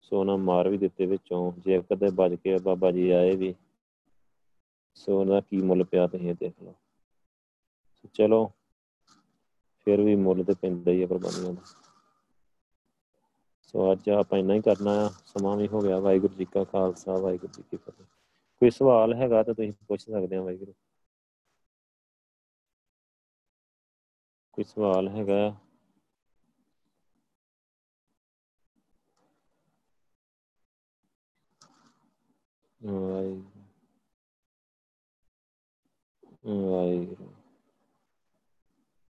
ਸੋ 0.03 0.21
ਉਹਨਾਂ 0.21 0.39
ਮਾਰ 0.39 0.69
ਵੀ 0.69 0.79
ਦਿੱਤੇ 0.79 1.07
ਵਿੱਚੋਂ। 1.07 1.53
ਜੇ 1.59 1.83
ਕਦੇ 1.93 2.07
ਬਚ 2.15 2.35
ਕੇ 2.35 2.59
ਬਾਬਾ 2.59 2.91
ਜੀ 2.91 3.11
ਆਏ 3.11 3.37
ਵੀ, 3.37 3.55
ਸੋ 4.95 5.21
ਉਹਨਾਂ 5.21 5.43
ਕੀ 5.43 5.63
ਮੁੱਲ 5.63 5.85
ਪਿਆ 5.85 6.07
ਤੁਸੀਂ 6.07 6.35
ਦੇਖ 6.35 6.53
ਲਓ। 6.63 6.75
ਚਲੋ, 8.13 8.53
ਫਿਰ 9.85 10.01
ਵੀ 10.01 10.17
ਮੁੱਲ 10.17 10.45
ਤੇ 10.45 10.55
ਪੈਂਦਾ 10.55 10.91
ਹੀ 10.91 11.03
ਆ 11.03 11.07
ਕੁਰਬਾਨੀਆਂ 11.07 11.53
ਦਾ। 11.53 11.63
ਸੋ 13.63 13.93
ਅੱਜ 13.93 14.11
ਆਪਾਂ 14.11 14.39
ਇੰਨਾ 14.39 14.55
ਹੀ 14.55 14.61
ਕਰਨਾ 14.61 15.07
ਆ। 15.07 15.09
ਸਮਾਂ 15.09 15.57
ਵੀ 15.57 15.69
ਹੋ 15.69 15.81
ਗਿਆ। 15.81 16.01
ਵਾਹਿਗੁਰੂ 16.01 16.35
ਜੀ 16.35 16.45
ਕਾ 16.45 16.65
ਖਾਲਸਾ, 16.65 17.19
ਵਾਹਿਗੁਰੂ 17.19 17.53
ਜੀ 17.53 17.63
ਕੀ 17.71 17.77
ਫਤਿਹ। 17.77 18.05
ਕੋਈ 18.61 18.71
ਸਵਾਲ 18.71 19.15
ਹੈਗਾ 19.15 19.43
ਤਾਂ 19.43 19.55
ਤੁਸੀਂ 19.55 19.73
ਪੁੱਛ 19.89 20.03
ਸਕਦੇ 20.03 20.37
ਆ 20.37 20.43
ਵਾਹਿਗੁਰੂ। 20.43 20.75
ਕੋਈ 24.59 24.65
ਸਵਾਲ 24.65 25.09
ਹੈਗਾ? 25.11 25.39
ਵਾਹਿਗੁਰੂ 32.81 33.43
ਵਾਹਿਗੁਰੂ। 36.45 37.28